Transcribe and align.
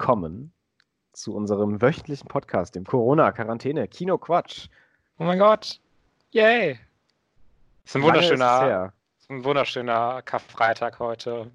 willkommen 0.00 0.50
zu 1.12 1.34
unserem 1.34 1.82
wöchentlichen 1.82 2.26
Podcast, 2.26 2.74
dem 2.74 2.84
Corona-Quarantäne 2.86 3.86
Kino 3.86 4.16
Quatsch. 4.16 4.68
Oh 5.18 5.24
mein 5.24 5.38
Gott. 5.38 5.78
Yay. 6.30 6.78
Das 7.82 7.90
ist 7.90 7.96
ein 7.96 8.02
wunderschöner, 8.04 8.94
ist 9.18 9.28
ein 9.30 9.44
wunderschöner 9.44 10.22
Karfreitag 10.22 10.98
heute. 11.00 11.50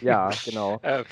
Ja, 0.00 0.30
genau. 0.44 0.78
Ähm, 0.84 1.04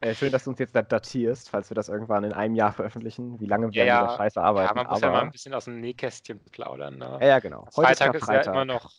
Äh, 0.00 0.14
schön, 0.14 0.30
dass 0.32 0.44
du 0.44 0.50
uns 0.50 0.58
jetzt 0.58 0.76
dat- 0.76 0.92
datierst, 0.92 1.48
falls 1.48 1.70
wir 1.70 1.74
das 1.74 1.88
irgendwann 1.88 2.24
in 2.24 2.34
einem 2.34 2.54
Jahr 2.54 2.74
veröffentlichen. 2.74 3.40
Wie 3.40 3.46
lange 3.46 3.68
werden 3.68 3.86
Ja, 3.88 4.02
wir 4.02 4.06
da 4.08 4.16
scheiße 4.18 4.38
ja, 4.38 4.44
arbeiten? 4.44 4.74
man 4.76 4.86
muss 4.88 5.00
ja 5.00 5.08
mal 5.08 5.16
aber, 5.16 5.26
ein 5.26 5.32
bisschen 5.32 5.54
aus 5.54 5.64
dem 5.64 5.80
Nähkästchen 5.80 6.44
plaudern. 6.52 6.98
Ne? 6.98 7.16
ja, 7.22 7.26
ja, 7.26 7.38
genau. 7.38 7.64
Heute 7.74 7.86
Freitag 7.96 8.14
ist 8.14 8.20
ist 8.22 8.28
ja 8.28 8.34
Karfreitag. 8.34 8.54
immer 8.54 8.64
noch, 8.66 8.92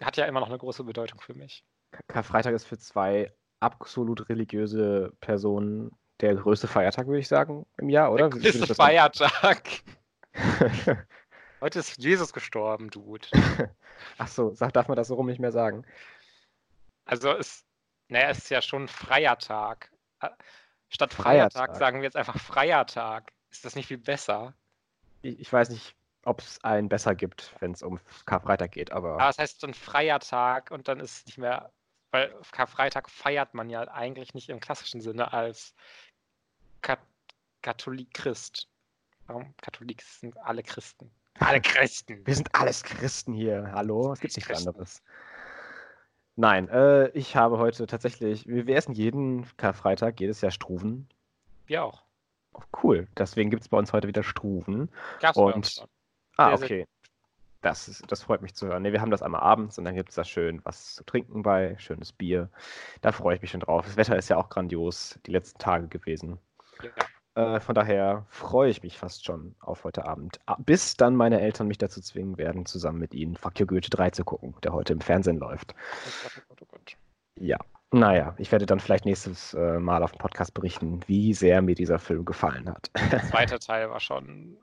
hat 0.00 0.16
ja 0.16 0.26
immer 0.26 0.38
noch 0.38 0.48
eine 0.48 0.58
große 0.58 0.84
Bedeutung 0.84 1.20
für 1.20 1.34
mich. 1.34 1.64
Karfreitag 2.06 2.54
ist 2.54 2.66
für 2.66 2.78
zwei 2.78 3.32
absolut 3.58 4.28
religiöse 4.28 5.12
Personen 5.20 5.90
der 6.20 6.34
größte 6.34 6.68
Feiertag, 6.68 7.06
würde 7.06 7.20
ich 7.20 7.28
sagen, 7.28 7.66
im 7.78 7.88
Jahr, 7.88 8.12
oder? 8.12 8.28
Der 8.28 8.40
größte 8.40 8.66
das 8.66 8.76
Feiertag. 8.76 9.62
Heute 11.60 11.78
ist 11.78 11.98
Jesus 11.98 12.32
gestorben, 12.32 12.90
Dude. 12.90 13.26
Ach 14.18 14.28
so, 14.28 14.54
sag, 14.54 14.72
darf 14.72 14.88
man 14.88 14.96
das 14.96 15.08
so 15.08 15.14
rum 15.14 15.26
nicht 15.26 15.40
mehr 15.40 15.52
sagen? 15.52 15.84
Also 17.04 17.30
es, 17.32 17.64
naja, 18.08 18.30
es 18.30 18.38
ist 18.38 18.50
ja 18.50 18.62
schon 18.62 18.84
ein 18.84 18.88
freier 18.88 19.38
Tag. 19.38 19.90
Äh, 20.20 20.30
Statt 20.88 21.14
Freier 21.14 21.50
Feiertag 21.50 21.66
Tag. 21.68 21.76
sagen 21.76 21.98
wir 21.98 22.04
jetzt 22.04 22.16
einfach 22.16 22.38
freier 22.38 22.86
Tag. 22.86 23.32
Ist 23.50 23.64
das 23.64 23.76
nicht 23.76 23.86
viel 23.86 23.98
besser? 23.98 24.54
Ich, 25.22 25.38
ich 25.40 25.52
weiß 25.52 25.70
nicht, 25.70 25.94
ob 26.24 26.40
es 26.40 26.62
einen 26.64 26.88
besser 26.88 27.14
gibt, 27.14 27.54
wenn 27.60 27.72
es 27.72 27.82
um 27.82 28.00
Karfreitag 28.26 28.72
geht, 28.72 28.92
aber 28.92 29.14
Aber 29.14 29.28
es 29.28 29.38
heißt 29.38 29.62
dann 29.62 29.74
freier 29.74 30.18
Tag 30.20 30.70
und 30.70 30.88
dann 30.88 31.00
ist 31.00 31.18
es 31.18 31.26
nicht 31.26 31.38
mehr, 31.38 31.72
weil 32.10 32.34
Karfreitag 32.52 33.08
feiert 33.08 33.54
man 33.54 33.70
ja 33.70 33.82
eigentlich 33.88 34.34
nicht 34.34 34.48
im 34.48 34.60
klassischen 34.60 35.00
Sinne 35.00 35.32
als 35.32 35.74
Kat 36.82 37.00
Katholik 37.62 38.12
Christ. 38.14 38.68
Warum? 39.26 39.54
Katholik 39.60 40.02
sind 40.02 40.36
alle 40.38 40.62
Christen. 40.62 41.10
Alle 41.38 41.60
Christen. 41.60 42.26
wir 42.26 42.34
sind 42.34 42.54
alles 42.54 42.82
Christen 42.82 43.32
hier. 43.32 43.70
Hallo, 43.72 44.12
es 44.12 44.20
gibt 44.20 44.36
nichts 44.36 44.48
Christen. 44.48 44.68
anderes. 44.68 45.02
Nein, 46.36 46.68
äh, 46.68 47.08
ich 47.10 47.36
habe 47.36 47.58
heute 47.58 47.86
tatsächlich, 47.86 48.46
wir, 48.46 48.66
wir 48.66 48.76
essen 48.76 48.92
jeden 48.94 49.46
Karfreitag, 49.56 50.20
jedes 50.20 50.40
Jahr 50.40 50.50
Struven. 50.50 51.08
Wir 51.66 51.84
auch. 51.84 52.02
Oh, 52.52 52.62
cool, 52.82 53.06
deswegen 53.16 53.50
gibt 53.50 53.62
es 53.62 53.68
bei 53.68 53.78
uns 53.78 53.92
heute 53.92 54.08
wieder 54.08 54.22
Struven. 54.22 54.90
Gab's 55.20 55.36
bei 55.36 55.42
Und- 55.42 55.54
uns 55.54 55.72
schon. 55.74 55.88
Ah, 56.36 56.54
okay. 56.54 56.86
Das, 57.62 57.88
ist, 57.88 58.10
das 58.10 58.22
freut 58.22 58.40
mich 58.40 58.54
zu 58.54 58.66
hören. 58.68 58.82
Nee, 58.82 58.92
wir 58.92 59.02
haben 59.02 59.10
das 59.10 59.20
einmal 59.22 59.42
abends 59.42 59.76
und 59.76 59.84
dann 59.84 59.94
gibt 59.94 60.08
es 60.08 60.14
da 60.14 60.24
schön 60.24 60.64
was 60.64 60.94
zu 60.94 61.04
trinken 61.04 61.42
bei, 61.42 61.76
schönes 61.78 62.10
Bier. 62.12 62.48
Da 63.02 63.12
freue 63.12 63.36
ich 63.36 63.42
mich 63.42 63.50
schon 63.50 63.60
drauf. 63.60 63.84
Das 63.84 63.98
Wetter 63.98 64.16
ist 64.16 64.30
ja 64.30 64.38
auch 64.38 64.48
grandios 64.48 65.18
die 65.26 65.30
letzten 65.30 65.58
Tage 65.58 65.86
gewesen. 65.88 66.38
Ja. 66.82 66.90
Äh, 67.34 67.60
von 67.60 67.74
daher 67.74 68.26
freue 68.28 68.70
ich 68.70 68.82
mich 68.82 68.98
fast 68.98 69.24
schon 69.24 69.54
auf 69.60 69.84
heute 69.84 70.04
Abend. 70.04 70.38
Bis 70.58 70.96
dann 70.96 71.14
meine 71.14 71.40
Eltern 71.40 71.68
mich 71.68 71.78
dazu 71.78 72.00
zwingen 72.00 72.38
werden, 72.38 72.66
zusammen 72.66 72.98
mit 72.98 73.14
ihnen 73.14 73.36
Fuck 73.36 73.60
You 73.60 73.66
Goethe 73.66 73.90
3 73.90 74.10
zu 74.10 74.24
gucken, 74.24 74.54
der 74.62 74.72
heute 74.72 74.92
im 74.92 75.00
Fernsehen 75.00 75.38
läuft. 75.38 75.74
Ja. 77.36 77.58
Naja, 77.92 78.34
ich 78.38 78.52
werde 78.52 78.66
dann 78.66 78.78
vielleicht 78.78 79.04
nächstes 79.04 79.54
äh, 79.54 79.80
Mal 79.80 80.02
auf 80.04 80.12
dem 80.12 80.18
Podcast 80.18 80.54
berichten, 80.54 81.00
wie 81.06 81.34
sehr 81.34 81.60
mir 81.60 81.74
dieser 81.74 81.98
Film 81.98 82.24
gefallen 82.24 82.68
hat. 82.68 82.90
Der 83.10 83.22
zweite 83.30 83.58
Teil 83.58 83.90
war 83.90 84.00
schon. 84.00 84.56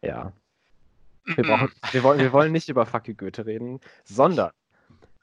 ja. 0.00 0.32
Wir, 1.24 1.44
brauchen, 1.44 1.70
wir, 1.92 2.02
wollen, 2.02 2.18
wir 2.18 2.32
wollen 2.32 2.50
nicht 2.50 2.68
über 2.68 2.86
Fuck 2.86 3.06
You 3.06 3.14
Goethe 3.14 3.46
reden, 3.46 3.80
sondern 4.04 4.50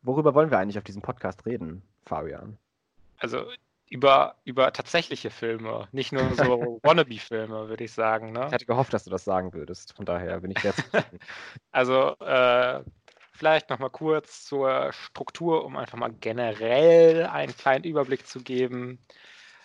worüber 0.03 0.35
wollen 0.35 0.51
wir 0.51 0.57
eigentlich 0.57 0.77
auf 0.77 0.85
diesem 0.85 1.01
Podcast 1.01 1.45
reden, 1.45 1.81
Fabian? 2.05 2.57
Also 3.17 3.45
über, 3.89 4.35
über 4.43 4.71
tatsächliche 4.73 5.29
Filme, 5.29 5.87
nicht 5.91 6.11
nur 6.11 6.33
so 6.35 6.79
Wannabe-Filme, 6.83 7.69
würde 7.69 7.83
ich 7.83 7.93
sagen. 7.93 8.31
Ne? 8.31 8.45
Ich 8.47 8.53
hatte 8.53 8.65
gehofft, 8.65 8.93
dass 8.93 9.05
du 9.05 9.09
das 9.09 9.23
sagen 9.23 9.53
würdest. 9.53 9.95
Von 9.95 10.05
daher 10.05 10.41
bin 10.41 10.51
ich 10.51 10.59
sehr 10.59 10.75
zufrieden. 10.75 11.19
Also 11.71 12.15
äh, 12.19 12.83
vielleicht 13.31 13.69
nochmal 13.69 13.89
kurz 13.89 14.45
zur 14.45 14.91
Struktur, 14.91 15.63
um 15.63 15.77
einfach 15.77 15.97
mal 15.97 16.11
generell 16.19 17.25
einen 17.27 17.55
kleinen 17.55 17.83
Überblick 17.83 18.27
zu 18.27 18.41
geben. 18.41 18.99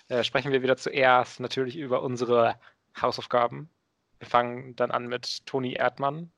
Äh, 0.08 0.24
sprechen 0.24 0.52
wir 0.52 0.62
wieder 0.62 0.76
zuerst 0.76 1.40
natürlich 1.40 1.76
über 1.76 2.02
unsere 2.02 2.56
Hausaufgaben. 3.00 3.70
Wir 4.18 4.28
fangen 4.28 4.76
dann 4.76 4.90
an 4.90 5.08
mit 5.08 5.46
Toni 5.46 5.72
Erdmann. 5.74 6.30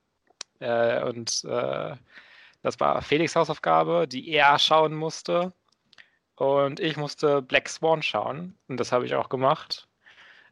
Äh, 0.60 1.02
und 1.02 1.44
äh, 1.44 1.96
das 2.62 2.80
war 2.80 3.02
Felix 3.02 3.36
Hausaufgabe, 3.36 4.08
die 4.08 4.30
er 4.30 4.58
schauen 4.58 4.94
musste. 4.94 5.52
Und 6.36 6.80
ich 6.80 6.96
musste 6.96 7.42
Black 7.42 7.68
Swan 7.68 8.02
schauen. 8.02 8.56
Und 8.68 8.78
das 8.78 8.92
habe 8.92 9.06
ich 9.06 9.14
auch 9.14 9.28
gemacht. 9.28 9.88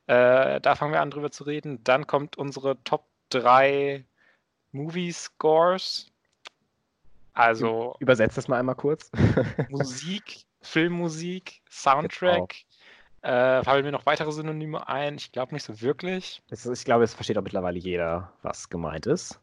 Äh, 0.07 0.61
da 0.61 0.75
fangen 0.75 0.93
wir 0.93 1.01
an 1.01 1.11
drüber 1.11 1.31
zu 1.31 1.45
reden. 1.45 1.83
Dann 1.85 2.07
kommt 2.07 2.37
unsere 2.37 2.83
Top 2.85 3.07
3 3.31 4.05
Movie 4.73 5.13
Scores. 5.13 6.11
Also 7.35 7.97
Übersetzt 7.99 8.37
das 8.37 8.49
mal 8.49 8.59
einmal 8.59 8.75
kurz. 8.75 9.11
Musik, 9.71 10.45
Filmmusik, 10.61 11.63
Soundtrack. 11.71 12.55
Äh, 13.23 13.63
fallen 13.63 13.85
mir 13.85 13.93
noch 13.93 14.07
weitere 14.07 14.33
Synonyme 14.33 14.89
ein? 14.89 15.15
Ich 15.15 15.31
glaube 15.31 15.55
nicht 15.55 15.63
so 15.63 15.81
wirklich. 15.81 16.43
Ist, 16.51 16.67
ich 16.67 16.85
glaube, 16.85 17.05
es 17.05 17.15
versteht 17.15 17.39
auch 17.39 17.43
mittlerweile 17.43 17.79
jeder, 17.79 18.33
was 18.43 18.69
gemeint 18.69 19.07
ist. 19.07 19.41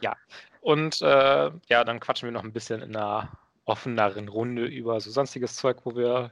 Ja. 0.00 0.16
Und 0.60 1.02
äh, 1.02 1.50
ja, 1.68 1.84
dann 1.84 2.00
quatschen 2.00 2.28
wir 2.28 2.32
noch 2.32 2.44
ein 2.44 2.52
bisschen 2.52 2.82
in 2.82 2.94
einer 2.94 3.28
offeneren 3.66 4.28
Runde 4.28 4.64
über 4.64 5.00
so 5.00 5.10
sonstiges 5.10 5.56
Zeug, 5.56 5.78
wo 5.84 5.94
wir 5.94 6.30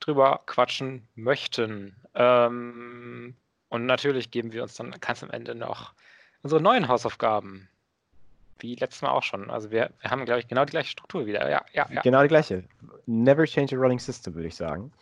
drüber 0.00 0.42
quatschen 0.46 1.08
möchten. 1.14 1.96
Ähm, 2.14 3.34
und 3.68 3.86
natürlich 3.86 4.30
geben 4.30 4.52
wir 4.52 4.62
uns 4.62 4.74
dann 4.74 4.90
ganz 5.00 5.22
am 5.22 5.30
Ende 5.30 5.54
noch 5.54 5.94
unsere 6.42 6.60
neuen 6.60 6.88
Hausaufgaben. 6.88 7.68
Wie 8.58 8.74
letztes 8.74 9.02
Mal 9.02 9.10
auch 9.10 9.22
schon. 9.22 9.50
Also 9.50 9.70
wir, 9.70 9.90
wir 10.00 10.10
haben, 10.10 10.24
glaube 10.24 10.40
ich, 10.40 10.48
genau 10.48 10.64
die 10.64 10.70
gleiche 10.70 10.90
Struktur 10.90 11.26
wieder. 11.26 11.48
Ja, 11.50 11.62
ja, 11.72 11.86
ja. 11.90 12.00
Genau 12.00 12.22
die 12.22 12.28
gleiche. 12.28 12.64
Never 13.06 13.44
change 13.44 13.76
a 13.76 13.78
running 13.78 13.98
system, 13.98 14.34
würde 14.34 14.48
ich 14.48 14.56
sagen. 14.56 14.92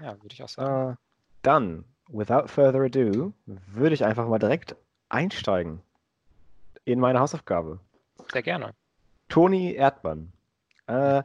Ja, 0.00 0.20
würde 0.20 0.32
ich 0.32 0.42
auch 0.42 0.48
sagen. 0.48 0.92
Äh, 0.92 0.96
dann, 1.42 1.84
without 2.08 2.48
further 2.48 2.80
ado, 2.80 3.32
würde 3.46 3.94
ich 3.94 4.04
einfach 4.04 4.26
mal 4.26 4.38
direkt 4.38 4.74
einsteigen 5.10 5.80
in 6.84 6.98
meine 6.98 7.20
Hausaufgabe. 7.20 7.78
Sehr 8.32 8.42
gerne. 8.42 8.74
Toni 9.28 9.74
Erdmann. 9.74 10.32
Äh, 10.86 11.22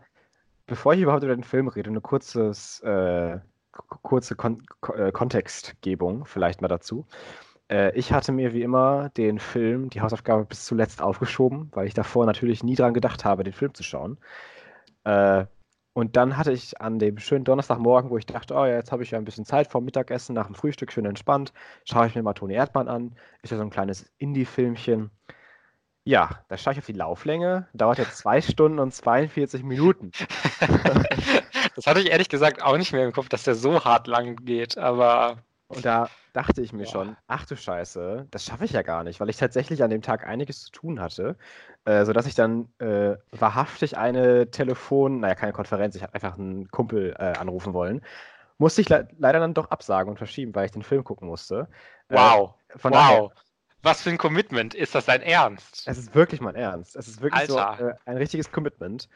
bevor 0.68 0.94
ich 0.94 1.02
überhaupt 1.02 1.24
über 1.24 1.36
den 1.36 1.44
Film 1.44 1.68
rede, 1.68 1.90
eine 1.90 2.02
kurzes, 2.02 2.80
äh, 2.82 3.40
kurze 3.72 4.36
Kon 4.36 4.64
Ko 4.82 4.94
äh, 4.94 5.12
Kontextgebung 5.12 6.26
vielleicht 6.26 6.62
mal 6.62 6.68
dazu. 6.68 7.08
Äh, 7.70 7.96
ich 7.98 8.14
hatte 8.14 8.32
mir 8.32 8.54
wie 8.54 8.64
immer 8.64 9.10
den 9.10 9.40
Film, 9.40 9.90
die 9.90 10.02
Hausaufgabe 10.02 10.46
bis 10.46 10.66
zuletzt 10.66 11.02
aufgeschoben, 11.02 11.70
weil 11.74 11.88
ich 11.88 11.94
davor 11.94 12.26
natürlich 12.26 12.64
nie 12.64 12.76
dran 12.76 12.94
gedacht 12.94 13.26
habe, 13.26 13.44
den 13.44 13.54
Film 13.54 13.74
zu 13.74 13.84
schauen. 13.84 14.18
Äh, 15.06 15.46
und 15.94 16.16
dann 16.16 16.38
hatte 16.38 16.54
ich 16.54 16.80
an 16.82 17.00
dem 17.00 17.18
schönen 17.18 17.44
Donnerstagmorgen, 17.46 18.10
wo 18.10 18.18
ich 18.18 18.26
dachte, 18.26 18.54
oh 18.56 18.66
ja, 18.66 18.76
jetzt 18.76 18.92
habe 18.92 19.04
ich 19.04 19.12
ja 19.12 19.18
ein 19.18 19.26
bisschen 19.26 19.46
Zeit 19.46 19.68
vorm 19.68 19.86
Mittagessen, 19.86 20.34
nach 20.36 20.46
dem 20.48 20.56
Frühstück 20.56 20.92
schön 20.92 21.06
entspannt, 21.06 21.52
schaue 21.84 22.08
ich 22.08 22.16
mir 22.16 22.24
mal 22.24 22.34
Toni 22.34 22.54
Erdmann 22.54 22.88
an. 22.88 23.16
Ist 23.42 23.52
ja 23.52 23.58
so 23.58 23.64
ein 23.64 23.70
kleines 23.70 24.10
Indie-Filmchen. 24.18 25.12
Ja, 26.06 26.30
da 26.48 26.58
schaue 26.58 26.74
ich 26.74 26.80
auf 26.80 26.86
die 26.86 26.94
Lauflänge, 26.94 27.68
dauert 27.74 28.00
jetzt 28.00 28.18
zwei 28.18 28.42
Stunden 28.42 28.80
und 28.80 28.94
42 28.94 29.64
Minuten. 29.64 30.12
das 31.76 31.86
hatte 31.88 32.00
ich 32.02 32.10
ehrlich 32.10 32.30
gesagt 32.30 32.64
auch 32.64 32.78
nicht 32.78 32.94
mehr 32.94 33.06
im 33.06 33.12
Kopf, 33.14 33.30
dass 33.30 33.44
der 33.44 33.56
so 33.56 33.84
hart 33.84 34.08
lang 34.08 34.38
geht, 34.38 34.78
aber 34.78 35.38
Und 35.68 35.86
da 35.86 36.10
dachte 36.34 36.62
ich 36.62 36.74
mir 36.74 36.84
Boah. 36.86 36.92
schon, 36.92 37.18
ach 37.28 37.46
du 37.46 37.56
Scheiße, 37.56 38.28
das 38.32 38.44
schaffe 38.44 38.66
ich 38.66 38.72
ja 38.72 38.82
gar 38.82 39.04
nicht, 39.04 39.20
weil 39.20 39.30
ich 39.30 39.38
tatsächlich 39.38 39.84
an 39.84 39.92
dem 39.92 40.02
Tag 40.02 40.26
einiges 40.26 40.64
zu 40.64 40.72
tun 40.72 41.00
hatte, 41.00 41.38
äh, 41.86 42.06
sodass 42.06 42.26
ich 42.26 42.36
dann 42.36 42.74
äh, 42.80 43.16
wahrhaftig 43.32 43.98
eine 43.98 44.50
Telefon, 44.52 45.20
naja, 45.20 45.36
keine 45.36 45.54
Konferenz, 45.54 45.96
ich 45.96 46.02
habe 46.04 46.16
einfach 46.16 46.38
einen 46.38 46.70
Kumpel 46.72 47.16
äh, 47.20 47.34
anrufen 47.34 47.74
wollen. 47.74 48.02
Musste 48.58 48.82
ich 48.82 48.90
le 48.90 49.08
leider 49.18 49.40
dann 49.40 49.54
doch 49.54 49.70
absagen 49.72 50.10
und 50.10 50.18
verschieben, 50.18 50.54
weil 50.56 50.66
ich 50.66 50.72
den 50.72 50.84
Film 50.84 51.04
gucken 51.04 51.28
musste. 51.28 51.70
Äh, 52.10 52.16
wow, 52.16 52.56
von 52.76 52.94
daher, 52.94 53.24
wow. 53.24 53.32
Was 53.82 54.02
für 54.02 54.10
ein 54.10 54.18
Commitment. 54.18 54.76
Ist 54.76 54.96
das 54.96 55.06
dein 55.06 55.22
Ernst? 55.22 55.88
es 55.88 55.98
ist 55.98 56.16
wirklich 56.16 56.42
mein 56.42 56.56
Ernst. 56.56 56.96
Es 56.96 57.08
ist 57.08 57.22
wirklich 57.22 57.50
Alter. 57.50 57.78
so 57.80 57.88
äh, 57.88 57.94
ein 58.06 58.18
richtiges 58.18 58.52
Commitment. 58.52 59.08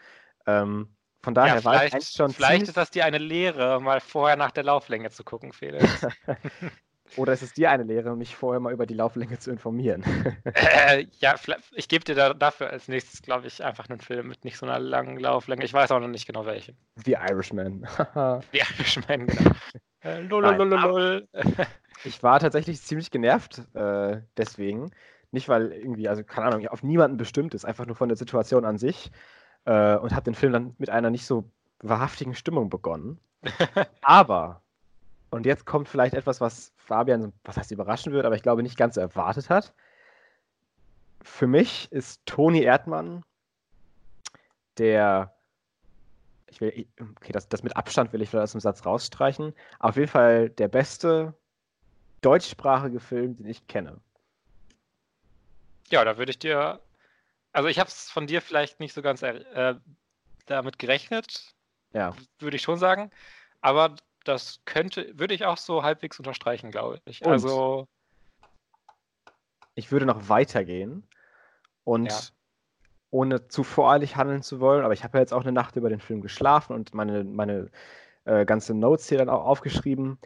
Ähm, 0.46 0.88
von 1.22 1.34
daher 1.34 1.56
ja, 1.56 1.64
war 1.64 1.86
ich 1.86 1.94
eigentlich 1.94 2.10
schon 2.10 2.32
vielleicht 2.32 2.68
ist 2.68 2.76
das 2.76 2.92
dir 2.92 3.06
eine 3.06 3.18
Lehre, 3.18 3.80
mal 3.80 4.02
vorher 4.02 4.36
nach 4.36 4.52
der 4.52 4.64
Lauflänge 4.64 5.10
zu 5.10 5.24
gucken, 5.24 5.54
Felix. 5.54 6.06
oder 7.18 7.32
es 7.32 7.42
ist 7.42 7.58
dir 7.58 7.72
eine 7.72 7.84
Lehre, 7.84 8.16
mich 8.18 8.36
vorher 8.36 8.60
mal 8.60 8.74
über 8.74 8.86
die 8.86 8.94
Lauflänge 8.94 9.40
zu 9.40 9.50
informieren. 9.50 10.04
äh, 10.44 11.06
ja, 11.20 11.36
ich 11.76 11.88
gebe 11.88 12.04
dir 12.04 12.16
da, 12.16 12.34
dafür 12.34 12.70
als 12.70 12.90
nächstes, 12.90 13.22
glaube 13.22 13.48
ich, 13.48 13.64
einfach 13.64 13.90
einen 13.90 14.02
Film 14.02 14.28
mit 14.28 14.44
nicht 14.44 14.58
so 14.58 14.66
einer 14.66 14.80
langen 14.80 15.18
Lauflänge. 15.18 15.64
Ich 15.64 15.74
weiß 15.74 15.92
auch 15.92 16.00
noch 16.00 16.08
nicht 16.10 16.26
genau 16.26 16.46
welchen. 16.46 16.78
The 17.06 17.14
Irishman. 17.14 17.88
Die 18.54 18.60
Irishman, 18.60 19.28
genau. 19.28 19.52
Äh, 20.04 20.22
lololololol. 20.22 21.28
Ich 22.06 22.22
war 22.22 22.38
tatsächlich 22.40 22.82
ziemlich 22.82 23.12
genervt 23.12 23.62
äh, 23.76 24.20
deswegen. 24.36 24.92
Nicht, 25.32 25.48
weil 25.48 25.72
irgendwie, 25.72 26.10
also 26.10 26.22
keine 26.24 26.48
Ahnung, 26.48 26.68
auf 26.68 26.84
niemanden 26.84 27.16
bestimmt 27.16 27.54
ist, 27.54 27.64
einfach 27.64 27.86
nur 27.86 27.96
von 27.96 28.10
der 28.10 28.18
Situation 28.18 28.66
an 28.66 28.78
sich. 28.78 29.10
Äh, 29.64 29.96
und 29.96 30.12
habe 30.12 30.24
den 30.24 30.36
Film 30.36 30.52
dann 30.52 30.76
mit 30.80 30.90
einer 30.90 31.10
nicht 31.10 31.26
so 31.26 31.46
wahrhaftigen 31.80 32.36
Stimmung 32.36 32.70
begonnen. 32.70 33.20
Aber 34.02 34.64
und 35.34 35.48
jetzt 35.48 35.66
kommt 35.66 35.90
vielleicht 35.90 36.14
etwas, 36.14 36.42
was 36.42 36.74
Fabian, 36.78 37.34
was 37.44 37.58
heißt 37.58 37.72
überraschen 37.72 38.14
wird, 38.14 38.24
aber 38.24 38.36
ich 38.36 38.44
glaube 38.44 38.62
nicht 38.62 38.78
ganz 38.78 38.94
so 38.96 39.02
erwartet 39.02 39.50
hat. 39.50 39.74
Für 41.24 41.48
mich 41.48 41.92
ist 41.92 42.24
Toni 42.28 42.62
Erdmann 42.62 43.24
der, 44.78 45.33
ich 46.54 46.62
will, 46.62 46.88
okay, 47.18 47.32
das, 47.32 47.50
das 47.50 47.64
mit 47.64 47.76
Abstand 47.76 48.14
will 48.14 48.22
ich 48.22 48.36
aus 48.36 48.52
dem 48.52 48.62
Satz 48.62 48.86
rausstreichen, 48.86 49.54
auf 49.80 49.96
jeden 49.96 50.08
Fall 50.08 50.50
der 50.50 50.68
beste 50.68 51.34
deutschsprachige 52.22 53.00
Film, 53.00 53.36
den 53.36 53.48
ich 53.48 53.68
kenne. 53.68 54.00
Ja, 55.90 56.06
da 56.06 56.18
würde 56.18 56.32
ich 56.32 56.40
dir, 56.40 56.80
also 57.52 57.70
ich 57.70 57.80
habe 57.80 57.90
es 57.90 58.10
von 58.10 58.28
dir 58.28 58.42
vielleicht 58.42 58.80
nicht 58.80 58.94
so 58.94 59.02
ganz 59.02 59.22
äh, 59.22 59.76
damit 60.46 60.80
gerechnet, 60.80 61.54
ja. 61.94 62.16
würde 62.40 62.56
ich 62.56 62.62
schon 62.62 62.78
sagen, 62.78 63.12
aber 63.62 63.96
das 64.24 64.62
könnte, 64.66 65.18
würde 65.18 65.34
ich 65.34 65.46
auch 65.46 65.58
so 65.58 65.84
halbwegs 65.84 66.20
unterstreichen, 66.20 66.72
glaube 66.72 67.02
ich. 67.06 67.24
Und 67.26 67.32
also. 67.32 67.88
Ich 69.76 69.92
würde 69.92 70.06
noch 70.06 70.30
weitergehen 70.30 71.08
und 71.84 72.06
ja. 72.06 72.20
Ohne 73.14 73.48
zu 73.48 73.64
voreilig 73.64 74.16
handeln 74.16 74.42
zu 74.42 74.60
wollen, 74.60 74.84
aber 74.84 74.94
ich 74.94 75.04
habe 75.04 75.18
ja 75.18 75.22
jetzt 75.22 75.34
auch 75.34 75.44
eine 75.44 75.52
Nacht 75.52 75.76
über 75.76 75.90
den 75.90 76.00
Film 76.00 76.22
geschlafen 76.22 76.74
und 76.74 76.96
meine, 76.96 77.24
meine 77.24 77.70
äh, 78.26 78.44
ganze 78.46 78.74
Notes 78.74 79.08
hier 79.08 79.20
dann 79.20 79.30
auch 79.30 79.46
aufgeschrieben. 79.46 80.18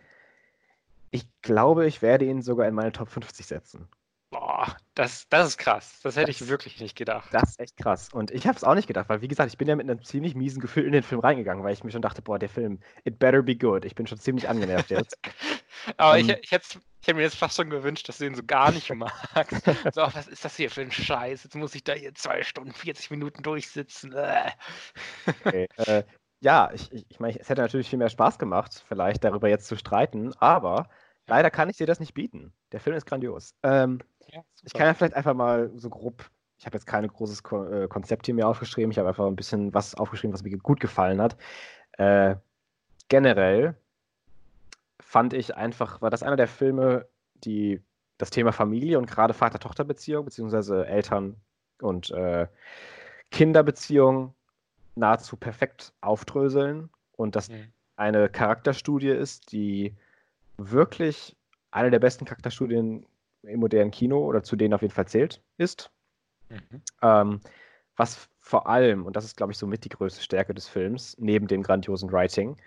Ich 1.12 1.28
glaube, 1.42 1.86
ich 1.86 2.02
werde 2.02 2.26
ihn 2.26 2.42
sogar 2.42 2.68
in 2.68 2.74
meine 2.76 2.94
Top 2.94 3.10
50 3.10 3.46
setzen. 3.46 3.90
Boah, 4.30 4.76
das, 4.94 5.30
das 5.30 5.48
ist 5.48 5.58
krass. 5.58 6.02
Das 6.04 6.18
hätte 6.18 6.28
das, 6.32 6.42
ich 6.42 6.50
wirklich 6.50 6.82
nicht 6.82 6.98
gedacht. 6.98 7.30
Das 7.32 7.52
ist 7.52 7.60
echt 7.62 7.78
krass. 7.78 8.10
Und 8.12 8.30
ich 8.32 8.46
habe 8.46 8.58
es 8.58 8.64
auch 8.66 8.76
nicht 8.76 8.88
gedacht, 8.88 9.08
weil, 9.08 9.22
wie 9.22 9.30
gesagt, 9.30 9.50
ich 9.50 9.58
bin 9.58 9.70
ja 9.70 9.76
mit 9.76 9.90
einem 9.90 10.04
ziemlich 10.04 10.36
miesen 10.36 10.60
Gefühl 10.60 10.86
in 10.86 10.92
den 10.92 11.04
Film 11.04 11.22
reingegangen, 11.22 11.64
weil 11.64 11.74
ich 11.74 11.84
mir 11.86 11.92
schon 11.92 12.02
dachte, 12.02 12.22
boah, 12.22 12.38
der 12.38 12.50
Film, 12.50 12.80
it 13.06 13.20
better 13.20 13.42
be 13.42 13.56
good. 13.56 13.86
Ich 13.86 13.96
bin 13.96 14.06
schon 14.06 14.20
ziemlich 14.20 14.50
angenervt 14.50 14.90
jetzt. 14.90 15.18
Aber 15.98 16.14
um, 16.14 16.18
ich, 16.18 16.30
ähm, 16.30 16.36
ich, 16.42 16.52
hätte, 16.52 16.80
ich 17.02 17.08
hätte 17.08 17.16
mir 17.16 17.24
jetzt 17.24 17.38
fast 17.38 17.56
schon 17.56 17.70
gewünscht, 17.70 18.10
dass 18.10 18.18
du 18.18 18.26
ihn 18.26 18.36
so 18.36 18.44
gar 18.44 18.72
nicht 18.72 18.94
magst. 18.94 19.64
so, 19.94 20.02
was 20.02 20.28
ist 20.28 20.44
das 20.44 20.58
hier 20.58 20.70
für 20.70 20.82
ein 20.82 20.92
Scheiß? 20.92 21.46
Jetzt 21.46 21.56
muss 21.56 21.74
ich 21.74 21.86
da 21.86 21.94
hier 21.94 22.14
zwei 22.14 22.44
Stunden, 22.44 22.74
40 22.74 23.12
Minuten 23.12 23.44
durchsitzen. 23.44 24.12
Äh. 24.12 24.52
okay, 25.46 25.68
äh, 25.78 26.04
ja, 26.42 26.70
ich, 26.74 26.92
ich, 26.92 27.06
ich 27.08 27.20
meine, 27.20 27.40
es 27.40 27.48
hätte 27.48 27.62
natürlich 27.62 27.90
viel 27.90 28.00
mehr 28.00 28.10
Spaß 28.10 28.38
gemacht, 28.40 28.84
vielleicht 28.88 29.24
darüber 29.24 29.48
jetzt 29.48 29.68
zu 29.68 29.78
streiten, 29.78 30.34
aber 30.40 30.90
leider 31.28 31.52
kann 31.52 31.70
ich 31.70 31.78
dir 31.78 31.88
das 31.88 32.00
nicht 32.00 32.14
bieten. 32.14 32.54
Der 32.72 32.80
Film 32.80 32.96
ist 32.96 33.06
grandios. 33.06 33.54
Ähm, 33.64 34.00
ich 34.64 34.74
kann 34.74 34.88
ja 34.88 34.94
vielleicht 34.94 35.16
einfach 35.16 35.34
mal 35.34 35.72
so 35.76 35.90
grob, 35.90 36.30
ich 36.58 36.66
habe 36.66 36.76
jetzt 36.76 36.88
kein 36.88 37.08
großes 37.08 37.44
Ko 37.44 37.66
äh, 37.66 37.88
Konzept 37.88 38.26
hier 38.26 38.36
mir 38.36 38.48
aufgeschrieben, 38.48 38.92
ich 38.92 38.98
habe 38.98 39.10
einfach 39.10 39.26
ein 39.26 39.36
bisschen 39.36 39.74
was 39.74 39.96
aufgeschrieben, 39.96 40.34
was 40.34 40.44
mir 40.44 40.58
gut 40.58 40.80
gefallen 40.80 41.22
hat. 41.22 41.38
Äh, 41.94 42.36
generell 43.10 43.76
fand 45.00 45.34
ich 45.34 45.56
einfach, 45.56 46.02
war 46.02 46.10
das 46.10 46.24
einer 46.24 46.36
der 46.36 46.48
Filme, 46.48 47.08
die 47.36 47.82
das 48.18 48.30
Thema 48.32 48.52
Familie 48.52 48.98
und 48.98 49.06
gerade 49.06 49.34
Vater-Tochter-Beziehung, 49.34 50.26
beziehungsweise 50.26 50.86
Eltern- 50.88 51.36
und 51.80 52.10
äh, 52.12 52.48
Kinderbeziehung 53.32 54.34
nahezu 54.96 55.38
perfekt 55.38 55.94
aufdröseln 56.02 56.90
und 57.16 57.36
das 57.36 57.50
mhm. 57.50 57.72
eine 57.96 58.30
Charakterstudie 58.30 59.10
ist, 59.10 59.52
die 59.52 59.96
wirklich 60.58 61.36
eine 61.72 61.92
der 61.92 62.00
besten 62.00 62.26
Charakterstudien 62.26 63.06
im 63.44 63.60
modernen 63.60 63.92
Kino 63.92 64.26
oder 64.26 64.44
zu 64.44 64.56
denen 64.56 64.74
auf 64.74 64.82
jeden 64.82 64.94
Fall 64.94 65.08
zählt, 65.08 65.42
ist. 65.58 65.92
Mhm. 66.50 66.82
Ähm, 67.02 67.40
was 67.96 68.30
vor 68.40 68.68
allem, 68.68 69.06
und 69.06 69.16
das 69.16 69.26
ist, 69.26 69.38
glaube 69.38 69.52
ich, 69.52 69.58
somit 69.58 69.84
die 69.84 69.90
größte 69.90 70.22
Stärke 70.22 70.54
des 70.54 70.68
Films, 70.68 71.16
neben 71.20 71.48
dem 71.48 71.64
grandiosen 71.64 72.12
Writing, 72.12 72.58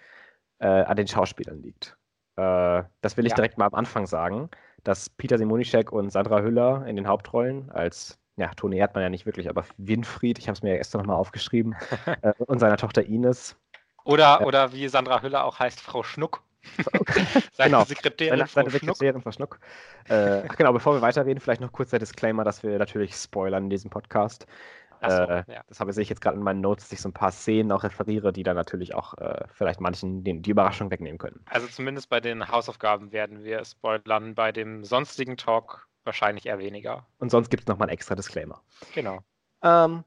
äh, 0.59 0.67
an 0.67 0.97
den 0.97 1.09
Schauspielern 1.09 1.63
liegt. 1.63 1.97
Äh, 2.37 2.83
das 3.01 3.17
will 3.17 3.27
ich 3.27 3.31
ja. 3.31 3.37
direkt 3.37 3.59
mal 3.59 3.67
am 3.67 3.75
Anfang 3.75 4.07
sagen, 4.07 4.51
dass 4.85 5.09
Peter 5.09 5.39
Simonischek 5.39 5.93
und 5.93 6.11
Sandra 6.11 6.43
Hüller 6.43 6.87
in 6.87 6.97
den 6.97 7.07
Hauptrollen 7.07 7.71
als, 7.71 8.19
ja, 8.37 8.51
Toni 8.55 8.79
Erdmann 8.79 9.05
ja 9.05 9.09
nicht 9.09 9.27
wirklich, 9.27 9.49
aber 9.49 9.65
Winfried, 9.79 10.39
ich 10.39 10.49
habe 10.49 10.57
es 10.57 10.63
mir 10.63 10.71
ja 10.71 10.77
gestern 10.77 11.01
nochmal 11.01 11.17
aufgeschrieben, 11.17 11.77
äh, 12.23 12.33
und 12.47 12.59
seiner 12.59 12.77
Tochter 12.77 13.05
Ines. 13.05 13.57
Oder, 14.05 14.47
oder 14.47 14.73
wie 14.73 14.89
Sandra 14.89 15.23
Hüller 15.23 15.45
auch 15.45 15.59
heißt, 15.59 15.81
Frau 15.81 16.03
Schnuck. 16.03 16.43
seine 17.53 17.71
genau. 17.71 17.85
Sekretärin, 17.85 18.39
seine, 18.39 18.49
seine 18.49 18.71
Sekretärin 18.71 19.23
Frau 19.23 19.33
Schnuck. 19.33 19.61
Äh, 20.09 20.43
ach 20.49 20.57
genau, 20.57 20.73
bevor 20.73 20.95
wir 20.95 21.03
weiterreden, 21.03 21.41
vielleicht 21.41 21.61
noch 21.61 21.73
kurz 21.73 21.91
der 21.91 21.99
Disclaimer, 21.99 22.45
dass 22.45 22.63
wir 22.63 22.79
natürlich 22.79 23.15
spoilern 23.15 23.65
in 23.65 23.71
diesem 23.71 23.91
Podcast. 23.91 24.47
So, 25.03 25.09
äh, 25.09 25.45
ja. 25.49 25.63
Das 25.69 25.81
habe 25.81 25.91
ich 25.91 26.09
jetzt 26.09 26.21
gerade 26.21 26.37
in 26.37 26.43
meinen 26.43 26.61
Notes, 26.61 26.85
dass 26.85 26.93
ich 26.93 27.01
so 27.01 27.09
ein 27.09 27.15
paar 27.15 27.33
Szenen 27.33 27.73
auch 27.73 27.85
referiere, 27.85 28.33
die 28.33 28.43
dann 28.43 28.57
natürlich 28.57 28.95
auch 28.95 29.15
äh, 29.17 29.45
vielleicht 29.55 29.81
manchen 29.81 30.25
den, 30.25 30.43
die 30.43 30.51
Überraschung 30.51 30.91
wegnehmen 30.91 31.19
können. 31.19 31.41
Also 31.47 31.67
zumindest 31.69 32.11
bei 32.11 32.21
den 32.21 32.47
Hausaufgaben 32.49 33.11
werden 33.13 33.43
wir 33.43 33.65
spoilern, 33.65 34.35
bei 34.35 34.53
dem 34.53 34.85
sonstigen 34.85 35.39
Talk 35.39 35.89
wahrscheinlich 36.05 36.47
eher 36.47 36.59
weniger. 36.59 37.07
Und 37.19 37.31
sonst 37.31 37.51
gibt 37.51 37.63
es 37.63 37.67
nochmal 37.67 37.89
einen 37.89 37.95
extra 37.95 38.15
Disclaimer. 38.15 38.61
Genau. 38.95 39.21
Ähm, 39.63 40.05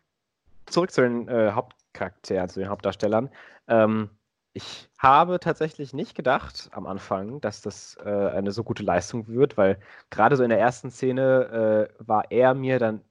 zurück 0.67 0.91
zu 0.91 1.01
den 1.01 1.27
äh, 1.27 1.51
Hauptcharakteren, 1.51 2.49
zu 2.49 2.59
den 2.59 2.69
Hauptdarstellern. 2.69 3.29
Ähm, 3.67 4.11
ich 4.53 4.89
habe 4.99 5.39
tatsächlich 5.39 5.93
nicht 5.93 6.15
gedacht 6.15 6.69
am 6.71 6.85
Anfang, 6.85 7.41
dass 7.41 7.61
das 7.61 7.97
äh, 8.05 8.09
eine 8.09 8.51
so 8.51 8.63
gute 8.63 8.83
Leistung 8.83 9.27
wird, 9.27 9.57
weil 9.57 9.79
gerade 10.11 10.35
so 10.35 10.43
in 10.43 10.49
der 10.49 10.59
ersten 10.59 10.91
Szene 10.91 11.89
äh, 11.99 12.05
war 12.05 12.31
er 12.31 12.53
mir 12.53 12.77
dann 12.77 13.01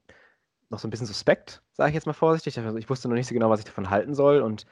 noch 0.69 0.79
so 0.79 0.87
ein 0.87 0.91
bisschen 0.91 1.05
suspekt, 1.05 1.61
sage 1.73 1.89
ich 1.89 1.95
jetzt 1.95 2.07
mal 2.07 2.13
vorsichtig. 2.13 2.57
Also 2.57 2.77
ich 2.77 2.89
wusste 2.89 3.09
noch 3.09 3.15
nicht 3.15 3.27
so 3.27 3.33
genau, 3.33 3.49
was 3.49 3.59
ich 3.59 3.65
davon 3.65 3.89
halten 3.89 4.15
soll 4.15 4.41
und 4.41 4.65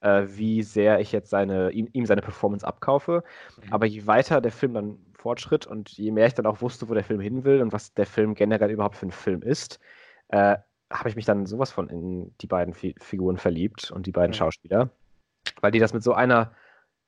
äh, 0.00 0.26
wie 0.28 0.62
sehr 0.62 1.00
ich 1.00 1.12
jetzt 1.12 1.30
seine, 1.30 1.70
ihm, 1.70 1.88
ihm, 1.92 2.04
seine 2.04 2.20
Performance 2.20 2.66
abkaufe. 2.66 3.24
Mhm. 3.64 3.72
Aber 3.72 3.86
je 3.86 4.06
weiter 4.06 4.42
der 4.42 4.52
Film 4.52 4.74
dann 4.74 4.98
fortschritt 5.14 5.66
und 5.66 5.90
je 5.90 6.12
mehr 6.12 6.26
ich 6.26 6.34
dann 6.34 6.46
auch 6.46 6.60
wusste, 6.60 6.88
wo 6.90 6.94
der 6.94 7.04
Film 7.04 7.20
hin 7.20 7.44
will 7.44 7.62
und 7.62 7.72
was 7.72 7.94
der 7.94 8.06
Film 8.06 8.34
generell 8.34 8.70
überhaupt 8.70 8.96
für 8.96 9.06
ein 9.06 9.12
Film 9.12 9.42
ist, 9.42 9.80
äh, 10.28 10.56
habe 10.90 11.08
ich 11.08 11.16
mich 11.16 11.24
dann 11.24 11.46
sowas 11.46 11.72
von 11.72 11.88
in 11.88 12.34
die 12.40 12.46
beiden 12.46 12.74
Fi 12.74 12.94
Figuren 13.00 13.38
verliebt 13.38 13.90
und 13.90 14.06
die 14.06 14.12
beiden 14.12 14.30
mhm. 14.30 14.38
Schauspieler 14.38 14.90
weil 15.60 15.70
die 15.70 15.78
das 15.78 15.92
mit 15.92 16.02
so 16.02 16.12
einer 16.12 16.52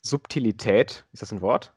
Subtilität, 0.03 1.05
ist 1.13 1.23
das 1.23 1.33
ein 1.33 1.41
Wort? 1.41 1.73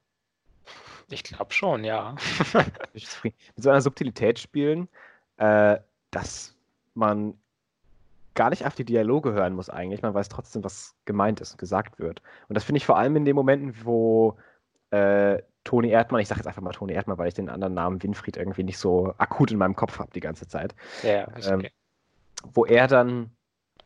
Ich 1.09 1.23
glaube 1.23 1.53
schon, 1.53 1.83
ja. 1.83 2.15
mit 2.93 3.35
so 3.57 3.69
einer 3.69 3.81
Subtilität 3.81 4.39
spielen, 4.39 4.87
äh, 5.37 5.77
dass 6.11 6.55
man 6.93 7.37
gar 8.33 8.49
nicht 8.49 8.65
auf 8.65 8.75
die 8.75 8.85
Dialoge 8.85 9.33
hören 9.33 9.53
muss 9.53 9.69
eigentlich. 9.69 10.01
Man 10.01 10.13
weiß 10.13 10.29
trotzdem, 10.29 10.63
was 10.63 10.95
gemeint 11.05 11.39
ist 11.41 11.51
und 11.51 11.57
gesagt 11.57 11.99
wird. 11.99 12.21
Und 12.47 12.55
das 12.55 12.63
finde 12.63 12.77
ich 12.77 12.85
vor 12.85 12.97
allem 12.97 13.15
in 13.15 13.25
den 13.25 13.35
Momenten, 13.35 13.75
wo 13.83 14.37
äh, 14.89 15.41
Toni 15.63 15.89
Erdmann, 15.89 16.21
ich 16.21 16.27
sage 16.27 16.39
jetzt 16.39 16.47
einfach 16.47 16.61
mal 16.61 16.71
Toni 16.71 16.93
Erdmann, 16.93 17.17
weil 17.17 17.27
ich 17.27 17.33
den 17.33 17.49
anderen 17.49 17.73
Namen 17.73 18.01
Winfried 18.01 18.37
irgendwie 18.37 18.63
nicht 18.63 18.77
so 18.77 19.13
akut 19.17 19.51
in 19.51 19.57
meinem 19.57 19.75
Kopf 19.75 19.99
habe 19.99 20.11
die 20.13 20.19
ganze 20.19 20.47
Zeit. 20.47 20.75
Ja, 21.03 21.27
ähm, 21.47 21.59
okay. 21.59 21.71
Wo 22.53 22.65
er 22.65 22.87
dann 22.87 23.31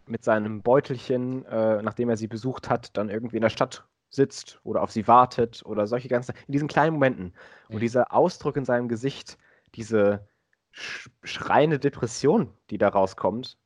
mit 0.09 0.23
seinem 0.23 0.61
Beutelchen, 0.61 1.45
äh, 1.45 1.81
nachdem 1.81 2.09
er 2.09 2.17
sie 2.17 2.27
besucht 2.27 2.69
hat, 2.69 2.95
dann 2.97 3.09
irgendwie 3.09 3.37
in 3.37 3.41
der 3.41 3.49
Stadt 3.49 3.85
sitzt 4.09 4.59
oder 4.63 4.81
auf 4.81 4.91
sie 4.91 5.07
wartet 5.07 5.63
oder 5.65 5.87
solche 5.87 6.07
ganzen, 6.07 6.33
in 6.47 6.51
diesen 6.53 6.67
kleinen 6.67 6.93
Momenten, 6.93 7.33
mhm. 7.69 7.79
dieser 7.79 8.13
Ausdruck 8.13 8.57
in 8.57 8.65
seinem 8.65 8.87
Gesicht, 8.87 9.37
diese 9.75 10.27
sch 10.71 11.09
schreiende 11.23 11.79
Depression, 11.79 12.53
die 12.69 12.77
da 12.77 12.89
rauskommt, 12.89 13.57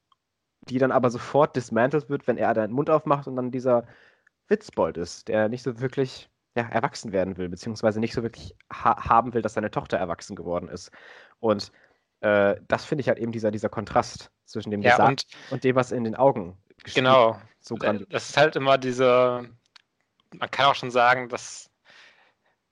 die 0.69 0.77
dann 0.77 0.91
aber 0.91 1.09
sofort 1.09 1.55
dismantelt 1.55 2.09
wird, 2.09 2.27
wenn 2.27 2.37
er 2.37 2.53
den 2.53 2.71
Mund 2.71 2.89
aufmacht 2.89 3.27
und 3.27 3.35
dann 3.35 3.51
dieser 3.51 3.85
Witzbold 4.47 4.97
ist, 4.97 5.27
der 5.27 5.49
nicht 5.49 5.63
so 5.63 5.79
wirklich 5.79 6.29
ja, 6.55 6.63
erwachsen 6.63 7.11
werden 7.11 7.37
will, 7.37 7.49
beziehungsweise 7.49 7.99
nicht 7.99 8.13
so 8.13 8.23
wirklich 8.23 8.55
ha 8.71 9.09
haben 9.09 9.33
will, 9.33 9.41
dass 9.41 9.53
seine 9.53 9.71
Tochter 9.71 9.97
erwachsen 9.97 10.35
geworden 10.35 10.67
ist. 10.67 10.91
Und 11.39 11.71
äh, 12.21 12.55
das 12.67 12.85
finde 12.85 13.01
ich 13.01 13.07
halt 13.07 13.19
eben 13.19 13.31
dieser, 13.31 13.51
dieser 13.51 13.69
Kontrast 13.69 14.31
zwischen 14.45 14.71
dem 14.71 14.81
ja, 14.81 14.91
Gesagt 14.91 15.25
und, 15.45 15.51
und, 15.51 15.63
dem, 15.63 15.75
was 15.75 15.91
in 15.91 16.03
den 16.03 16.15
Augen 16.15 16.57
geschieht. 16.83 16.95
Genau. 16.95 17.39
So 17.59 17.75
grandios. 17.75 18.09
Das 18.09 18.29
ist 18.29 18.37
halt 18.37 18.55
immer 18.55 18.77
diese, 18.77 19.49
man 20.33 20.51
kann 20.51 20.67
auch 20.67 20.75
schon 20.75 20.91
sagen, 20.91 21.29
dass 21.29 21.69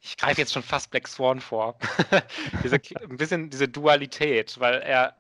ich 0.01 0.17
greife 0.17 0.39
jetzt 0.39 0.53
schon 0.53 0.63
fast 0.63 0.91
Black 0.91 1.07
Swan 1.07 1.41
vor. 1.41 1.77
diese, 2.63 2.79
ein 3.01 3.17
bisschen 3.17 3.49
diese 3.49 3.67
Dualität, 3.67 4.59
weil 4.59 4.75
er 4.75 5.17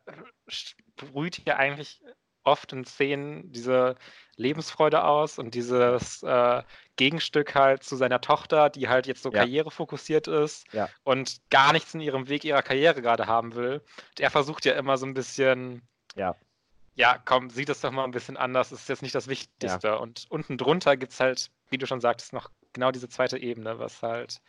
sprüht 0.47 1.45
ja 1.45 1.57
eigentlich 1.57 2.01
oft 2.43 2.71
in 2.71 2.85
Szenen 2.85 3.51
diese 3.51 3.95
Lebensfreude 4.39 5.03
aus 5.03 5.37
und 5.37 5.53
dieses 5.53 6.23
äh, 6.23 6.63
Gegenstück 6.95 7.55
halt 7.55 7.83
zu 7.83 7.95
seiner 7.97 8.21
Tochter, 8.21 8.69
die 8.69 8.87
halt 8.87 9.05
jetzt 9.05 9.21
so 9.21 9.31
ja. 9.31 9.39
karrierefokussiert 9.39 10.27
ist 10.27 10.65
ja. 10.73 10.89
und 11.03 11.41
gar 11.49 11.73
nichts 11.73 11.93
in 11.93 11.99
ihrem 11.99 12.29
Weg 12.29 12.45
ihrer 12.45 12.63
Karriere 12.63 13.01
gerade 13.01 13.27
haben 13.27 13.53
will. 13.53 13.81
Und 14.09 14.19
er 14.19 14.31
versucht 14.31 14.65
ja 14.65 14.73
immer 14.73 14.97
so 14.97 15.05
ein 15.05 15.13
bisschen, 15.13 15.81
ja, 16.15 16.35
ja 16.95 17.21
komm, 17.23 17.49
sieht 17.49 17.69
das 17.69 17.81
doch 17.81 17.91
mal 17.91 18.05
ein 18.05 18.11
bisschen 18.11 18.37
anders, 18.37 18.69
das 18.69 18.81
ist 18.81 18.89
jetzt 18.89 19.01
nicht 19.01 19.15
das 19.15 19.27
Wichtigste. 19.27 19.87
Ja. 19.87 19.95
Und 19.95 20.25
unten 20.29 20.57
drunter 20.57 20.95
gibt 20.95 21.11
es 21.11 21.19
halt, 21.19 21.51
wie 21.69 21.77
du 21.77 21.85
schon 21.85 22.01
sagtest, 22.01 22.33
noch 22.33 22.49
genau 22.71 22.91
diese 22.91 23.09
zweite 23.09 23.37
Ebene, 23.37 23.77
was 23.77 24.01
halt 24.01 24.41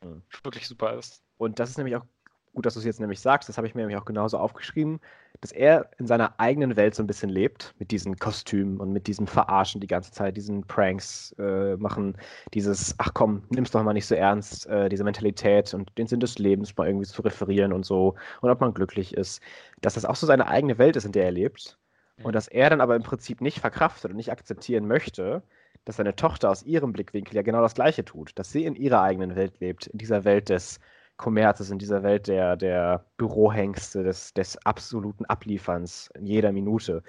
mhm. 0.00 0.22
wirklich 0.42 0.66
super 0.66 0.94
ist. 0.94 1.22
Und 1.36 1.58
das 1.58 1.68
ist 1.70 1.76
nämlich 1.76 1.96
auch 1.96 2.06
gut, 2.54 2.66
dass 2.66 2.74
du 2.74 2.80
es 2.80 2.86
jetzt 2.86 3.00
nämlich 3.00 3.20
sagst, 3.20 3.48
das 3.48 3.56
habe 3.56 3.66
ich 3.66 3.74
mir 3.74 3.82
nämlich 3.82 3.98
auch 3.98 4.04
genauso 4.04 4.38
aufgeschrieben, 4.38 5.00
dass 5.40 5.52
er 5.52 5.90
in 5.98 6.06
seiner 6.06 6.38
eigenen 6.38 6.76
Welt 6.76 6.94
so 6.94 7.02
ein 7.02 7.06
bisschen 7.06 7.28
lebt, 7.28 7.74
mit 7.78 7.90
diesen 7.90 8.16
Kostümen 8.16 8.80
und 8.80 8.92
mit 8.92 9.06
diesem 9.06 9.26
Verarschen 9.26 9.80
die 9.80 9.86
ganze 9.86 10.12
Zeit, 10.12 10.36
diesen 10.36 10.66
Pranks 10.66 11.34
äh, 11.38 11.76
machen, 11.76 12.16
dieses, 12.54 12.94
ach 12.98 13.12
komm, 13.12 13.42
nimm's 13.50 13.72
doch 13.72 13.82
mal 13.82 13.92
nicht 13.92 14.06
so 14.06 14.14
ernst, 14.14 14.66
äh, 14.68 14.88
diese 14.88 15.04
Mentalität 15.04 15.74
und 15.74 15.96
den 15.98 16.06
Sinn 16.06 16.20
des 16.20 16.38
Lebens 16.38 16.76
mal 16.76 16.86
irgendwie 16.86 17.06
zu 17.06 17.22
referieren 17.22 17.72
und 17.72 17.84
so 17.84 18.14
und 18.40 18.50
ob 18.50 18.60
man 18.60 18.72
glücklich 18.72 19.14
ist, 19.14 19.42
dass 19.80 19.94
das 19.94 20.04
auch 20.04 20.16
so 20.16 20.26
seine 20.26 20.46
eigene 20.46 20.78
Welt 20.78 20.96
ist, 20.96 21.04
in 21.04 21.12
der 21.12 21.24
er 21.24 21.32
lebt 21.32 21.78
und 22.22 22.34
dass 22.34 22.48
er 22.48 22.70
dann 22.70 22.80
aber 22.80 22.96
im 22.96 23.02
Prinzip 23.02 23.40
nicht 23.40 23.58
verkraftet 23.58 24.12
und 24.12 24.16
nicht 24.16 24.30
akzeptieren 24.30 24.86
möchte, 24.86 25.42
dass 25.84 25.96
seine 25.96 26.16
Tochter 26.16 26.50
aus 26.50 26.62
ihrem 26.62 26.92
Blickwinkel 26.92 27.34
ja 27.34 27.42
genau 27.42 27.60
das 27.60 27.74
Gleiche 27.74 28.04
tut, 28.04 28.38
dass 28.38 28.52
sie 28.52 28.64
in 28.64 28.76
ihrer 28.76 29.02
eigenen 29.02 29.36
Welt 29.36 29.60
lebt, 29.60 29.88
in 29.88 29.98
dieser 29.98 30.24
Welt 30.24 30.48
des 30.48 30.80
Kommerzes, 31.16 31.70
in 31.70 31.78
dieser 31.78 32.02
Welt 32.02 32.26
der, 32.26 32.56
der 32.56 33.04
Bürohengste, 33.16 34.02
des, 34.02 34.34
des 34.34 34.56
absoluten 34.66 35.24
Ablieferns 35.26 36.10
in 36.14 36.26
jeder 36.26 36.52
Minute, 36.52 37.02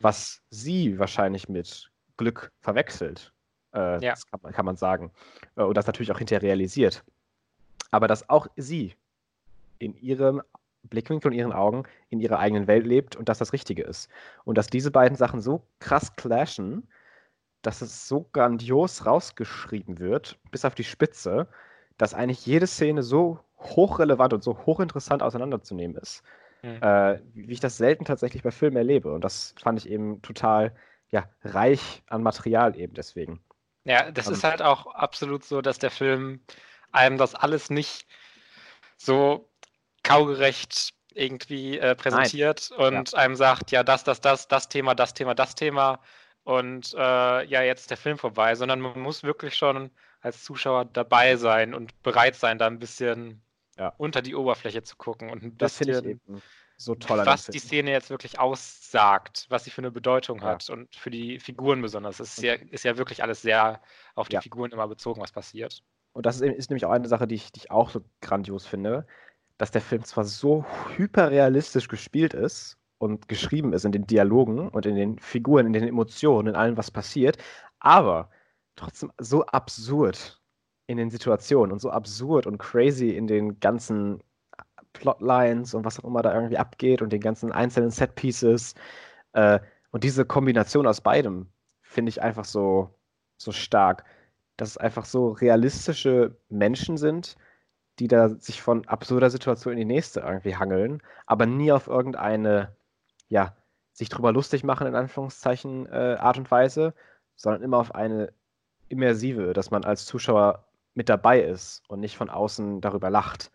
was 0.00 0.42
sie 0.50 0.98
wahrscheinlich 0.98 1.48
mit 1.48 1.90
Glück 2.16 2.52
verwechselt. 2.60 3.32
Äh, 3.74 4.04
ja. 4.04 4.12
Das 4.12 4.26
kann 4.26 4.40
man, 4.42 4.52
kann 4.52 4.64
man 4.64 4.76
sagen. 4.76 5.12
Äh, 5.56 5.62
und 5.62 5.76
das 5.76 5.86
natürlich 5.86 6.12
auch 6.12 6.18
hinterher 6.18 6.42
realisiert. 6.42 7.04
Aber 7.90 8.08
dass 8.08 8.28
auch 8.28 8.46
sie 8.56 8.94
in 9.78 9.94
ihrem 9.94 10.42
Blickwinkel 10.84 11.30
und 11.30 11.36
ihren 11.36 11.52
Augen 11.52 11.84
in 12.10 12.20
ihrer 12.20 12.38
eigenen 12.38 12.66
Welt 12.66 12.86
lebt 12.86 13.16
und 13.16 13.28
dass 13.28 13.38
das 13.38 13.52
Richtige 13.52 13.82
ist. 13.82 14.08
Und 14.44 14.58
dass 14.58 14.66
diese 14.66 14.90
beiden 14.90 15.16
Sachen 15.16 15.40
so 15.40 15.62
krass 15.80 16.14
clashen, 16.16 16.88
dass 17.62 17.80
es 17.80 18.06
so 18.06 18.28
grandios 18.32 19.06
rausgeschrieben 19.06 19.98
wird, 19.98 20.38
bis 20.50 20.64
auf 20.64 20.74
die 20.74 20.84
Spitze, 20.84 21.48
dass 21.98 22.14
eigentlich 22.14 22.46
jede 22.46 22.66
Szene 22.66 23.02
so 23.02 23.38
hochrelevant 23.58 24.32
und 24.32 24.42
so 24.42 24.58
hochinteressant 24.66 25.22
auseinanderzunehmen 25.22 25.96
ist, 25.96 26.22
mhm. 26.62 26.82
äh, 26.82 27.20
wie 27.34 27.52
ich 27.52 27.60
das 27.60 27.76
selten 27.76 28.04
tatsächlich 28.04 28.42
bei 28.42 28.50
Filmen 28.50 28.76
erlebe. 28.76 29.12
Und 29.12 29.22
das 29.22 29.54
fand 29.62 29.78
ich 29.78 29.88
eben 29.88 30.22
total 30.22 30.74
ja, 31.10 31.28
reich 31.44 32.02
an 32.08 32.22
Material 32.22 32.76
eben 32.76 32.94
deswegen. 32.94 33.40
Ja, 33.84 34.10
das 34.10 34.26
also, 34.26 34.38
ist 34.38 34.44
halt 34.44 34.62
auch 34.62 34.86
absolut 34.94 35.44
so, 35.44 35.60
dass 35.60 35.78
der 35.78 35.90
Film 35.90 36.40
einem 36.90 37.18
das 37.18 37.34
alles 37.34 37.70
nicht 37.70 38.06
so 38.96 39.48
kaugerecht 40.02 40.94
irgendwie 41.14 41.78
äh, 41.78 41.94
präsentiert 41.94 42.70
Nein. 42.76 42.96
und 42.96 43.12
ja. 43.12 43.18
einem 43.18 43.36
sagt, 43.36 43.70
ja, 43.70 43.82
das, 43.82 44.04
das, 44.04 44.20
das, 44.20 44.48
das 44.48 44.68
Thema, 44.68 44.94
das 44.94 45.14
Thema, 45.14 45.34
das 45.34 45.54
Thema 45.54 46.00
und 46.42 46.92
äh, 46.94 47.44
ja, 47.44 47.62
jetzt 47.62 47.82
ist 47.82 47.90
der 47.90 47.96
Film 47.96 48.18
vorbei, 48.18 48.54
sondern 48.54 48.80
man 48.80 49.00
muss 49.00 49.22
wirklich 49.22 49.54
schon 49.54 49.90
als 50.24 50.42
Zuschauer 50.42 50.86
dabei 50.86 51.36
sein 51.36 51.74
und 51.74 52.02
bereit 52.02 52.34
sein, 52.34 52.58
da 52.58 52.66
ein 52.66 52.78
bisschen 52.78 53.42
ja. 53.76 53.92
unter 53.98 54.22
die 54.22 54.34
Oberfläche 54.34 54.82
zu 54.82 54.96
gucken 54.96 55.30
und 55.30 55.42
ein 55.42 55.58
das 55.58 55.78
bisschen 55.78 56.20
so 56.76 56.94
toll 56.94 57.24
was 57.24 57.46
die 57.46 57.58
Szene 57.58 57.92
jetzt 57.92 58.10
wirklich 58.10 58.40
aussagt, 58.40 59.46
was 59.48 59.64
sie 59.64 59.70
für 59.70 59.82
eine 59.82 59.90
Bedeutung 59.90 60.40
ja. 60.40 60.46
hat 60.46 60.68
und 60.70 60.94
für 60.96 61.10
die 61.10 61.38
Figuren 61.38 61.82
besonders. 61.82 62.20
Es 62.20 62.38
ist 62.38 62.42
ja, 62.42 62.54
ist 62.54 62.84
ja 62.84 62.96
wirklich 62.96 63.22
alles 63.22 63.42
sehr 63.42 63.80
auf 64.14 64.28
die 64.28 64.34
ja. 64.34 64.40
Figuren 64.40 64.72
immer 64.72 64.88
bezogen, 64.88 65.20
was 65.20 65.30
passiert. 65.30 65.82
Und 66.14 66.26
das 66.26 66.40
ist, 66.40 66.42
ist, 66.42 66.70
nämlich 66.70 66.86
auch 66.86 66.90
eine 66.90 67.06
Sache, 67.06 67.26
die 67.26 67.34
ich, 67.34 67.52
die 67.52 67.60
ich 67.60 67.70
auch 67.70 67.90
so 67.90 68.00
grandios 68.22 68.66
finde, 68.66 69.06
dass 69.58 69.70
der 69.70 69.82
Film 69.82 70.04
zwar 70.04 70.24
so 70.24 70.64
hyperrealistisch 70.96 71.88
gespielt 71.88 72.34
ist 72.34 72.78
und 72.98 73.28
geschrieben 73.28 73.72
ist 73.72 73.84
in 73.84 73.92
den 73.92 74.06
Dialogen 74.06 74.68
und 74.68 74.86
in 74.86 74.96
den 74.96 75.18
Figuren, 75.18 75.66
in 75.66 75.74
den 75.74 75.86
Emotionen, 75.86 76.48
in 76.48 76.56
allem, 76.56 76.76
was 76.76 76.90
passiert, 76.90 77.36
aber 77.78 78.30
trotzdem 78.76 79.12
so 79.18 79.44
absurd 79.46 80.40
in 80.86 80.96
den 80.96 81.10
Situationen 81.10 81.72
und 81.72 81.80
so 81.80 81.90
absurd 81.90 82.46
und 82.46 82.58
crazy 82.58 83.10
in 83.10 83.26
den 83.26 83.60
ganzen 83.60 84.22
Plotlines 84.92 85.74
und 85.74 85.84
was 85.84 85.98
auch 85.98 86.04
immer 86.04 86.22
da 86.22 86.34
irgendwie 86.34 86.58
abgeht 86.58 87.02
und 87.02 87.12
den 87.12 87.20
ganzen 87.20 87.52
einzelnen 87.52 87.90
Setpieces. 87.90 88.74
Äh, 89.32 89.60
und 89.90 90.04
diese 90.04 90.24
Kombination 90.24 90.86
aus 90.86 91.00
beidem 91.00 91.48
finde 91.82 92.10
ich 92.10 92.22
einfach 92.22 92.44
so, 92.44 92.90
so 93.36 93.52
stark, 93.52 94.04
dass 94.56 94.70
es 94.70 94.76
einfach 94.78 95.04
so 95.04 95.30
realistische 95.30 96.36
Menschen 96.48 96.96
sind, 96.96 97.36
die 97.98 98.08
da 98.08 98.30
sich 98.30 98.62
von 98.62 98.86
absurder 98.88 99.30
Situation 99.30 99.72
in 99.74 99.78
die 99.80 99.84
nächste 99.84 100.20
irgendwie 100.20 100.56
hangeln, 100.56 101.02
aber 101.26 101.46
nie 101.46 101.72
auf 101.72 101.86
irgendeine, 101.86 102.76
ja, 103.28 103.56
sich 103.92 104.08
drüber 104.08 104.32
lustig 104.32 104.64
machen, 104.64 104.86
in 104.86 104.96
Anführungszeichen, 104.96 105.86
äh, 105.86 106.16
Art 106.18 106.38
und 106.38 106.50
Weise, 106.50 106.94
sondern 107.36 107.62
immer 107.62 107.78
auf 107.78 107.94
eine 107.94 108.32
immersive, 108.88 109.52
dass 109.52 109.70
man 109.70 109.84
als 109.84 110.06
Zuschauer 110.06 110.64
mit 110.94 111.08
dabei 111.08 111.40
ist 111.42 111.82
und 111.88 112.00
nicht 112.00 112.16
von 112.16 112.30
außen 112.30 112.80
darüber 112.80 113.10
lacht. 113.10 113.50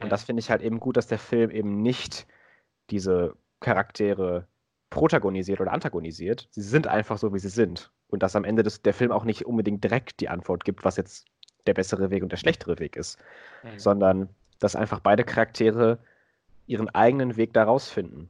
Und 0.00 0.10
das 0.10 0.24
finde 0.24 0.40
ich 0.40 0.50
halt 0.50 0.62
eben 0.62 0.80
gut, 0.80 0.96
dass 0.96 1.06
der 1.06 1.18
Film 1.18 1.50
eben 1.50 1.82
nicht 1.82 2.26
diese 2.90 3.36
Charaktere 3.60 4.46
protagonisiert 4.90 5.60
oder 5.60 5.72
antagonisiert. 5.72 6.48
Sie 6.50 6.62
sind 6.62 6.86
einfach 6.86 7.18
so, 7.18 7.32
wie 7.32 7.38
sie 7.38 7.48
sind. 7.48 7.90
Und 8.08 8.22
dass 8.22 8.36
am 8.36 8.44
Ende 8.44 8.62
des, 8.62 8.82
der 8.82 8.94
Film 8.94 9.12
auch 9.12 9.24
nicht 9.24 9.46
unbedingt 9.46 9.82
direkt 9.82 10.20
die 10.20 10.28
Antwort 10.28 10.64
gibt, 10.64 10.84
was 10.84 10.96
jetzt 10.96 11.26
der 11.66 11.74
bessere 11.74 12.10
Weg 12.10 12.22
und 12.22 12.32
der 12.32 12.36
schlechtere 12.36 12.78
Weg 12.78 12.96
ist, 12.96 13.18
mhm. 13.62 13.78
sondern 13.78 14.28
dass 14.58 14.76
einfach 14.76 15.00
beide 15.00 15.24
Charaktere 15.24 15.98
ihren 16.66 16.88
eigenen 16.90 17.36
Weg 17.36 17.52
daraus 17.52 17.88
finden. 17.88 18.28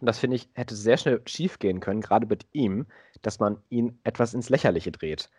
Und 0.00 0.06
das 0.06 0.18
finde 0.18 0.36
ich, 0.36 0.48
hätte 0.54 0.76
sehr 0.76 0.96
schnell 0.96 1.20
schief 1.26 1.58
gehen 1.58 1.80
können, 1.80 2.00
gerade 2.00 2.26
mit 2.26 2.46
ihm, 2.52 2.86
dass 3.22 3.40
man 3.40 3.58
ihn 3.68 3.98
etwas 4.04 4.34
ins 4.34 4.48
Lächerliche 4.48 4.92
dreht. 4.92 5.30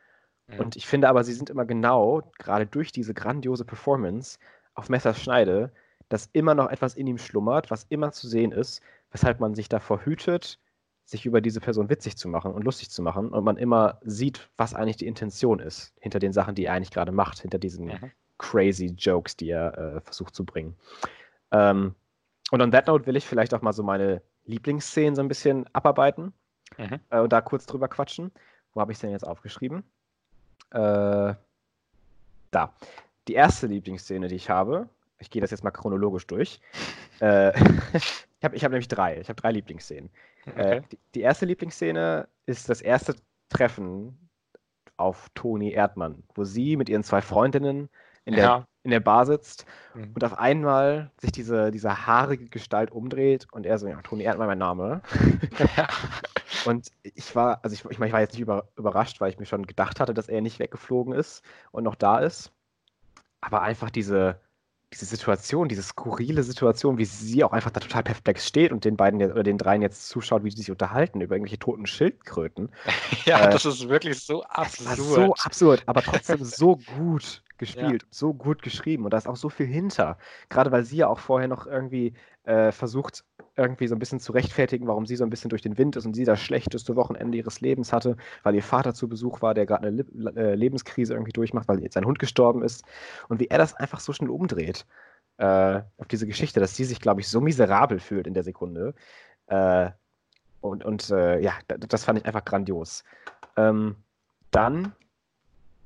Und 0.57 0.75
ich 0.75 0.87
finde 0.87 1.09
aber, 1.09 1.23
sie 1.23 1.33
sind 1.33 1.49
immer 1.49 1.65
genau, 1.65 2.23
gerade 2.39 2.65
durch 2.65 2.91
diese 2.91 3.13
grandiose 3.13 3.65
Performance 3.65 4.39
auf 4.73 4.89
Messerschneide, 4.89 5.71
dass 6.09 6.29
immer 6.33 6.55
noch 6.55 6.69
etwas 6.69 6.95
in 6.95 7.07
ihm 7.07 7.17
schlummert, 7.17 7.69
was 7.69 7.85
immer 7.89 8.11
zu 8.11 8.27
sehen 8.27 8.51
ist, 8.51 8.81
weshalb 9.11 9.39
man 9.39 9.53
sich 9.53 9.69
davor 9.69 10.03
hütet, 10.05 10.59
sich 11.05 11.25
über 11.25 11.41
diese 11.41 11.59
Person 11.59 11.89
witzig 11.89 12.17
zu 12.17 12.27
machen 12.27 12.53
und 12.53 12.63
lustig 12.63 12.89
zu 12.89 13.01
machen 13.01 13.29
und 13.29 13.43
man 13.43 13.57
immer 13.57 13.99
sieht, 14.03 14.49
was 14.57 14.73
eigentlich 14.73 14.97
die 14.97 15.07
Intention 15.07 15.59
ist 15.59 15.93
hinter 15.99 16.19
den 16.19 16.33
Sachen, 16.33 16.55
die 16.55 16.65
er 16.65 16.73
eigentlich 16.73 16.91
gerade 16.91 17.11
macht, 17.11 17.39
hinter 17.39 17.57
diesen 17.57 17.85
mhm. 17.85 18.11
crazy 18.37 18.93
Jokes, 18.97 19.35
die 19.35 19.49
er 19.49 19.77
äh, 19.77 20.01
versucht 20.01 20.35
zu 20.35 20.45
bringen. 20.45 20.75
Ähm, 21.51 21.95
und 22.51 22.61
on 22.61 22.71
that 22.71 22.87
note 22.87 23.05
will 23.05 23.15
ich 23.15 23.25
vielleicht 23.25 23.53
auch 23.53 23.61
mal 23.61 23.73
so 23.73 23.83
meine 23.83 24.21
Lieblingsszenen 24.45 25.15
so 25.15 25.21
ein 25.21 25.27
bisschen 25.27 25.67
abarbeiten 25.73 26.33
mhm. 26.77 26.99
äh, 27.09 27.19
und 27.19 27.33
da 27.33 27.41
kurz 27.41 27.65
drüber 27.65 27.87
quatschen. 27.87 28.31
Wo 28.73 28.81
habe 28.81 28.91
ich 28.91 28.97
es 28.97 29.01
denn 29.01 29.11
jetzt 29.11 29.27
aufgeschrieben? 29.27 29.83
Äh, 30.71 31.33
da. 32.51 32.73
Die 33.27 33.33
erste 33.33 33.67
Lieblingsszene, 33.67 34.27
die 34.27 34.35
ich 34.35 34.49
habe, 34.49 34.89
ich 35.19 35.29
gehe 35.29 35.41
das 35.41 35.51
jetzt 35.51 35.63
mal 35.63 35.71
chronologisch 35.71 36.27
durch. 36.27 36.59
äh, 37.21 37.51
ich 37.93 38.43
habe 38.43 38.55
ich 38.55 38.63
hab 38.63 38.71
nämlich 38.71 38.87
drei. 38.87 39.19
Ich 39.19 39.29
habe 39.29 39.39
drei 39.39 39.51
Lieblingsszenen. 39.51 40.09
Äh, 40.45 40.49
okay. 40.51 40.77
Äh, 40.77 40.81
die, 40.91 40.97
die, 41.15 41.21
erste 41.21 41.45
Lieblingsszene 41.45 42.27
ist 42.45 42.69
das 42.69 42.81
erste 42.81 43.15
Treffen 43.49 44.29
auf 44.97 45.29
Toni 45.33 45.71
Erdmann, 45.71 46.23
wo 46.35 46.43
sie 46.43 46.75
mit 46.75 46.89
ihren 46.89 47.03
zwei 47.03 47.21
Freundinnen 47.21 47.89
in 48.29 48.35
der, 48.35 48.43
ja. 48.43 48.65
in 48.83 48.91
der 48.91 48.99
Bar 48.99 49.25
sitzt 49.25 49.65
mhm. 49.93 50.11
und 50.13 50.23
auf 50.23 50.37
einmal 50.37 51.11
sich 51.19 51.31
diese, 51.31 51.71
diese 51.71 52.05
haarige 52.05 52.45
Gestalt 52.45 52.91
umdreht 52.91 53.47
und 53.51 53.65
er 53.65 53.77
so, 53.77 53.87
ja, 53.87 54.01
Toni 54.01 54.23
Erdmann, 54.23 54.47
mein 54.47 54.57
Name. 54.57 55.01
Ja. 55.75 55.87
Und 56.65 56.91
ich 57.03 57.35
war, 57.35 57.59
also 57.63 57.73
ich, 57.73 57.85
ich, 57.89 57.99
mein, 57.99 58.07
ich 58.07 58.13
war 58.13 58.19
jetzt 58.19 58.33
nicht 58.33 58.41
über, 58.41 58.67
überrascht, 58.75 59.21
weil 59.21 59.31
ich 59.31 59.39
mir 59.39 59.45
schon 59.45 59.65
gedacht 59.65 60.01
hatte, 60.01 60.13
dass 60.13 60.27
er 60.27 60.41
nicht 60.41 60.59
weggeflogen 60.59 61.13
ist 61.13 61.41
und 61.71 61.85
noch 61.85 61.95
da 61.95 62.19
ist. 62.19 62.51
Aber 63.39 63.61
einfach 63.61 63.89
diese, 63.89 64.41
diese 64.93 65.05
Situation, 65.05 65.69
diese 65.69 65.83
skurrile 65.83 66.43
Situation, 66.43 66.97
wie 66.97 67.05
sie 67.05 67.43
auch 67.43 67.53
einfach 67.53 67.71
da 67.71 67.79
total 67.79 68.03
perplex 68.03 68.47
steht 68.47 68.71
und 68.71 68.83
den 68.83 68.97
beiden 68.97 69.21
oder 69.31 69.43
den 69.43 69.57
dreien 69.57 69.81
jetzt 69.81 70.09
zuschaut, 70.09 70.43
wie 70.43 70.51
sie 70.51 70.57
sich 70.57 70.71
unterhalten 70.71 71.21
über 71.21 71.35
irgendwelche 71.35 71.59
toten 71.59 71.85
Schildkröten. 71.85 72.69
ja, 73.25 73.45
äh, 73.45 73.51
das 73.51 73.65
ist 73.65 73.87
wirklich 73.87 74.19
so 74.19 74.43
absurd. 74.43 74.97
So 74.97 75.35
absurd, 75.35 75.83
aber 75.85 76.01
trotzdem 76.01 76.43
so 76.43 76.77
gut 76.97 77.41
gespielt, 77.59 78.03
ja. 78.03 78.07
so 78.09 78.33
gut 78.33 78.61
geschrieben 78.61 79.05
und 79.05 79.13
da 79.13 79.17
ist 79.17 79.27
auch 79.27 79.35
so 79.35 79.49
viel 79.49 79.67
hinter. 79.67 80.17
Gerade 80.49 80.71
weil 80.71 80.83
sie 80.83 80.97
ja 80.97 81.07
auch 81.07 81.19
vorher 81.19 81.47
noch 81.47 81.67
irgendwie 81.67 82.13
äh, 82.43 82.71
versucht, 82.71 83.23
irgendwie 83.55 83.87
so 83.87 83.95
ein 83.95 83.99
bisschen 83.99 84.19
zu 84.19 84.31
rechtfertigen, 84.31 84.87
warum 84.87 85.05
sie 85.05 85.15
so 85.15 85.23
ein 85.23 85.29
bisschen 85.29 85.49
durch 85.49 85.61
den 85.61 85.77
Wind 85.77 85.95
ist 85.95 86.05
und 86.05 86.15
sie 86.15 86.23
das 86.23 86.39
schlechteste 86.39 86.95
Wochenende 86.95 87.37
ihres 87.37 87.61
Lebens 87.61 87.93
hatte, 87.93 88.15
weil 88.43 88.55
ihr 88.55 88.63
Vater 88.63 88.93
zu 88.93 89.07
Besuch 89.07 89.41
war, 89.41 89.53
der 89.53 89.65
gerade 89.65 89.87
eine 89.87 90.05
Le 90.11 90.35
äh, 90.35 90.55
Lebenskrise 90.55 91.13
irgendwie 91.13 91.33
durchmacht, 91.33 91.67
weil 91.67 91.91
sein 91.91 92.05
Hund 92.05 92.19
gestorben 92.19 92.63
ist. 92.63 92.83
Und 93.27 93.39
wie 93.39 93.47
er 93.47 93.57
das 93.57 93.75
einfach 93.75 93.99
so 93.99 94.13
schnell 94.13 94.29
umdreht 94.29 94.85
äh, 95.37 95.81
auf 95.97 96.07
diese 96.09 96.25
Geschichte, 96.25 96.59
dass 96.59 96.75
sie 96.75 96.85
sich, 96.85 97.01
glaube 97.01 97.21
ich, 97.21 97.27
so 97.27 97.41
miserabel 97.41 97.99
fühlt 97.99 98.27
in 98.27 98.33
der 98.33 98.43
Sekunde. 98.43 98.95
Äh, 99.47 99.91
und 100.61 100.83
und 100.83 101.09
äh, 101.09 101.39
ja, 101.39 101.53
das 101.67 102.05
fand 102.05 102.19
ich 102.19 102.25
einfach 102.25 102.45
grandios. 102.45 103.03
Ähm, 103.55 103.97
dann 104.51 104.93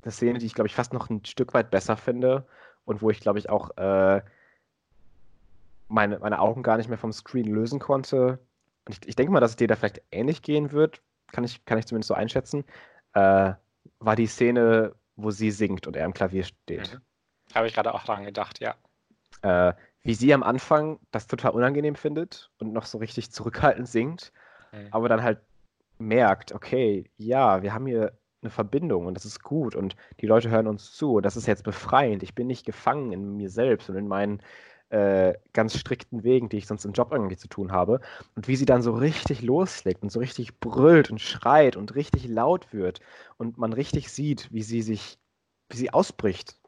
eine 0.03 0.11
Szene, 0.11 0.39
die 0.39 0.45
ich, 0.45 0.53
glaube 0.53 0.67
ich, 0.67 0.75
fast 0.75 0.93
noch 0.93 1.09
ein 1.09 1.23
Stück 1.25 1.53
weit 1.53 1.71
besser 1.71 1.97
finde 1.97 2.45
und 2.85 3.01
wo 3.01 3.09
ich, 3.09 3.19
glaube 3.19 3.39
ich, 3.39 3.49
auch 3.49 3.75
äh, 3.77 4.21
meine, 5.87 6.19
meine 6.19 6.39
Augen 6.39 6.63
gar 6.63 6.77
nicht 6.77 6.89
mehr 6.89 6.97
vom 6.97 7.13
Screen 7.13 7.53
lösen 7.53 7.79
konnte. 7.79 8.39
Und 8.85 8.97
ich, 8.97 9.07
ich 9.07 9.15
denke 9.15 9.31
mal, 9.31 9.39
dass 9.39 9.51
es 9.51 9.57
dir 9.57 9.67
da 9.67 9.75
vielleicht 9.75 10.01
ähnlich 10.11 10.41
gehen 10.41 10.71
wird, 10.71 11.01
kann 11.31 11.43
ich, 11.43 11.65
kann 11.65 11.77
ich 11.77 11.85
zumindest 11.85 12.09
so 12.09 12.13
einschätzen, 12.13 12.63
äh, 13.13 13.53
war 13.99 14.15
die 14.15 14.27
Szene, 14.27 14.93
wo 15.15 15.31
sie 15.31 15.51
singt 15.51 15.87
und 15.87 15.95
er 15.95 16.05
am 16.05 16.13
Klavier 16.13 16.43
steht. 16.43 16.93
Mhm. 16.93 17.55
Habe 17.55 17.67
ich 17.67 17.73
gerade 17.73 17.93
auch 17.93 18.03
dran 18.03 18.25
gedacht, 18.25 18.59
ja. 18.59 18.75
Äh, 19.41 19.73
wie 20.03 20.15
sie 20.15 20.33
am 20.33 20.43
Anfang 20.43 20.99
das 21.11 21.27
total 21.27 21.51
unangenehm 21.51 21.95
findet 21.95 22.49
und 22.59 22.73
noch 22.73 22.85
so 22.85 22.97
richtig 22.97 23.31
zurückhaltend 23.31 23.87
singt, 23.87 24.33
mhm. 24.71 24.87
aber 24.91 25.07
dann 25.09 25.23
halt 25.23 25.39
merkt, 25.97 26.51
okay, 26.51 27.09
ja, 27.17 27.61
wir 27.61 27.73
haben 27.73 27.85
hier 27.85 28.17
eine 28.43 28.51
Verbindung 28.51 29.05
und 29.05 29.15
das 29.15 29.25
ist 29.25 29.43
gut 29.43 29.75
und 29.75 29.95
die 30.19 30.27
Leute 30.27 30.49
hören 30.49 30.67
uns 30.67 30.93
zu. 30.93 31.21
Das 31.21 31.35
ist 31.37 31.47
jetzt 31.47 31.63
befreiend. 31.63 32.23
Ich 32.23 32.35
bin 32.35 32.47
nicht 32.47 32.65
gefangen 32.65 33.11
in 33.11 33.37
mir 33.37 33.49
selbst 33.49 33.89
und 33.89 33.95
in 33.95 34.07
meinen 34.07 34.41
äh, 34.89 35.33
ganz 35.53 35.75
strikten 35.75 36.23
Wegen, 36.23 36.49
die 36.49 36.57
ich 36.57 36.67
sonst 36.67 36.85
im 36.85 36.93
Job 36.93 37.11
irgendwie 37.11 37.35
zu 37.35 37.47
tun 37.47 37.71
habe. 37.71 37.99
Und 38.35 38.47
wie 38.47 38.55
sie 38.55 38.65
dann 38.65 38.83
so 38.83 38.93
richtig 38.93 39.41
loslegt 39.41 40.03
und 40.03 40.11
so 40.11 40.19
richtig 40.19 40.59
brüllt 40.59 41.09
und 41.09 41.19
schreit 41.19 41.75
und 41.75 41.95
richtig 41.95 42.27
laut 42.27 42.71
wird 42.73 42.99
und 43.37 43.57
man 43.57 43.73
richtig 43.73 44.11
sieht, 44.11 44.51
wie 44.51 44.61
sie 44.61 44.83
sich, 44.83 45.17
wie 45.69 45.77
sie 45.77 45.91
ausbricht 45.91 46.59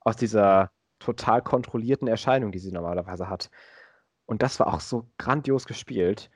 aus 0.00 0.16
dieser 0.16 0.70
total 0.98 1.40
kontrollierten 1.42 2.08
Erscheinung, 2.08 2.52
die 2.52 2.58
sie 2.58 2.72
normalerweise 2.72 3.30
hat. 3.30 3.50
Und 4.26 4.42
das 4.42 4.60
war 4.60 4.66
auch 4.72 4.80
so 4.80 5.08
grandios 5.16 5.66
gespielt, 5.66 6.30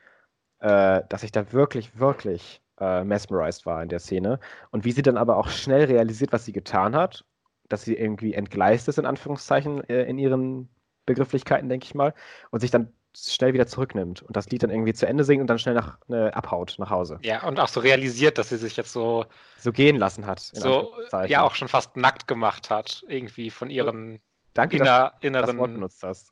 äh, 0.60 1.02
dass 1.08 1.22
ich 1.22 1.32
da 1.32 1.52
wirklich, 1.52 1.98
wirklich 1.98 2.62
äh, 2.80 3.04
mesmerized 3.04 3.66
war 3.66 3.82
in 3.82 3.88
der 3.88 4.00
Szene. 4.00 4.40
Und 4.70 4.84
wie 4.84 4.92
sie 4.92 5.02
dann 5.02 5.16
aber 5.16 5.36
auch 5.36 5.48
schnell 5.48 5.84
realisiert, 5.84 6.32
was 6.32 6.44
sie 6.44 6.52
getan 6.52 6.96
hat, 6.96 7.24
dass 7.68 7.82
sie 7.82 7.94
irgendwie 7.94 8.34
entgleist 8.34 8.88
ist, 8.88 8.98
in 8.98 9.06
Anführungszeichen, 9.06 9.88
äh, 9.88 10.04
in 10.04 10.18
ihren 10.18 10.68
Begrifflichkeiten, 11.06 11.68
denke 11.68 11.84
ich 11.84 11.94
mal, 11.94 12.14
und 12.50 12.60
sich 12.60 12.70
dann 12.70 12.92
schnell 13.16 13.52
wieder 13.52 13.66
zurücknimmt 13.66 14.22
und 14.22 14.36
das 14.36 14.48
Lied 14.50 14.62
dann 14.62 14.70
irgendwie 14.70 14.94
zu 14.94 15.06
Ende 15.06 15.24
singt 15.24 15.40
und 15.40 15.48
dann 15.48 15.58
schnell 15.58 15.74
nach, 15.74 15.98
äh, 16.08 16.30
abhaut 16.30 16.76
nach 16.78 16.90
Hause. 16.90 17.18
Ja, 17.22 17.44
und 17.46 17.58
auch 17.58 17.68
so 17.68 17.80
realisiert, 17.80 18.38
dass 18.38 18.50
sie 18.50 18.56
sich 18.56 18.76
jetzt 18.76 18.92
so 18.92 19.26
so 19.58 19.72
gehen 19.72 19.96
lassen 19.96 20.26
hat. 20.26 20.38
So 20.40 20.92
ja 21.26 21.42
auch 21.42 21.54
schon 21.54 21.68
fast 21.68 21.96
nackt 21.96 22.28
gemacht 22.28 22.70
hat, 22.70 23.04
irgendwie 23.08 23.50
von 23.50 23.68
ihren 23.68 24.20
Danke, 24.54 24.76
inner, 24.76 25.12
dass 25.20 25.20
du 25.20 25.30
das 25.30 25.56
Wort 25.56 25.74
benutzt 25.74 26.02
hast. 26.02 26.30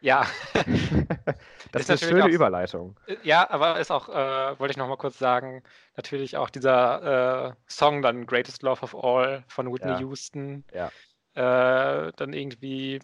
Ja. 0.00 0.26
das 1.72 1.82
ist, 1.82 1.90
ist 1.90 1.90
eine 1.90 1.98
schöne 1.98 2.24
auch, 2.24 2.28
Überleitung. 2.28 2.98
Äh, 3.06 3.16
ja, 3.22 3.48
aber 3.50 3.78
ist 3.78 3.90
auch, 3.90 4.08
äh, 4.08 4.58
wollte 4.58 4.72
ich 4.72 4.76
noch 4.76 4.88
mal 4.88 4.96
kurz 4.96 5.18
sagen, 5.18 5.62
natürlich 5.96 6.36
auch 6.36 6.50
dieser 6.50 7.48
äh, 7.48 7.52
Song 7.68 8.02
dann 8.02 8.26
Greatest 8.26 8.62
Love 8.62 8.82
of 8.82 8.94
All 8.94 9.44
von 9.48 9.72
Whitney 9.72 9.92
Ja. 9.92 9.98
Houston. 10.00 10.64
Ja. 10.72 10.90
Äh, 11.34 12.12
dann 12.16 12.32
irgendwie 12.32 13.00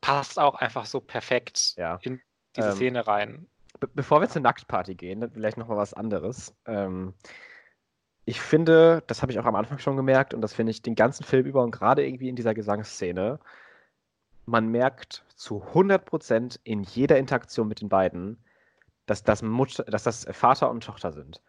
passt 0.00 0.38
auch 0.38 0.56
einfach 0.56 0.86
so 0.86 1.00
perfekt 1.00 1.74
Ja. 1.76 1.98
in 2.02 2.20
diese 2.56 2.68
Ähm, 2.68 2.74
Szene 2.74 3.06
rein. 3.06 3.46
Be 3.80 3.88
bevor 3.88 4.20
wir 4.20 4.28
zur 4.28 4.42
Nacktparty 4.42 4.94
gehen, 4.94 5.20
dann 5.20 5.32
vielleicht 5.32 5.56
noch 5.56 5.66
mal 5.68 5.76
was 5.76 5.94
anderes. 5.94 6.54
Ähm, 6.66 7.14
ich 8.26 8.40
finde, 8.40 9.02
das 9.06 9.22
habe 9.22 9.32
ich 9.32 9.38
auch 9.38 9.44
am 9.44 9.56
Anfang 9.56 9.78
schon 9.78 9.96
gemerkt 9.96 10.32
und 10.34 10.40
das 10.40 10.54
finde 10.54 10.70
ich 10.70 10.82
den 10.82 10.94
ganzen 10.94 11.24
Film 11.24 11.46
über 11.46 11.62
und 11.62 11.72
gerade 11.72 12.06
irgendwie 12.06 12.28
in 12.28 12.36
dieser 12.36 12.54
Gesangsszene, 12.54 13.40
man 14.46 14.68
merkt 14.68 15.24
zu 15.36 15.62
100% 15.62 16.60
in 16.64 16.82
jeder 16.82 17.18
Interaktion 17.18 17.68
mit 17.68 17.80
den 17.80 17.88
beiden, 17.88 18.42
dass 19.06 19.22
das, 19.22 19.42
Mutter, 19.42 19.84
dass 19.84 20.04
das 20.04 20.26
Vater 20.30 20.70
und 20.70 20.84
Tochter 20.84 21.12
sind. 21.12 21.42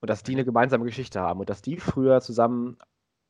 Und 0.00 0.10
dass 0.10 0.22
die 0.22 0.32
eine 0.32 0.44
gemeinsame 0.44 0.84
Geschichte 0.84 1.20
haben 1.20 1.40
und 1.40 1.48
dass 1.48 1.62
die 1.62 1.78
früher 1.78 2.20
zusammen 2.20 2.78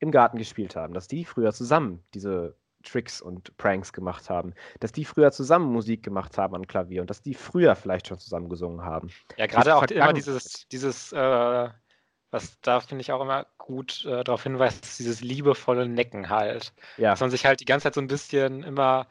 im 0.00 0.10
Garten 0.10 0.38
gespielt 0.38 0.74
haben, 0.74 0.92
dass 0.92 1.06
die 1.06 1.24
früher 1.24 1.52
zusammen 1.52 2.02
diese 2.14 2.56
Tricks 2.82 3.20
und 3.22 3.56
Pranks 3.56 3.92
gemacht 3.92 4.28
haben, 4.28 4.54
dass 4.80 4.92
die 4.92 5.04
früher 5.04 5.32
zusammen 5.32 5.72
Musik 5.72 6.02
gemacht 6.02 6.36
haben 6.36 6.54
am 6.54 6.66
Klavier 6.66 7.00
und 7.00 7.10
dass 7.10 7.22
die 7.22 7.34
früher 7.34 7.74
vielleicht 7.76 8.08
schon 8.08 8.18
zusammen 8.18 8.48
gesungen 8.48 8.84
haben. 8.84 9.08
Ja, 9.36 9.46
gerade 9.46 9.76
auch 9.76 9.84
immer 9.84 10.12
dieses, 10.12 10.68
dieses, 10.68 11.12
äh, 11.12 11.68
was 12.34 12.60
da 12.60 12.80
finde 12.80 13.02
ich 13.02 13.12
auch 13.12 13.20
immer 13.22 13.46
gut 13.58 14.04
äh, 14.04 14.24
darauf 14.24 14.42
hinweist, 14.42 14.84
ist 14.84 14.98
dieses 14.98 15.20
liebevolle 15.20 15.88
Necken 15.88 16.28
halt. 16.28 16.72
Ja, 16.98 17.10
Dass 17.10 17.20
man 17.20 17.30
sich 17.30 17.46
halt 17.46 17.60
die 17.60 17.64
ganze 17.64 17.84
Zeit 17.84 17.94
so 17.94 18.00
ein 18.00 18.08
bisschen 18.08 18.62
immer, 18.64 19.06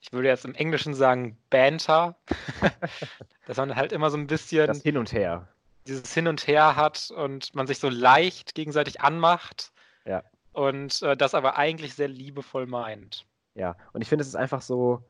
ich 0.00 0.12
würde 0.12 0.28
jetzt 0.28 0.44
im 0.44 0.54
Englischen 0.54 0.92
sagen, 0.94 1.38
Banter, 1.50 2.16
dass 3.46 3.56
man 3.56 3.76
halt 3.76 3.92
immer 3.92 4.10
so 4.10 4.16
ein 4.16 4.26
bisschen 4.26 4.66
das 4.66 4.82
Hin 4.82 4.98
und 4.98 5.12
Her. 5.12 5.46
dieses 5.86 6.12
Hin 6.12 6.26
und 6.28 6.46
Her 6.46 6.74
hat 6.76 7.10
und 7.10 7.54
man 7.54 7.66
sich 7.66 7.78
so 7.78 7.88
leicht 7.88 8.54
gegenseitig 8.54 9.00
anmacht 9.00 9.70
Ja. 10.04 10.22
und 10.52 11.00
äh, 11.02 11.16
das 11.16 11.34
aber 11.34 11.56
eigentlich 11.56 11.94
sehr 11.94 12.08
liebevoll 12.08 12.66
meint. 12.66 13.24
Ja, 13.54 13.76
und 13.92 14.02
ich 14.02 14.08
finde, 14.08 14.22
es 14.22 14.28
ist 14.28 14.36
einfach 14.36 14.62
so 14.62 15.02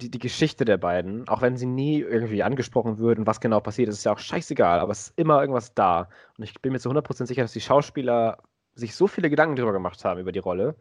die, 0.00 0.10
die 0.10 0.18
Geschichte 0.18 0.64
der 0.64 0.76
beiden, 0.78 1.28
auch 1.28 1.42
wenn 1.42 1.56
sie 1.56 1.66
nie 1.66 2.00
irgendwie 2.00 2.42
angesprochen 2.42 2.98
wird 2.98 3.18
und 3.18 3.26
was 3.26 3.40
genau 3.40 3.60
passiert, 3.60 3.88
ist 3.88 3.98
ist 3.98 4.04
ja 4.04 4.12
auch 4.12 4.18
scheißegal, 4.18 4.80
aber 4.80 4.92
es 4.92 5.08
ist 5.08 5.18
immer 5.18 5.40
irgendwas 5.40 5.74
da. 5.74 6.08
Und 6.36 6.44
ich 6.44 6.60
bin 6.60 6.72
mir 6.72 6.80
zu 6.80 6.90
100% 6.90 7.26
sicher, 7.26 7.42
dass 7.42 7.52
die 7.52 7.60
Schauspieler 7.60 8.38
sich 8.74 8.94
so 8.94 9.06
viele 9.06 9.30
Gedanken 9.30 9.56
drüber 9.56 9.72
gemacht 9.72 10.04
haben 10.04 10.20
über 10.20 10.32
die 10.32 10.38
Rolle. 10.38 10.76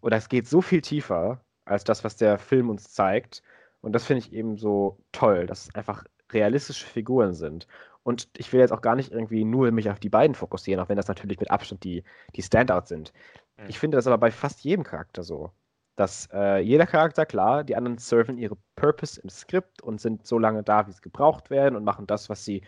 Oder 0.00 0.16
es 0.16 0.28
geht 0.28 0.46
so 0.46 0.60
viel 0.60 0.80
tiefer 0.80 1.40
als 1.64 1.84
das, 1.84 2.04
was 2.04 2.16
der 2.16 2.38
Film 2.38 2.70
uns 2.70 2.92
zeigt. 2.92 3.42
Und 3.80 3.92
das 3.92 4.04
finde 4.04 4.20
ich 4.24 4.32
eben 4.32 4.56
so 4.56 4.98
toll, 5.12 5.46
dass 5.46 5.68
es 5.68 5.74
einfach 5.74 6.04
realistische 6.32 6.86
Figuren 6.86 7.34
sind. 7.34 7.66
Und 8.02 8.28
ich 8.36 8.52
will 8.52 8.60
jetzt 8.60 8.72
auch 8.72 8.80
gar 8.80 8.96
nicht 8.96 9.12
irgendwie 9.12 9.44
nur 9.44 9.70
mich 9.70 9.90
auf 9.90 10.00
die 10.00 10.08
beiden 10.08 10.34
fokussieren, 10.34 10.82
auch 10.82 10.88
wenn 10.88 10.96
das 10.96 11.08
natürlich 11.08 11.40
mit 11.40 11.50
Abstand 11.50 11.84
die, 11.84 12.04
die 12.34 12.42
Standouts 12.42 12.88
sind. 12.88 13.12
Mhm. 13.58 13.64
Ich 13.68 13.78
finde 13.78 13.96
das 13.96 14.06
aber 14.06 14.18
bei 14.18 14.30
fast 14.30 14.60
jedem 14.64 14.84
Charakter 14.84 15.22
so. 15.22 15.52
Dass 15.98 16.28
äh, 16.32 16.60
jeder 16.60 16.86
Charakter, 16.86 17.26
klar, 17.26 17.64
die 17.64 17.74
anderen 17.74 17.98
serven 17.98 18.38
ihre 18.38 18.56
Purpose 18.76 19.20
im 19.20 19.28
Skript 19.28 19.82
und 19.82 20.00
sind 20.00 20.24
so 20.28 20.38
lange 20.38 20.62
da, 20.62 20.86
wie 20.86 20.92
sie 20.92 21.00
gebraucht 21.00 21.50
werden 21.50 21.74
und 21.74 21.82
machen 21.82 22.06
das, 22.06 22.30
was 22.30 22.44
sie 22.44 22.62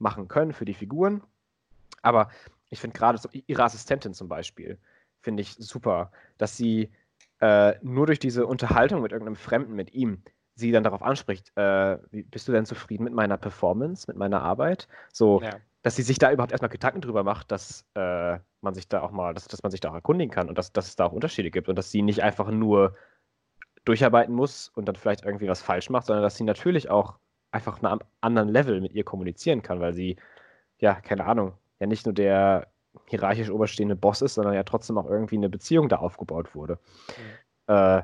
machen 0.00 0.26
können 0.26 0.52
für 0.52 0.64
die 0.64 0.74
Figuren. 0.74 1.22
Aber 2.02 2.30
ich 2.70 2.80
finde 2.80 2.98
gerade 2.98 3.16
so 3.16 3.28
ihre 3.46 3.62
Assistentin 3.62 4.12
zum 4.12 4.26
Beispiel, 4.26 4.78
finde 5.20 5.42
ich 5.42 5.54
super, 5.54 6.10
dass 6.36 6.56
sie 6.56 6.90
äh, 7.38 7.74
nur 7.80 8.06
durch 8.06 8.18
diese 8.18 8.44
Unterhaltung 8.44 9.02
mit 9.02 9.12
irgendeinem 9.12 9.36
Fremden, 9.36 9.74
mit 9.74 9.94
ihm, 9.94 10.24
sie 10.56 10.72
dann 10.72 10.82
darauf 10.82 11.02
anspricht, 11.02 11.52
äh, 11.56 11.98
bist 12.10 12.48
du 12.48 12.52
denn 12.52 12.66
zufrieden 12.66 13.04
mit 13.04 13.12
meiner 13.12 13.36
Performance, 13.36 14.06
mit 14.08 14.16
meiner 14.16 14.42
Arbeit? 14.42 14.88
So, 15.12 15.40
Ja. 15.42 15.60
Dass 15.84 15.96
sie 15.96 16.02
sich 16.02 16.18
da 16.18 16.32
überhaupt 16.32 16.50
erstmal 16.50 16.70
Gedanken 16.70 17.02
drüber 17.02 17.22
macht, 17.24 17.52
dass 17.52 17.84
äh, 17.94 18.38
man 18.62 18.74
sich 18.74 18.88
da 18.88 19.02
auch 19.02 19.10
mal, 19.10 19.34
dass, 19.34 19.46
dass 19.46 19.62
man 19.62 19.70
sich 19.70 19.80
da 19.80 19.90
auch 19.90 19.94
erkundigen 19.94 20.32
kann 20.32 20.48
und 20.48 20.56
dass, 20.56 20.72
dass 20.72 20.88
es 20.88 20.96
da 20.96 21.04
auch 21.04 21.12
Unterschiede 21.12 21.50
gibt 21.50 21.68
und 21.68 21.76
dass 21.76 21.90
sie 21.90 22.00
nicht 22.00 22.22
einfach 22.22 22.50
nur 22.50 22.96
durcharbeiten 23.84 24.34
muss 24.34 24.70
und 24.70 24.86
dann 24.86 24.96
vielleicht 24.96 25.24
irgendwie 25.24 25.46
was 25.46 25.60
falsch 25.60 25.90
macht, 25.90 26.06
sondern 26.06 26.22
dass 26.22 26.36
sie 26.36 26.44
natürlich 26.44 26.88
auch 26.88 27.18
einfach 27.52 27.74
auf 27.74 27.84
einem 27.84 28.00
anderen 28.22 28.48
Level 28.48 28.80
mit 28.80 28.94
ihr 28.94 29.04
kommunizieren 29.04 29.62
kann, 29.62 29.78
weil 29.78 29.92
sie, 29.92 30.16
ja, 30.78 30.94
keine 30.94 31.26
Ahnung, 31.26 31.52
ja 31.80 31.86
nicht 31.86 32.06
nur 32.06 32.14
der 32.14 32.66
hierarchisch 33.06 33.50
oberstehende 33.50 33.94
Boss 33.94 34.22
ist, 34.22 34.34
sondern 34.34 34.54
ja 34.54 34.62
trotzdem 34.62 34.96
auch 34.96 35.08
irgendwie 35.08 35.36
eine 35.36 35.50
Beziehung 35.50 35.90
da 35.90 35.96
aufgebaut 35.96 36.54
wurde. 36.54 36.78
Äh, 37.66 38.02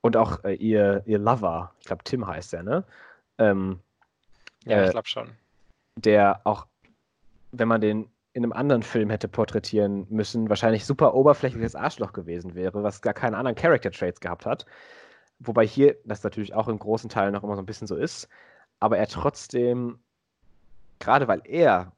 und 0.00 0.16
auch 0.16 0.42
äh, 0.44 0.54
ihr, 0.54 1.02
ihr 1.04 1.18
Lover, 1.18 1.74
ich 1.80 1.86
glaube 1.86 2.02
Tim 2.04 2.26
heißt 2.26 2.54
er, 2.54 2.62
ne? 2.62 2.84
Ähm, 3.36 3.80
Ja, 4.64 4.78
Äh, 4.78 4.84
ich 4.86 4.90
glaube 4.92 5.08
schon. 5.08 5.30
der 5.96 6.40
auch, 6.44 6.66
wenn 7.52 7.68
man 7.68 7.80
den 7.80 8.10
in 8.32 8.44
einem 8.44 8.52
anderen 8.52 8.82
Film 8.82 9.10
hätte 9.10 9.28
porträtieren 9.28 10.06
müssen, 10.08 10.48
wahrscheinlich 10.48 10.86
super 10.86 11.14
oberflächliches 11.14 11.74
Arschloch 11.74 12.12
gewesen 12.12 12.54
wäre, 12.54 12.82
was 12.82 13.02
gar 13.02 13.14
keine 13.14 13.36
anderen 13.36 13.56
Character 13.56 13.90
Traits 13.90 14.20
gehabt 14.20 14.46
hat. 14.46 14.66
Wobei 15.40 15.66
hier 15.66 15.96
das 16.04 16.22
natürlich 16.22 16.54
auch 16.54 16.68
in 16.68 16.78
großen 16.78 17.10
Teilen 17.10 17.32
noch 17.32 17.42
immer 17.44 17.56
so 17.56 17.62
ein 17.62 17.66
bisschen 17.66 17.86
so 17.88 17.96
ist, 17.96 18.28
aber 18.80 18.98
er 18.98 19.08
trotzdem, 19.08 20.00
gerade 21.00 21.28
weil 21.28 21.42
er, 21.44 21.92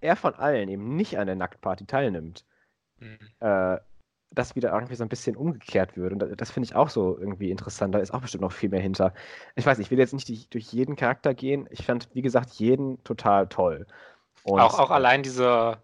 er 0.00 0.16
von 0.16 0.34
allen 0.34 0.68
eben 0.68 0.96
nicht 0.96 1.18
an 1.18 1.26
der 1.26 1.36
Nacktparty 1.36 1.86
teilnimmt, 1.86 2.44
Mhm. 3.00 3.18
äh, 3.40 3.78
das 4.32 4.56
wieder 4.56 4.72
irgendwie 4.72 4.96
so 4.96 5.04
ein 5.04 5.08
bisschen 5.08 5.36
umgekehrt 5.36 5.96
wird. 5.96 6.12
Und 6.12 6.18
das, 6.20 6.30
das 6.36 6.50
finde 6.50 6.66
ich 6.66 6.74
auch 6.74 6.90
so 6.90 7.18
irgendwie 7.18 7.50
interessant. 7.50 7.94
Da 7.94 7.98
ist 8.00 8.12
auch 8.12 8.20
bestimmt 8.22 8.42
noch 8.42 8.52
viel 8.52 8.70
mehr 8.70 8.80
hinter. 8.80 9.14
Ich 9.54 9.66
weiß, 9.66 9.78
ich 9.78 9.90
will 9.90 9.98
jetzt 9.98 10.14
nicht 10.14 10.28
die, 10.28 10.48
durch 10.50 10.66
jeden 10.72 10.96
Charakter 10.96 11.34
gehen. 11.34 11.66
Ich 11.70 11.86
fand, 11.86 12.08
wie 12.14 12.22
gesagt, 12.22 12.50
jeden 12.54 13.02
total 13.04 13.48
toll. 13.48 13.86
Und, 14.46 14.60
auch, 14.60 14.74
auch 14.78 14.90
äh, 14.90 14.94
allein 14.94 15.22
diese, 15.22 15.82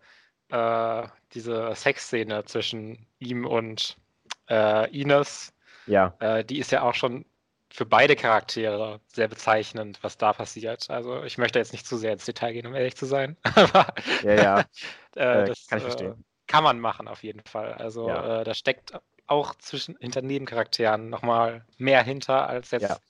äh, 0.50 1.06
diese 1.34 1.74
Sexszene 1.74 2.44
zwischen 2.44 3.06
ihm 3.18 3.46
und 3.46 3.96
äh, 4.48 4.90
Ines, 4.98 5.54
Ja, 5.86 6.18
äh, 6.20 6.44
die 6.44 6.58
ist 6.60 6.72
ja 6.72 6.82
auch 6.82 6.94
schon 6.94 7.26
für 7.70 7.86
beide 7.86 8.16
Charaktere 8.16 9.00
sehr 9.08 9.28
bezeichnend, 9.28 9.98
was 10.02 10.18
da 10.18 10.32
passiert. 10.34 10.90
Also 10.90 11.24
ich 11.24 11.38
möchte 11.38 11.58
jetzt 11.58 11.72
nicht 11.72 11.86
zu 11.86 11.96
sehr 11.98 12.12
ins 12.14 12.26
Detail 12.26 12.52
gehen, 12.54 12.66
um 12.66 12.74
ehrlich 12.74 12.96
zu 12.96 13.06
sein. 13.06 13.36
Aber 13.56 13.94
ja, 14.20 14.34
ja. 14.34 14.70
äh, 15.16 15.44
Äh, 15.44 15.44
das 15.44 15.66
kann 15.68 15.78
ich 15.78 15.84
äh, 15.84 15.84
verstehen. 15.84 16.24
kann 16.46 16.64
man 16.64 16.80
machen 16.80 17.08
auf 17.08 17.22
jeden 17.22 17.42
Fall. 17.44 17.74
Also 17.74 18.08
Ja. 18.08 18.42
äh, 18.42 18.44
da 18.44 18.54
steckt 18.54 18.92
auch 19.26 19.54
zwischen 19.56 19.96
hinter 20.00 20.22
Nebencharakteren 20.22 21.08
nochmal 21.10 21.66
mehr 21.78 22.02
hinter, 22.04 22.48
als 22.48 22.70
jetzt. 22.72 23.02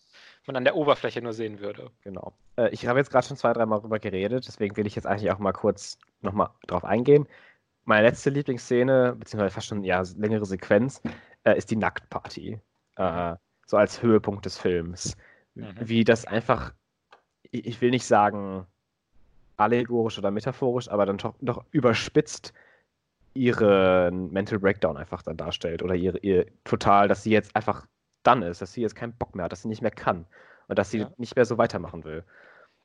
Man 0.46 0.56
an 0.56 0.64
der 0.64 0.76
Oberfläche 0.76 1.22
nur 1.22 1.32
sehen 1.32 1.60
würde. 1.60 1.90
Genau. 2.02 2.32
Äh, 2.56 2.70
ich 2.70 2.86
habe 2.86 2.98
jetzt 2.98 3.10
gerade 3.10 3.26
schon 3.26 3.36
zwei, 3.36 3.52
dreimal 3.52 3.80
drüber 3.80 3.98
geredet, 3.98 4.46
deswegen 4.46 4.76
will 4.76 4.86
ich 4.86 4.94
jetzt 4.94 5.06
eigentlich 5.06 5.30
auch 5.30 5.38
mal 5.38 5.52
kurz 5.52 5.98
nochmal 6.20 6.50
drauf 6.66 6.84
eingehen. 6.84 7.26
Meine 7.84 8.06
letzte 8.06 8.30
Lieblingsszene, 8.30 9.16
beziehungsweise 9.18 9.54
fast 9.54 9.66
schon 9.66 9.84
ja, 9.84 10.02
längere 10.16 10.46
Sequenz, 10.46 11.02
äh, 11.44 11.56
ist 11.56 11.70
die 11.70 11.76
Nacktparty. 11.76 12.60
Äh, 12.96 13.36
so 13.66 13.76
als 13.76 14.02
Höhepunkt 14.02 14.44
des 14.44 14.58
Films. 14.58 15.16
Mhm. 15.54 15.74
Wie 15.80 16.04
das 16.04 16.24
einfach, 16.24 16.72
ich, 17.50 17.66
ich 17.66 17.80
will 17.80 17.90
nicht 17.90 18.04
sagen 18.04 18.66
allegorisch 19.56 20.18
oder 20.18 20.30
metaphorisch, 20.30 20.88
aber 20.88 21.06
dann 21.06 21.18
doch, 21.18 21.34
doch 21.40 21.64
überspitzt 21.70 22.52
ihren 23.34 24.30
Mental 24.32 24.58
Breakdown 24.58 24.96
einfach 24.96 25.22
dann 25.22 25.36
darstellt. 25.36 25.82
Oder 25.82 25.94
ihre, 25.94 26.18
ihr 26.18 26.46
total, 26.64 27.08
dass 27.08 27.22
sie 27.22 27.30
jetzt 27.30 27.54
einfach 27.56 27.86
done 28.22 28.46
ist, 28.48 28.62
dass 28.62 28.72
sie 28.72 28.82
jetzt 28.82 28.94
keinen 28.96 29.16
Bock 29.16 29.34
mehr 29.34 29.44
hat, 29.44 29.52
dass 29.52 29.62
sie 29.62 29.68
nicht 29.68 29.82
mehr 29.82 29.90
kann 29.90 30.26
und 30.68 30.78
dass 30.78 30.90
sie 30.90 30.98
Ja. 31.00 31.10
nicht 31.16 31.36
mehr 31.36 31.44
so 31.44 31.58
weitermachen 31.58 32.04
will. 32.04 32.24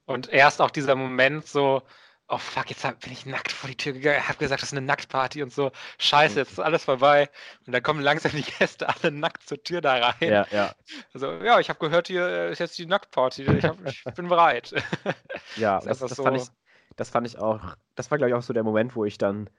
Und 0.06 0.30
erst 0.30 0.62
auch 0.62 0.72
dieser 0.72 0.96
Moment 0.96 1.46
so, 1.48 1.84
oh 2.30 2.38
fuck, 2.38 2.70
jetzt 2.70 2.84
bin 3.02 3.12
ich 3.12 3.26
nackt 3.26 3.52
vor 3.52 3.70
die 3.70 3.76
Tür 3.78 3.94
gegangen, 3.94 4.28
hab 4.28 4.38
gesagt, 4.40 4.62
das 4.62 4.70
ist 4.72 4.78
eine 4.78 4.86
Nacktparty 4.86 5.44
und 5.44 5.52
so, 5.54 5.72
scheiße, 5.98 6.40
jetzt 6.40 6.52
ist 6.54 6.60
alles 6.60 6.84
vorbei. 6.86 7.30
Und 7.66 7.74
dann 7.74 7.84
kommen 7.84 8.02
langsam 8.02 8.32
die 8.32 8.44
Gäste 8.44 8.88
alle 8.90 9.12
nackt 9.12 9.44
zur 9.48 9.62
Tür 9.64 9.82
da 9.82 9.96
rein. 9.96 10.30
Ja, 10.30 10.46
ja. 10.52 10.74
Also, 11.14 11.32
ja, 11.44 11.60
ich 11.60 11.70
habe 11.70 11.80
gehört, 11.80 12.08
hier 12.08 12.48
ist 12.48 12.60
jetzt 12.60 12.78
die 12.78 12.86
Nacktparty, 12.86 13.44
ich, 13.44 13.66
hab, 13.66 13.78
ich 13.86 14.04
bin 14.16 14.28
bereit. 14.28 14.74
Ja, 15.56 15.80
das, 15.80 16.00
das, 16.00 16.16
fand 16.16 16.38
ich, 16.38 16.44
so- 16.44 16.52
das 16.96 17.10
fand 17.10 17.28
ich 17.28 17.38
auch, 17.38 17.76
das 17.96 18.12
war, 18.12 18.18
glaube 18.18 18.30
ich, 18.30 18.36
auch 18.36 18.42
so 18.42 18.54
der 18.54 18.64
Moment, 18.64 18.96
wo 18.96 19.06
ich 19.06 19.18
dann 19.18 19.50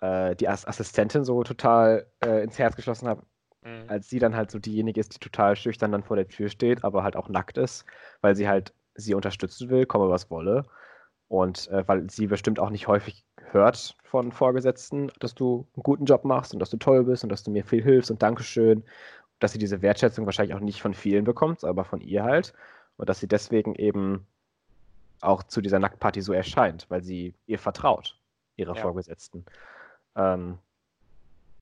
äh, 0.00 0.34
die 0.36 0.48
As 0.48 0.66
Assistentin 0.66 1.24
so 1.24 1.42
total 1.44 2.10
äh, 2.24 2.42
ins 2.42 2.58
Herz 2.58 2.76
geschlossen 2.76 3.08
habe, 3.08 3.22
Mhm. 3.64 3.84
als 3.88 4.08
sie 4.08 4.18
dann 4.18 4.34
halt 4.34 4.50
so 4.50 4.58
diejenige 4.58 5.00
ist, 5.00 5.14
die 5.14 5.18
total 5.18 5.54
schüchtern 5.56 5.92
dann 5.92 6.02
vor 6.02 6.16
der 6.16 6.28
Tür 6.28 6.48
steht, 6.48 6.82
aber 6.84 7.02
halt 7.04 7.16
auch 7.16 7.28
nackt 7.28 7.58
ist, 7.58 7.84
weil 8.20 8.34
sie 8.34 8.48
halt 8.48 8.74
sie 8.94 9.14
unterstützen 9.14 9.70
will, 9.70 9.86
komme 9.86 10.08
was 10.10 10.30
wolle. 10.30 10.64
Und 11.28 11.68
äh, 11.68 11.86
weil 11.88 12.10
sie 12.10 12.26
bestimmt 12.26 12.58
auch 12.58 12.70
nicht 12.70 12.88
häufig 12.88 13.24
hört 13.52 13.96
von 14.04 14.32
Vorgesetzten, 14.32 15.10
dass 15.18 15.34
du 15.34 15.66
einen 15.74 15.82
guten 15.82 16.04
Job 16.04 16.24
machst 16.24 16.52
und 16.52 16.60
dass 16.60 16.70
du 16.70 16.76
toll 16.76 17.04
bist 17.04 17.22
und 17.22 17.30
dass 17.30 17.42
du 17.42 17.50
mir 17.50 17.64
viel 17.64 17.82
hilfst 17.82 18.10
und 18.10 18.22
Dankeschön. 18.22 18.84
Dass 19.38 19.52
sie 19.52 19.58
diese 19.58 19.80
Wertschätzung 19.80 20.26
wahrscheinlich 20.26 20.54
auch 20.54 20.60
nicht 20.60 20.82
von 20.82 20.92
vielen 20.94 21.24
bekommt, 21.24 21.64
aber 21.64 21.84
von 21.84 22.00
ihr 22.00 22.22
halt. 22.22 22.52
Und 22.96 23.08
dass 23.08 23.20
sie 23.20 23.28
deswegen 23.28 23.74
eben 23.76 24.26
auch 25.20 25.42
zu 25.44 25.60
dieser 25.60 25.78
Nacktparty 25.78 26.20
so 26.20 26.32
erscheint, 26.32 26.86
weil 26.90 27.02
sie 27.02 27.34
ihr 27.46 27.58
vertraut, 27.58 28.18
ihre 28.56 28.74
Ja. 28.74 28.82
Vorgesetzten. 28.82 29.44
Ähm, 30.16 30.58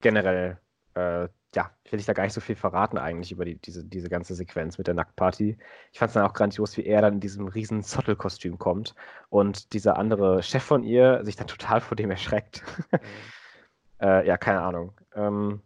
generell, 0.01 0.59
äh, 0.95 1.29
ja, 1.55 1.71
will 1.91 1.99
ich 1.99 2.07
da 2.07 2.13
gar 2.13 2.25
nicht 2.25 2.33
so 2.33 2.41
viel 2.41 2.55
verraten 2.55 2.99
eigentlich 2.99 3.33
über 3.33 3.45
die, 3.45 3.57
diese, 3.57 3.85
diese 3.85 4.09
ganze 4.09 4.35
Sequenz 4.35 4.79
mit 4.79 4.87
der 4.87 4.95
Nacktparty. 4.95 5.59
Ich 5.93 5.99
fand 5.99 6.11
es 6.11 6.15
dann 6.15 6.25
auch 6.25 6.33
grandios, 6.33 6.77
wie 6.77 6.87
er 6.87 7.03
dann 7.03 7.15
in 7.15 7.21
diesem 7.21 7.49
riesen 7.49 7.83
Zottelkostüm 7.83 8.59
kommt 8.59 8.95
und 9.31 9.73
dieser 9.73 9.97
andere 9.97 10.43
Chef 10.43 10.63
von 10.63 10.85
ihr 10.85 11.25
sich 11.25 11.37
dann 11.37 11.49
total 11.49 11.81
vor 11.81 11.97
dem 11.97 12.11
erschreckt. 12.11 12.63
Mhm. 12.93 12.99
äh, 14.01 14.27
ja, 14.27 14.37
keine 14.37 14.61
Ahnung. 14.61 14.93
Ähm, 15.15 15.61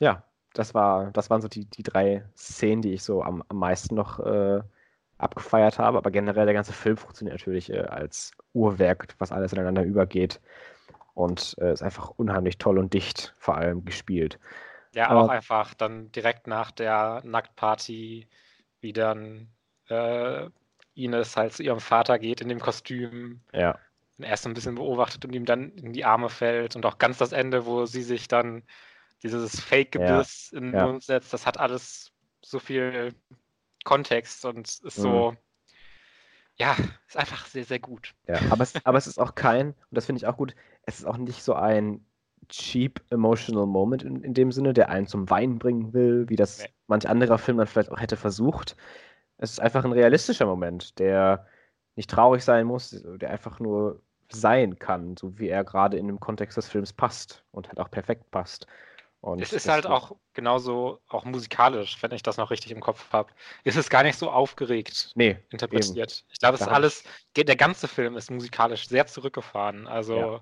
ja, 0.00 0.24
das 0.54 0.74
war, 0.74 1.12
das 1.12 1.30
waren 1.30 1.42
so 1.42 1.48
die, 1.48 1.66
die 1.66 1.82
drei 1.84 2.24
Szenen, 2.36 2.82
die 2.82 2.92
ich 2.92 3.04
so 3.04 3.22
am, 3.22 3.44
am 3.48 3.58
meisten 3.58 3.94
noch 3.94 4.18
äh, 4.20 4.60
abgefeiert 5.18 5.78
habe. 5.78 5.98
Aber 5.98 6.10
generell 6.10 6.46
der 6.46 6.54
ganze 6.54 6.72
Film 6.72 6.96
funktioniert 6.96 7.34
natürlich 7.34 7.72
äh, 7.72 7.80
als 7.80 8.32
Uhrwerk, 8.54 9.14
was 9.18 9.30
alles 9.30 9.52
ineinander 9.52 9.84
übergeht. 9.84 10.40
Und 11.14 11.56
äh, 11.60 11.72
ist 11.72 11.82
einfach 11.82 12.10
unheimlich 12.10 12.58
toll 12.58 12.78
und 12.78 12.94
dicht 12.94 13.34
vor 13.38 13.56
allem 13.56 13.84
gespielt. 13.84 14.38
Ja, 14.98 15.10
Aber- 15.10 15.24
auch 15.24 15.28
einfach 15.28 15.74
dann 15.74 16.10
direkt 16.12 16.46
nach 16.48 16.70
der 16.72 17.22
Nacktparty, 17.24 18.28
wie 18.80 18.92
dann 18.92 19.48
äh, 19.88 20.48
Ines 20.94 21.36
halt 21.36 21.52
zu 21.54 21.62
ihrem 21.62 21.80
Vater 21.80 22.18
geht 22.18 22.40
in 22.40 22.48
dem 22.48 22.60
Kostüm, 22.60 23.40
Ja, 23.52 23.78
ihn 24.18 24.24
erst 24.24 24.44
so 24.44 24.50
ein 24.50 24.54
bisschen 24.54 24.74
beobachtet 24.76 25.24
und 25.24 25.34
ihm 25.34 25.44
dann 25.46 25.70
in 25.78 25.92
die 25.92 26.04
Arme 26.04 26.28
fällt 26.30 26.76
und 26.76 26.86
auch 26.86 26.98
ganz 26.98 27.18
das 27.18 27.32
Ende, 27.32 27.66
wo 27.66 27.86
sie 27.86 28.02
sich 28.02 28.28
dann 28.28 28.64
dieses 29.22 29.60
Fake-Gebiss 29.60 30.52
in 30.52 30.72
den 30.72 30.78
ja. 30.78 30.86
Mund 30.86 31.04
setzt, 31.04 31.32
das 31.32 31.46
hat 31.46 31.58
alles 31.58 32.12
so 32.44 32.58
viel 32.60 33.14
Kontext 33.84 34.44
und 34.44 34.68
ist 34.68 34.82
Mhm. 34.96 35.02
so, 35.02 35.36
ja, 36.56 36.76
ist 37.06 37.16
einfach 37.16 37.46
sehr, 37.46 37.64
sehr 37.64 37.78
gut. 37.78 38.14
ja. 38.26 38.38
Aber, 38.50 38.62
es, 38.62 38.84
aber 38.84 38.98
es 38.98 39.06
ist 39.06 39.18
auch 39.18 39.34
kein, 39.34 39.68
und 39.68 39.76
das 39.90 40.06
finde 40.06 40.18
ich 40.18 40.26
auch 40.26 40.36
gut, 40.36 40.54
es 40.82 40.98
ist 41.00 41.04
auch 41.06 41.16
nicht 41.16 41.42
so 41.42 41.54
ein 41.54 42.04
cheap 42.48 43.00
emotional 43.10 43.66
Moment 43.66 44.02
in, 44.02 44.22
in 44.22 44.34
dem 44.34 44.52
Sinne, 44.52 44.72
der 44.72 44.88
einen 44.90 45.06
zum 45.06 45.28
Weinen 45.30 45.58
bringen 45.58 45.92
will, 45.92 46.28
wie 46.28 46.36
das 46.36 46.58
Nee. 46.58 46.68
manch 46.86 47.08
anderer 47.08 47.38
Film 47.38 47.58
dann 47.58 47.66
vielleicht 47.66 47.90
auch 47.90 48.00
hätte 48.00 48.16
versucht. 48.16 48.76
Es 49.38 49.52
ist 49.52 49.60
einfach 49.60 49.84
ein 49.84 49.92
realistischer 49.92 50.46
Moment, 50.46 50.98
der 50.98 51.46
nicht 51.96 52.10
traurig 52.10 52.44
sein 52.44 52.66
muss, 52.66 53.02
der 53.04 53.30
einfach 53.30 53.60
nur 53.60 54.00
sein 54.30 54.78
kann, 54.78 55.16
so 55.16 55.38
wie 55.38 55.48
er 55.48 55.64
gerade 55.64 55.96
in 55.96 56.06
dem 56.06 56.20
Kontext 56.20 56.56
des 56.56 56.68
Films 56.68 56.92
passt 56.92 57.44
und 57.50 57.68
halt 57.68 57.80
auch 57.80 57.90
perfekt 57.90 58.30
passt. 58.30 58.66
Und 59.20 59.42
Es 59.42 59.52
ist 59.52 59.68
halt 59.68 59.86
auch 59.86 60.14
genauso, 60.32 61.00
auch 61.08 61.24
musikalisch, 61.24 62.00
wenn 62.02 62.12
ich 62.12 62.22
das 62.22 62.36
noch 62.36 62.50
richtig 62.50 62.70
im 62.70 62.80
Kopf 62.80 63.12
habe, 63.12 63.32
ist 63.64 63.76
es 63.76 63.90
gar 63.90 64.02
nicht 64.04 64.16
so 64.16 64.30
aufgeregt 64.30 65.10
Nee, 65.16 65.38
interpretiert. 65.50 66.24
Ich 66.30 66.38
glaube, 66.38 66.54
es 66.54 66.60
Da 66.60 66.66
ist 66.66 66.72
alles, 66.72 67.04
der 67.36 67.56
ganze 67.56 67.88
Film 67.88 68.16
ist 68.16 68.30
musikalisch 68.30 68.86
sehr 68.88 69.06
zurückgefahren, 69.06 69.86
also 69.88 70.14
Ja. 70.14 70.40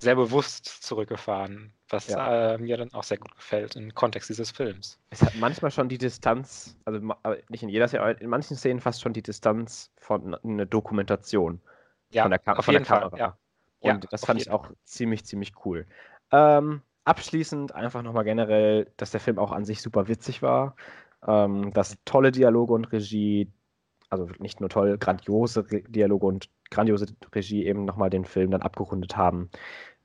Sehr 0.00 0.14
bewusst 0.14 0.64
zurückgefahren, 0.66 1.72
was 1.88 2.08
Ja. 2.08 2.54
äh, 2.54 2.58
mir 2.58 2.76
dann 2.76 2.92
auch 2.94 3.02
sehr 3.02 3.18
gut 3.18 3.34
gefällt 3.34 3.76
im 3.76 3.92
Kontext 3.94 4.28
dieses 4.28 4.50
Films. 4.50 4.98
Es 5.10 5.22
hat 5.22 5.34
manchmal 5.36 5.70
schon 5.70 5.88
die 5.88 5.98
Distanz, 5.98 6.76
also 6.84 7.00
nicht 7.48 7.62
in 7.62 7.68
jeder 7.68 7.88
Szene, 7.88 8.02
aber 8.02 8.20
in 8.20 8.30
manchen 8.30 8.56
Szenen 8.56 8.80
fast 8.80 9.02
schon 9.02 9.12
die 9.12 9.22
Distanz 9.22 9.90
von 9.98 10.34
einer 10.34 10.66
Dokumentation 10.66 11.60
Ja, 12.10 12.22
von 12.22 12.30
der, 12.30 12.38
Ka 12.38 12.54
von 12.62 12.72
der 12.72 12.72
jeden 12.74 12.84
Fall. 12.84 13.00
Kamera. 13.00 13.16
Ja. 13.18 13.38
Und 13.80 14.04
Ja, 14.04 14.10
das 14.10 14.24
fand 14.24 14.40
ich 14.40 14.50
auch 14.50 14.70
ziemlich, 14.84 15.24
ziemlich 15.24 15.52
cool. 15.64 15.86
Ähm, 16.30 16.82
abschließend 17.04 17.74
einfach 17.74 18.02
nochmal 18.02 18.24
generell, 18.24 18.90
dass 18.96 19.10
der 19.10 19.20
Film 19.20 19.38
auch 19.38 19.50
an 19.52 19.64
sich 19.64 19.82
super 19.82 20.08
witzig 20.08 20.42
war. 20.42 20.76
Ähm, 21.26 21.72
dass 21.72 21.96
tolle 22.04 22.30
Dialoge 22.30 22.72
und 22.74 22.92
Regie, 22.92 23.50
also 24.10 24.28
nicht 24.38 24.60
nur 24.60 24.68
toll, 24.68 24.96
grandiose 24.98 25.68
Re 25.70 25.82
Dialoge 25.82 26.26
und 26.26 26.48
grandiose 26.70 27.06
Regie 27.34 27.66
eben 27.66 27.84
nochmal 27.84 28.10
den 28.10 28.24
Film 28.24 28.50
dann 28.50 28.62
abgerundet 28.62 29.16
haben. 29.16 29.50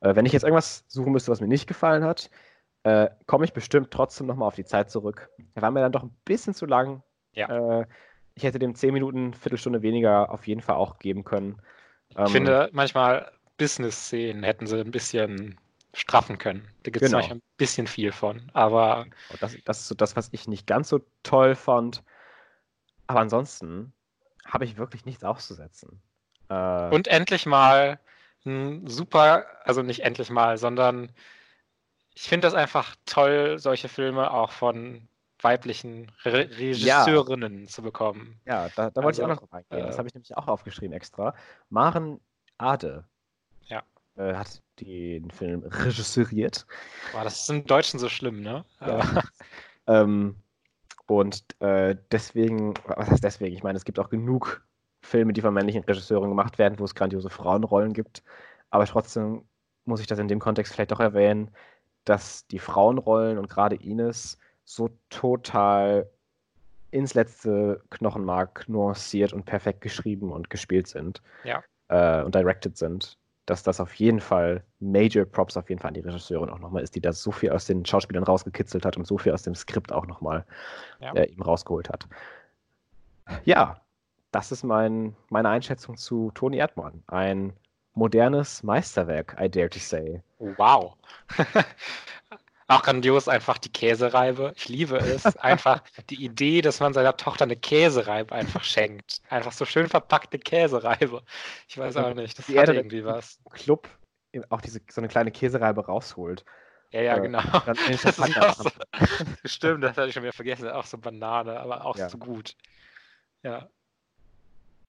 Äh, 0.02 0.16
wenn 0.16 0.26
ich 0.26 0.34
jetzt 0.34 0.44
irgendwas 0.44 0.86
suchen 0.88 1.12
müsste, 1.12 1.32
was 1.32 1.42
mir 1.42 1.48
nicht 1.48 1.68
gefallen 1.68 2.04
hat, 2.04 2.30
äh, 2.84 3.10
komme 3.28 3.46
ich 3.46 3.54
bestimmt 3.54 3.92
trotzdem 3.92 4.28
nochmal 4.28 4.48
auf 4.48 4.56
die 4.56 4.66
Zeit 4.66 4.90
zurück. 4.92 5.30
Er 5.56 5.62
war 5.62 5.72
mir 5.72 5.80
dann 5.82 5.92
doch 5.92 6.04
ein 6.04 6.16
bisschen 6.26 6.54
zu 6.54 6.66
lang. 6.66 7.02
Ja. 7.34 7.82
Äh, 7.82 7.86
ich 8.36 8.44
hätte 8.44 8.60
dem 8.60 8.76
10 8.76 8.94
Minuten, 8.94 9.34
Viertelstunde 9.34 9.82
weniger 9.82 10.32
auf 10.32 10.48
jeden 10.48 10.62
Fall 10.62 10.76
auch 10.76 11.00
geben 11.00 11.24
können. 11.24 11.62
Ähm, 12.16 12.26
Ich 12.26 12.32
finde, 12.32 12.70
manchmal 12.74 13.32
Business-Szenen 13.58 14.44
hätten 14.44 14.66
sie 14.68 14.80
ein 14.80 14.92
bisschen 14.92 15.60
straffen 15.94 16.38
können. 16.40 16.68
Da 16.84 16.92
gibt 16.92 17.04
es 17.04 17.12
Genau. 17.12 17.20
manchmal 17.20 17.38
ein 17.38 17.44
bisschen 17.58 17.86
viel 17.88 18.12
von. 18.12 18.50
Aber 18.54 19.06
Und 19.30 19.42
Das, 19.42 19.56
das 19.64 19.80
ist 19.82 19.88
so 19.88 19.96
das, 19.96 20.16
was 20.16 20.30
ich 20.32 20.48
nicht 20.48 20.66
ganz 20.68 20.90
so 20.90 21.02
toll 21.22 21.56
fand. 21.56 22.04
Aber 23.08 23.20
ansonsten 23.20 23.94
habe 24.46 24.66
ich 24.66 24.78
wirklich 24.78 25.06
nichts 25.06 25.24
auszusetzen. 25.24 26.02
Äh, 26.54 26.96
Und 26.96 27.08
endlich 27.08 27.46
mal 27.46 28.00
ein 28.46 28.88
super, 28.88 29.46
also 29.64 29.82
nicht 29.82 30.02
endlich 30.02 30.30
mal, 30.30 30.58
sondern 30.58 31.12
ich 32.16 32.24
finde 32.24 32.48
das 32.48 32.54
einfach 32.54 32.96
toll, 33.06 33.58
solche 33.60 33.90
Filme 33.90 34.32
auch 34.32 34.52
von 34.52 35.08
weiblichen 35.42 36.12
Re 36.26 36.50
Regisseurinnen 36.58 37.68
zu 37.68 37.82
bekommen. 37.82 38.40
ja, 38.46 38.70
da, 38.76 38.90
da 38.90 39.04
wollte 39.04 39.18
ich 39.20 39.24
auch 39.24 39.30
also, 39.30 39.42
noch 39.42 39.50
drauf 39.50 39.54
eingehen. 39.54 39.86
das 39.88 39.96
äh, 39.96 39.98
habe 39.98 40.08
ich 40.08 40.14
nämlich 40.14 40.38
auch 40.38 40.48
aufgeschrieben 40.48 40.94
extra. 40.94 41.34
Maren 41.70 42.20
Ade 42.58 43.06
Ja. 43.68 43.84
äh, 44.16 44.36
hat 44.36 44.62
den 44.80 45.32
Film 45.32 45.64
regisseuriert. 45.64 46.66
Boah, 47.12 47.24
das 47.24 47.42
ist 47.42 47.50
im 47.50 47.66
Deutschen 47.66 48.00
so 48.00 48.10
schlimm, 48.10 48.42
ne? 48.42 48.66
Ja. 48.82 49.00
Ähm, 49.86 50.38
und 51.08 51.44
äh, 51.60 51.98
deswegen, 52.10 52.74
was 52.86 53.10
heißt 53.10 53.24
deswegen? 53.24 53.54
Ich 53.54 53.64
meine, 53.64 53.76
es 53.76 53.84
gibt 53.84 54.00
auch 54.00 54.10
genug 54.10 54.66
Filme, 55.04 55.34
die 55.34 55.42
von 55.42 55.54
männlichen 55.54 55.84
Regisseuren 55.84 56.30
gemacht 56.30 56.58
werden, 56.58 56.80
wo 56.80 56.86
es 56.86 56.96
grandiose 56.96 57.30
Frauenrollen 57.30 57.94
gibt. 57.94 58.24
Aber 58.70 58.86
trotzdem 58.86 59.44
muss 59.86 60.00
ich 60.00 60.08
das 60.08 60.18
in 60.18 60.28
dem 60.28 60.40
Kontext 60.40 60.74
vielleicht 60.74 60.92
doch 60.92 61.00
erwähnen, 61.00 61.52
dass 62.06 62.48
die 62.48 62.60
Frauenrollen 62.60 63.38
und 63.38 63.50
gerade 63.50 63.76
Ines 63.76 64.38
so 64.66 64.90
total 65.10 66.10
ins 66.92 67.14
letzte 67.14 67.82
Knochenmark 67.90 68.68
nuanciert 68.68 69.34
und 69.34 69.46
perfekt 69.46 69.82
geschrieben 69.82 70.32
und 70.32 70.50
gespielt 70.50 70.88
sind. 70.88 71.22
Ja. 71.44 71.64
Äh, 71.90 72.24
und 72.24 72.34
directed 72.34 72.78
sind. 72.78 73.18
Dass 73.46 73.62
das 73.62 73.82
auf 73.82 73.94
jeden 73.96 74.22
Fall 74.22 74.64
Major 74.80 75.26
Props 75.26 75.58
auf 75.58 75.68
jeden 75.68 75.82
Fall 75.82 75.90
an 75.90 75.96
die 75.96 76.00
Regisseurin 76.00 76.50
auch 76.50 76.60
nochmal 76.60 76.82
ist, 76.82 76.96
die 76.96 77.02
da 77.02 77.12
so 77.12 77.32
viel 77.32 77.52
aus 77.52 77.66
den 77.66 77.86
Schauspielern 77.86 78.24
rausgekitzelt 78.24 78.86
hat 78.86 78.96
und 78.96 79.06
so 79.06 79.18
viel 79.18 79.34
aus 79.34 79.44
dem 79.44 79.54
Skript 79.54 79.92
auch 79.92 80.06
nochmal 80.08 80.46
Ja. 81.02 81.14
äh, 81.14 81.26
ihm 81.26 81.42
rausgeholt 81.42 81.90
hat. 81.90 82.08
Ja, 83.44 83.83
das 84.34 84.52
ist 84.52 84.64
mein, 84.64 85.16
meine 85.30 85.50
Einschätzung 85.50 85.96
zu 85.96 86.32
Toni 86.32 86.58
Erdmann. 86.58 87.04
Ein 87.08 87.54
modernes 87.94 88.64
Meisterwerk, 88.64 89.38
I 89.40 89.50
dare 89.50 89.70
to 89.70 89.80
say. 89.80 90.22
Wow. 90.40 90.96
Auch 92.68 92.82
grandios 92.82 93.28
einfach 93.28 93.58
die 93.58 93.72
Käsereibe. 93.72 94.54
Ich 94.56 94.68
liebe 94.70 94.98
es. 94.98 95.26
Einfach 95.38 95.84
die 96.10 96.24
Idee, 96.24 96.62
dass 96.62 96.80
man 96.80 96.94
seiner 96.94 97.16
Tochter 97.18 97.44
eine 97.44 97.58
Käsereibe 97.58 98.34
einfach 98.34 98.64
schenkt. 98.64 99.22
Einfach 99.30 99.52
so 99.52 99.66
schön 99.66 99.88
verpackte 99.88 100.40
Käsereibe. 100.40 101.24
Ich 101.68 101.78
weiß 101.78 101.98
auch 101.98 102.14
nicht. 102.14 102.40
Das 102.40 102.48
hat 102.48 102.70
irgendwie 102.70 103.04
was. 103.04 103.38
Club 103.52 103.90
auch 104.50 104.62
diese, 104.62 104.82
so 104.90 105.02
eine 105.02 105.10
kleine 105.10 105.32
Käsereibe 105.32 105.86
rausholt. 105.86 106.46
Ja, 106.92 107.02
ja, 107.02 107.18
äh, 107.18 107.22
genau. 107.22 107.42
den 107.42 107.98
Das 108.04 108.18
ist 108.18 108.38
auch 108.38 108.54
so, 108.56 108.70
stimmt, 109.46 109.84
das 109.84 109.98
hatte 109.98 110.08
ich 110.08 110.14
schon 110.14 110.24
wieder 110.24 110.34
vergessen. 110.34 110.70
Auch 110.70 110.86
so 110.86 110.98
Banane, 110.98 111.60
aber 111.60 111.86
auch 111.86 111.98
Ja. 111.98 112.10
so 112.10 112.18
gut. 112.18 112.56
Ja. 113.44 113.70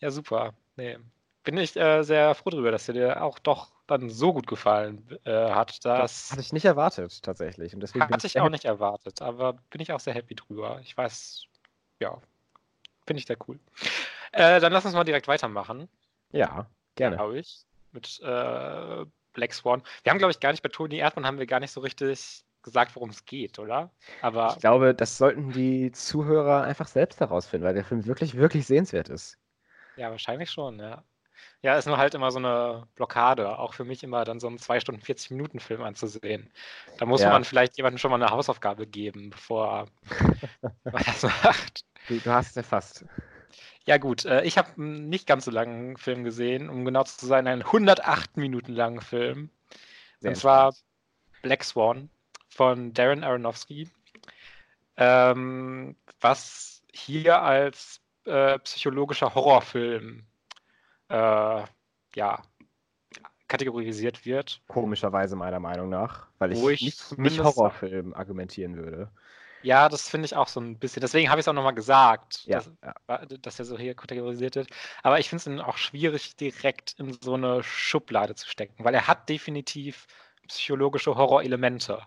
Ja, 0.00 0.11
super. 0.11 0.54
Nee. 0.76 0.98
bin 1.44 1.57
ich 1.59 1.76
äh, 1.76 2.02
sehr 2.02 2.35
froh 2.35 2.50
darüber, 2.50 2.70
dass 2.70 2.88
er 2.88 2.94
dir 2.94 3.22
auch 3.22 3.38
doch 3.38 3.72
dann 3.87 4.09
so 4.11 4.33
gut 4.33 4.46
gefallen 4.46 5.07
äh, 5.24 5.50
hat. 5.50 5.85
Das, 5.85 6.28
das 6.28 6.30
hatte 6.33 6.40
ich 6.40 6.52
nicht 6.52 6.64
erwartet, 6.64 7.22
tatsächlich. 7.22 7.74
Und 7.74 7.80
deswegen 7.80 8.09
hatte 8.09 8.26
ich 8.26 8.40
auch 8.40 8.48
nicht 8.48 8.64
erwartet, 8.64 9.20
aber 9.22 9.54
bin 9.70 9.80
ich 9.80 9.92
auch 9.92 10.00
sehr 10.00 10.14
happy 10.14 10.35
drüber. 10.35 10.80
Ich 10.83 10.96
weiß, 10.96 11.44
ja, 12.00 12.18
finde 13.07 13.18
ich 13.20 13.26
sehr 13.26 13.37
cool. 13.46 13.59
Äh, 14.33 14.61
dann 14.61 14.72
lass 14.72 14.85
uns 14.85 14.94
mal 14.94 15.04
direkt 15.04 15.28
weitermachen. 15.28 15.88
Ja, 16.33 16.66
gerne. 16.96 17.16
Glaube 17.16 17.38
ich. 17.38 17.64
Mit 17.92 18.20
äh, 18.22 19.04
Black 19.35 19.52
Swan. 19.52 19.83
Wir 20.02 20.11
haben, 20.11 20.18
glaube 20.18 20.33
ich, 20.33 20.40
gar 20.40 20.50
nicht 20.50 20.62
bei 20.62 20.70
Tony 20.70 20.96
Erdmann 20.96 21.26
haben 21.26 21.38
wir 21.38 21.46
gar 21.46 21.61
nicht 21.61 21.72
so 21.72 21.80
richtig 21.80 22.44
gesagt, 22.62 22.96
worum 22.96 23.11
es 23.11 23.24
geht, 23.26 23.59
oder? 23.59 23.90
Aber 24.22 24.54
ich 24.54 24.61
glaube, 24.61 24.94
das 24.94 25.18
sollten 25.18 25.52
die 25.52 25.92
Zuhörer 25.92 26.62
einfach 26.62 26.88
selbst 26.88 27.20
herausfinden, 27.20 27.66
weil 27.66 27.74
der 27.74 27.85
Film 27.85 28.07
wirklich, 28.07 28.35
wirklich 28.37 28.66
sehenswert 28.66 29.11
ist. 29.11 29.38
Ja, 29.96 30.11
wahrscheinlich 30.11 30.50
schon, 30.50 30.78
ja. 30.78 31.02
Ja, 31.62 31.76
ist 31.76 31.87
nur 31.87 31.96
halt 31.96 32.14
immer 32.14 32.30
so 32.30 32.38
eine 32.38 32.87
Blockade, 32.94 33.59
auch 33.59 33.74
für 33.74 33.85
mich 33.85 34.02
immer 34.02 34.24
dann 34.24 34.38
so 34.38 34.46
einen 34.46 34.59
2 34.59 34.80
Stunden 34.80 35.00
40 35.00 35.30
Minuten 35.30 35.61
Film 35.61 35.83
anzusehen. 35.83 36.50
Da 36.98 37.07
muss 37.07 37.22
ja. 37.22 37.30
man 37.30 37.44
vielleicht 37.44 37.76
jemandem 37.76 37.98
schon 37.98 38.11
mal 38.11 38.22
eine 38.22 38.30
Hausaufgabe 38.30 38.87
geben, 38.87 39.30
bevor 39.30 39.87
man 40.85 41.02
das 41.07 41.22
macht. 41.22 41.85
Du, 42.09 42.18
du 42.18 42.30
hast 42.30 42.50
es 42.50 42.57
erfasst. 42.57 43.04
Ja 43.87 43.98
gut, 43.98 44.24
äh, 44.24 44.42
ich 44.44 44.59
habe 44.59 44.70
einen 44.76 45.09
nicht 45.09 45.26
ganz 45.26 45.46
so 45.46 45.50
langen 45.50 45.96
Film 45.96 46.24
gesehen, 46.24 46.68
um 46.68 46.85
genau 46.85 47.04
zu 47.04 47.26
sein, 47.26 47.46
einen 47.46 47.62
108 47.62 48.37
Minuten 48.37 48.72
langen 48.72 49.00
Film. 49.00 49.50
Sehr 50.20 50.30
und 50.30 50.37
zwar 50.37 50.74
Black 51.42 51.64
Swan 51.64 52.11
von 52.48 52.92
Darren 52.94 53.24
Aronofsky, 53.24 53.88
ähm, 54.96 55.96
was 56.20 56.83
hier 56.92 57.42
als 57.42 58.00
äh, 58.24 58.58
psychologischer 58.60 59.34
Horrorfilm 59.34 60.24
äh, 61.08 61.62
ja, 62.14 62.42
kategorisiert 63.48 64.24
wird. 64.24 64.60
Komischerweise 64.68 65.37
meiner 65.37 65.60
Meinung 65.60 65.88
nach, 65.88 66.26
weil 66.38 66.52
ich, 66.52 66.64
ich 66.66 66.82
nicht, 66.82 67.18
nicht 67.18 67.42
Horrorfilm 67.42 68.14
argumentieren 68.14 68.76
würde. 68.76 69.10
Ja, 69.62 69.88
das 69.88 70.10
finde 70.10 70.26
ich 70.26 70.37
auch 70.37 70.48
so 70.48 70.60
ein 70.60 70.78
bisschen. 70.78 71.00
Deswegen 71.00 71.30
habe 71.30 71.40
ich 71.40 71.44
es 71.44 71.48
auch 71.48 71.54
nochmal 71.54 71.74
gesagt, 71.74 72.44
ja, 72.44 72.58
dass, 72.58 72.70
ja. 72.82 73.26
dass 73.40 73.58
er 73.58 73.64
so 73.64 73.78
hier 73.78 73.94
kategorisiert 73.94 74.56
wird. 74.56 74.68
Aber 75.02 75.18
ich 75.18 75.30
finde 75.30 75.54
es 75.54 75.60
auch 75.60 75.78
schwierig, 75.78 76.37
direkt 76.37 76.94
in 76.98 77.16
so 77.22 77.34
eine 77.34 77.62
Schublade 77.62 78.34
zu 78.34 78.46
stecken, 78.46 78.84
weil 78.84 78.94
er 78.94 79.08
hat 79.08 79.28
definitiv 79.30 80.06
psychologische 80.48 81.16
Horrorelemente. 81.16 82.02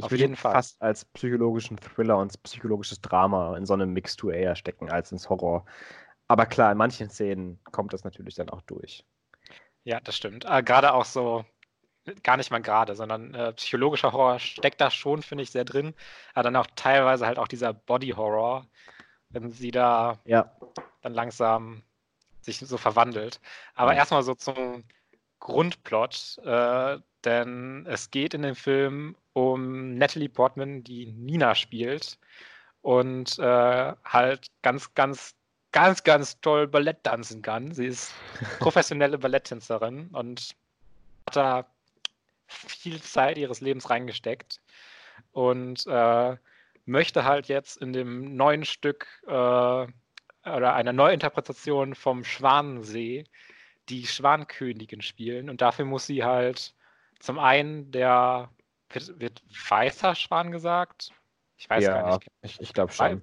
Ich 0.00 0.04
Auf 0.04 0.12
würde 0.12 0.22
jeden 0.22 0.36
Fall. 0.36 0.52
fast 0.52 0.80
als 0.80 1.04
psychologischen 1.04 1.76
Thriller 1.76 2.16
und 2.16 2.42
psychologisches 2.42 3.02
Drama 3.02 3.54
in 3.58 3.66
so 3.66 3.74
einem 3.74 3.92
Mixtur 3.92 4.32
eher 4.32 4.56
stecken 4.56 4.90
als 4.90 5.12
ins 5.12 5.28
Horror. 5.28 5.66
Aber 6.26 6.46
klar, 6.46 6.72
in 6.72 6.78
manchen 6.78 7.10
Szenen 7.10 7.60
kommt 7.70 7.92
das 7.92 8.02
natürlich 8.02 8.34
dann 8.34 8.48
auch 8.48 8.62
durch. 8.62 9.04
Ja, 9.84 10.00
das 10.00 10.16
stimmt. 10.16 10.46
Äh, 10.46 10.62
gerade 10.62 10.94
auch 10.94 11.04
so, 11.04 11.44
gar 12.22 12.38
nicht 12.38 12.50
mal 12.50 12.62
gerade, 12.62 12.94
sondern 12.94 13.34
äh, 13.34 13.52
psychologischer 13.52 14.12
Horror 14.12 14.38
steckt 14.38 14.80
da 14.80 14.90
schon, 14.90 15.22
finde 15.22 15.42
ich, 15.42 15.50
sehr 15.50 15.66
drin. 15.66 15.94
Aber 16.32 16.44
dann 16.44 16.56
auch 16.56 16.66
teilweise 16.76 17.26
halt 17.26 17.38
auch 17.38 17.48
dieser 17.48 17.74
Body 17.74 18.12
Horror, 18.16 18.66
wenn 19.28 19.50
sie 19.50 19.70
da 19.70 20.18
ja. 20.24 20.50
dann 21.02 21.12
langsam 21.12 21.82
sich 22.40 22.58
so 22.58 22.78
verwandelt. 22.78 23.38
Aber 23.74 23.92
ja. 23.92 23.98
erstmal 23.98 24.22
so 24.22 24.34
zum 24.34 24.84
Grundplot, 25.40 26.38
äh, 26.42 26.98
denn 27.26 27.84
es 27.86 28.10
geht 28.10 28.32
in 28.32 28.40
dem 28.40 28.54
Film 28.54 29.14
um 29.32 29.94
Natalie 29.96 30.28
Portman, 30.28 30.82
die 30.82 31.06
Nina 31.06 31.54
spielt. 31.54 32.18
Und 32.82 33.38
äh, 33.38 33.92
halt 34.04 34.46
ganz, 34.62 34.94
ganz, 34.94 35.34
ganz, 35.72 36.02
ganz 36.02 36.40
toll 36.40 36.66
Ballett 36.66 37.04
tanzen 37.04 37.42
kann. 37.42 37.72
Sie 37.72 37.86
ist 37.86 38.12
professionelle 38.58 39.18
Balletttänzerin 39.18 40.08
und 40.08 40.54
hat 41.26 41.36
da 41.36 41.66
viel 42.46 43.00
Zeit 43.02 43.38
ihres 43.38 43.60
Lebens 43.60 43.90
reingesteckt. 43.90 44.60
Und 45.32 45.86
äh, 45.86 46.36
möchte 46.86 47.24
halt 47.24 47.48
jetzt 47.48 47.76
in 47.76 47.92
dem 47.92 48.36
neuen 48.36 48.64
Stück 48.64 49.06
äh, 49.26 49.30
oder 49.30 50.74
einer 50.74 50.92
Neuinterpretation 50.92 51.94
vom 51.94 52.24
Schwanensee 52.24 53.24
die 53.88 54.06
Schwankönigin 54.06 55.02
spielen. 55.02 55.50
Und 55.50 55.60
dafür 55.60 55.84
muss 55.84 56.06
sie 56.06 56.24
halt 56.24 56.74
zum 57.18 57.38
einen 57.38 57.90
der 57.92 58.48
wird, 58.90 59.20
wird 59.20 59.42
weißer 59.68 60.14
Schwan 60.14 60.50
gesagt? 60.52 61.12
Ich 61.56 61.68
weiß 61.68 61.84
ja, 61.84 62.00
gar 62.00 62.14
nicht. 62.16 62.28
Ich, 62.42 62.60
ich 62.60 62.72
glaube 62.72 62.92
schon. 62.92 63.22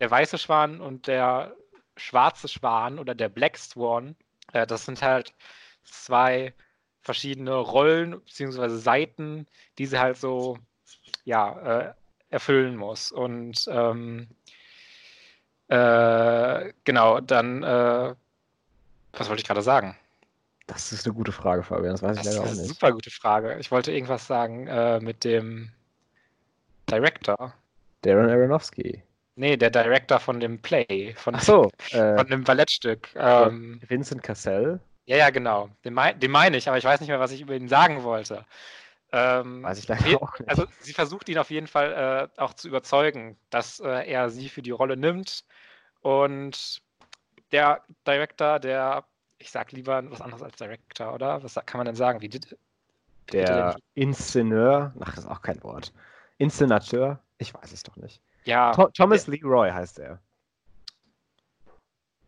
Der 0.00 0.10
weiße 0.10 0.38
Schwan 0.38 0.80
und 0.80 1.06
der 1.06 1.56
schwarze 1.96 2.48
Schwan 2.48 2.98
oder 2.98 3.14
der 3.14 3.28
Black 3.28 3.56
Swan, 3.56 4.16
äh, 4.52 4.66
das 4.66 4.84
sind 4.84 5.02
halt 5.02 5.34
zwei 5.84 6.54
verschiedene 7.00 7.54
Rollen 7.54 8.20
bzw. 8.20 8.68
Seiten, 8.68 9.46
die 9.78 9.86
sie 9.86 9.98
halt 9.98 10.16
so 10.16 10.58
ja, 11.24 11.88
äh, 11.88 11.94
erfüllen 12.30 12.76
muss. 12.76 13.10
Und 13.12 13.66
ähm, 13.70 14.28
äh, 15.68 16.72
genau, 16.84 17.20
dann, 17.20 17.62
äh, 17.62 18.14
was 19.12 19.28
wollte 19.28 19.40
ich 19.40 19.46
gerade 19.46 19.62
sagen? 19.62 19.96
Das 20.68 20.92
ist 20.92 21.06
eine 21.06 21.14
gute 21.14 21.32
Frage, 21.32 21.62
Fabian. 21.62 21.92
Das 21.92 22.02
weiß 22.02 22.18
das 22.18 22.26
ich 22.26 22.32
leider 22.32 22.40
auch 22.40 22.44
nicht. 22.44 22.52
Das 22.52 22.58
ist 22.58 22.64
eine 22.64 22.68
super 22.68 22.92
gute 22.92 23.10
Frage. 23.10 23.56
Ich 23.58 23.70
wollte 23.70 23.90
irgendwas 23.90 24.26
sagen 24.26 24.66
äh, 24.66 25.00
mit 25.00 25.24
dem 25.24 25.70
Director. 26.90 27.54
Darren 28.02 28.30
Aronofsky. 28.30 29.02
Nee, 29.34 29.56
der 29.56 29.70
Director 29.70 30.20
von 30.20 30.40
dem 30.40 30.60
Play, 30.60 31.14
von, 31.16 31.34
Ach 31.34 31.42
so, 31.42 31.70
äh, 31.92 32.16
von 32.18 32.26
dem 32.28 32.44
Ballettstück. 32.44 33.08
Ähm, 33.16 33.80
Vincent 33.88 34.22
Cassell. 34.22 34.78
Ja, 35.06 35.16
ja, 35.16 35.30
genau. 35.30 35.70
Den, 35.86 35.94
mein, 35.94 36.20
den 36.20 36.30
meine 36.30 36.58
ich, 36.58 36.68
aber 36.68 36.76
ich 36.76 36.84
weiß 36.84 37.00
nicht 37.00 37.08
mehr, 37.08 37.20
was 37.20 37.32
ich 37.32 37.40
über 37.40 37.54
ihn 37.54 37.68
sagen 37.68 38.02
wollte. 38.02 38.44
Ähm, 39.10 39.62
weiß 39.62 39.78
ich 39.78 39.88
leider 39.88 40.22
auch 40.22 40.38
nicht. 40.38 40.50
Also 40.50 40.66
sie 40.80 40.92
versucht 40.92 41.30
ihn 41.30 41.38
auf 41.38 41.50
jeden 41.50 41.66
Fall 41.66 42.28
äh, 42.36 42.40
auch 42.40 42.52
zu 42.52 42.68
überzeugen, 42.68 43.38
dass 43.48 43.80
äh, 43.80 44.06
er 44.06 44.28
sie 44.28 44.50
für 44.50 44.60
die 44.60 44.70
Rolle 44.70 44.98
nimmt. 44.98 45.44
Und 46.02 46.82
der 47.52 47.82
Director, 48.06 48.60
der 48.60 49.04
ich 49.38 49.50
sag 49.50 49.72
lieber 49.72 50.02
was 50.10 50.20
anderes 50.20 50.42
als 50.42 50.56
Director, 50.56 51.14
oder? 51.14 51.42
Was 51.42 51.54
kann 51.54 51.78
man 51.78 51.86
denn 51.86 51.94
sagen? 51.94 52.20
Wie, 52.20 52.30
der 53.32 53.76
Inszeneur, 53.94 54.94
ach, 55.00 55.14
das 55.14 55.24
ist 55.24 55.30
auch 55.30 55.42
kein 55.42 55.62
Wort. 55.62 55.92
Inszenateur, 56.38 57.20
ich 57.38 57.52
weiß 57.52 57.72
es 57.72 57.82
doch 57.82 57.96
nicht. 57.96 58.22
Ja. 58.44 58.72
Th 58.72 58.94
Thomas 58.94 59.24
der, 59.24 59.34
Leroy 59.34 59.70
heißt 59.70 59.98
er. 59.98 60.20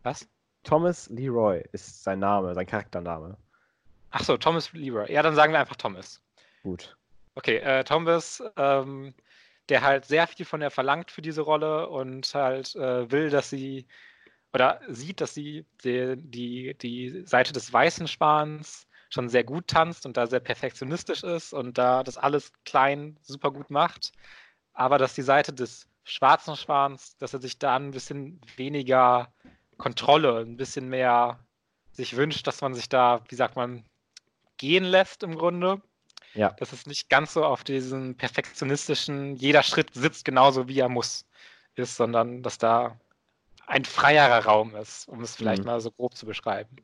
Was? 0.03 0.27
Thomas 0.63 1.09
Leroy 1.09 1.63
ist 1.71 2.03
sein 2.03 2.19
Name, 2.19 2.53
sein 2.53 2.65
Charaktername. 2.67 3.37
Ach 4.11 4.23
so, 4.23 4.37
Thomas 4.37 4.71
Leroy. 4.73 5.11
Ja, 5.11 5.23
dann 5.23 5.35
sagen 5.35 5.53
wir 5.53 5.59
einfach 5.59 5.75
Thomas. 5.75 6.21
Gut. 6.63 6.95
Okay, 7.35 7.57
äh, 7.57 7.83
Thomas, 7.83 8.43
ähm, 8.57 9.13
der 9.69 9.81
halt 9.81 10.05
sehr 10.05 10.27
viel 10.27 10.45
von 10.45 10.61
ihr 10.61 10.69
verlangt 10.69 11.11
für 11.11 11.21
diese 11.21 11.41
Rolle 11.41 11.87
und 11.89 12.33
halt 12.35 12.75
äh, 12.75 13.09
will, 13.09 13.29
dass 13.29 13.49
sie 13.49 13.87
oder 14.53 14.81
sieht, 14.87 15.21
dass 15.21 15.33
sie 15.33 15.65
die, 15.83 16.15
die, 16.17 16.75
die 16.77 17.23
Seite 17.25 17.53
des 17.53 17.71
weißen 17.71 18.07
Schwans 18.07 18.87
schon 19.09 19.29
sehr 19.29 19.43
gut 19.43 19.67
tanzt 19.67 20.05
und 20.05 20.17
da 20.17 20.27
sehr 20.27 20.39
perfektionistisch 20.39 21.23
ist 21.23 21.53
und 21.53 21.77
da 21.77 22.03
das 22.03 22.17
alles 22.17 22.51
klein 22.65 23.17
super 23.21 23.51
gut 23.51 23.69
macht, 23.69 24.11
aber 24.73 24.97
dass 24.97 25.13
die 25.15 25.21
Seite 25.21 25.53
des 25.53 25.87
schwarzen 26.03 26.55
Schwans, 26.55 27.17
dass 27.17 27.33
er 27.33 27.41
sich 27.41 27.59
da 27.59 27.75
ein 27.75 27.91
bisschen 27.91 28.41
weniger 28.55 29.33
Kontrolle, 29.77 30.39
ein 30.39 30.57
bisschen 30.57 30.89
mehr 30.89 31.39
sich 31.91 32.15
wünscht, 32.15 32.47
dass 32.47 32.61
man 32.61 32.73
sich 32.73 32.89
da, 32.89 33.21
wie 33.29 33.35
sagt 33.35 33.55
man, 33.55 33.83
gehen 34.57 34.83
lässt 34.83 35.23
im 35.23 35.35
Grunde. 35.35 35.81
Ja. 36.33 36.51
Dass 36.51 36.71
es 36.71 36.85
nicht 36.85 37.09
ganz 37.09 37.33
so 37.33 37.43
auf 37.43 37.65
diesen 37.65 38.15
perfektionistischen, 38.15 39.35
jeder 39.35 39.63
Schritt 39.63 39.93
sitzt 39.93 40.23
genauso 40.23 40.69
wie 40.69 40.79
er 40.79 40.87
muss 40.87 41.25
ist, 41.75 41.97
sondern 41.97 42.41
dass 42.41 42.57
da 42.57 42.97
ein 43.71 43.85
freierer 43.85 44.45
Raum 44.45 44.75
ist, 44.75 45.07
um 45.07 45.21
es 45.21 45.35
vielleicht 45.35 45.61
mhm. 45.61 45.67
mal 45.67 45.79
so 45.79 45.91
grob 45.91 46.15
zu 46.15 46.25
beschreiben. 46.25 46.75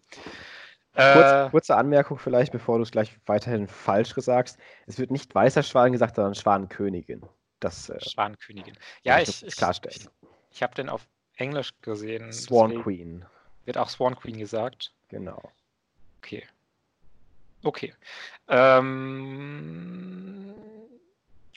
Kurz, 0.94 1.32
äh, 1.32 1.50
kurze 1.52 1.76
Anmerkung 1.76 2.18
vielleicht, 2.18 2.54
bevor 2.54 2.78
du 2.78 2.84
es 2.84 2.92
gleich 2.92 3.20
weiterhin 3.26 3.68
falsch 3.68 4.14
sagst. 4.16 4.58
Es 4.88 4.98
wird 4.98 5.12
nicht 5.12 5.36
weißer 5.36 5.64
Schwan 5.64 5.92
gesagt, 5.92 6.16
sondern 6.16 6.34
Schwanenkönigin. 6.34 7.24
Das, 7.60 7.90
äh, 7.90 8.00
Schwanenkönigin. 8.00 8.76
Ja, 9.04 9.20
ich, 9.20 9.46
ich, 9.46 9.62
ich, 9.62 10.10
ich 10.50 10.64
habe 10.64 10.76
den 10.76 10.90
auf 10.90 11.06
Englisch 11.36 11.74
gesehen. 11.82 12.32
Swan 12.32 12.82
Queen. 12.82 13.26
Wird 13.66 13.78
auch 13.78 13.90
Swan 13.90 14.16
Queen 14.16 14.38
gesagt. 14.38 14.94
Genau. 15.10 15.52
Okay. 16.20 16.48
Okay. 17.64 17.94
Ähm, 18.48 20.54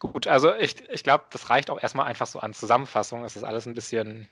gut, 0.00 0.26
also 0.26 0.54
ich, 0.56 0.88
ich 0.90 1.04
glaube, 1.04 1.26
das 1.30 1.50
reicht 1.50 1.70
auch 1.70 1.80
erstmal 1.80 2.06
einfach 2.06 2.26
so 2.26 2.40
an 2.40 2.52
Zusammenfassung. 2.52 3.24
Es 3.24 3.36
ist 3.36 3.44
alles 3.44 3.66
ein 3.66 3.74
bisschen 3.74 4.28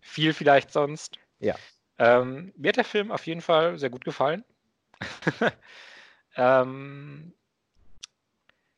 viel 0.00 0.32
vielleicht 0.32 0.72
sonst. 0.72 1.18
Ja. 1.38 1.56
Ähm, 1.98 2.52
mir 2.56 2.68
hat 2.68 2.76
der 2.76 2.84
Film 2.84 3.10
auf 3.10 3.26
jeden 3.26 3.40
Fall 3.40 3.78
sehr 3.78 3.90
gut 3.90 4.04
gefallen. 4.04 4.44
ähm, 6.36 7.32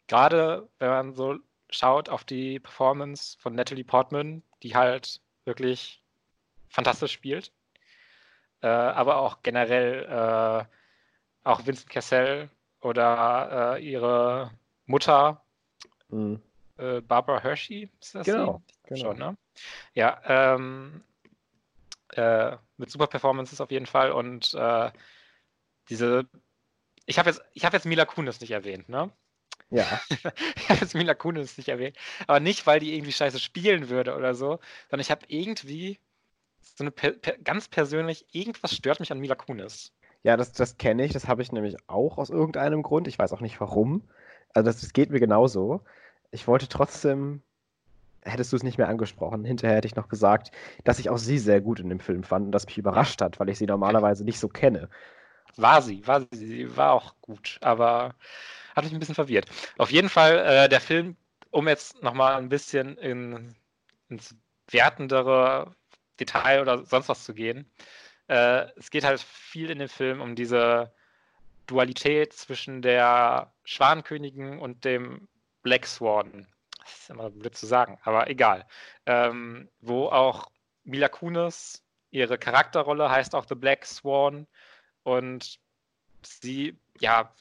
Gerade 0.09 0.69
wenn 0.79 0.89
man 0.91 1.15
so 1.15 1.39
schaut 1.71 2.09
auf 2.09 2.25
die 2.25 2.61
Performance 2.61 3.39
von 3.39 3.55
Natalie 3.55 3.85
Portman, 3.85 4.43
die 4.63 4.75
halt 4.75 5.21
wirklich 5.45 6.03
fantastisch 6.69 7.13
spielt. 7.13 7.53
äh, 8.63 8.69
aber 8.69 9.17
auch 9.17 9.43
generell 9.43 10.05
äh, 10.05 10.65
auch 11.45 11.67
Vincent 11.67 11.91
Cassell 11.91 12.51
oder 12.81 13.77
äh, 13.77 13.85
ihre 13.85 14.51
Mutter, 14.87 15.43
mhm. 16.09 16.41
Äh, 16.79 17.01
Barbara 17.01 17.41
Hershey, 17.41 17.91
ist 18.01 18.15
das 18.15 18.27
genau, 18.27 18.63
genau. 18.85 19.01
Schon, 19.01 19.19
ne? 19.19 19.37
Ja, 19.95 20.21
ähm, 20.25 21.05
äh, 22.13 22.57
mit 22.77 22.91
super 22.91 23.07
Performances 23.07 23.61
auf 23.61 23.71
jeden 23.71 23.87
Fall 23.87 24.13
und 24.13 24.55
äh, 24.55 24.91
diese 25.89 26.29
ich 27.07 27.19
habe 27.19 27.31
jetzt, 27.31 27.43
hab 27.65 27.73
jetzt 27.73 27.87
Mila 27.87 28.05
Kunis 28.05 28.41
nicht 28.41 28.53
erwähnt, 28.53 28.89
ne? 28.89 29.11
Ja. 29.71 30.01
ich 30.57 30.69
habe 30.69 30.81
jetzt 30.81 30.95
Mila 30.95 31.15
Kunis 31.15 31.57
nicht 31.57 31.69
erwähnt. 31.69 31.97
Aber 32.27 32.41
nicht, 32.41 32.67
weil 32.67 32.81
die 32.81 32.95
irgendwie 32.95 33.13
scheiße 33.13 33.39
spielen 33.39 33.89
würde 33.89 34.15
oder 34.15 34.35
so, 34.35 34.61
sondern 34.91 35.01
ich 35.01 35.11
habe 35.11 35.25
irgendwie 35.29 35.99
so 36.61 36.85
eine 36.85 36.91
per, 36.91 37.13
per, 37.13 37.39
ganz 37.39 37.69
persönlich, 37.69 38.27
irgendwas 38.33 38.75
stört 38.75 39.01
mich 39.01 39.11
an 39.11 39.19
Mila 39.19 39.35
Kunis. 39.35 39.93
Ja, 40.23 40.37
das, 40.37 40.53
das 40.53 40.79
kenne 40.79 41.05
ich. 41.05 41.13
Das 41.13 41.27
habe 41.27 41.43
ich 41.43 41.51
nämlich 41.51 41.77
auch 41.89 42.19
aus 42.19 42.31
irgendeinem 42.31 42.83
Grund. 42.83 43.09
Ich 43.09 43.19
weiß 43.19 43.33
auch 43.33 43.41
nicht 43.41 43.61
warum. 43.61 44.09
Also, 44.55 44.67
das, 44.67 44.81
das 44.81 44.93
geht 44.93 45.11
mir 45.11 45.21
genauso. 45.21 45.81
Ich 46.31 46.47
wollte 46.47 46.69
trotzdem, 46.69 47.43
hättest 48.25 48.53
du 48.53 48.57
es 48.57 48.63
nicht 48.63 48.79
mehr 48.79 48.89
angesprochen, 48.89 49.45
hinterher 49.45 49.77
hätte 49.77 49.89
ich 49.89 49.97
noch 49.97 50.09
gesagt, 50.09 50.53
dass 50.85 50.99
ich 50.99 51.11
auch 51.11 51.19
sie 51.19 51.39
sehr 51.39 51.61
gut 51.61 51.81
in 51.81 51.89
dem 51.89 52.01
Film 52.01 52.23
fand 52.23 52.47
und 52.47 52.53
das 52.53 52.67
mich 52.67 52.79
überrascht 52.79 53.21
hat, 53.21 53.41
weil 53.41 53.49
ich 53.49 53.59
sie 53.59 53.67
normalerweise 53.67 54.25
nicht 54.25 54.39
so 54.39 54.49
kenne. 54.49 54.89
War 55.57 55.83
sie, 55.83 56.07
war 56.07 56.21
sie, 56.31 56.47
sie 56.47 56.77
war 56.77 56.93
auch 56.93 57.15
gut, 57.21 57.59
aber 57.61 58.15
hat 58.75 58.85
mich 58.85 58.93
ein 58.93 59.01
bisschen 59.01 59.15
verwirrt. 59.15 59.47
Auf 59.79 59.91
jeden 59.91 60.09
Fall, 60.09 60.39
äh, 60.39 60.69
der 60.69 60.81
Film, 60.81 61.17
um 61.51 61.69
jetzt 61.69 62.03
nochmal 62.03 62.37
ein 62.37 62.49
bisschen 62.49 62.97
in, 62.99 63.55
ins 64.09 64.35
wertendere 64.71 65.75
Detail 66.19 66.63
oder 66.63 66.85
sonst 66.85 67.09
was 67.09 67.25
zu 67.25 67.35
gehen, 67.35 67.71
äh, 68.29 68.67
es 68.77 68.91
geht 68.91 69.05
halt 69.05 69.21
viel 69.21 69.71
in 69.71 69.79
dem 69.79 69.89
Film 69.89 70.21
um 70.21 70.35
diese 70.35 70.93
Dualität 71.67 72.33
zwischen 72.33 72.83
der 72.83 73.53
Schwanenkönigin 73.65 74.59
und 74.59 74.85
dem 74.85 75.29
Black 75.63 75.87
Swan. 75.87 76.47
Das 76.85 77.01
ist 77.01 77.11
immer 77.11 77.31
blöd 77.31 77.57
zu 77.57 77.67
sagen, 77.67 77.99
aber 78.03 78.29
egal. 78.29 78.67
Ähm, 79.07 79.69
wo 79.81 80.07
auch 80.07 80.51
Mila 80.85 81.09
Kunis, 81.09 81.83
ihre 82.11 82.39
Charakterrolle 82.39 83.11
heißt 83.11 83.35
auch 83.35 83.47
The 83.49 83.55
Black 83.55 83.87
Swan 83.87 84.47
und 85.03 85.59
sie, 86.23 86.79
ja, 86.99 87.35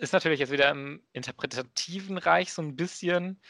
ist 0.00 0.12
natürlich 0.12 0.40
jetzt 0.40 0.52
wieder 0.52 0.70
im 0.70 1.02
interpretativen 1.12 2.18
Reich 2.18 2.52
so 2.52 2.62
ein 2.62 2.76
bisschen, 2.76 3.40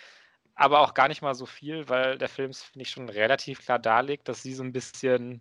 aber 0.54 0.80
auch 0.80 0.94
gar 0.94 1.08
nicht 1.08 1.22
mal 1.22 1.34
so 1.34 1.46
viel, 1.46 1.88
weil 1.88 2.18
der 2.18 2.28
Film, 2.28 2.52
finde 2.52 2.82
ich, 2.82 2.90
schon 2.90 3.08
relativ 3.08 3.60
klar 3.64 3.78
darlegt, 3.78 4.28
dass 4.28 4.42
sie 4.42 4.54
so 4.54 4.62
ein 4.62 4.72
bisschen 4.72 5.40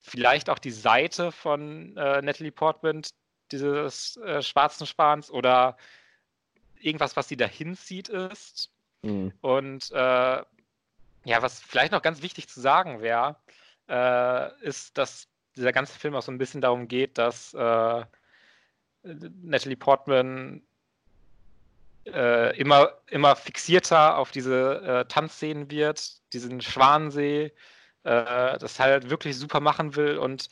vielleicht 0.00 0.50
auch 0.50 0.58
die 0.58 0.70
Seite 0.70 1.32
von 1.32 1.96
äh, 1.96 2.22
Natalie 2.22 2.52
Portman, 2.52 3.02
dieses 3.50 4.16
äh, 4.18 4.42
schwarzen 4.42 4.86
Spans 4.86 5.30
oder 5.30 5.76
irgendwas, 6.82 7.16
was 7.16 7.28
sie 7.28 7.36
dahin 7.36 7.76
zieht, 7.76 8.08
ist. 8.08 8.70
Mhm. 9.02 9.32
Und 9.40 9.90
äh, 9.92 10.42
ja, 11.24 11.42
was 11.42 11.60
vielleicht 11.60 11.92
noch 11.92 12.02
ganz 12.02 12.22
wichtig 12.22 12.48
zu 12.48 12.60
sagen 12.60 13.00
wäre, 13.00 13.36
äh, 13.88 14.60
ist, 14.62 14.98
dass 14.98 15.28
dieser 15.56 15.72
ganze 15.72 15.98
Film 15.98 16.14
auch 16.14 16.22
so 16.22 16.32
ein 16.32 16.38
bisschen 16.38 16.60
darum 16.60 16.88
geht, 16.88 17.18
dass 17.18 17.54
äh, 17.54 18.04
Natalie 19.02 19.76
Portman 19.76 20.62
äh, 22.06 22.56
immer, 22.58 22.92
immer 23.08 23.36
fixierter 23.36 24.16
auf 24.18 24.30
diese 24.30 24.80
äh, 24.82 25.04
Tanzszenen 25.06 25.70
wird, 25.70 26.32
diesen 26.32 26.60
Schwanensee, 26.60 27.52
äh, 28.04 28.58
das 28.58 28.80
halt 28.80 29.10
wirklich 29.10 29.38
super 29.38 29.60
machen 29.60 29.94
will 29.94 30.18
und 30.18 30.48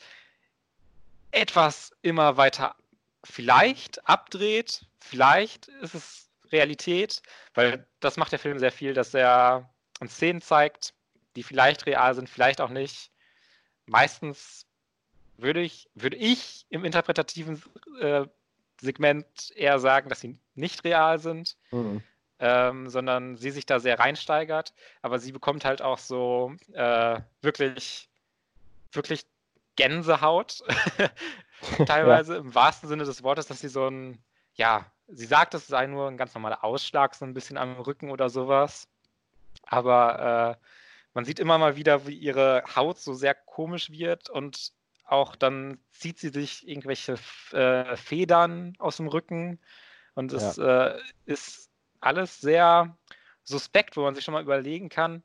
etwas 1.31 1.95
immer 2.01 2.37
weiter 2.37 2.75
vielleicht 3.23 4.07
abdreht, 4.07 4.85
vielleicht 4.99 5.67
ist 5.67 5.95
es 5.95 6.29
Realität, 6.51 7.21
weil 7.53 7.85
das 7.99 8.17
macht 8.17 8.31
der 8.31 8.39
Film 8.39 8.59
sehr 8.59 8.71
viel, 8.71 8.93
dass 8.93 9.13
er 9.13 9.69
uns 9.99 10.15
Szenen 10.15 10.41
zeigt, 10.41 10.93
die 11.35 11.43
vielleicht 11.43 11.85
real 11.85 12.13
sind, 12.13 12.29
vielleicht 12.29 12.61
auch 12.61 12.69
nicht. 12.69 13.11
Meistens 13.85 14.65
würde 15.37 15.61
ich, 15.61 15.89
würde 15.95 16.17
ich 16.17 16.65
im 16.69 16.85
interpretativen 16.85 17.61
äh, 17.99 18.25
Segment 18.79 19.51
eher 19.55 19.79
sagen, 19.79 20.09
dass 20.09 20.19
sie 20.19 20.37
nicht 20.55 20.83
real 20.83 21.19
sind, 21.19 21.55
mhm. 21.71 22.03
ähm, 22.39 22.89
sondern 22.89 23.37
sie 23.37 23.51
sich 23.51 23.65
da 23.65 23.79
sehr 23.79 23.99
reinsteigert. 23.99 24.73
Aber 25.01 25.19
sie 25.19 25.31
bekommt 25.31 25.65
halt 25.65 25.81
auch 25.81 25.99
so 25.99 26.55
äh, 26.73 27.19
wirklich, 27.41 28.09
wirklich 28.91 29.25
Gänsehaut. 29.75 30.63
Teilweise 31.85 32.33
ja. 32.33 32.39
im 32.39 32.53
wahrsten 32.55 32.89
Sinne 32.89 33.03
des 33.03 33.23
Wortes, 33.23 33.47
dass 33.47 33.59
sie 33.59 33.69
so 33.69 33.87
ein, 33.87 34.23
ja, 34.55 34.85
sie 35.07 35.25
sagt, 35.25 35.53
es 35.53 35.67
sei 35.67 35.87
nur 35.87 36.07
ein 36.07 36.17
ganz 36.17 36.33
normaler 36.33 36.63
Ausschlag, 36.63 37.15
so 37.15 37.25
ein 37.25 37.33
bisschen 37.33 37.57
am 37.57 37.79
Rücken 37.79 38.11
oder 38.11 38.29
sowas. 38.29 38.87
Aber 39.63 40.57
äh, 40.59 40.65
man 41.13 41.25
sieht 41.25 41.39
immer 41.39 41.57
mal 41.57 41.75
wieder, 41.75 42.07
wie 42.07 42.15
ihre 42.15 42.63
Haut 42.75 42.99
so 42.99 43.13
sehr 43.13 43.35
komisch 43.35 43.91
wird 43.91 44.29
und 44.29 44.71
auch 45.05 45.35
dann 45.35 45.77
zieht 45.91 46.19
sie 46.19 46.29
sich 46.29 46.67
irgendwelche 46.67 47.15
äh, 47.51 47.97
Federn 47.97 48.73
aus 48.79 48.97
dem 48.97 49.07
Rücken 49.07 49.59
und 50.15 50.31
es 50.31 50.55
ja. 50.55 50.87
äh, 50.87 51.01
ist 51.25 51.69
alles 51.99 52.39
sehr 52.39 52.97
suspekt, 53.43 53.97
wo 53.97 54.03
man 54.03 54.15
sich 54.15 54.23
schon 54.23 54.33
mal 54.33 54.43
überlegen 54.43 54.89
kann, 54.89 55.23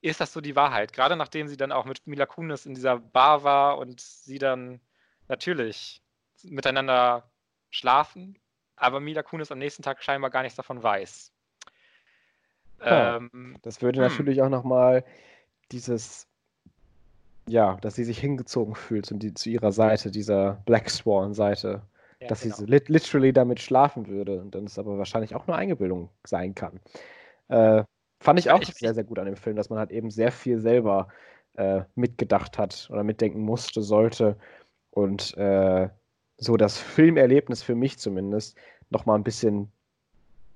ist 0.00 0.20
das 0.20 0.32
so 0.32 0.40
die 0.40 0.56
Wahrheit? 0.56 0.92
Gerade 0.92 1.16
nachdem 1.16 1.48
sie 1.48 1.56
dann 1.56 1.72
auch 1.72 1.84
mit 1.84 2.06
Mila 2.06 2.26
Kunis 2.26 2.66
in 2.66 2.74
dieser 2.74 2.98
Bar 2.98 3.42
war 3.42 3.78
und 3.78 4.00
sie 4.00 4.38
dann 4.38 4.80
natürlich 5.28 6.02
miteinander 6.42 7.30
schlafen, 7.70 8.38
aber 8.76 9.00
Mila 9.00 9.22
Kunis 9.22 9.52
am 9.52 9.58
nächsten 9.58 9.82
Tag 9.82 10.02
scheinbar 10.02 10.30
gar 10.30 10.42
nichts 10.42 10.56
davon 10.56 10.82
weiß. 10.82 11.32
Ja, 12.80 13.16
ähm, 13.16 13.58
das 13.62 13.82
würde 13.82 14.00
hm. 14.00 14.08
natürlich 14.08 14.40
auch 14.42 14.48
nochmal 14.48 15.04
dieses 15.72 16.28
ja, 17.48 17.76
dass 17.80 17.94
sie 17.94 18.04
sich 18.04 18.18
hingezogen 18.18 18.74
fühlt 18.74 19.06
zu, 19.06 19.14
die, 19.14 19.34
zu 19.34 19.48
ihrer 19.48 19.72
Seite, 19.72 20.10
dieser 20.10 20.62
Black 20.66 20.90
Swan-Seite. 20.90 21.82
Ja, 22.20 22.28
dass 22.28 22.42
genau. 22.42 22.56
sie 22.56 22.64
lit 22.66 22.88
literally 22.88 23.32
damit 23.32 23.60
schlafen 23.60 24.08
würde 24.08 24.40
und 24.40 24.54
dann 24.54 24.64
es 24.64 24.78
aber 24.78 24.98
wahrscheinlich 24.98 25.36
auch 25.36 25.46
nur 25.46 25.56
Eingebildung 25.56 26.10
sein 26.24 26.54
kann. 26.54 26.80
Äh, 27.46 27.84
fand 28.20 28.40
ich 28.40 28.50
auch 28.50 28.60
ich, 28.60 28.74
sehr, 28.74 28.92
sehr 28.92 29.04
gut 29.04 29.20
an 29.20 29.26
dem 29.26 29.36
Film, 29.36 29.54
dass 29.54 29.70
man 29.70 29.78
halt 29.78 29.92
eben 29.92 30.10
sehr 30.10 30.32
viel 30.32 30.58
selber 30.58 31.08
äh, 31.54 31.82
mitgedacht 31.94 32.58
hat 32.58 32.88
oder 32.90 33.04
mitdenken 33.04 33.40
musste, 33.40 33.82
sollte 33.82 34.36
und 34.98 35.36
äh, 35.36 35.88
so 36.38 36.56
das 36.56 36.78
Filmerlebnis 36.78 37.62
für 37.62 37.76
mich 37.76 37.98
zumindest 37.98 38.56
nochmal 38.90 39.16
ein 39.16 39.24
bisschen 39.24 39.70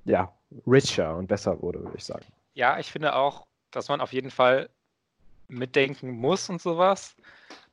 ja, 0.05 0.33
richer 0.67 1.17
und 1.17 1.29
besser 1.29 1.63
wurde, 1.63 1.81
würde 1.81 1.97
ich 1.97 2.05
sagen. 2.05 2.27
Ja, 2.55 2.79
ich 2.79 2.91
finde 2.91 3.15
auch, 3.15 3.47
dass 3.71 3.89
man 3.89 4.01
auf 4.01 4.13
jeden 4.13 4.31
Fall 4.31 4.69
mitdenken 5.47 6.11
muss 6.11 6.51
und 6.51 6.61
sowas. 6.61 7.15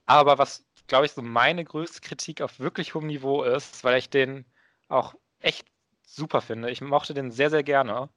Aber 0.05 0.37
was, 0.37 0.63
glaube 0.87 1.07
ich, 1.07 1.11
so 1.11 1.23
meine 1.23 1.63
größte 1.65 2.01
Kritik 2.01 2.41
auf 2.41 2.59
wirklich 2.59 2.93
hohem 2.93 3.07
Niveau 3.07 3.43
ist, 3.43 3.83
weil 3.83 3.97
ich 3.97 4.09
den 4.09 4.45
auch 4.89 5.15
echt 5.39 5.67
super 6.03 6.41
finde. 6.41 6.69
Ich 6.69 6.81
mochte 6.81 7.15
den 7.15 7.31
sehr, 7.31 7.49
sehr 7.49 7.63
gerne. 7.63 8.09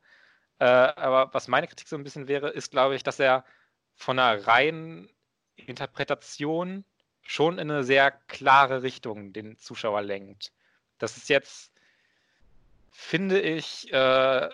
Äh, 0.59 0.65
aber 0.65 1.33
was 1.33 1.49
meine 1.49 1.69
Kritik 1.69 1.89
so 1.89 1.97
ein 1.97 2.05
bisschen 2.05 2.29
wäre, 2.29 2.51
ist, 2.51 2.71
glaube 2.71 2.97
ich, 2.97 3.03
dass 3.03 3.19
er 3.19 3.45
von 3.95 4.19
einer 4.19 4.47
reinen 4.47 5.09
Interpretation 5.57 6.85
schon 7.23 7.59
in 7.59 7.71
eine 7.71 7.85
sehr 7.85 8.11
klare 8.11 8.83
Richtung 8.83 9.33
den 9.33 9.57
Zuschauer 9.59 10.03
lenkt. 10.03 10.53
Das 10.99 11.17
ist 11.17 11.29
jetzt, 11.29 11.73
finde 12.91 13.41
ich, 13.41 13.93
äh, 13.93 14.51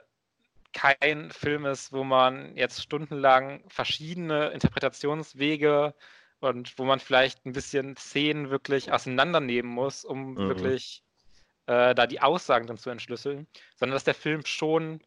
kein 0.72 1.30
Film 1.30 1.66
ist, 1.66 1.92
wo 1.92 2.04
man 2.04 2.56
jetzt 2.56 2.82
stundenlang 2.82 3.64
verschiedene 3.68 4.48
Interpretationswege 4.48 5.94
und 6.40 6.78
wo 6.78 6.84
man 6.84 7.00
vielleicht 7.00 7.44
ein 7.46 7.52
bisschen 7.52 7.96
Szenen 7.96 8.50
wirklich 8.50 8.92
auseinandernehmen 8.92 9.70
muss, 9.70 10.04
um 10.04 10.34
mhm. 10.34 10.48
wirklich 10.48 11.02
äh, 11.66 11.94
da 11.94 12.06
die 12.06 12.20
Aussagen 12.20 12.66
dann 12.66 12.78
zu 12.78 12.90
entschlüsseln, 12.90 13.46
sondern 13.76 13.96
dass 13.96 14.04
der 14.04 14.14
Film 14.14 14.44
schon 14.44 15.00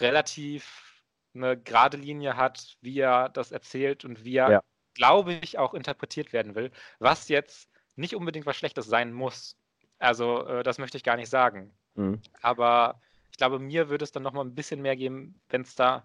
relativ 0.00 1.02
eine 1.34 1.56
gerade 1.56 1.96
Linie 1.96 2.36
hat, 2.36 2.76
wie 2.80 2.98
er 3.00 3.28
das 3.28 3.52
erzählt 3.52 4.04
und 4.04 4.24
wie 4.24 4.36
er, 4.36 4.50
ja. 4.50 4.62
Glaube 4.94 5.34
ich, 5.34 5.58
auch 5.58 5.74
interpretiert 5.74 6.32
werden 6.32 6.54
will, 6.54 6.70
was 6.98 7.28
jetzt 7.28 7.68
nicht 7.96 8.14
unbedingt 8.14 8.46
was 8.46 8.56
Schlechtes 8.56 8.86
sein 8.86 9.12
muss. 9.12 9.56
Also, 9.98 10.46
äh, 10.46 10.62
das 10.62 10.78
möchte 10.78 10.96
ich 10.96 11.04
gar 11.04 11.16
nicht 11.16 11.30
sagen. 11.30 11.72
Mhm. 11.94 12.20
Aber 12.42 13.00
ich 13.30 13.36
glaube, 13.36 13.58
mir 13.58 13.88
würde 13.88 14.04
es 14.04 14.12
dann 14.12 14.22
noch 14.22 14.32
mal 14.32 14.44
ein 14.44 14.54
bisschen 14.54 14.82
mehr 14.82 14.96
geben, 14.96 15.40
wenn 15.48 15.62
es 15.62 15.74
da 15.74 16.04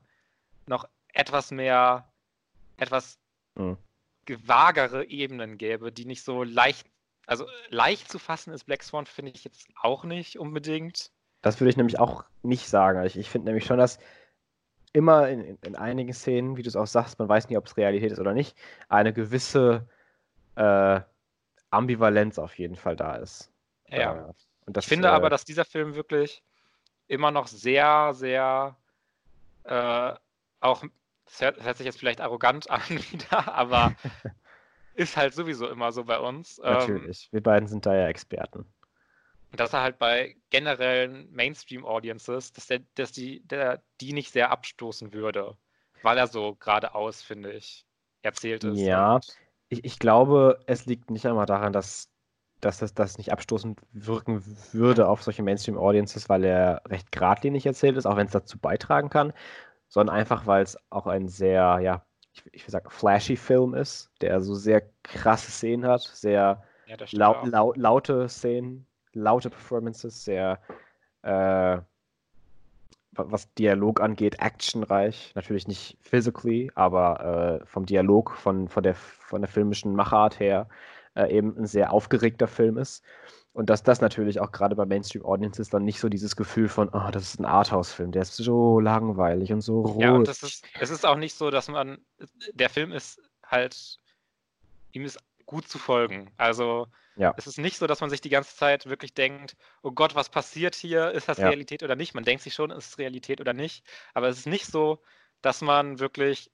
noch 0.65 0.87
etwas 1.13 1.51
mehr, 1.51 2.07
etwas 2.77 3.19
mhm. 3.55 3.77
gewagere 4.25 5.05
Ebenen 5.05 5.57
gäbe, 5.57 5.91
die 5.91 6.05
nicht 6.05 6.23
so 6.23 6.43
leicht, 6.43 6.87
also 7.25 7.45
leicht 7.69 8.11
zu 8.11 8.19
fassen 8.19 8.53
ist 8.53 8.65
Black 8.65 8.83
Swan, 8.83 9.05
finde 9.05 9.31
ich 9.31 9.43
jetzt 9.43 9.67
auch 9.81 10.03
nicht 10.03 10.39
unbedingt. 10.39 11.11
Das 11.41 11.59
würde 11.59 11.69
ich 11.69 11.77
nämlich 11.77 11.99
auch 11.99 12.25
nicht 12.43 12.67
sagen. 12.67 13.03
Ich, 13.05 13.17
ich 13.17 13.29
finde 13.29 13.45
nämlich 13.45 13.65
schon, 13.65 13.77
dass 13.77 13.99
immer 14.93 15.29
in, 15.29 15.41
in, 15.41 15.57
in, 15.63 15.75
einigen 15.75 16.13
Szenen, 16.13 16.57
wie 16.57 16.63
du 16.63 16.69
es 16.69 16.75
auch 16.75 16.87
sagst, 16.87 17.19
man 17.19 17.29
weiß 17.29 17.49
nicht, 17.49 17.57
ob 17.57 17.65
es 17.65 17.77
Realität 17.77 18.11
ist 18.11 18.19
oder 18.19 18.33
nicht, 18.33 18.57
eine 18.87 19.13
gewisse 19.13 19.87
äh, 20.55 21.01
Ambivalenz 21.69 22.39
auf 22.39 22.57
jeden 22.57 22.75
Fall 22.75 22.95
da 22.95 23.15
ist. 23.15 23.51
Ja. 23.87 24.15
Äh, 24.15 24.33
und 24.65 24.77
das, 24.77 24.85
ich 24.85 24.89
finde 24.89 25.07
äh, 25.07 25.11
aber, 25.11 25.29
dass 25.29 25.45
dieser 25.45 25.65
Film 25.65 25.95
wirklich 25.95 26.43
immer 27.07 27.31
noch 27.31 27.47
sehr, 27.47 28.13
sehr 28.13 28.77
äh, 29.63 30.13
auch, 30.59 30.83
das 31.25 31.41
hört, 31.41 31.57
das 31.57 31.65
hört 31.65 31.77
sich 31.77 31.85
jetzt 31.85 31.99
vielleicht 31.99 32.21
arrogant 32.21 32.69
an 32.69 32.81
wieder, 32.89 33.53
aber 33.53 33.95
ist 34.95 35.17
halt 35.17 35.33
sowieso 35.33 35.67
immer 35.69 35.91
so 35.91 36.03
bei 36.03 36.19
uns. 36.19 36.59
ähm, 36.63 36.73
Natürlich. 36.73 37.29
Wir 37.31 37.41
beiden 37.41 37.67
sind 37.67 37.85
da 37.85 37.95
ja 37.95 38.07
Experten. 38.07 38.65
Dass 39.51 39.73
er 39.73 39.81
halt 39.81 39.99
bei 39.99 40.37
generellen 40.49 41.31
Mainstream-Audiences, 41.31 42.53
dass, 42.53 42.67
der, 42.67 42.81
dass 42.95 43.11
die, 43.11 43.41
der, 43.47 43.83
die 44.01 44.13
nicht 44.13 44.31
sehr 44.31 44.51
abstoßen 44.51 45.13
würde, 45.13 45.57
weil 46.01 46.17
er 46.17 46.27
so 46.27 46.55
geradeaus, 46.55 47.21
finde 47.21 47.53
ich, 47.53 47.85
erzählt 48.21 48.63
ist. 48.63 48.85
Ja. 48.85 49.15
Und, 49.15 49.25
Ich, 49.69 49.83
ich 49.85 49.99
glaube, 49.99 50.63
es 50.67 50.85
liegt 50.87 51.11
nicht 51.11 51.25
einmal 51.27 51.45
daran, 51.45 51.73
dass, 51.73 52.09
dass 52.61 52.79
das, 52.79 52.93
das 52.93 53.17
nicht 53.17 53.31
abstoßend 53.31 53.79
wirken 53.91 54.43
würde 54.73 55.07
auf 55.07 55.23
solche 55.23 55.43
Mainstream-Audiences, 55.43 56.29
weil 56.29 56.43
er 56.43 56.81
recht 56.87 57.11
geradlinig 57.11 57.65
erzählt 57.65 57.97
ist, 57.97 58.05
auch 58.05 58.17
wenn 58.17 58.27
es 58.27 58.33
dazu 58.33 58.59
beitragen 58.59 59.09
kann, 59.09 59.33
sondern 59.87 60.15
einfach, 60.15 60.45
weil 60.47 60.63
es 60.63 60.77
auch 60.89 61.07
ein 61.07 61.27
sehr, 61.27 61.79
ja, 61.81 62.05
ich, 62.33 62.43
ich 62.53 62.65
will 62.65 62.71
sagen, 62.71 62.89
flashy 62.89 63.37
Film 63.37 63.73
ist, 63.75 64.11
der 64.21 64.41
so 64.41 64.55
sehr 64.55 64.81
krasse 65.03 65.51
Szenen 65.51 65.85
hat, 65.87 66.01
sehr 66.01 66.63
ja, 66.85 66.97
lau 67.11 67.45
lau 67.45 67.73
laute 67.75 68.27
Szenen, 68.29 68.87
laute 69.21 69.49
Performances, 69.49 70.23
sehr, 70.23 70.59
äh, 71.21 71.29
wa- 71.29 71.85
was 73.11 73.53
Dialog 73.53 74.01
angeht, 74.01 74.39
actionreich. 74.39 75.33
Natürlich 75.35 75.67
nicht 75.67 75.97
physically, 76.01 76.71
aber 76.75 77.61
äh, 77.61 77.65
vom 77.65 77.85
Dialog, 77.85 78.31
von, 78.31 78.67
von, 78.67 78.83
der, 78.83 78.95
von 78.95 79.41
der 79.41 79.49
filmischen 79.49 79.95
Machart 79.95 80.39
her 80.39 80.67
äh, 81.15 81.35
eben 81.35 81.57
ein 81.57 81.65
sehr 81.65 81.91
aufgeregter 81.91 82.47
Film 82.47 82.77
ist. 82.77 83.03
Und 83.51 83.69
dass 83.69 83.83
das 83.83 83.99
natürlich 83.99 84.39
auch 84.39 84.51
gerade 84.51 84.75
bei 84.75 84.85
Mainstream-Audiences 84.85 85.69
dann 85.69 85.83
nicht 85.83 85.99
so 85.99 86.07
dieses 86.07 86.35
Gefühl 86.35 86.69
von, 86.69 86.87
oh, 86.89 87.09
das 87.11 87.23
ist 87.23 87.39
ein 87.39 87.45
Arthouse-Film, 87.45 88.11
der 88.11 88.21
ist 88.21 88.35
so 88.35 88.79
langweilig 88.79 89.51
und 89.51 89.61
so 89.61 89.81
ruhig. 89.81 89.99
Ja, 89.99 90.13
und 90.13 90.27
das 90.27 90.43
ist, 90.43 90.65
es 90.79 90.91
ist 90.91 91.05
auch 91.05 91.17
nicht 91.17 91.35
so, 91.35 91.49
dass 91.49 91.67
man, 91.67 91.97
der 92.53 92.69
Film 92.69 92.91
ist 92.91 93.19
halt, 93.43 93.99
ihm 94.91 95.03
ist 95.03 95.19
gut 95.49 95.67
zu 95.67 95.79
folgen. 95.79 96.31
Also 96.37 96.87
Ja. 97.15 97.33
es 97.35 97.47
ist 97.47 97.57
nicht 97.57 97.77
so, 97.77 97.87
dass 97.87 98.01
man 98.01 98.09
sich 98.11 98.21
die 98.21 98.29
ganze 98.29 98.55
Zeit 98.55 98.85
wirklich 98.85 99.13
denkt, 99.13 99.55
oh 99.81 99.91
Gott, 99.91 100.13
was 100.15 100.29
passiert 100.29 100.75
hier? 100.75 101.11
Ist 101.11 101.27
das 101.27 101.39
Ja. 101.39 101.47
Realität 101.47 101.83
oder 101.83 101.95
nicht? 101.95 102.13
Man 102.13 102.23
denkt 102.23 102.43
sich 102.43 102.53
schon, 102.53 102.69
ist 102.71 102.87
es 102.89 102.97
Realität 102.99 103.41
oder 103.41 103.53
nicht. 103.53 103.85
Aber 104.13 104.27
es 104.29 104.37
ist 104.39 104.45
nicht 104.47 104.65
so, 104.67 105.01
dass 105.41 105.61
man 105.61 105.99
wirklich 105.99 106.51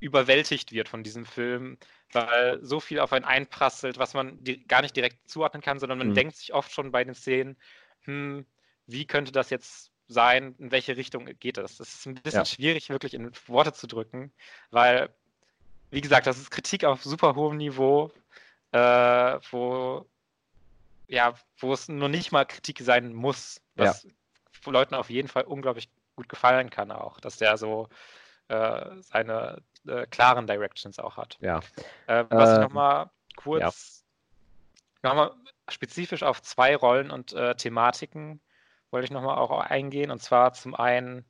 überwältigt 0.00 0.72
wird 0.72 0.88
von 0.88 1.02
diesem 1.02 1.24
Film, 1.26 1.78
weil 2.12 2.58
so 2.62 2.80
viel 2.80 3.00
auf 3.00 3.12
einen 3.12 3.24
einprasselt, 3.24 3.98
was 3.98 4.14
man 4.14 4.38
gar 4.68 4.82
nicht 4.82 4.96
direkt 4.96 5.28
zuordnen 5.30 5.62
kann, 5.62 5.78
sondern 5.78 5.98
man 5.98 6.08
Mhm. 6.08 6.14
denkt 6.14 6.36
sich 6.36 6.52
oft 6.54 6.70
schon 6.72 6.92
bei 6.92 7.04
den 7.04 7.14
Szenen, 7.14 7.56
hm, 8.02 8.46
wie 8.86 9.06
könnte 9.06 9.32
das 9.32 9.50
jetzt 9.50 9.92
sein? 10.08 10.54
In 10.58 10.70
welche 10.72 10.96
Richtung 10.98 11.26
geht 11.40 11.56
das? 11.56 11.78
Das 11.78 11.94
ist 11.94 12.06
ein 12.06 12.14
bisschen 12.14 12.40
Ja. 12.40 12.44
schwierig, 12.44 12.90
wirklich 12.90 13.14
in 13.14 13.32
Worte 13.48 13.72
zu 13.72 13.86
drücken, 13.86 14.32
weil, 14.70 15.14
wie 15.90 16.00
gesagt, 16.02 16.26
das 16.26 16.38
ist 16.38 16.50
Kritik 16.50 16.84
auf 16.84 17.04
super 17.04 17.34
hohem 17.36 17.56
Niveau, 17.58 18.12
äh, 18.76 19.40
wo, 19.50 20.06
ja, 21.08 21.34
wo 21.58 21.72
es 21.72 21.88
nur 21.88 22.08
nicht 22.08 22.32
mal 22.32 22.44
Kritik 22.44 22.80
sein 22.80 23.14
muss, 23.14 23.60
was 23.74 24.06
Leuten 24.66 24.94
auf 24.94 25.10
jeden 25.10 25.28
Fall 25.28 25.44
unglaublich 25.44 25.88
gut 26.16 26.28
gefallen 26.28 26.70
kann 26.70 26.90
auch, 26.90 27.20
dass 27.20 27.36
der 27.36 27.56
so 27.56 27.88
äh, 28.48 29.00
seine 29.00 29.62
äh, 29.86 30.06
klaren 30.06 30.46
Directions 30.46 30.98
auch 30.98 31.16
hat. 31.16 31.38
Ja. 31.40 31.60
Äh, 32.06 32.24
was 32.30 32.50
ich 32.50 32.56
Ähm, 32.56 32.62
nochmal 32.62 33.10
kurz, 33.36 34.04
nochmal 35.02 35.32
spezifisch 35.68 36.22
auf 36.22 36.42
zwei 36.42 36.74
Rollen 36.76 37.10
und 37.10 37.32
äh, 37.32 37.54
Thematiken 37.54 38.40
wollte 38.90 39.04
ich 39.04 39.10
nochmal 39.10 39.38
auch 39.38 39.50
eingehen. 39.60 40.10
Und 40.10 40.20
zwar 40.20 40.52
zum 40.52 40.74
einen 40.74 41.24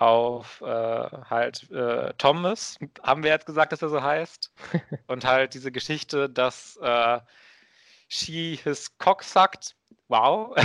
auf 0.00 0.60
äh, 0.62 0.64
halt 0.66 1.70
äh, 1.70 2.12
Thomas, 2.18 2.78
haben 3.02 3.22
wir 3.22 3.30
jetzt 3.30 3.46
gesagt, 3.46 3.72
dass 3.72 3.82
er 3.82 3.88
so 3.90 4.02
heißt. 4.02 4.52
und 5.08 5.24
halt 5.24 5.54
diese 5.54 5.72
Geschichte, 5.72 6.28
dass 6.30 6.76
äh, 6.82 7.20
she 8.08 8.58
his 8.62 8.96
cock 8.98 9.22
sucked. 9.22 9.74
Wow. 10.08 10.56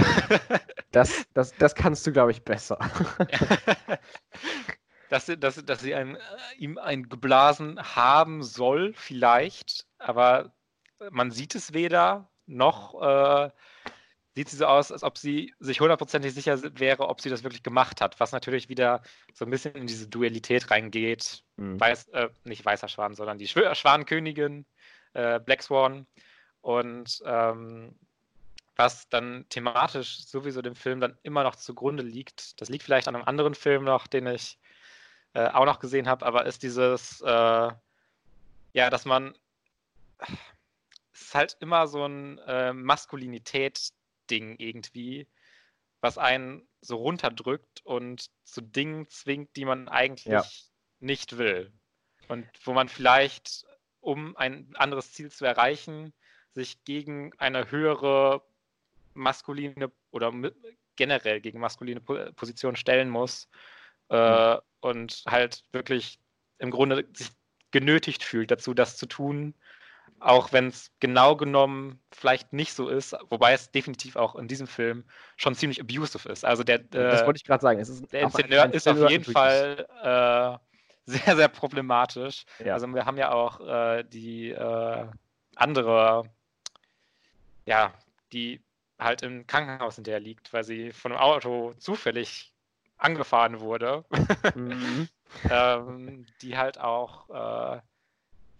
Das, 0.91 1.25
das, 1.33 1.53
das 1.57 1.75
kannst 1.75 2.07
du, 2.07 2.13
glaube 2.13 2.31
ich, 2.31 2.41
besser. 2.45 2.79
dass, 5.09 5.25
sie- 5.25 5.37
dass, 5.37 5.63
dass 5.65 5.81
sie 5.81 5.93
ein, 5.93 6.15
äh, 6.15 6.19
ihm 6.57 6.77
ein 6.77 7.09
geblasen 7.09 7.79
haben 7.95 8.43
soll, 8.43 8.93
vielleicht, 8.93 9.85
aber 9.97 10.53
man 11.11 11.31
sieht 11.31 11.53
es 11.55 11.73
weder, 11.73 12.29
noch 12.45 13.01
äh, 13.01 13.49
sieht 14.35 14.49
sie 14.49 14.57
so 14.57 14.65
aus, 14.65 14.91
als 14.91 15.03
ob 15.03 15.17
sie 15.17 15.53
sich 15.59 15.79
hundertprozentig 15.79 16.33
sicher 16.33 16.57
si- 16.57 16.69
wäre, 16.77 17.07
ob 17.07 17.21
sie 17.21 17.29
das 17.29 17.43
wirklich 17.43 17.63
gemacht 17.63 18.01
hat, 18.01 18.19
was 18.19 18.33
natürlich 18.33 18.67
wieder 18.69 19.01
so 19.33 19.45
ein 19.45 19.51
bisschen 19.51 19.73
in 19.75 19.87
diese 19.87 20.07
Dualität 20.09 20.69
reingeht. 20.71 21.43
Mhm. 21.55 21.79
Weiß, 21.79 22.09
äh, 22.09 22.29
nicht 22.43 22.65
weißer 22.65 22.89
Schwan, 22.89 23.15
sondern 23.15 23.37
die 23.37 23.47
Schwö 23.47 23.73
Schwanenkönigin, 23.73 24.65
äh, 25.13 25.39
Black 25.39 25.63
Swan. 25.63 26.05
Und 26.61 27.21
ähm, 27.25 27.97
was 28.75 29.07
dann 29.07 29.45
thematisch 29.49 30.25
sowieso 30.25 30.61
dem 30.61 30.75
Film 30.75 30.99
dann 30.99 31.17
immer 31.23 31.43
noch 31.43 31.55
zugrunde 31.55 32.03
liegt, 32.03 32.59
das 32.59 32.69
liegt 32.69 32.83
vielleicht 32.83 33.07
an 33.07 33.15
einem 33.15 33.25
anderen 33.25 33.55
Film 33.55 33.85
noch, 33.85 34.07
den 34.07 34.27
ich 34.27 34.59
äh, 35.33 35.47
auch 35.47 35.65
noch 35.65 35.79
gesehen 35.79 36.07
habe, 36.07 36.25
aber 36.25 36.45
ist 36.45 36.63
dieses, 36.63 37.21
äh, 37.21 37.71
ja, 38.73 38.89
dass 38.89 39.05
man, 39.05 39.37
es 41.13 41.21
ist 41.21 41.35
halt 41.35 41.57
immer 41.61 41.87
so 41.87 42.05
ein 42.05 42.37
äh, 42.39 42.73
Maskulinität-Ding 44.25 44.55
irgendwie, 44.57 45.27
was 46.01 46.17
einen 46.17 46.67
so 46.81 46.97
runterdrückt 46.97 47.81
und 47.83 48.29
zu 48.43 48.61
Dingen 48.61 49.07
zwingt, 49.09 49.55
die 49.55 49.65
man 49.65 49.87
eigentlich 49.89 50.33
Ja. 50.33 50.43
nicht 50.99 51.37
will. 51.37 51.71
Und 52.27 52.47
wo 52.63 52.73
man 52.73 52.89
vielleicht, 52.89 53.65
um 53.99 54.35
ein 54.37 54.75
anderes 54.75 55.13
Ziel 55.13 55.31
zu 55.31 55.45
erreichen, 55.45 56.13
sich 56.53 56.83
gegen 56.83 57.33
eine 57.37 57.71
höhere 57.71 58.43
maskuline 59.13 59.91
oder 60.11 60.33
generell 60.95 61.41
gegen 61.41 61.59
maskuline 61.59 62.01
Po- 62.01 62.31
Position 62.33 62.75
stellen 62.75 63.09
muss 63.09 63.49
äh, 64.09 64.57
und 64.79 65.23
halt 65.27 65.63
wirklich 65.71 66.19
im 66.59 66.71
Grunde 66.71 67.07
sich 67.13 67.29
genötigt 67.71 68.23
fühlt 68.23 68.51
dazu, 68.51 68.73
das 68.73 68.95
zu 68.97 69.05
tun, 69.05 69.53
auch 70.19 70.51
wenn 70.51 70.67
es 70.67 70.91
genau 70.99 71.35
genommen 71.35 71.99
vielleicht 72.11 72.53
nicht 72.53 72.73
so 72.73 72.89
ist, 72.89 73.15
wobei 73.29 73.53
es 73.53 73.71
definitiv 73.71 74.15
auch 74.15 74.35
in 74.35 74.47
diesem 74.47 74.67
Film 74.67 75.03
schon 75.37 75.55
ziemlich 75.55 75.81
abusive 75.81 76.29
ist. 76.29 76.45
Also 76.45 76.63
der, 76.63 76.79
das 76.79 77.21
äh, 77.21 77.25
wollte 77.25 77.37
ich 77.37 77.43
gerade 77.43 77.61
sagen. 77.61 77.79
Es 77.79 77.89
ist 77.89 78.11
der 78.11 78.25
ein 78.63 78.71
ist 78.71 78.87
auf 78.87 79.09
jeden. 79.09 79.25
Fall 79.25 79.85
äh, 80.01 80.57
sehr, 81.05 81.35
sehr 81.35 81.47
problematisch. 81.47 82.45
Ja. 82.63 82.73
Also 82.73 82.87
wir 82.87 83.05
haben 83.05 83.17
ja 83.17 83.31
auch 83.31 83.59
äh, 83.59 84.03
die 84.03 84.49
äh, 84.49 85.05
andere, 85.55 86.23
ja, 87.65 87.93
die 88.33 88.61
halt 88.97 89.21
im 89.21 89.45
Krankenhaus 89.45 89.95
hinterher 89.95 90.19
liegt, 90.19 90.53
weil 90.53 90.63
sie 90.63 90.91
von 90.91 91.11
einem 91.11 91.21
Auto 91.21 91.73
zufällig 91.77 92.53
angefahren 92.97 93.59
wurde, 93.59 94.05
Mhm. 94.55 95.07
ähm, 95.49 96.25
die 96.41 96.57
halt 96.57 96.79
auch 96.79 97.29
äh, 97.75 97.81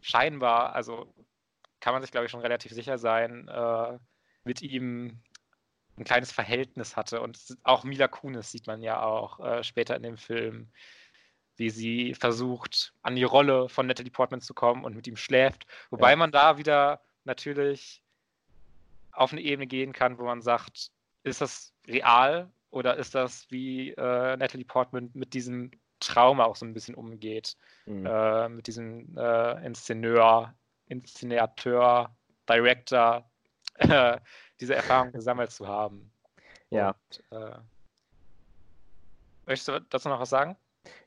scheinbar, 0.02 0.74
also 0.76 1.14
kann 1.86 1.94
man 1.94 2.02
sich 2.02 2.10
glaube 2.10 2.26
ich 2.26 2.32
schon 2.32 2.42
relativ 2.42 2.72
sicher 2.72 2.98
sein, 2.98 3.48
äh, 3.48 4.00
mit 4.44 4.64
ihm 4.64 5.20
ein 5.98 6.04
kleines 6.04 6.32
Verhältnis 6.32 6.98
hatte. 6.98 7.22
Und 7.22 7.38
auch 7.62 7.84
Mila 7.84 8.08
Kunis 8.08 8.50
sieht 8.52 8.66
man 8.66 8.82
ja 8.82 9.04
auch 9.04 9.40
äh, 9.40 9.64
später 9.64 9.96
in 9.96 10.02
dem 10.02 10.18
Film, 10.18 10.72
wie 11.58 11.70
sie 11.70 12.16
versucht, 12.16 12.92
an 13.04 13.16
die 13.16 13.24
Rolle 13.24 13.70
von 13.70 13.86
Natalie 13.86 14.12
Portman 14.12 14.42
zu 14.42 14.56
kommen 14.56 14.84
und 14.84 14.96
mit 14.96 15.06
ihm 15.06 15.16
schläft. 15.16 15.68
Wobei 15.92 16.10
Ja. 16.10 16.16
man 16.16 16.32
da 16.32 16.58
wieder 16.58 17.02
natürlich 17.24 18.02
auf 19.12 19.32
eine 19.32 19.42
Ebene 19.42 19.68
gehen 19.68 19.94
kann, 19.94 20.18
wo 20.18 20.24
man 20.24 20.42
sagt, 20.42 20.90
ist 21.22 21.42
das 21.42 21.72
real 21.88 22.52
oder 22.72 22.98
ist 22.98 23.14
das, 23.14 23.46
wie 23.52 23.92
äh, 23.92 24.38
Natalie 24.38 24.66
Portman 24.66 25.12
mit 25.14 25.36
diesem 25.36 25.70
Trauma 26.00 26.46
auch 26.46 26.56
so 26.56 26.66
ein 26.66 26.74
bisschen 26.74 26.96
umgeht, 26.96 27.56
Mhm. 27.86 28.08
äh, 28.08 28.50
mit 28.50 28.66
diesem 28.66 29.16
äh, 29.16 29.64
Inszeneur, 29.64 30.56
Inszenateur, 30.88 32.16
Director, 32.48 33.30
äh, 33.76 34.20
diese 34.60 34.76
Erfahrung 34.76 35.12
gesammelt 35.12 35.52
zu 35.52 35.68
haben. 35.68 36.12
Ja. 36.70 36.90
Und, 36.90 37.24
äh, 37.32 37.58
möchtest 39.46 39.68
du 39.68 39.80
dazu 39.90 40.10
noch 40.10 40.20
was 40.20 40.30
sagen? 40.30 40.56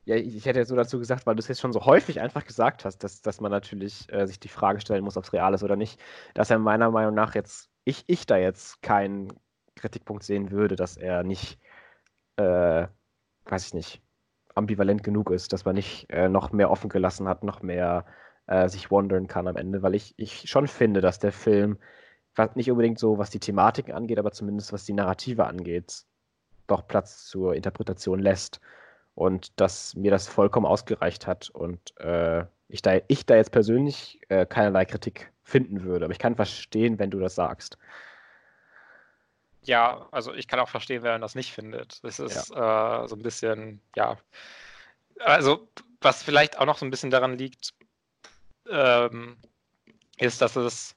Ja, 0.04 0.16
ich 0.16 0.44
hätte 0.46 0.58
jetzt 0.58 0.68
so 0.68 0.76
dazu 0.76 0.98
gesagt, 0.98 1.26
weil 1.26 1.36
du 1.36 1.40
es 1.40 1.48
jetzt 1.48 1.60
schon 1.60 1.72
so 1.72 1.84
häufig 1.84 2.20
einfach 2.20 2.44
gesagt 2.44 2.84
hast, 2.84 2.98
dass, 3.04 3.20
dass 3.20 3.40
man 3.40 3.50
natürlich 3.50 4.10
äh, 4.12 4.26
sich 4.26 4.40
die 4.40 4.48
Frage 4.48 4.80
stellen 4.80 5.04
muss, 5.04 5.16
ob 5.16 5.24
es 5.24 5.32
real 5.32 5.54
ist 5.54 5.62
oder 5.62 5.76
nicht, 5.76 6.00
dass 6.34 6.50
er 6.50 6.58
meiner 6.58 6.90
Meinung 6.90 7.14
nach 7.14 7.34
jetzt, 7.34 7.70
ich, 7.84 8.04
ich 8.06 8.26
da 8.26 8.36
jetzt 8.36 8.82
keinen 8.82 9.32
Kritikpunkt 9.76 10.24
sehen 10.24 10.50
würde, 10.50 10.76
dass 10.76 10.96
er 10.96 11.22
nicht, 11.22 11.60
äh, 12.36 12.86
weiß 13.44 13.66
ich 13.66 13.74
nicht, 13.74 14.02
ambivalent 14.54 15.04
genug 15.04 15.30
ist, 15.30 15.52
dass 15.52 15.64
man 15.64 15.74
nicht 15.76 16.10
äh, 16.10 16.28
noch 16.28 16.52
mehr 16.52 16.70
offen 16.70 16.88
gelassen 16.88 17.28
hat, 17.28 17.44
noch 17.44 17.62
mehr 17.62 18.04
äh, 18.48 18.68
sich 18.68 18.90
wondern 18.90 19.28
kann 19.28 19.46
am 19.46 19.56
Ende, 19.56 19.82
weil 19.82 19.94
ich, 19.94 20.14
ich 20.16 20.50
schon 20.50 20.66
finde, 20.66 21.00
dass 21.00 21.18
der 21.18 21.32
Film 21.32 21.78
was 22.34 22.56
nicht 22.56 22.70
unbedingt 22.70 22.98
so, 22.98 23.18
was 23.18 23.30
die 23.30 23.40
Thematiken 23.40 23.92
angeht, 23.92 24.18
aber 24.18 24.32
zumindest 24.32 24.72
was 24.72 24.84
die 24.84 24.92
Narrative 24.92 25.44
angeht, 25.44 26.04
doch 26.66 26.86
Platz 26.86 27.26
zur 27.26 27.54
Interpretation 27.54 28.20
lässt. 28.20 28.60
Und 29.14 29.60
dass 29.60 29.96
mir 29.96 30.12
das 30.12 30.28
vollkommen 30.28 30.66
ausgereicht 30.66 31.26
hat 31.26 31.50
und 31.50 31.96
äh, 31.98 32.44
ich, 32.68 32.82
da, 32.82 33.00
ich 33.08 33.26
da 33.26 33.34
jetzt 33.34 33.50
persönlich 33.50 34.20
äh, 34.28 34.46
keinerlei 34.46 34.84
Kritik 34.84 35.32
finden 35.42 35.82
würde. 35.82 36.04
Aber 36.04 36.12
ich 36.12 36.20
kann 36.20 36.36
verstehen, 36.36 37.00
wenn 37.00 37.10
du 37.10 37.18
das 37.18 37.34
sagst. 37.34 37.78
Ja, 39.62 40.06
also 40.12 40.32
ich 40.32 40.46
kann 40.46 40.60
auch 40.60 40.68
verstehen, 40.68 41.02
wer 41.02 41.18
das 41.18 41.34
nicht 41.34 41.52
findet. 41.52 42.00
Es 42.04 42.20
ist 42.20 42.50
ja. 42.50 43.02
äh, 43.02 43.08
so 43.08 43.16
ein 43.16 43.22
bisschen, 43.22 43.80
ja. 43.96 44.18
Also, 45.18 45.68
was 46.00 46.22
vielleicht 46.22 46.58
auch 46.58 46.66
noch 46.66 46.78
so 46.78 46.86
ein 46.86 46.90
bisschen 46.90 47.10
daran 47.10 47.36
liegt, 47.36 47.74
ähm, 48.70 49.36
ist, 50.18 50.40
dass 50.40 50.56
es, 50.56 50.96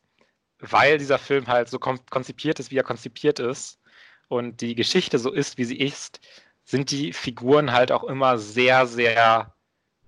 weil 0.59 0.97
dieser 0.97 1.19
Film 1.19 1.47
halt 1.47 1.69
so 1.69 1.79
konzipiert 1.79 2.59
ist, 2.59 2.71
wie 2.71 2.77
er 2.77 2.83
konzipiert 2.83 3.39
ist 3.39 3.79
und 4.27 4.61
die 4.61 4.75
Geschichte 4.75 5.19
so 5.19 5.31
ist, 5.31 5.57
wie 5.57 5.65
sie 5.65 5.79
ist, 5.79 6.19
sind 6.63 6.91
die 6.91 7.13
Figuren 7.13 7.71
halt 7.71 7.91
auch 7.91 8.03
immer 8.03 8.37
sehr, 8.37 8.87
sehr 8.87 9.53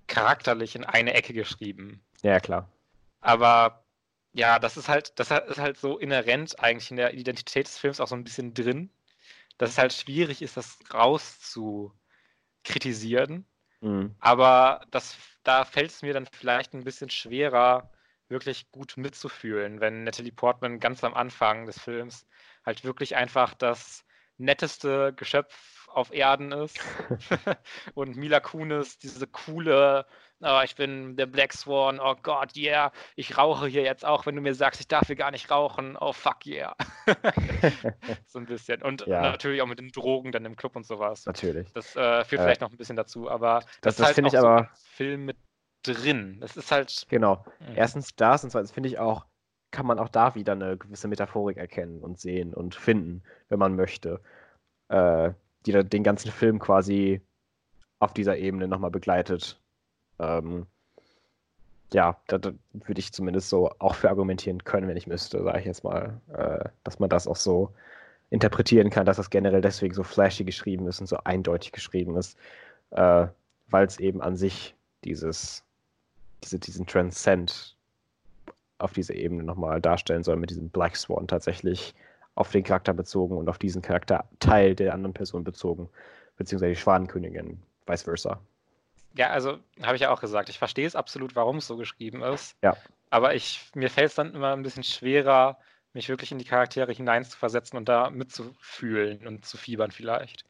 charakterlich 0.06 0.76
in 0.76 0.84
eine 0.84 1.14
Ecke 1.14 1.32
geschrieben. 1.32 2.04
Ja, 2.22 2.40
klar. 2.40 2.68
Aber 3.20 3.84
ja, 4.32 4.58
das 4.58 4.76
ist 4.76 4.88
halt, 4.88 5.18
das 5.18 5.30
ist 5.30 5.58
halt 5.58 5.78
so 5.78 5.98
inhärent 5.98 6.58
eigentlich 6.60 6.90
in 6.90 6.96
der 6.96 7.14
Identität 7.14 7.66
des 7.66 7.78
Films 7.78 8.00
auch 8.00 8.08
so 8.08 8.14
ein 8.14 8.24
bisschen 8.24 8.52
drin, 8.54 8.90
dass 9.58 9.70
es 9.70 9.78
halt 9.78 9.92
schwierig 9.92 10.42
ist, 10.42 10.56
das 10.56 10.78
raus 10.92 11.38
zu 11.40 11.92
kritisieren. 12.64 13.46
Mhm. 13.80 14.14
Aber 14.18 14.84
das, 14.90 15.16
da 15.44 15.64
fällt 15.64 15.90
es 15.90 16.02
mir 16.02 16.14
dann 16.14 16.26
vielleicht 16.26 16.74
ein 16.74 16.84
bisschen 16.84 17.10
schwerer, 17.10 17.90
wirklich 18.28 18.70
gut 18.72 18.96
mitzufühlen, 18.96 19.80
wenn 19.80 20.04
Natalie 20.04 20.32
Portman 20.32 20.80
ganz 20.80 21.04
am 21.04 21.14
Anfang 21.14 21.66
des 21.66 21.78
Films 21.78 22.26
halt 22.64 22.84
wirklich 22.84 23.16
einfach 23.16 23.54
das 23.54 24.04
netteste 24.38 25.12
Geschöpf 25.14 25.88
auf 25.88 26.12
Erden 26.12 26.52
ist 26.52 26.80
und 27.94 28.16
Mila 28.16 28.40
Kunis 28.40 28.98
diese 28.98 29.26
coole 29.26 30.06
oh, 30.44 30.60
ich 30.64 30.76
bin 30.76 31.16
der 31.16 31.26
Black 31.26 31.52
Swan, 31.52 31.98
oh 32.00 32.14
Gott, 32.22 32.56
yeah, 32.56 32.92
ich 33.16 33.36
rauche 33.36 33.66
hier 33.66 33.82
jetzt 33.82 34.04
auch, 34.04 34.26
wenn 34.26 34.36
du 34.36 34.42
mir 34.42 34.54
sagst, 34.54 34.80
ich 34.80 34.88
darf 34.88 35.06
hier 35.06 35.16
gar 35.16 35.30
nicht 35.30 35.50
rauchen, 35.50 35.96
oh 36.00 36.12
fuck 36.12 36.46
yeah. 36.46 36.74
so 38.26 38.38
ein 38.38 38.46
bisschen. 38.46 38.82
Und 38.82 39.06
ja. 39.06 39.22
natürlich 39.22 39.62
auch 39.62 39.66
mit 39.66 39.78
den 39.78 39.90
Drogen 39.90 40.32
dann 40.32 40.44
im 40.44 40.56
Club 40.56 40.76
und 40.76 40.86
sowas. 40.86 41.26
Natürlich. 41.26 41.72
Das 41.72 41.96
äh, 41.96 42.24
führt 42.24 42.40
äh, 42.40 42.44
vielleicht 42.44 42.60
noch 42.60 42.70
ein 42.70 42.76
bisschen 42.76 42.96
dazu, 42.96 43.30
aber 43.30 43.60
das, 43.60 43.66
das, 43.80 43.96
das 43.96 44.06
halt 44.06 44.14
finde 44.14 44.28
ich 44.28 44.38
aber. 44.38 44.70
So 44.74 44.84
Film 44.96 45.24
mit 45.24 45.36
drin. 45.82 46.38
Das 46.40 46.56
ist 46.56 46.70
halt. 46.70 47.06
Genau. 47.08 47.44
Mhm. 47.60 47.76
Erstens 47.76 48.14
das 48.16 48.44
und 48.44 48.50
zweitens 48.50 48.72
finde 48.72 48.88
ich 48.88 48.98
auch, 48.98 49.26
kann 49.70 49.86
man 49.86 49.98
auch 49.98 50.08
da 50.08 50.34
wieder 50.34 50.52
eine 50.52 50.76
gewisse 50.76 51.08
Metaphorik 51.08 51.56
erkennen 51.56 52.00
und 52.00 52.20
sehen 52.20 52.54
und 52.54 52.74
finden, 52.74 53.22
wenn 53.48 53.58
man 53.58 53.74
möchte. 53.74 54.20
Äh, 54.88 55.32
die 55.66 55.72
den 55.72 56.02
ganzen 56.02 56.30
Film 56.30 56.58
quasi 56.58 57.22
auf 57.98 58.12
dieser 58.12 58.36
Ebene 58.36 58.68
nochmal 58.68 58.90
begleitet. 58.90 59.60
Ähm, 60.18 60.66
ja, 61.92 62.16
da, 62.26 62.40
würde 62.72 62.98
ich 62.98 63.12
zumindest 63.12 63.48
so 63.48 63.70
auch 63.78 63.94
für 63.94 64.08
argumentieren 64.08 64.64
können, 64.64 64.88
wenn 64.88 64.96
ich 64.96 65.06
müsste, 65.06 65.42
sage 65.42 65.60
ich 65.60 65.66
jetzt 65.66 65.84
mal, 65.84 66.20
äh, 66.32 66.68
dass 66.82 66.98
man 66.98 67.08
das 67.08 67.26
auch 67.28 67.36
so 67.36 67.72
interpretieren 68.30 68.90
kann, 68.90 69.06
dass 69.06 69.16
das 69.16 69.30
generell 69.30 69.60
deswegen 69.60 69.94
so 69.94 70.02
flashy 70.02 70.44
geschrieben 70.44 70.88
ist 70.88 71.00
und 71.00 71.06
so 71.06 71.18
eindeutig 71.24 71.72
geschrieben 71.72 72.16
ist, 72.16 72.36
äh, 72.90 73.26
weil 73.68 73.86
es 73.86 74.00
eben 74.00 74.20
an 74.20 74.36
sich 74.36 74.74
dieses, 75.04 75.62
diese, 76.42 76.58
diesen 76.58 76.86
Transcend 76.86 77.76
auf 78.78 78.92
dieser 78.92 79.14
Ebene 79.14 79.44
nochmal 79.44 79.80
darstellen 79.80 80.24
soll, 80.24 80.36
mit 80.36 80.50
diesem 80.50 80.68
Black 80.68 80.96
Swan 80.96 81.28
tatsächlich 81.28 81.94
auf 82.34 82.50
den 82.50 82.64
Charakter 82.64 82.92
bezogen 82.92 83.36
und 83.36 83.48
auf 83.48 83.58
diesen 83.58 83.82
Charakterteil 83.82 84.74
der 84.74 84.94
anderen 84.94 85.14
Person 85.14 85.44
bezogen, 85.44 85.88
beziehungsweise 86.36 86.72
die 86.72 86.80
Schwanenkönigin, 86.80 87.62
vice 87.86 88.02
versa. 88.02 88.40
Ja, 89.14 89.30
also 89.30 89.58
habe 89.82 89.94
ich 89.94 90.02
ja 90.02 90.10
auch 90.10 90.20
gesagt, 90.20 90.48
ich 90.48 90.58
verstehe 90.58 90.86
es 90.86 90.96
absolut, 90.96 91.36
warum 91.36 91.58
es 91.58 91.66
so 91.66 91.76
geschrieben 91.76 92.22
ist. 92.22 92.56
Ja. 92.62 92.76
Aber 93.10 93.34
ich, 93.34 93.70
mir 93.74 93.88
fällt 93.88 94.08
es 94.08 94.16
dann 94.16 94.34
immer 94.34 94.52
ein 94.52 94.62
bisschen 94.62 94.82
schwerer, 94.82 95.58
mich 95.92 96.08
wirklich 96.08 96.32
in 96.32 96.38
die 96.38 96.44
Charaktere 96.44 96.92
hineinzuversetzen 96.92 97.78
und 97.78 97.88
da 97.88 98.10
mitzufühlen 98.10 99.26
und 99.26 99.46
zu 99.46 99.56
fiebern 99.56 99.92
vielleicht. 99.92 100.44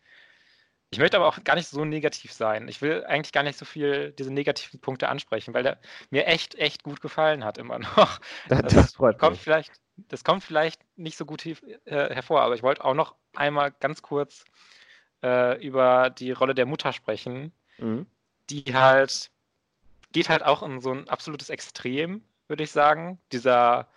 Ich 0.90 0.98
möchte 0.98 1.16
aber 1.18 1.26
auch 1.26 1.42
gar 1.44 1.56
nicht 1.56 1.68
so 1.68 1.84
negativ 1.84 2.32
sein. 2.32 2.68
Ich 2.68 2.80
will 2.80 3.04
eigentlich 3.04 3.32
gar 3.32 3.42
nicht 3.42 3.58
so 3.58 3.66
viel 3.66 4.12
diese 4.12 4.32
negativen 4.32 4.80
Punkte 4.80 5.08
ansprechen, 5.08 5.52
weil 5.52 5.64
der 5.64 5.78
mir 6.08 6.26
echt, 6.26 6.54
echt 6.54 6.84
gut 6.84 7.02
gefallen 7.02 7.44
hat 7.44 7.58
immer 7.58 7.78
noch. 7.96 8.20
Das, 8.48 8.62
das 8.72 8.94
freut 8.94 9.18
kommt 9.18 9.32
mich. 9.32 9.40
Vielleicht, 9.40 9.72
das 9.96 10.24
kommt 10.24 10.42
vielleicht 10.42 10.80
nicht 10.96 11.18
so 11.18 11.26
gut 11.26 11.44
äh, 11.44 11.54
hervor, 11.84 12.40
aber 12.40 12.54
ich 12.54 12.62
wollte 12.62 12.82
auch 12.84 12.94
noch 12.94 13.14
einmal 13.34 13.72
ganz 13.72 14.00
kurz 14.00 14.44
äh, 15.22 15.62
über 15.62 16.08
die 16.08 16.32
Rolle 16.32 16.54
der 16.54 16.64
Mutter 16.64 16.94
sprechen. 16.94 17.52
Mhm 17.76 18.06
die 18.50 18.74
halt 18.74 19.30
geht 20.14 20.28
halt 20.30 20.42
auch 20.42 20.62
in 20.62 20.80
so 20.80 20.92
ein 20.92 21.08
absolutes 21.08 21.50
Extrem, 21.50 22.22
würde 22.48 22.62
ich 22.62 22.70
sagen. 22.70 23.20
Dieser, 23.32 23.88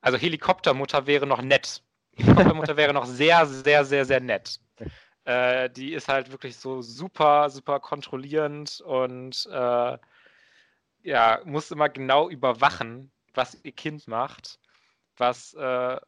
also 0.00 0.18
Helikoptermutter 0.18 1.06
wäre 1.06 1.26
noch 1.26 1.42
nett. 1.42 1.82
Helikoptermutter 2.14 2.76
wäre 2.76 2.92
noch 2.92 3.06
sehr, 3.06 3.46
sehr, 3.46 3.84
sehr, 3.84 4.04
sehr 4.04 4.20
nett. 4.20 4.60
Äh, 5.26 5.70
die 5.70 5.92
ist 5.92 6.06
halt 6.06 6.30
wirklich 6.30 6.56
so 6.56 6.82
super, 6.82 7.50
super 7.50 7.80
kontrollierend 7.80 8.80
und 8.80 9.48
äh, 9.50 9.98
ja, 11.02 11.40
muss 11.44 11.72
immer 11.72 11.88
genau 11.88 12.30
überwachen, 12.30 13.10
was 13.34 13.58
ihr 13.64 13.72
Kind 13.72 14.06
macht. 14.06 14.60
Was, 15.16 15.52
äh, 15.54 15.98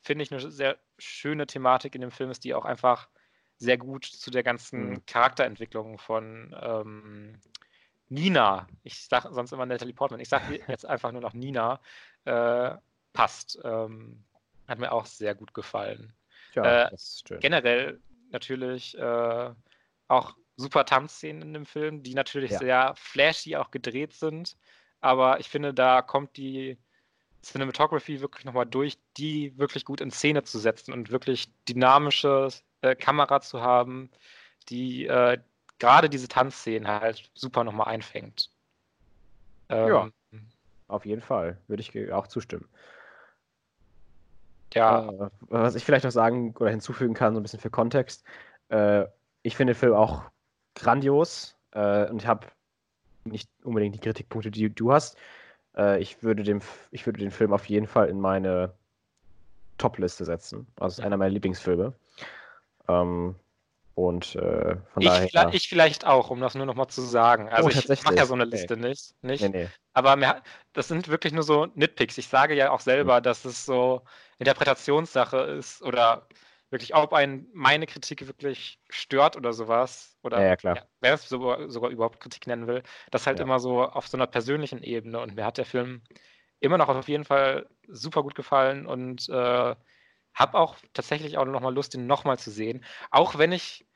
finde 0.00 0.24
ich, 0.24 0.32
eine 0.32 0.50
sehr 0.50 0.78
schöne 0.96 1.46
Thematik 1.46 1.94
in 1.94 2.00
dem 2.00 2.10
Film 2.10 2.30
ist, 2.30 2.42
die 2.42 2.54
auch 2.54 2.64
einfach 2.64 3.10
sehr 3.58 3.78
gut 3.78 4.04
zu 4.04 4.30
der 4.30 4.42
ganzen 4.42 4.90
mhm. 4.90 5.06
Charakterentwicklung 5.06 5.98
von 5.98 6.54
ähm, 6.60 7.38
Nina, 8.08 8.66
ich 8.82 9.06
sage 9.06 9.32
sonst 9.32 9.52
immer 9.52 9.66
Natalie 9.66 9.94
Portman, 9.94 10.20
ich 10.20 10.28
sage 10.28 10.60
jetzt 10.68 10.86
einfach 10.86 11.12
nur 11.12 11.22
noch 11.22 11.34
Nina, 11.34 11.80
äh, 12.24 12.72
passt. 13.12 13.58
Ähm, 13.64 14.24
hat 14.68 14.78
mir 14.78 14.92
auch 14.92 15.06
sehr 15.06 15.34
gut 15.34 15.52
gefallen. 15.54 16.12
Ja, 16.54 16.86
äh, 16.86 16.90
das 16.90 17.02
ist 17.02 17.28
schön. 17.28 17.40
Generell 17.40 18.00
natürlich 18.30 18.96
äh, 18.96 19.50
auch 20.08 20.36
super 20.56 20.84
Tanzszenen 20.84 21.42
in 21.42 21.52
dem 21.54 21.66
Film, 21.66 22.02
die 22.02 22.14
natürlich 22.14 22.52
ja. 22.52 22.58
sehr 22.58 22.94
flashy 22.96 23.56
auch 23.56 23.70
gedreht 23.70 24.12
sind. 24.12 24.56
Aber 25.00 25.40
ich 25.40 25.48
finde, 25.48 25.74
da 25.74 26.02
kommt 26.02 26.36
die 26.36 26.78
Cinematography 27.42 28.20
wirklich 28.20 28.44
nochmal 28.44 28.66
durch, 28.66 28.96
die 29.16 29.56
wirklich 29.58 29.84
gut 29.84 30.00
in 30.00 30.10
Szene 30.10 30.44
zu 30.44 30.58
setzen 30.58 30.92
und 30.92 31.10
wirklich 31.10 31.48
dynamische 31.68 32.48
äh, 32.84 32.94
Kamera 32.94 33.40
zu 33.40 33.62
haben, 33.62 34.10
die 34.68 35.06
äh, 35.06 35.38
gerade 35.78 36.08
diese 36.08 36.28
Tanzszenen 36.28 36.88
halt 36.88 37.30
super 37.34 37.64
nochmal 37.64 37.88
einfängt. 37.88 38.50
Ähm, 39.68 39.88
ja, 39.88 40.08
auf 40.88 41.06
jeden 41.06 41.22
Fall. 41.22 41.58
Würde 41.66 41.80
ich 41.80 42.12
auch 42.12 42.26
zustimmen. 42.26 42.68
Ja. 44.74 45.08
Äh, 45.08 45.30
was 45.48 45.74
ich 45.74 45.84
vielleicht 45.84 46.04
noch 46.04 46.10
sagen 46.10 46.54
oder 46.58 46.70
hinzufügen 46.70 47.14
kann, 47.14 47.34
so 47.34 47.40
ein 47.40 47.42
bisschen 47.42 47.60
für 47.60 47.70
Kontext. 47.70 48.24
Äh, 48.68 49.06
ich 49.42 49.56
finde 49.56 49.72
den 49.72 49.78
Film 49.78 49.94
auch 49.94 50.24
grandios 50.74 51.56
äh, 51.72 52.08
und 52.10 52.20
ich 52.20 52.26
habe 52.26 52.46
nicht 53.24 53.48
unbedingt 53.62 53.94
die 53.94 54.00
Kritikpunkte, 54.00 54.50
die 54.50 54.68
du 54.68 54.92
hast. 54.92 55.16
Ich, 55.98 56.22
würde 56.22 56.44
dem, 56.44 56.60
ich 56.92 57.04
würde 57.04 57.18
den 57.18 57.32
Film 57.32 57.52
auf 57.52 57.64
jeden 57.64 57.88
Fall 57.88 58.08
in 58.08 58.20
meine 58.20 58.74
Top-Liste 59.76 60.24
setzen. 60.24 60.68
Also 60.76 61.00
ist 61.00 61.04
einer 61.04 61.16
meiner 61.16 61.32
Lieblingsfilme. 61.32 61.94
Ähm, 62.88 63.36
und 63.94 64.34
äh, 64.34 64.76
von 64.92 65.02
ich 65.02 65.08
daher. 65.08 65.28
Vielleicht, 65.28 65.54
ich 65.54 65.68
vielleicht 65.68 66.06
auch, 66.06 66.30
um 66.30 66.40
das 66.40 66.54
nur 66.56 66.66
noch 66.66 66.74
mal 66.74 66.88
zu 66.88 67.00
sagen. 67.00 67.48
Also 67.48 67.68
oh, 67.68 67.70
ich 67.70 68.04
mache 68.04 68.16
ja 68.16 68.26
so 68.26 68.34
eine 68.34 68.44
Liste 68.44 68.76
nee. 68.76 68.88
nicht. 68.88 69.14
nicht. 69.22 69.42
Nee, 69.42 69.48
nee. 69.48 69.68
Aber 69.92 70.16
mir, 70.16 70.42
das 70.72 70.88
sind 70.88 71.08
wirklich 71.08 71.32
nur 71.32 71.44
so 71.44 71.66
Nitpicks. 71.74 72.18
Ich 72.18 72.26
sage 72.26 72.54
ja 72.54 72.70
auch 72.70 72.80
selber, 72.80 73.18
mhm. 73.18 73.22
dass 73.22 73.44
es 73.44 73.64
so 73.64 74.02
Interpretationssache 74.38 75.36
ist 75.38 75.80
oder 75.82 76.26
wirklich, 76.70 76.96
ob 76.96 77.12
ein 77.12 77.46
meine 77.52 77.86
Kritik 77.86 78.26
wirklich 78.26 78.80
stört 78.88 79.36
oder 79.36 79.52
sowas. 79.52 80.16
Oder 80.24 80.40
ja, 80.40 80.46
ja, 80.48 80.56
klar. 80.56 80.76
Ja, 80.76 80.82
wer 81.00 81.14
es 81.14 81.28
sogar, 81.28 81.70
sogar, 81.70 81.90
überhaupt 81.90 82.20
Kritik 82.20 82.48
nennen 82.48 82.66
will, 82.66 82.82
das 83.12 83.28
halt 83.28 83.38
immer 83.38 83.60
so 83.60 83.84
auf 83.84 84.08
so 84.08 84.16
einer 84.16 84.26
persönlichen 84.26 84.82
Ebene. 84.82 85.20
Und 85.20 85.36
mir 85.36 85.44
hat 85.44 85.58
der 85.58 85.66
Film 85.66 86.02
immer 86.58 86.78
noch 86.78 86.88
auf 86.88 87.08
jeden 87.08 87.24
Fall 87.24 87.68
super 87.86 88.24
gut 88.24 88.34
gefallen 88.34 88.86
und 88.86 89.28
äh, 89.28 89.76
habe 90.34 90.58
auch 90.58 90.76
tatsächlich 90.92 91.38
auch 91.38 91.44
nochmal 91.44 91.74
Lust, 91.74 91.94
den 91.94 92.06
nochmal 92.06 92.38
zu 92.38 92.50
sehen. 92.50 92.84
Auch 93.10 93.38
wenn 93.38 93.52
ich, 93.52 93.86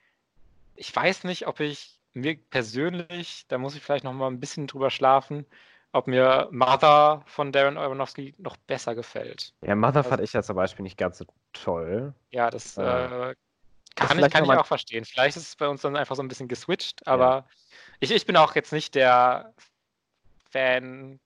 ich 0.77 0.95
weiß 0.95 1.25
nicht, 1.25 1.47
ob 1.47 1.61
ich 1.61 1.99
mir 2.15 2.37
persönlich, 2.37 3.47
da 3.49 3.59
muss 3.59 3.75
ich 3.75 3.83
vielleicht 3.83 4.05
nochmal 4.05 4.31
ein 4.31 4.41
bisschen 4.41 4.67
drüber 4.67 4.91
schlafen, 4.91 5.47
ob 5.93 6.07
mir 6.07 6.49
Mother 6.51 7.23
von 7.27 7.53
Darren 7.53 7.77
Aronofsky 7.77 8.35
noch 8.39 8.57
besser 8.57 8.95
gefällt. 8.95 9.53
Ja, 9.63 9.75
Mother 9.75 9.99
also, 9.99 10.11
fand 10.11 10.23
ich 10.23 10.33
ja 10.33 10.43
zum 10.43 10.57
Beispiel 10.57 10.83
nicht 10.83 10.99
ganz 10.99 11.19
so 11.19 11.25
toll. 11.53 12.15
Ja, 12.31 12.51
das 12.51 12.77
äh, 12.77 12.83
äh, 12.83 13.35
kann, 13.97 14.19
ich, 14.19 14.31
kann 14.31 14.45
ich 14.45 14.51
auch 14.51 14.67
verstehen. 14.67 15.05
Vielleicht 15.05 15.37
ist 15.37 15.49
es 15.49 15.57
bei 15.57 15.69
uns 15.69 15.83
dann 15.83 15.97
einfach 15.97 16.17
so 16.17 16.23
ein 16.23 16.29
bisschen 16.29 16.49
geswitcht, 16.49 17.07
aber 17.07 17.25
ja. 17.25 17.47
ich, 18.01 18.11
ich 18.11 18.27
bin 18.27 18.37
auch 18.37 18.55
jetzt 18.55 18.73
nicht 18.73 18.95
der 18.95 19.55
Fan 20.51 21.19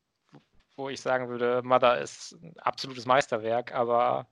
wo 0.76 0.88
ich 0.88 1.00
sagen 1.00 1.28
würde, 1.28 1.62
Mother 1.62 2.00
ist 2.00 2.32
ein 2.42 2.54
absolutes 2.60 3.06
Meisterwerk, 3.06 3.72
aber 3.72 4.26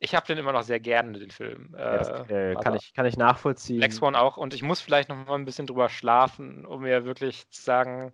ich 0.00 0.14
habe 0.14 0.26
den 0.26 0.38
immer 0.38 0.52
noch 0.52 0.62
sehr 0.62 0.80
gerne, 0.80 1.18
den 1.18 1.30
Film. 1.30 1.74
Ja, 1.76 1.98
das, 1.98 2.30
äh, 2.30 2.54
kann, 2.54 2.74
ich, 2.74 2.92
kann 2.94 3.06
ich 3.06 3.16
nachvollziehen. 3.16 3.78
Black 3.78 3.92
Swan 3.92 4.14
auch. 4.14 4.36
Und 4.36 4.54
ich 4.54 4.62
muss 4.62 4.80
vielleicht 4.80 5.08
noch 5.08 5.16
mal 5.16 5.34
ein 5.34 5.44
bisschen 5.44 5.66
drüber 5.66 5.88
schlafen, 5.88 6.64
um 6.64 6.82
mir 6.82 7.04
wirklich 7.04 7.48
zu 7.50 7.62
sagen, 7.62 8.12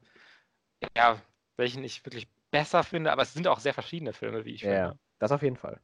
ja, 0.96 1.20
welchen 1.57 1.84
ich 1.84 2.05
wirklich 2.05 2.28
besser 2.50 2.82
finde. 2.84 3.12
Aber 3.12 3.22
es 3.22 3.34
sind 3.34 3.46
auch 3.48 3.59
sehr 3.59 3.74
verschiedene 3.74 4.12
Filme, 4.12 4.44
wie 4.44 4.55
ich 4.55 4.62
ja, 4.62 4.68
finde. 4.68 4.82
Ja, 4.82 4.94
das 5.18 5.32
auf 5.32 5.42
jeden 5.42 5.57
Fall. 5.57 5.80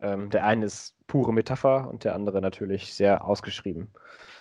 Ähm, 0.00 0.30
der 0.30 0.44
eine 0.44 0.66
ist 0.66 0.94
pure 1.06 1.32
Metapher 1.32 1.88
und 1.88 2.04
der 2.04 2.14
andere 2.14 2.40
natürlich 2.40 2.92
sehr 2.92 3.24
ausgeschrieben. 3.24 3.90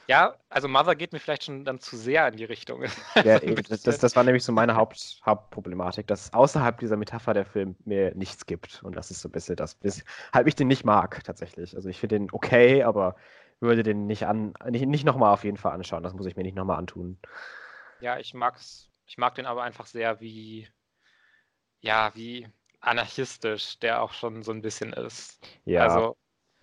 Ja, 0.08 0.36
also 0.50 0.68
Mother 0.68 0.96
geht 0.96 1.14
mir 1.14 1.20
vielleicht 1.20 1.46
schon 1.46 1.66
dann 1.66 1.80
zu 1.80 1.98
sehr 1.98 2.28
in 2.28 2.38
die 2.38 2.44
Richtung. 2.44 2.84
Ja, 3.24 3.40
das, 3.40 3.82
das, 3.82 3.98
das, 4.00 4.16
war 4.16 4.24
nämlich 4.24 4.44
so 4.44 4.52
meine 4.52 4.76
Haupt, 4.76 5.22
Hauptproblematik, 5.26 6.06
dass 6.06 6.32
außerhalb 6.34 6.78
dieser 6.80 6.98
Metapher 6.98 7.34
der 7.34 7.46
Film 7.46 7.76
mir 7.86 8.14
nichts 8.14 8.46
gibt. 8.46 8.84
Und 8.84 8.96
das 8.96 9.10
ist 9.10 9.22
so 9.22 9.30
ein 9.30 9.32
bisschen 9.32 9.56
das, 9.56 9.78
weshalb 9.82 10.48
ich 10.48 10.56
den 10.56 10.68
nicht 10.68 10.86
mag, 10.86 11.24
tatsächlich. 11.24 11.76
Also 11.76 11.90
ich 11.90 12.00
finde 12.00 12.20
den 12.20 12.30
okay, 12.32 12.84
aber 12.84 13.16
würde 13.60 13.84
den 13.84 14.06
nicht 14.06 14.28
an, 14.28 14.54
nicht, 14.70 14.86
nicht 14.86 15.06
nochmal 15.06 15.34
auf 15.34 15.44
jeden 15.44 15.58
Fall 15.58 15.72
anschauen. 15.72 16.04
Das 16.04 16.14
muss 16.14 16.26
ich 16.26 16.36
mir 16.36 16.44
nicht 16.44 16.56
nochmal 16.56 16.78
antun. 16.78 17.18
Ja, 18.00 18.20
ich 18.20 18.34
mag's, 18.34 18.92
ich 19.06 19.18
mag 19.18 19.34
den 19.36 19.46
aber 19.46 19.64
einfach 19.64 19.86
sehr 19.86 20.20
wie, 20.20 20.68
ja, 21.80 22.12
wie 22.14 22.48
anarchistisch 22.86 23.80
der 23.80 24.02
auch 24.02 24.14
schon 24.14 24.44
so 24.44 24.52
ein 24.52 24.62
bisschen 24.62 24.94
ist. 24.94 25.40
Ja. 25.66 25.84
Also, 25.84 26.18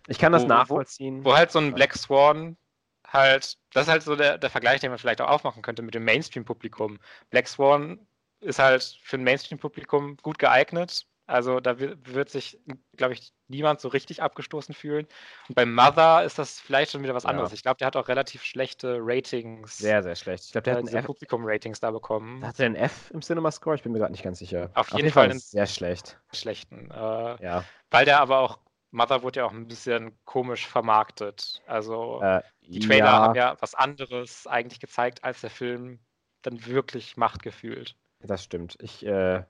ich 0.08 0.18
kann 0.18 0.32
das 0.32 0.44
wo, 0.44 0.48
nachvollziehen. 0.48 1.24
Wo, 1.24 1.30
wo, 1.30 1.36
halt 1.36 1.50
so 1.50 1.58
ein 1.58 1.74
Black 1.74 1.94
Swan 1.94 2.56
halt, 3.06 3.58
das 3.72 3.84
ist 3.84 3.88
halt 3.88 4.02
so 4.02 4.16
der, 4.16 4.38
der 4.38 4.50
Vergleich, 4.50 4.80
den 4.80 4.90
man 4.90 4.98
vielleicht 4.98 5.20
auch 5.20 5.28
aufmachen 5.28 5.62
könnte 5.62 5.82
mit 5.82 5.94
dem 5.94 6.04
Mainstream-Publikum. 6.04 6.98
Black 7.30 7.48
Swan 7.48 7.98
ist 8.40 8.58
halt 8.58 8.98
für 9.02 9.16
ein 9.16 9.24
Mainstream-Publikum 9.24 10.16
gut 10.22 10.38
geeignet. 10.38 11.06
Also 11.26 11.60
da 11.60 11.78
wird 11.78 12.30
sich, 12.30 12.58
glaube 12.96 13.14
ich, 13.14 13.32
niemand 13.48 13.80
so 13.80 13.88
richtig 13.88 14.22
abgestoßen 14.22 14.74
fühlen. 14.74 15.06
Und 15.48 15.54
bei 15.54 15.64
Mother 15.64 16.24
ist 16.24 16.38
das 16.38 16.58
vielleicht 16.58 16.92
schon 16.92 17.02
wieder 17.02 17.14
was 17.14 17.24
anderes. 17.24 17.50
Ja. 17.50 17.54
Ich 17.54 17.62
glaube, 17.62 17.78
der 17.78 17.86
hat 17.86 17.96
auch 17.96 18.08
relativ 18.08 18.42
schlechte 18.42 18.98
Ratings. 19.00 19.78
Sehr, 19.78 20.02
sehr 20.02 20.16
schlecht. 20.16 20.44
Ich 20.46 20.52
glaube, 20.52 20.64
der 20.64 20.76
hat 20.76 20.94
ein 20.94 21.04
Publikum-Ratings 21.04 21.80
da 21.80 21.90
bekommen. 21.90 22.44
Hat 22.44 22.58
er 22.58 22.66
ein 22.66 22.76
F 22.76 23.10
im 23.12 23.22
Cinema-Score? 23.22 23.76
Ich 23.76 23.82
bin 23.82 23.92
mir 23.92 23.98
gerade 23.98 24.12
nicht 24.12 24.24
ganz 24.24 24.40
sicher. 24.40 24.70
Auf, 24.74 24.92
Auf 24.92 24.98
jeden, 24.98 25.10
Fall, 25.10 25.24
Fall 25.24 25.30
einen 25.30 25.40
sehr 25.40 25.66
schlecht. 25.66 26.18
Schlechten. 26.32 26.90
Äh, 26.90 27.44
ja. 27.44 27.64
Weil 27.90 28.04
der 28.04 28.20
aber 28.20 28.40
auch 28.40 28.58
Mother 28.90 29.22
wurde 29.22 29.40
ja 29.40 29.46
auch 29.46 29.52
ein 29.52 29.66
bisschen 29.66 30.18
komisch 30.24 30.66
vermarktet. 30.66 31.62
Also 31.66 32.20
äh, 32.20 32.42
die 32.62 32.80
Trailer 32.80 33.06
ja. 33.06 33.12
haben 33.12 33.34
ja 33.34 33.56
was 33.60 33.74
anderes 33.74 34.46
eigentlich 34.46 34.80
gezeigt, 34.80 35.24
als 35.24 35.40
der 35.40 35.50
Film 35.50 35.98
dann 36.42 36.66
wirklich 36.66 37.16
macht 37.16 37.42
gefühlt. 37.42 37.96
Das 38.20 38.44
stimmt. 38.44 38.76
Ich, 38.80 39.04
äh, 39.04 39.42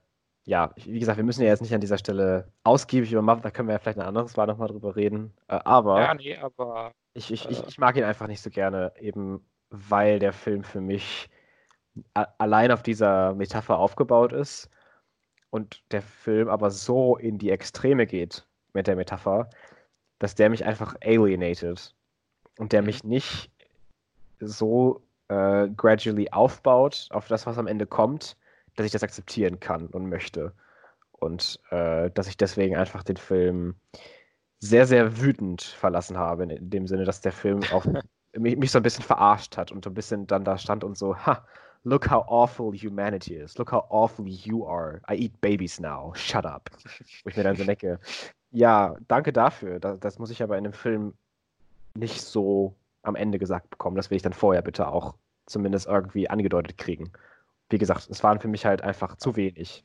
ja, 0.45 0.73
wie 0.77 0.99
gesagt, 0.99 1.19
wir 1.19 1.25
müssen 1.25 1.43
ja 1.43 1.49
jetzt 1.49 1.63
nicht 1.63 1.75
an 1.75 1.81
dieser 1.81 1.99
Stelle 1.99 2.49
ausgiebig 2.65 3.13
über 3.13 3.23
Mother, 3.23 3.43
da 3.43 3.51
können 3.51 3.69
wir 3.69 3.75
ja 3.75 3.79
vielleicht 3.79 3.99
ein 3.99 4.07
anderes 4.07 4.37
Mal 4.37 4.47
nochmal 4.47 4.69
drüber 4.69 4.97
reden. 4.97 5.33
Äh, 5.49 5.61
aber, 5.65 6.01
ja, 6.01 6.15
nee, 6.15 6.37
aber 6.37 6.93
ich, 7.15 7.31
ich, 7.31 7.49
ich, 7.49 7.61
äh 7.61 7.65
ich 7.69 7.79
mag 7.79 7.97
ihn 7.97 8.05
einfach 8.05 8.27
nicht 8.27 8.43
so 8.43 8.51
gerne, 8.51 8.93
eben 8.99 9.45
weil 9.71 10.19
der 10.19 10.33
Film 10.33 10.65
für 10.65 10.81
mich 10.81 11.31
allein 12.15 12.73
auf 12.73 12.83
dieser 12.83 13.35
Metapher 13.35 13.79
aufgebaut 13.79 14.33
ist 14.33 14.71
und 15.51 15.83
der 15.93 16.03
Film 16.03 16.49
aber 16.49 16.71
so 16.71 17.17
in 17.17 17.39
die 17.39 17.51
Extreme 17.51 18.07
geht 18.07 18.47
mit 18.73 18.87
der 18.87 18.97
Metapher, 18.97 19.51
dass 20.19 20.35
der 20.35 20.51
mich 20.51 20.65
einfach 20.65 20.97
alienated 21.03 21.95
und 22.59 22.73
der 22.73 22.83
mhm. 22.83 22.87
mich 22.87 23.05
nicht 23.05 23.51
so 24.41 25.03
äh, 25.29 25.69
gradually 25.69 26.31
aufbaut 26.31 27.09
auf 27.11 27.29
das, 27.29 27.47
was 27.47 27.59
am 27.59 27.67
Ende 27.67 27.87
kommt, 27.87 28.37
dass 28.77 28.87
ich 28.87 28.93
das 28.93 29.03
akzeptieren 29.03 29.61
kann 29.61 29.87
und 29.87 30.09
möchte. 30.09 30.53
Und 31.13 31.61
äh, 31.71 32.11
dass 32.11 32.29
ich 32.29 32.37
deswegen 32.37 32.77
einfach 32.77 33.03
den 33.03 33.17
Film 33.17 33.77
sehr, 34.59 34.87
sehr 34.87 35.21
wütend 35.21 35.63
verlassen 35.63 36.19
habe, 36.19 36.45
in 36.45 36.71
dem 36.71 36.87
Sinne, 36.87 37.05
dass 37.05 37.21
der 37.21 37.33
Film 37.33 37.61
auch 37.73 37.85
mich, 38.37 38.57
mich, 38.57 38.71
so 38.71 38.79
ein 38.79 38.83
bisschen 38.83 39.05
verarscht 39.05 39.57
hat 39.57 39.73
und 39.73 39.85
so 39.85 39.91
ein 39.91 39.95
bisschen 39.95 40.27
dann 40.27 40.45
da 40.45 40.57
stand 40.59 40.85
und 40.85 40.97
so, 40.97 41.17
ha, 41.17 41.45
look 41.85 42.11
how 42.11 42.25
awful 42.29 42.73
humanity 42.73 43.35
is, 43.35 43.59
look 43.59 43.73
how 43.73 43.85
awful 43.91 44.27
you 44.27 44.67
are, 44.67 45.01
I 45.11 45.15
eat 45.15 45.41
babies 45.41 45.81
now, 45.81 46.13
shut 46.15 46.47
up. 46.47 46.71
Wo 47.25 47.31
ich 47.31 47.37
mir 47.37 47.43
dann 47.43 47.57
so 47.57 47.65
denke, 47.65 47.99
ja, 48.53 48.97
danke 49.09 49.33
dafür. 49.33 49.81
Das, 49.81 49.99
das, 49.99 50.19
muss 50.19 50.31
ich 50.31 50.43
aber 50.43 50.59
in 50.59 50.65
dem 50.65 50.73
Film 50.73 51.15
nicht 51.95 52.21
so 52.21 52.75
am 53.03 53.17
Ende 53.17 53.39
gesagt 53.39 53.71
bekommen. 53.71 53.97
Das 53.97 54.11
will 54.11 54.17
ich 54.17 54.23
dann 54.23 54.33
vorher 54.33 54.63
bitte 54.63 54.89
auch 54.89 55.15
zumindest 55.47 55.87
irgendwie 55.87 56.31
angedeutet 56.31 56.79
kriegen. 56.79 57.13
Wie 57.73 57.79
gesagt, 57.79 58.09
es 58.11 58.23
waren 58.23 58.39
für 58.39 58.49
mich 58.49 58.67
halt 58.67 58.83
einfach 58.83 59.17
zu 59.17 59.35
wenig. 59.35 59.85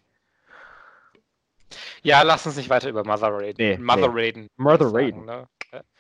Ja, 2.04 2.22
lass 2.22 2.46
uns 2.46 2.58
nicht 2.58 2.70
weiter 2.70 2.90
über 2.90 3.06
Mother 3.06 3.38
reden. 3.38 3.58
Nee, 3.58 3.78
Mother 3.78 4.10
nee. 4.10 4.22
reden. 4.22 4.50
Mother 4.58 4.94
reden. 4.94 5.26
Ne? 5.26 5.48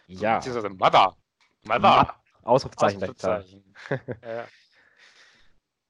Ja. 0.07 0.41
Mother. 0.77 1.15
Mother. 1.63 2.15
Ausrufzeichen. 2.43 3.03
Ausrufzeichen. 3.03 3.73
ja. 3.89 4.45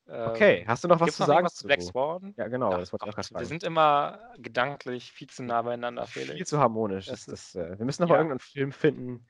Okay, 0.09 0.59
ähm, 0.61 0.67
hast 0.69 0.85
du 0.85 0.87
noch 0.87 1.01
was 1.01 1.17
zu 1.17 1.25
sagen? 1.25 1.49
zu 1.49 1.67
Black 1.67 1.81
Swan? 1.81 2.33
Ja, 2.37 2.47
genau, 2.47 2.71
Ach, 2.71 2.79
das 2.79 2.93
wollte 2.93 3.03
ich 3.05 3.09
auch 3.09 3.15
gerade 3.15 3.27
fragen. 3.27 3.41
Wir 3.41 3.47
sind 3.47 3.63
immer 3.63 4.19
gedanklich 4.37 5.11
viel 5.11 5.27
zu 5.27 5.43
nah 5.43 5.61
beieinander, 5.61 6.07
Felix. 6.07 6.35
Viel 6.35 6.47
zu 6.47 6.59
harmonisch. 6.59 7.07
Das 7.07 7.27
ist, 7.27 7.57
äh, 7.57 7.77
wir 7.77 7.85
müssen 7.85 8.03
noch 8.03 8.09
ja. 8.09 8.13
mal 8.13 8.19
irgendeinen 8.19 8.39
Film 8.39 8.71
finden, 8.71 9.27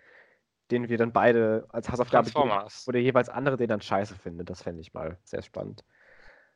den 0.69 0.87
wir 0.87 0.99
dann 0.99 1.11
beide 1.11 1.65
als 1.69 1.89
Hausaufgabe 1.89 2.29
geben, 2.29 2.51
wo 2.85 2.91
der 2.91 3.01
jeweils 3.01 3.27
andere 3.27 3.57
den 3.57 3.69
dann 3.69 3.81
scheiße 3.81 4.13
findet. 4.17 4.51
Das 4.51 4.61
fände 4.61 4.81
ich 4.81 4.93
mal 4.93 5.17
sehr 5.23 5.41
spannend. 5.41 5.83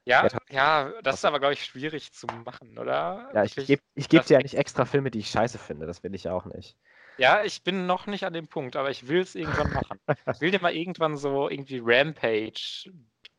Ja, 0.06 0.28
ja, 0.50 0.92
das 1.04 1.18
ist 1.18 1.26
aber, 1.26 1.40
glaube 1.40 1.54
ich, 1.54 1.64
schwierig 1.64 2.12
zu 2.12 2.26
machen, 2.28 2.78
oder? 2.78 3.30
Ja, 3.34 3.44
ich 3.44 3.56
gebe 3.56 3.82
ich 3.94 4.10
geb 4.10 4.26
dir 4.26 4.36
ja 4.36 4.42
nicht 4.42 4.56
extra 4.56 4.86
Filme, 4.86 5.12
die 5.12 5.20
ich 5.20 5.30
scheiße 5.30 5.60
finde. 5.60 5.86
Das 5.86 6.04
will 6.04 6.16
ich 6.16 6.28
auch 6.28 6.46
nicht. 6.46 6.76
Ja, 7.18 7.44
ich 7.44 7.64
bin 7.64 7.86
noch 7.86 8.08
nicht 8.08 8.26
an 8.26 8.34
dem 8.34 8.48
Punkt, 8.48 8.76
aber 8.76 8.90
ich 8.90 9.08
will 9.08 9.22
es 9.22 9.36
irgendwann 9.36 9.72
machen. 9.74 10.00
ich 10.08 10.08
will 10.42 10.52
dir 10.52 10.62
mal 10.62 10.76
irgendwann 10.76 11.18
so 11.18 11.50
irgendwie 11.50 11.80
Rampage, 11.84 12.92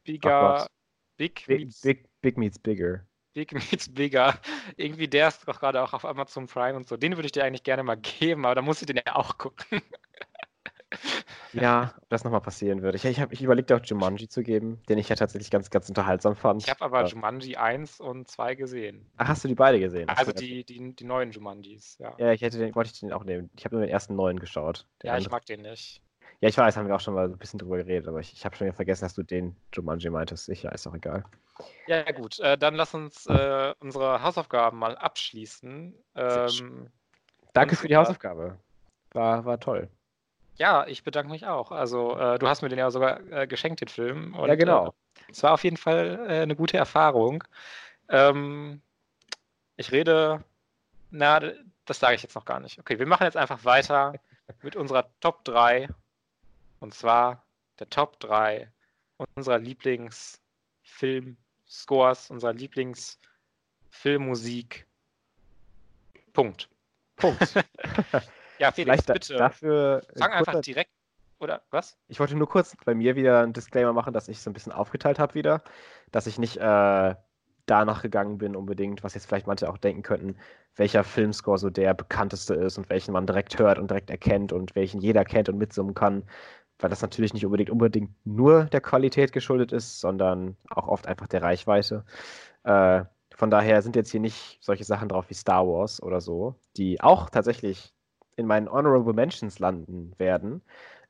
Bigger, 0.04 0.68
Big, 1.16 1.44
Big, 1.46 1.60
meets, 1.66 1.80
Big, 1.80 2.08
Big 2.20 2.38
meets 2.38 2.58
Bigger. 2.58 3.06
Big 3.34 3.52
meets 3.52 3.92
Bigger. 3.92 4.38
Irgendwie 4.76 5.08
der 5.08 5.28
ist 5.28 5.46
doch 5.48 5.58
gerade 5.58 5.82
auch 5.82 5.94
auf 5.94 6.04
Amazon 6.04 6.46
Prime 6.46 6.76
und 6.76 6.86
so. 6.86 6.96
Den 6.96 7.16
würde 7.16 7.26
ich 7.26 7.32
dir 7.32 7.44
eigentlich 7.44 7.64
gerne 7.64 7.82
mal 7.82 7.96
geben, 7.96 8.44
aber 8.44 8.54
da 8.54 8.62
muss 8.62 8.82
ich 8.82 8.86
den 8.86 9.00
ja 9.04 9.16
auch 9.16 9.38
gucken. 9.38 9.80
Ja, 11.52 11.94
ob 12.00 12.08
das 12.08 12.24
nochmal 12.24 12.40
passieren 12.40 12.82
würde. 12.82 12.96
Ich, 12.96 13.04
ich, 13.04 13.18
ich 13.18 13.42
überlegte 13.42 13.76
auch 13.76 13.84
Jumanji 13.84 14.28
zu 14.28 14.42
geben, 14.42 14.82
den 14.88 14.98
ich 14.98 15.08
ja 15.08 15.16
tatsächlich 15.16 15.50
ganz, 15.50 15.70
ganz 15.70 15.88
unterhaltsam 15.88 16.34
fand. 16.34 16.62
Ich 16.62 16.70
habe 16.70 16.82
aber 16.84 17.02
ja. 17.02 17.06
Jumanji 17.06 17.56
1 17.56 18.00
und 18.00 18.28
2 18.28 18.54
gesehen. 18.54 19.10
Ach, 19.16 19.28
hast 19.28 19.44
du 19.44 19.48
die 19.48 19.54
beide 19.54 19.78
gesehen? 19.78 20.08
Also 20.08 20.32
die, 20.32 20.64
die, 20.64 20.94
die 20.94 21.04
neuen 21.04 21.30
Jumanjis, 21.30 21.98
ja. 21.98 22.14
Ja, 22.18 22.32
ich 22.32 22.42
hätte 22.42 22.58
den, 22.58 22.74
wollte 22.74 22.90
ich 22.92 23.00
den 23.00 23.12
auch 23.12 23.24
nehmen. 23.24 23.50
Ich 23.56 23.64
habe 23.64 23.74
nur 23.74 23.84
den 23.84 23.92
ersten 23.92 24.16
neuen 24.16 24.38
geschaut. 24.38 24.86
ja, 25.02 25.18
ich 25.18 25.30
mag 25.30 25.44
den 25.46 25.62
nicht. 25.62 26.00
Ja, 26.40 26.48
ich 26.48 26.58
weiß, 26.58 26.76
haben 26.76 26.88
wir 26.88 26.96
auch 26.96 27.00
schon 27.00 27.14
mal 27.14 27.26
ein 27.26 27.38
bisschen 27.38 27.58
drüber 27.58 27.76
geredet, 27.76 28.08
aber 28.08 28.18
ich, 28.18 28.32
ich 28.32 28.44
habe 28.44 28.56
schon 28.56 28.66
wieder 28.66 28.74
vergessen, 28.74 29.04
dass 29.04 29.14
du 29.14 29.22
den 29.22 29.54
Jumanji 29.72 30.10
meintest. 30.10 30.46
Sicher, 30.46 30.72
ist 30.72 30.86
auch 30.86 30.94
egal. 30.94 31.24
Ja, 31.86 32.10
gut. 32.10 32.40
Äh, 32.40 32.58
dann 32.58 32.74
lass 32.74 32.94
uns 32.94 33.26
äh, 33.26 33.74
unsere 33.78 34.22
Hausaufgaben 34.22 34.78
mal 34.78 34.96
abschließen. 34.96 35.94
Ähm, 36.16 36.90
Danke 37.52 37.76
für 37.76 37.86
die 37.86 37.96
Hausaufgabe. 37.96 38.58
War, 39.12 39.44
war 39.44 39.60
toll. 39.60 39.88
Ja, 40.56 40.86
ich 40.86 41.02
bedanke 41.02 41.30
mich 41.30 41.46
auch. 41.46 41.72
Also, 41.72 42.16
äh, 42.18 42.38
du 42.38 42.46
hast 42.46 42.62
mir 42.62 42.68
den 42.68 42.78
ja 42.78 42.90
sogar 42.90 43.20
äh, 43.30 43.46
geschenkt, 43.46 43.80
den 43.80 43.88
Film. 43.88 44.34
Und, 44.34 44.48
ja, 44.48 44.54
genau. 44.54 44.88
Äh, 44.88 44.90
es 45.30 45.42
war 45.42 45.52
auf 45.52 45.64
jeden 45.64 45.76
Fall 45.76 46.26
äh, 46.28 46.42
eine 46.42 46.56
gute 46.56 46.76
Erfahrung. 46.76 47.42
Ähm, 48.08 48.82
ich 49.76 49.92
rede, 49.92 50.44
na, 51.10 51.40
das 51.84 51.98
sage 51.98 52.14
ich 52.14 52.22
jetzt 52.22 52.34
noch 52.34 52.44
gar 52.44 52.60
nicht. 52.60 52.78
Okay, 52.78 52.98
wir 52.98 53.06
machen 53.06 53.24
jetzt 53.24 53.36
einfach 53.36 53.64
weiter 53.64 54.14
mit 54.62 54.76
unserer 54.76 55.08
Top 55.20 55.44
3 55.44 55.88
und 56.80 56.94
zwar 56.94 57.44
der 57.78 57.88
Top 57.88 58.20
3 58.20 58.70
unserer 59.34 59.58
Lieblingsfilmscores, 59.58 62.30
unserer 62.30 62.52
Lieblingsfilmmusik. 62.52 64.86
Punkt. 66.32 66.68
Punkt. 67.16 67.54
Ja, 68.62 68.70
Felix, 68.70 69.04
Vielleicht 69.04 69.28
bitte. 69.28 69.36
Dafür 69.36 70.02
Fang 70.16 70.30
einfach 70.30 70.60
direkt. 70.60 70.90
Oder 71.40 71.62
was? 71.70 71.98
Ich 72.06 72.20
wollte 72.20 72.36
nur 72.36 72.48
kurz 72.48 72.76
bei 72.84 72.94
mir 72.94 73.16
wieder 73.16 73.42
ein 73.42 73.52
Disclaimer 73.52 73.92
machen, 73.92 74.12
dass 74.12 74.28
ich 74.28 74.40
so 74.40 74.48
ein 74.48 74.52
bisschen 74.52 74.70
aufgeteilt 74.70 75.18
habe 75.18 75.34
wieder. 75.34 75.64
Dass 76.12 76.28
ich 76.28 76.38
nicht 76.38 76.58
äh, 76.58 77.14
danach 77.66 78.02
gegangen 78.02 78.38
bin, 78.38 78.54
unbedingt, 78.54 79.02
was 79.02 79.14
jetzt 79.14 79.26
vielleicht 79.26 79.48
manche 79.48 79.68
auch 79.68 79.78
denken 79.78 80.02
könnten, 80.02 80.36
welcher 80.76 81.02
Filmscore 81.02 81.58
so 81.58 81.70
der 81.70 81.94
bekannteste 81.94 82.54
ist 82.54 82.78
und 82.78 82.88
welchen 82.90 83.12
man 83.12 83.26
direkt 83.26 83.58
hört 83.58 83.80
und 83.80 83.90
direkt 83.90 84.10
erkennt 84.10 84.52
und 84.52 84.76
welchen 84.76 85.00
jeder 85.00 85.24
kennt 85.24 85.48
und 85.48 85.58
mitsummen 85.58 85.94
kann, 85.94 86.22
weil 86.78 86.90
das 86.90 87.02
natürlich 87.02 87.34
nicht 87.34 87.44
unbedingt 87.44 87.70
unbedingt 87.70 88.10
nur 88.24 88.66
der 88.66 88.80
Qualität 88.80 89.32
geschuldet 89.32 89.72
ist, 89.72 90.00
sondern 90.00 90.56
auch 90.70 90.86
oft 90.86 91.08
einfach 91.08 91.26
der 91.26 91.42
Reichweite. 91.42 92.04
Äh, 92.62 93.04
von 93.34 93.50
daher 93.50 93.82
sind 93.82 93.96
jetzt 93.96 94.12
hier 94.12 94.20
nicht 94.20 94.58
solche 94.60 94.84
Sachen 94.84 95.08
drauf 95.08 95.28
wie 95.28 95.34
Star 95.34 95.66
Wars 95.66 96.00
oder 96.00 96.20
so, 96.20 96.54
die 96.76 97.00
auch 97.00 97.30
tatsächlich 97.30 97.92
in 98.36 98.46
meinen 98.46 98.70
Honorable 98.70 99.12
Mentions 99.12 99.58
landen 99.58 100.12
werden, 100.18 100.62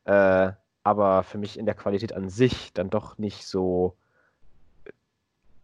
äh, 0.04 0.52
aber 0.84 1.22
für 1.22 1.38
mich 1.38 1.58
in 1.58 1.66
der 1.66 1.74
Qualität 1.74 2.12
an 2.12 2.28
sich 2.28 2.72
dann 2.72 2.90
doch 2.90 3.18
nicht 3.18 3.46
so 3.46 3.96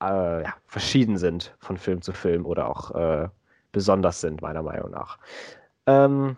äh, 0.00 0.42
ja, 0.42 0.54
verschieden 0.66 1.18
sind 1.18 1.56
von 1.58 1.76
Film 1.76 2.02
zu 2.02 2.12
Film 2.12 2.46
oder 2.46 2.68
auch 2.68 2.94
äh, 2.94 3.28
besonders 3.72 4.20
sind, 4.20 4.42
meiner 4.42 4.62
Meinung 4.62 4.90
nach. 4.90 5.18
Ähm, 5.86 6.36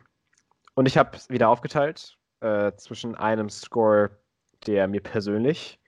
und 0.74 0.86
ich 0.86 0.96
habe 0.96 1.18
wieder 1.28 1.48
aufgeteilt 1.48 2.16
äh, 2.40 2.72
zwischen 2.76 3.14
einem 3.14 3.50
Score, 3.50 4.10
der 4.66 4.88
mir 4.88 5.02
persönlich 5.02 5.79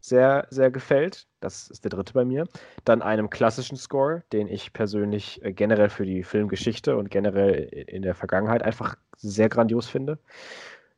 sehr, 0.00 0.46
sehr 0.50 0.70
gefällt. 0.70 1.26
Das 1.40 1.68
ist 1.68 1.84
der 1.84 1.90
dritte 1.90 2.12
bei 2.12 2.24
mir. 2.24 2.46
Dann 2.84 3.02
einem 3.02 3.30
klassischen 3.30 3.76
Score, 3.76 4.22
den 4.32 4.48
ich 4.48 4.72
persönlich 4.72 5.42
äh, 5.44 5.52
generell 5.52 5.90
für 5.90 6.04
die 6.04 6.24
Filmgeschichte 6.24 6.96
und 6.96 7.10
generell 7.10 7.64
in 7.64 8.02
der 8.02 8.14
Vergangenheit 8.14 8.62
einfach 8.62 8.96
sehr 9.16 9.48
grandios 9.48 9.88
finde. 9.88 10.18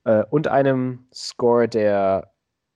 Äh, 0.04 0.24
und 0.30 0.48
einem 0.48 1.06
Score, 1.12 1.68
der 1.68 2.32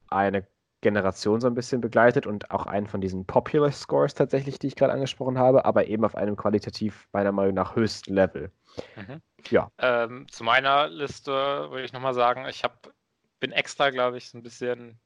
eine 0.08 0.46
Generation 0.82 1.40
so 1.40 1.46
ein 1.46 1.54
bisschen 1.54 1.80
begleitet 1.80 2.26
und 2.26 2.50
auch 2.50 2.66
einen 2.66 2.86
von 2.86 3.00
diesen 3.00 3.26
Popular 3.26 3.72
Scores 3.72 4.14
tatsächlich, 4.14 4.58
die 4.58 4.68
ich 4.68 4.76
gerade 4.76 4.92
angesprochen 4.92 5.38
habe, 5.38 5.64
aber 5.64 5.86
eben 5.86 6.04
auf 6.04 6.14
einem 6.14 6.36
qualitativ 6.36 7.08
meiner 7.12 7.32
Meinung 7.32 7.54
nach 7.54 7.74
höchsten 7.74 8.14
Level. 8.14 8.50
Mhm. 8.94 9.20
Ja. 9.48 9.70
Ähm, 9.78 10.26
zu 10.30 10.44
meiner 10.44 10.88
Liste 10.88 11.32
würde 11.32 11.84
ich 11.84 11.92
nochmal 11.92 12.14
sagen, 12.14 12.46
ich 12.48 12.62
hab, 12.62 12.92
bin 13.40 13.52
extra, 13.52 13.90
glaube 13.90 14.18
ich, 14.18 14.30
so 14.30 14.38
ein 14.38 14.42
bisschen 14.42 15.00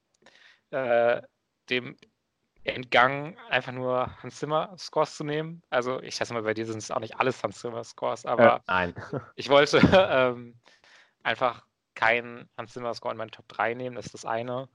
äh, 0.70 1.22
dem 1.68 1.96
entgangen, 2.64 3.38
einfach 3.48 3.72
nur 3.72 4.22
Hans 4.22 4.38
Zimmer 4.38 4.74
Scores 4.78 5.16
zu 5.16 5.24
nehmen. 5.24 5.62
Also 5.70 6.00
ich 6.02 6.14
schätze 6.16 6.34
mal, 6.34 6.42
bei 6.42 6.54
dir 6.54 6.66
sind 6.66 6.78
es 6.78 6.90
auch 6.90 7.00
nicht 7.00 7.18
alles 7.18 7.42
Hans 7.42 7.60
Zimmer 7.60 7.84
Scores, 7.84 8.26
aber 8.26 8.56
äh, 8.56 8.60
nein. 8.66 8.94
ich 9.36 9.48
wollte 9.48 9.78
ähm, 10.10 10.54
einfach 11.22 11.64
keinen 11.94 12.48
Hans 12.56 12.72
Zimmer 12.72 12.94
Score 12.94 13.12
in 13.12 13.18
meine 13.18 13.30
Top 13.30 13.48
3 13.48 13.74
nehmen, 13.74 13.96
das 13.96 14.06
ist 14.06 14.14
das 14.14 14.24
eine. 14.24 14.68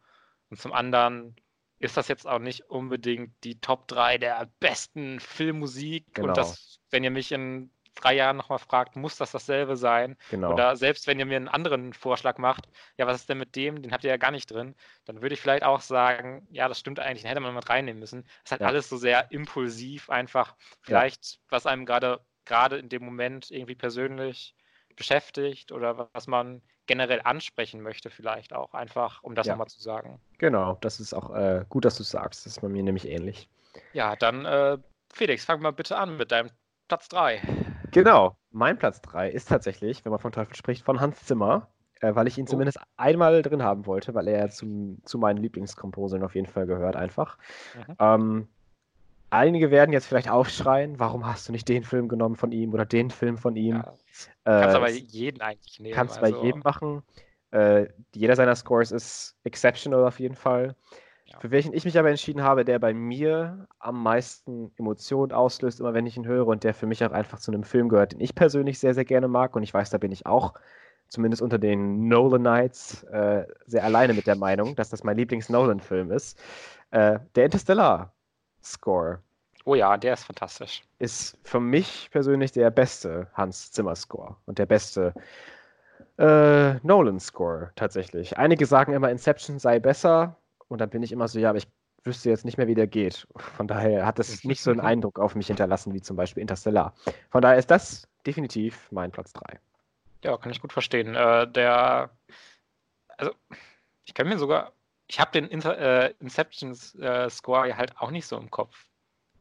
Und 0.49 0.59
zum 0.59 0.73
anderen 0.73 1.35
ist 1.79 1.97
das 1.97 2.07
jetzt 2.07 2.27
auch 2.27 2.39
nicht 2.39 2.69
unbedingt 2.69 3.31
die 3.43 3.59
Top 3.59 3.87
3 3.87 4.17
der 4.17 4.49
besten 4.59 5.19
Filmmusik. 5.19 6.05
Genau. 6.13 6.29
Und 6.29 6.37
das, 6.37 6.79
wenn 6.89 7.03
ihr 7.03 7.11
mich 7.11 7.31
in 7.31 7.69
drei 7.95 8.13
Jahren 8.13 8.37
nochmal 8.37 8.59
fragt, 8.59 8.95
muss 8.95 9.17
das 9.17 9.31
dasselbe 9.31 9.77
sein? 9.77 10.17
Genau. 10.29 10.53
Oder 10.53 10.75
selbst 10.75 11.07
wenn 11.07 11.19
ihr 11.19 11.25
mir 11.25 11.37
einen 11.37 11.47
anderen 11.47 11.93
Vorschlag 11.93 12.37
macht, 12.37 12.67
ja, 12.97 13.07
was 13.07 13.21
ist 13.21 13.29
denn 13.29 13.37
mit 13.37 13.55
dem? 13.55 13.81
Den 13.81 13.91
habt 13.91 14.03
ihr 14.03 14.09
ja 14.09 14.17
gar 14.17 14.31
nicht 14.31 14.51
drin. 14.51 14.75
Dann 15.05 15.21
würde 15.21 15.33
ich 15.33 15.41
vielleicht 15.41 15.63
auch 15.63 15.81
sagen, 15.81 16.47
ja, 16.51 16.67
das 16.67 16.79
stimmt 16.79 16.99
eigentlich, 16.99 17.23
den 17.23 17.29
hätte 17.29 17.39
man 17.39 17.55
mit 17.55 17.69
reinnehmen 17.69 17.99
müssen. 17.99 18.23
Das 18.23 18.45
ist 18.45 18.51
halt 18.51 18.61
ja. 18.61 18.67
alles 18.67 18.89
so 18.89 18.97
sehr 18.97 19.31
impulsiv, 19.31 20.09
einfach 20.09 20.55
vielleicht, 20.81 21.25
ja. 21.25 21.39
was 21.49 21.65
einem 21.65 21.85
gerade 21.85 22.19
gerade 22.45 22.77
in 22.77 22.89
dem 22.89 23.03
Moment 23.03 23.51
irgendwie 23.51 23.75
persönlich 23.75 24.55
beschäftigt 24.95 25.71
oder 25.71 26.09
was 26.13 26.27
man 26.27 26.61
generell 26.85 27.21
ansprechen 27.23 27.81
möchte, 27.81 28.09
vielleicht 28.09 28.53
auch 28.53 28.73
einfach, 28.73 29.23
um 29.23 29.35
das 29.35 29.47
ja. 29.47 29.53
nochmal 29.53 29.67
zu 29.67 29.81
sagen. 29.81 30.21
Genau, 30.37 30.77
das 30.81 30.99
ist 30.99 31.13
auch 31.13 31.35
äh, 31.35 31.65
gut, 31.67 31.85
dass 31.85 31.97
du 31.97 32.03
sagst. 32.03 32.45
Das 32.45 32.53
ist 32.53 32.61
bei 32.61 32.69
mir 32.69 32.83
nämlich 32.83 33.07
ähnlich. 33.07 33.49
Ja, 33.93 34.15
dann 34.15 34.45
äh, 34.45 34.77
Felix, 35.11 35.43
fang 35.43 35.61
mal 35.61 35.71
bitte 35.71 35.97
an 35.97 36.15
mit 36.17 36.31
deinem 36.31 36.51
Platz 36.87 37.09
3. 37.09 37.41
Genau, 37.95 38.35
mein 38.51 38.77
Platz 38.77 39.01
3 39.03 39.29
ist 39.29 39.47
tatsächlich, 39.47 40.03
wenn 40.03 40.11
man 40.11 40.19
von 40.19 40.33
Teufel 40.33 40.53
spricht, 40.53 40.83
von 40.83 40.99
Hans 40.99 41.23
Zimmer, 41.23 41.69
äh, 42.01 42.13
weil 42.13 42.27
ich 42.27 42.37
ihn 42.37 42.43
oh. 42.43 42.49
zumindest 42.49 42.77
einmal 42.97 43.41
drin 43.41 43.63
haben 43.63 43.85
wollte, 43.85 44.13
weil 44.13 44.27
er 44.27 44.49
zum, 44.49 44.97
zu 45.05 45.17
meinen 45.17 45.37
Lieblingskomposern 45.37 46.21
auf 46.21 46.35
jeden 46.35 46.47
Fall 46.47 46.65
gehört, 46.65 46.97
einfach. 46.97 47.37
Mhm. 47.73 47.95
Ähm, 47.97 48.47
einige 49.29 49.71
werden 49.71 49.93
jetzt 49.93 50.07
vielleicht 50.07 50.29
aufschreien, 50.29 50.99
warum 50.99 51.25
hast 51.25 51.47
du 51.47 51.53
nicht 51.53 51.69
den 51.69 51.85
Film 51.85 52.09
genommen 52.09 52.35
von 52.35 52.51
ihm 52.51 52.73
oder 52.73 52.85
den 52.85 53.11
Film 53.11 53.37
von 53.37 53.55
ihm? 53.55 53.77
Ja. 53.77 53.83
Kannst 54.43 54.75
äh, 54.75 54.77
aber 54.77 54.89
jeden 54.89 55.39
eigentlich 55.39 55.79
nehmen. 55.79 55.95
Kannst 55.95 56.21
also... 56.21 56.37
bei 56.37 56.45
jedem 56.45 56.63
machen. 56.65 57.01
Äh, 57.51 57.87
jeder 58.13 58.35
seiner 58.35 58.57
Scores 58.57 58.91
ist 58.91 59.37
exceptional 59.45 60.03
auf 60.05 60.19
jeden 60.19 60.35
Fall. 60.35 60.75
Ja. 61.36 61.39
Für 61.41 61.51
welchen 61.51 61.73
ich 61.73 61.86
mich 61.86 61.97
aber 61.99 62.09
entschieden 62.09 62.43
habe, 62.43 62.65
der 62.65 62.79
bei 62.79 62.93
mir 62.93 63.67
am 63.79 64.01
meisten 64.01 64.71
Emotionen 64.77 65.31
auslöst, 65.31 65.79
immer 65.79 65.93
wenn 65.93 66.05
ich 66.05 66.17
ihn 66.17 66.25
höre 66.25 66.47
und 66.47 66.63
der 66.63 66.73
für 66.73 66.88
mich 66.88 67.03
auch 67.03 67.11
einfach 67.11 67.39
zu 67.39 67.51
einem 67.51 67.63
Film 67.63 67.89
gehört, 67.89 68.13
den 68.13 68.21
ich 68.21 68.36
persönlich 68.36 68.79
sehr, 68.79 68.93
sehr 68.93 69.05
gerne 69.05 69.27
mag. 69.27 69.55
Und 69.55 69.63
ich 69.63 69.73
weiß, 69.73 69.89
da 69.89 69.97
bin 69.97 70.11
ich 70.11 70.25
auch, 70.25 70.53
zumindest 71.07 71.41
unter 71.41 71.59
den 71.59 72.07
Nolan-Nights, 72.07 73.03
äh, 73.03 73.45
sehr 73.65 73.83
alleine 73.83 74.13
mit 74.13 74.27
der 74.27 74.36
Meinung, 74.36 74.75
dass 74.75 74.89
das 74.89 75.03
mein 75.03 75.17
Lieblings-Nolan-Film 75.17 76.11
ist. 76.11 76.39
Äh, 76.91 77.19
der 77.36 77.45
Interstellar-Score. 77.45 79.19
Oh 79.65 79.75
ja, 79.75 79.97
der 79.97 80.13
ist 80.13 80.23
fantastisch. 80.23 80.83
Ist 80.99 81.38
für 81.43 81.59
mich 81.59 82.09
persönlich 82.11 82.51
der 82.51 82.69
beste 82.71 83.27
Hans 83.33 83.71
Zimmer-Score 83.71 84.36
und 84.45 84.57
der 84.57 84.67
beste 84.67 85.13
äh, 86.17 86.75
Nolan-Score 86.86 87.71
tatsächlich. 87.75 88.38
Einige 88.38 88.65
sagen 88.65 88.93
immer, 88.93 89.09
Inception 89.09 89.59
sei 89.59 89.79
besser 89.79 90.38
und 90.68 90.82
dann 90.82 90.89
bin 90.89 91.03
ich 91.03 91.11
immer 91.11 91.28
so, 91.28 91.39
ja, 91.39 91.49
aber 91.49 91.57
ich 91.57 91.68
wüsste 92.03 92.30
jetzt 92.30 92.45
nicht 92.45 92.57
mehr, 92.57 92.68
wie 92.68 92.76
der 92.76 92.88
geht. 92.88 93.28
Von 93.36 93.68
daher 93.68 94.05
hat 94.05 94.20
das 94.20 94.43
nicht 94.43 94.61
so 94.61 94.72
einen 94.72 94.80
Eindruck 94.80 95.20
auf 95.20 95.36
mich 95.36 95.47
hinterlassen 95.47 95.93
wie 95.93 96.01
zum 96.01 96.16
Beispiel 96.16 96.41
Interstellar. 96.41 96.93
Von 97.30 97.41
daher 97.41 97.57
ist 97.57 97.72
das 97.72 98.07
definitiv 98.26 98.91
mein 98.91 99.11
Platz 99.11 99.34
3. 99.34 99.59
Ja, 100.24 100.38
kann 100.38 100.51
ich 100.51 100.61
gut 100.61 100.74
verstehen. 100.74 101.16
Äh, 101.16 101.47
der, 101.51 102.09
also 103.18 103.32
ich 104.05 104.13
kann 104.13 104.28
mir 104.28 104.38
sogar, 104.38 104.74
ich 105.07 105.20
habe 105.20 105.32
den 105.32 105.47
Inter, 105.47 105.78
äh, 105.78 106.13
Inception 106.20 106.72
äh, 106.99 107.30
Score 107.30 107.76
halt 107.76 107.99
auch 107.99 108.11
nicht 108.11 108.28
so 108.28 108.38
im 108.38 108.51
Kopf. 108.51 108.88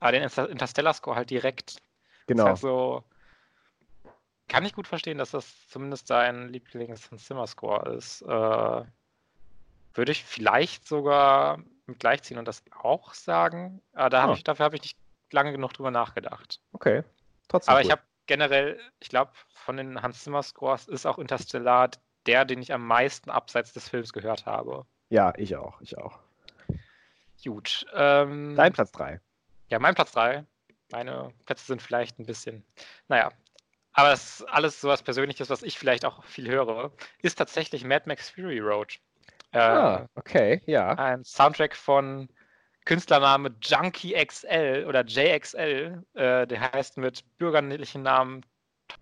Aber 0.01 0.13
den 0.13 0.23
Interstellar-Score 0.23 1.17
halt 1.17 1.31
direkt. 1.31 1.81
Genau. 2.27 2.45
Halt 2.45 2.59
so, 2.59 3.05
kann 4.49 4.65
ich 4.65 4.75
gut 4.75 4.87
verstehen, 4.87 5.19
dass 5.19 5.31
das 5.31 5.69
zumindest 5.69 6.07
sein 6.07 6.49
Lieblings-Zimmer-Score 6.49 7.95
ist. 7.95 8.23
Äh, 8.23 8.85
würde 9.95 10.13
ich 10.13 10.25
vielleicht 10.25 10.87
sogar 10.87 11.59
mit 11.87 12.01
gleichziehen 12.01 12.39
und 12.39 12.47
das 12.47 12.63
auch 12.71 13.15
sagen. 13.15 13.83
Aber 13.93 14.11
da 14.11 14.23
hab 14.23 14.31
ah. 14.31 14.35
ich, 14.35 14.45
dafür 14.45 14.65
habe 14.65 14.77
ich 14.77 14.83
nicht 14.83 14.99
lange 15.31 15.53
genug 15.53 15.73
drüber 15.73 15.91
nachgedacht. 15.91 16.61
Okay. 16.73 17.03
Trotzdem. 17.49 17.73
Aber 17.73 17.81
gut. 17.81 17.87
ich 17.87 17.93
habe 17.93 18.03
generell, 18.27 18.81
ich 19.01 19.09
glaube, 19.09 19.33
von 19.53 19.77
den 19.77 20.03
Hans 20.03 20.23
Zimmer 20.23 20.43
Scores 20.43 20.89
ist 20.89 21.07
auch 21.07 21.19
Interstellar 21.19 21.91
der, 22.27 22.45
den 22.45 22.63
ich 22.63 22.73
am 22.73 22.87
meisten 22.87 23.31
abseits 23.31 23.73
des 23.73 23.89
Films 23.89 24.13
gehört 24.13 24.47
habe. 24.47 24.87
Ja, 25.11 25.33
ich 25.37 25.57
auch, 25.57 25.81
ich 25.81 25.99
auch. 25.99 26.19
Gut. 27.43 27.87
Ähm, 27.95 28.55
Dein 28.57 28.73
Platz 28.73 28.93
3. 28.93 29.21
Ja, 29.69 29.79
mein 29.79 29.95
Platz 29.95 30.13
3. 30.13 30.45
Meine 30.91 31.33
Plätze 31.45 31.67
sind 31.67 31.83
vielleicht 31.83 32.19
ein 32.19 32.27
bisschen, 32.27 32.65
naja. 33.09 33.31
Aber 33.93 34.13
es 34.13 34.41
ist 34.41 34.49
alles 34.49 34.81
so 34.81 34.89
was 34.89 35.03
Persönliches, 35.03 35.51
was 35.51 35.63
ich 35.63 35.79
vielleicht 35.79 36.05
auch 36.05 36.25
viel 36.25 36.49
höre, 36.49 36.93
ist 37.21 37.37
tatsächlich 37.37 37.85
Mad 37.85 38.05
Max 38.07 38.31
Fury 38.31 38.59
Road. 38.59 38.99
Äh, 39.55 39.59
ah, 39.59 40.09
okay, 40.15 40.63
ja. 40.67 40.91
Ein 40.95 41.25
Soundtrack 41.25 41.77
von 41.77 42.29
Künstlername 42.85 43.55
Junkie 43.63 44.13
XL 44.13 44.85
oder 44.87 45.05
JXL. 45.05 46.03
Äh, 46.15 46.47
der 46.47 46.73
heißt 46.73 46.97
mit 46.99 47.25
bürgerlichen 47.39 48.03
Namen 48.03 48.45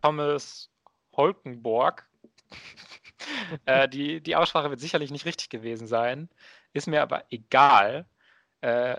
Thomas 0.02 0.70
Holkenborg. 1.16 2.06
äh, 3.66 3.88
die, 3.88 4.20
die 4.20 4.36
Aussprache 4.36 4.70
wird 4.70 4.80
sicherlich 4.80 5.10
nicht 5.10 5.24
richtig 5.24 5.48
gewesen 5.48 5.86
sein. 5.86 6.28
Ist 6.72 6.86
mir 6.86 7.02
aber 7.02 7.24
egal. 7.30 8.06
Äh, 8.60 8.96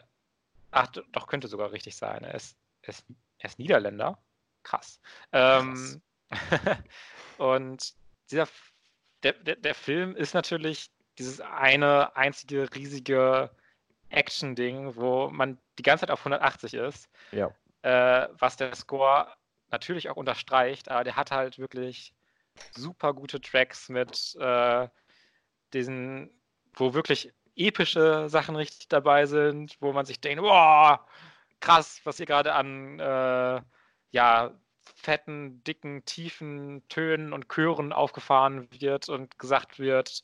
Ach, 0.74 0.88
doch, 0.88 1.28
könnte 1.28 1.47
sogar 1.47 1.72
richtig 1.72 1.95
sein. 1.95 2.24
Er 2.24 2.34
ist, 2.34 2.58
er 2.82 2.89
ist, 2.89 3.06
er 3.38 3.49
ist 3.49 3.60
Niederländer. 3.60 4.18
Krass. 4.64 4.99
Ähm, 5.32 6.01
und 7.38 7.93
dieser, 8.32 8.47
der, 9.22 9.34
der, 9.34 9.56
der 9.58 9.76
Film 9.76 10.16
ist 10.16 10.34
natürlich 10.34 10.89
dieses 11.18 11.41
eine 11.41 12.16
einzige 12.16 12.74
riesige 12.74 13.49
Action-Ding, 14.09 14.95
wo 14.95 15.30
man 15.30 15.57
die 15.78 15.84
ganze 15.84 16.01
Zeit 16.01 16.11
auf 16.11 16.22
180 16.22 16.74
ist. 16.76 17.09
Ja. 17.32 17.51
Äh, 17.82 18.30
was 18.39 18.57
der 18.57 18.76
Score 18.76 19.28
natürlich 19.72 20.09
auch 20.09 20.16
unterstreicht, 20.16 20.89
aber 20.89 21.03
der 21.03 21.16
hat 21.16 21.32
halt 21.32 21.59
wirklich 21.59 22.14
super 22.76 23.14
gute 23.14 23.41
Tracks 23.41 23.89
mit 23.89 24.36
äh, 24.39 24.88
diesen, 25.74 26.30
wo 26.74 26.93
wirklich 26.93 27.34
epische 27.55 28.30
Sachen 28.30 28.55
richtig 28.55 28.88
dabei 28.88 29.26
sind, 29.26 29.78
wo 29.80 29.91
man 29.93 30.05
sich 30.05 30.22
denkt, 30.22 30.41
boah, 30.41 31.05
krass, 31.59 32.01
was 32.03 32.18
hier 32.18 32.26
gerade 32.26 32.53
an 32.53 32.99
äh, 32.99 33.61
ja, 34.11 34.51
fetten, 34.95 35.64
dicken, 35.64 36.05
tiefen 36.05 36.88
Tönen 36.89 37.34
und 37.34 37.49
Chören 37.49 37.93
aufgefahren 37.93 38.68
wird 38.80 39.09
und 39.09 39.38
gesagt 39.39 39.80
wird, 39.80 40.24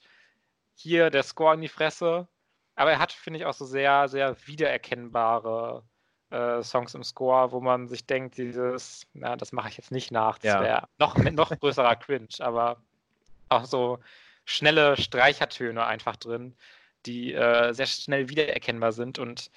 hier 0.80 1.10
der 1.10 1.24
Score 1.24 1.54
in 1.54 1.62
die 1.62 1.68
Fresse. 1.68 2.28
Aber 2.76 2.92
er 2.92 3.00
hat, 3.00 3.12
finde 3.12 3.40
ich, 3.40 3.46
auch 3.46 3.54
so 3.54 3.66
sehr, 3.66 4.08
sehr 4.08 4.36
wiedererkennbare 4.46 5.84
äh, 6.30 6.64
Songs 6.64 6.94
im 6.96 7.04
Score, 7.04 7.52
wo 7.52 7.60
man 7.60 7.88
sich 7.88 8.06
denkt, 8.06 8.38
dieses, 8.38 9.06
na, 9.14 9.36
das 9.36 9.52
mache 9.52 9.68
ich 9.70 9.78
jetzt 9.78 9.92
nicht 9.92 10.12
nach, 10.12 10.38
das 10.38 10.54
ja. 10.54 10.62
wäre 10.62 10.88
noch, 10.98 11.18
noch 11.18 11.60
größerer 11.60 11.98
Cringe, 11.98 12.30
aber 12.40 12.78
auch 13.50 13.66
so 13.66 14.00
schnelle 14.46 14.96
Streichertöne 14.96 15.86
einfach 15.86 16.16
drin, 16.16 16.56
die 17.06 17.34
äh, 17.34 17.74
sehr 17.74 17.86
schnell 17.88 18.30
wiedererkennbar 18.30 18.94
sind. 18.94 19.20
Und 19.20 19.52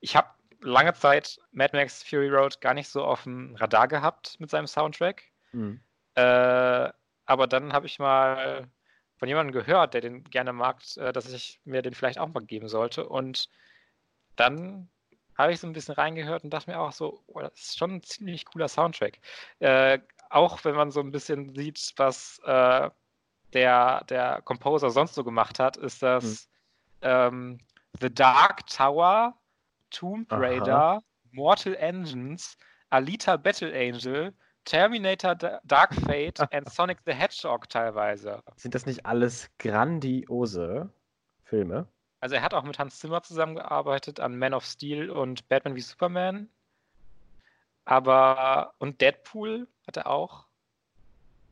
ich 0.00 0.16
habe 0.16 0.28
lange 0.60 0.94
Zeit 0.94 1.38
Mad 1.52 1.76
Max 1.76 2.02
Fury 2.02 2.30
Road 2.30 2.60
gar 2.60 2.74
nicht 2.74 2.88
so 2.88 3.04
auf 3.04 3.22
dem 3.22 3.54
Radar 3.56 3.86
gehabt 3.86 4.40
mit 4.40 4.50
seinem 4.50 4.66
Soundtrack. 4.66 5.22
Mhm. 5.52 5.80
Äh, 6.14 6.90
aber 7.28 7.46
dann 7.46 7.72
habe 7.72 7.86
ich 7.86 7.98
mal 7.98 8.68
von 9.16 9.28
jemandem 9.28 9.52
gehört, 9.52 9.94
der 9.94 10.00
den 10.00 10.24
gerne 10.24 10.52
mag, 10.52 10.82
äh, 10.96 11.12
dass 11.12 11.32
ich 11.32 11.60
mir 11.64 11.82
den 11.82 11.94
vielleicht 11.94 12.18
auch 12.18 12.28
mal 12.28 12.44
geben 12.44 12.68
sollte. 12.68 13.08
Und 13.08 13.48
dann 14.36 14.88
habe 15.36 15.52
ich 15.52 15.60
so 15.60 15.66
ein 15.66 15.72
bisschen 15.72 15.94
reingehört 15.94 16.44
und 16.44 16.50
dachte 16.50 16.70
mir 16.70 16.80
auch 16.80 16.92
so, 16.92 17.22
oh, 17.26 17.40
das 17.40 17.54
ist 17.54 17.78
schon 17.78 17.96
ein 17.96 18.02
ziemlich 18.02 18.44
cooler 18.46 18.68
Soundtrack. 18.68 19.18
Äh, 19.58 19.98
auch 20.30 20.64
wenn 20.64 20.74
man 20.74 20.90
so 20.90 21.00
ein 21.00 21.12
bisschen 21.12 21.54
sieht, 21.54 21.92
was 21.96 22.40
äh, 22.44 22.90
der, 23.52 24.04
der 24.04 24.42
Composer 24.42 24.90
sonst 24.90 25.14
so 25.14 25.24
gemacht 25.24 25.58
hat, 25.58 25.76
ist 25.76 26.02
das 26.02 26.48
hm. 27.02 27.10
ähm, 27.10 27.58
The 28.00 28.12
Dark 28.12 28.66
Tower, 28.66 29.34
Tomb 29.90 30.30
Raider, 30.30 30.74
Aha. 30.74 31.02
Mortal 31.32 31.74
Engines, 31.76 32.56
Alita 32.90 33.36
Battle 33.36 33.72
Angel, 33.72 34.34
Terminator 34.66 35.34
Dark 35.34 35.94
Fate 36.06 36.40
und 36.40 36.70
Sonic 36.70 36.98
the 37.06 37.12
Hedgehog 37.12 37.68
teilweise. 37.70 38.42
Sind 38.56 38.74
das 38.74 38.84
nicht 38.84 39.06
alles 39.06 39.48
grandiose 39.58 40.90
Filme? 41.44 41.86
Also 42.20 42.34
er 42.34 42.42
hat 42.42 42.52
auch 42.52 42.64
mit 42.64 42.78
Hans 42.78 42.98
Zimmer 42.98 43.22
zusammengearbeitet 43.22 44.20
an 44.20 44.38
Man 44.38 44.52
of 44.52 44.64
Steel 44.64 45.10
und 45.10 45.48
Batman 45.48 45.76
wie 45.76 45.80
Superman. 45.80 46.50
Aber 47.84 48.74
und 48.78 49.00
Deadpool 49.00 49.68
hat 49.86 49.96
er 49.96 50.08
auch 50.08 50.46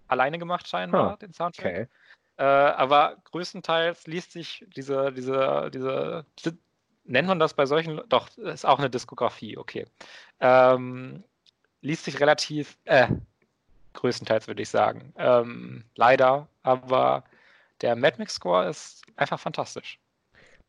alleine 0.08 0.38
gemacht 0.38 0.68
scheinbar, 0.68 1.12
huh. 1.12 1.16
den 1.16 1.32
Soundtrack. 1.32 1.66
Okay. 1.72 1.88
Äh, 2.36 2.42
aber 2.42 3.16
größtenteils 3.30 4.08
liest 4.08 4.32
sich 4.32 4.66
diese, 4.74 5.12
diese, 5.12 5.70
diese, 5.72 6.26
diese, 6.38 6.58
nennt 7.04 7.28
man 7.28 7.38
das 7.38 7.54
bei 7.54 7.66
solchen, 7.66 8.02
doch, 8.08 8.36
ist 8.36 8.66
auch 8.66 8.80
eine 8.80 8.90
Diskografie, 8.90 9.56
okay. 9.56 9.86
Ähm, 10.40 11.22
liest 11.84 12.04
sich 12.04 12.18
relativ, 12.20 12.78
äh, 12.84 13.08
größtenteils 13.92 14.48
würde 14.48 14.62
ich 14.62 14.70
sagen. 14.70 15.12
Ähm, 15.16 15.84
leider, 15.94 16.48
aber 16.62 17.24
der 17.82 17.94
Mad 17.94 18.16
Max 18.18 18.34
Score 18.34 18.68
ist 18.68 19.02
einfach 19.16 19.38
fantastisch. 19.38 20.00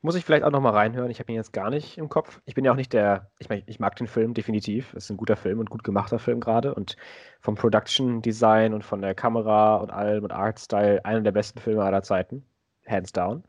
Muss 0.02 0.16
ich 0.16 0.26
vielleicht 0.26 0.44
auch 0.44 0.52
nochmal 0.52 0.74
reinhören. 0.74 1.10
Ich 1.10 1.20
habe 1.20 1.32
ihn 1.32 1.38
jetzt 1.38 1.54
gar 1.54 1.72
nicht 1.72 1.98
im 1.98 2.10
Kopf. 2.10 2.40
Ich 2.46 2.54
bin 2.54 2.64
ja 2.64 2.72
auch 2.72 2.76
nicht 2.76 2.94
der, 2.94 3.32
ich 3.40 3.50
meine, 3.50 3.64
ich 3.66 3.80
mag 3.80 3.96
den 3.96 4.08
Film 4.08 4.36
definitiv. 4.36 4.94
Es 4.94 5.06
ist 5.06 5.10
ein 5.10 5.18
guter 5.18 5.36
Film 5.36 5.60
und 5.60 5.72
gut 5.72 5.84
gemachter 5.84 6.20
Film 6.20 6.42
gerade. 6.42 6.76
Und 6.76 6.96
vom 7.40 7.56
Production 7.56 8.22
Design 8.22 8.74
und 8.74 8.84
von 8.84 9.02
der 9.02 9.16
Kamera 9.16 9.78
und 9.78 9.90
allem 9.90 10.24
und 10.24 10.32
Artstyle 10.32 11.04
einer 11.06 11.22
der 11.22 11.32
besten 11.32 11.60
Filme 11.60 11.84
aller 11.84 12.04
Zeiten. 12.04 12.46
Hands 12.86 13.12
down. 13.14 13.44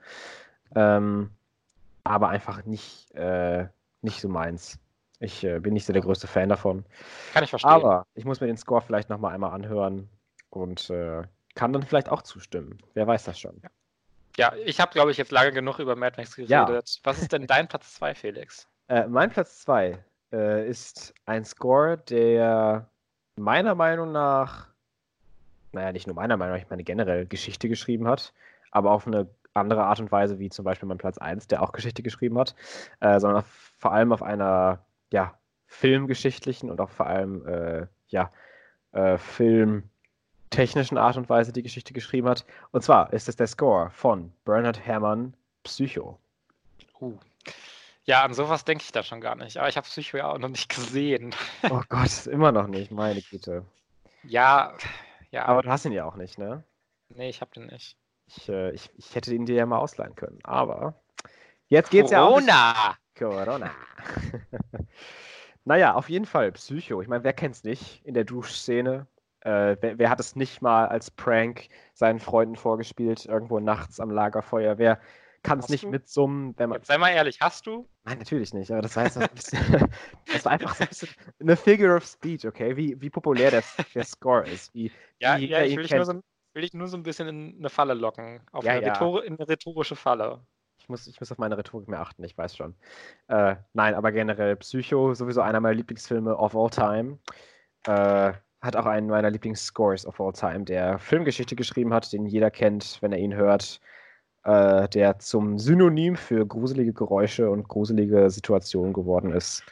Ähm, 0.74 1.30
aber 2.04 2.28
einfach 2.30 2.64
nicht, 2.64 3.10
äh, 3.14 3.66
nicht 4.00 4.20
so 4.20 4.28
meins. 4.28 4.78
Ich 5.18 5.44
äh, 5.44 5.60
bin 5.60 5.72
nicht 5.72 5.86
so 5.86 5.92
der 5.92 6.02
größte 6.02 6.26
Fan 6.26 6.48
davon. 6.48 6.84
Kann 7.32 7.44
ich 7.44 7.50
verstehen. 7.50 7.70
Aber 7.70 8.06
ich 8.14 8.24
muss 8.24 8.40
mir 8.40 8.46
den 8.46 8.56
Score 8.56 8.82
vielleicht 8.82 9.08
nochmal 9.08 9.34
einmal 9.34 9.52
anhören 9.52 10.08
und 10.50 10.90
äh, 10.90 11.22
kann 11.54 11.72
dann 11.72 11.82
vielleicht 11.82 12.10
auch 12.10 12.22
zustimmen. 12.22 12.78
Wer 12.94 13.06
weiß 13.06 13.24
das 13.24 13.38
schon. 13.38 13.60
Ja. 14.36 14.52
Ich 14.64 14.80
habe, 14.80 14.92
glaube 14.92 15.10
ich, 15.10 15.16
jetzt 15.16 15.32
lange 15.32 15.52
genug 15.52 15.78
über 15.78 15.96
Mad 15.96 16.16
Max 16.18 16.36
geredet. 16.36 16.50
Ja. 16.50 16.82
Was 17.04 17.22
ist 17.22 17.32
denn 17.32 17.46
dein 17.46 17.68
Platz 17.68 17.94
2, 17.94 18.14
Felix? 18.14 18.68
Äh, 18.88 19.06
mein 19.06 19.30
Platz 19.30 19.60
2 19.60 19.98
äh, 20.32 20.68
ist 20.68 21.14
ein 21.24 21.44
Score, 21.44 21.96
der 21.96 22.88
meiner 23.36 23.74
Meinung 23.74 24.12
nach, 24.12 24.68
naja, 25.72 25.92
nicht 25.92 26.06
nur 26.06 26.16
meiner 26.16 26.36
Meinung 26.36 26.56
nach, 26.56 26.62
ich 26.62 26.70
meine 26.70 26.84
generell 26.84 27.26
Geschichte 27.26 27.68
geschrieben 27.68 28.06
hat, 28.06 28.34
aber 28.70 28.90
auf 28.90 29.06
eine 29.06 29.26
andere 29.54 29.84
Art 29.84 30.00
und 30.00 30.12
Weise 30.12 30.38
wie 30.38 30.50
zum 30.50 30.64
Beispiel 30.64 30.88
mein 30.88 30.98
Platz 30.98 31.18
1, 31.18 31.48
der 31.48 31.62
auch 31.62 31.72
Geschichte 31.72 32.02
geschrieben 32.02 32.38
hat, 32.38 32.54
äh, 33.00 33.18
sondern 33.18 33.44
vor 33.78 33.92
allem 33.92 34.12
auf 34.12 34.22
einer, 34.22 34.84
ja, 35.12 35.38
filmgeschichtlichen 35.66 36.70
und 36.70 36.80
auch 36.80 36.90
vor 36.90 37.06
allem, 37.06 37.46
äh, 37.46 37.86
ja, 38.08 38.32
äh, 38.92 39.18
Film 39.18 39.90
technischen 40.50 40.96
Art 40.96 41.16
und 41.16 41.28
Weise 41.28 41.52
die 41.52 41.62
Geschichte 41.62 41.92
geschrieben 41.92 42.28
hat. 42.28 42.44
Und 42.70 42.82
zwar 42.82 43.12
ist 43.12 43.28
es 43.28 43.36
der 43.36 43.46
Score 43.46 43.90
von 43.90 44.32
Bernard 44.44 44.80
Herrmann 44.80 45.34
Psycho. 45.64 46.18
Uh. 47.00 47.18
Ja, 48.04 48.22
an 48.22 48.34
sowas 48.34 48.64
denke 48.64 48.84
ich 48.84 48.92
da 48.92 49.02
schon 49.02 49.20
gar 49.20 49.34
nicht. 49.34 49.58
Aber 49.58 49.68
ich 49.68 49.76
habe 49.76 49.86
Psycho 49.86 50.16
ja 50.16 50.30
auch 50.30 50.38
noch 50.38 50.48
nicht 50.48 50.68
gesehen. 50.68 51.34
Oh 51.70 51.82
Gott, 51.88 52.26
immer 52.26 52.52
noch 52.52 52.68
nicht, 52.68 52.92
meine 52.92 53.20
Güte. 53.20 53.64
Ja, 54.22 54.74
ja. 55.30 55.46
Aber 55.46 55.62
du 55.62 55.68
hast 55.68 55.84
ihn 55.84 55.92
ja 55.92 56.04
auch 56.04 56.14
nicht, 56.14 56.38
ne? 56.38 56.62
Nee, 57.08 57.28
ich 57.28 57.40
habe 57.40 57.50
den 57.52 57.66
nicht. 57.66 57.96
Ich, 58.28 58.48
äh, 58.48 58.70
ich, 58.70 58.90
ich 58.96 59.14
hätte 59.14 59.34
ihn 59.34 59.46
dir 59.46 59.56
ja 59.56 59.66
mal 59.66 59.78
ausleihen 59.78 60.14
können. 60.14 60.38
Aber 60.44 60.94
jetzt 61.68 61.90
geht's 61.90 62.10
Corona. 62.10 62.16
ja 62.16 62.24
auch. 62.24 62.30
Corona! 62.30 62.96
Corona! 63.18 63.70
naja, 65.64 65.94
auf 65.94 66.08
jeden 66.08 66.26
Fall 66.26 66.52
Psycho. 66.52 67.02
Ich 67.02 67.08
meine, 67.08 67.24
wer 67.24 67.32
kennt's 67.32 67.64
nicht 67.64 68.04
in 68.04 68.14
der 68.14 68.24
Duschszene? 68.24 69.06
Äh, 69.40 69.76
wer, 69.80 69.98
wer, 69.98 70.10
hat 70.10 70.20
es 70.20 70.36
nicht 70.36 70.62
mal 70.62 70.86
als 70.86 71.10
Prank 71.10 71.68
seinen 71.94 72.18
Freunden 72.18 72.56
vorgespielt, 72.56 73.26
irgendwo 73.26 73.60
nachts 73.60 74.00
am 74.00 74.10
Lagerfeuer? 74.10 74.78
Wer 74.78 75.00
kann 75.42 75.60
es 75.60 75.68
nicht 75.68 75.84
du? 75.84 75.90
mitsummen, 75.90 76.54
wenn 76.58 76.68
man. 76.68 76.78
Jetzt 76.78 76.88
sei 76.88 76.98
mal 76.98 77.10
ehrlich, 77.10 77.40
hast 77.40 77.66
du? 77.66 77.88
Nein, 78.04 78.18
natürlich 78.18 78.52
nicht, 78.52 78.70
aber 78.70 78.82
das 78.82 78.96
war, 78.96 79.04
jetzt 79.04 79.16
ein 79.16 79.28
bisschen, 79.34 79.60
das 80.32 80.44
war 80.44 80.52
einfach 80.52 80.74
so 80.74 80.82
ein 80.82 80.88
bisschen 80.88 81.08
eine 81.40 81.56
Figure 81.56 81.96
of 81.96 82.04
Speech, 82.04 82.46
okay? 82.46 82.76
Wie, 82.76 83.00
wie 83.00 83.10
populär 83.10 83.50
der, 83.50 83.62
der 83.94 84.04
Score 84.04 84.46
ist. 84.48 84.74
Wie, 84.74 84.90
ja, 85.20 85.38
wie 85.38 85.46
ja 85.46 85.62
ich 85.62 85.76
will 85.76 85.84
dich, 85.84 85.92
nur 85.92 86.04
so, 86.04 86.20
will 86.54 86.68
nur 86.72 86.88
so 86.88 86.96
ein 86.96 87.02
bisschen 87.02 87.28
in 87.28 87.56
eine 87.58 87.70
Falle 87.70 87.94
locken. 87.94 88.40
Auf 88.50 88.64
ja, 88.64 88.72
eine, 88.72 88.86
ja. 88.86 88.92
Rhetor 88.92 89.24
in 89.24 89.36
eine 89.36 89.48
rhetorische 89.48 89.94
Falle. 89.94 90.44
Ich 90.86 90.88
muss, 90.88 91.08
ich 91.08 91.18
muss 91.18 91.32
auf 91.32 91.38
meine 91.38 91.58
Rhetorik 91.58 91.88
mehr 91.88 91.98
achten, 91.98 92.22
ich 92.22 92.38
weiß 92.38 92.56
schon. 92.56 92.76
Äh, 93.26 93.56
nein, 93.72 93.94
aber 93.96 94.12
generell 94.12 94.54
Psycho, 94.54 95.14
sowieso 95.14 95.40
einer 95.40 95.58
meiner 95.58 95.74
Lieblingsfilme 95.74 96.36
of 96.36 96.54
all 96.54 96.70
time. 96.70 97.18
Äh, 97.88 98.34
hat 98.60 98.76
auch 98.76 98.86
einen 98.86 99.08
meiner 99.08 99.30
Lieblingsscores 99.30 100.06
of 100.06 100.20
all 100.20 100.32
time, 100.32 100.62
der 100.64 101.00
Filmgeschichte 101.00 101.56
geschrieben 101.56 101.92
hat, 101.92 102.12
den 102.12 102.24
jeder 102.24 102.52
kennt, 102.52 102.98
wenn 103.02 103.10
er 103.10 103.18
ihn 103.18 103.34
hört, 103.34 103.80
äh, 104.44 104.88
der 104.90 105.18
zum 105.18 105.58
Synonym 105.58 106.14
für 106.14 106.46
gruselige 106.46 106.92
Geräusche 106.92 107.50
und 107.50 107.66
gruselige 107.66 108.30
Situationen 108.30 108.92
geworden 108.92 109.32
ist. 109.32 109.64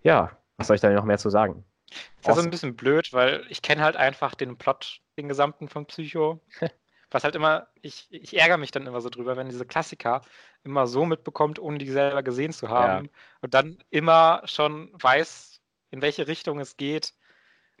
Ja, 0.00 0.30
was 0.56 0.68
soll 0.68 0.76
ich 0.76 0.80
da 0.80 0.88
noch 0.88 1.04
mehr 1.04 1.18
zu 1.18 1.28
sagen? 1.28 1.64
Das 1.90 1.98
ist 2.22 2.28
also 2.28 2.40
ein 2.40 2.50
bisschen 2.50 2.76
blöd, 2.76 3.12
weil 3.12 3.44
ich 3.50 3.60
kenne 3.60 3.82
halt 3.82 3.96
einfach 3.96 4.34
den 4.34 4.56
Plot, 4.56 5.02
den 5.18 5.28
gesamten 5.28 5.68
von 5.68 5.84
Psycho. 5.84 6.40
Was 7.14 7.24
halt 7.24 7.34
immer, 7.34 7.68
ich, 7.80 8.08
ich 8.10 8.36
ärgere 8.36 8.58
mich 8.58 8.70
dann 8.70 8.86
immer 8.86 9.00
so 9.00 9.08
drüber, 9.08 9.36
wenn 9.36 9.48
diese 9.48 9.64
Klassiker 9.64 10.22
immer 10.64 10.86
so 10.86 11.04
mitbekommt, 11.06 11.58
ohne 11.58 11.78
die 11.78 11.90
selber 11.90 12.22
gesehen 12.22 12.52
zu 12.52 12.68
haben. 12.68 13.06
Ja. 13.06 13.10
Und 13.40 13.54
dann 13.54 13.78
immer 13.90 14.42
schon 14.44 14.90
weiß, 14.94 15.60
in 15.90 16.02
welche 16.02 16.26
Richtung 16.26 16.58
es 16.58 16.76
geht 16.76 17.14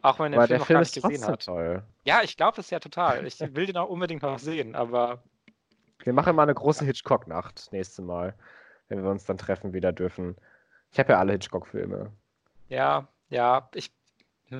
auch 0.04 0.18
wenn 0.18 0.32
der 0.32 0.46
Film 0.46 0.58
noch 0.58 0.66
Film 0.66 0.76
gar 0.76 0.80
nicht 0.80 0.94
gesehen 0.94 1.26
hat. 1.26 1.46
Toll. 1.46 1.82
Ja, 2.04 2.20
ich 2.22 2.36
glaube 2.36 2.60
es 2.60 2.68
ja 2.68 2.78
total. 2.78 3.26
Ich 3.26 3.40
will 3.54 3.66
den 3.66 3.78
auch 3.78 3.88
unbedingt 3.88 4.22
noch 4.22 4.38
sehen, 4.38 4.74
aber. 4.74 5.22
Wir 6.00 6.12
machen 6.12 6.36
mal 6.36 6.42
eine 6.42 6.54
große 6.54 6.84
Hitchcock-Nacht 6.84 7.72
nächste 7.72 8.02
Mal, 8.02 8.34
wenn 8.88 9.02
wir 9.02 9.10
uns 9.10 9.24
dann 9.24 9.38
treffen 9.38 9.72
wieder 9.72 9.92
dürfen. 9.92 10.36
Ich 10.90 10.98
habe 10.98 11.12
ja 11.12 11.18
alle 11.18 11.32
Hitchcock-Filme. 11.32 12.12
Ja, 12.68 13.08
ja, 13.30 13.70
ich. 13.74 13.92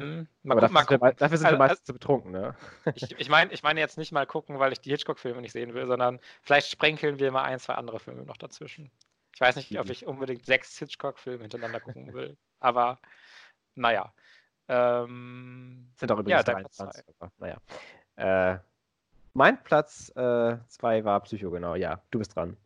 Hm, 0.01 0.29
aber 0.49 0.61
gucken, 0.61 0.75
dafür, 0.75 0.99
mal 0.99 1.15
dafür 1.15 1.39
sind 1.39 1.51
wir 1.51 1.59
meistens 1.59 1.81
also, 1.81 1.87
zu 1.87 1.93
betrunken, 1.95 2.33
ne? 2.33 2.55
ich, 2.95 3.19
ich 3.19 3.29
meine 3.29 3.53
ich 3.53 3.63
mein 3.63 3.77
jetzt 3.77 3.99
nicht 3.99 4.13
mal 4.13 4.27
gucken, 4.27 4.59
weil 4.59 4.73
ich 4.73 4.81
die 4.81 4.91
Hitchcock-Filme 4.91 5.41
nicht 5.41 5.53
sehen 5.53 5.75
will, 5.75 5.87
sondern 5.87 6.21
vielleicht 6.43 6.71
sprenkeln 6.71 7.19
wir 7.19 7.33
mal 7.33 7.43
ein, 7.43 7.59
zwei 7.59 7.75
andere 7.75 8.01
Filme 8.01 8.25
noch 8.25 8.37
dazwischen. 8.37 8.91
Ich 9.35 9.41
weiß 9.41 9.57
nicht, 9.57 9.79
ob 9.79 9.91
ich 9.91 10.07
unbedingt 10.07 10.47
sechs 10.47 10.79
Hitchcock-Filme 10.79 11.43
hintereinander 11.43 11.81
gucken 11.81 12.13
will, 12.15 12.37
aber 12.61 12.99
naja. 13.75 14.13
Ähm, 14.69 15.93
Sind 15.97 16.11
auch 16.11 16.19
übrigens 16.19 16.47
ja, 16.47 16.55
23. 16.55 17.05
Naja. 17.39 17.59
Äh, 18.17 18.59
mein 19.35 19.63
Platz 19.65 20.13
2 20.15 20.59
äh, 20.99 21.05
war 21.05 21.21
Psycho, 21.21 21.51
genau. 21.51 21.75
Ja, 21.75 22.01
du 22.11 22.19
bist 22.19 22.37
dran. 22.37 22.57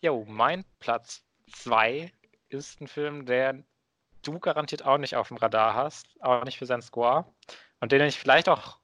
Jo, 0.00 0.24
mein 0.28 0.64
Platz 0.78 1.24
2 1.52 2.12
ist 2.48 2.80
ein 2.80 2.86
Film, 2.86 3.26
der 3.26 3.64
du 4.26 4.38
garantiert 4.38 4.84
auch 4.84 4.98
nicht 4.98 5.16
auf 5.16 5.28
dem 5.28 5.36
Radar 5.36 5.74
hast, 5.74 6.06
auch 6.20 6.44
nicht 6.44 6.58
für 6.58 6.66
seinen 6.66 6.82
Score. 6.82 7.24
Und 7.80 7.92
den 7.92 8.02
ich 8.02 8.18
vielleicht 8.18 8.48
auch, 8.48 8.78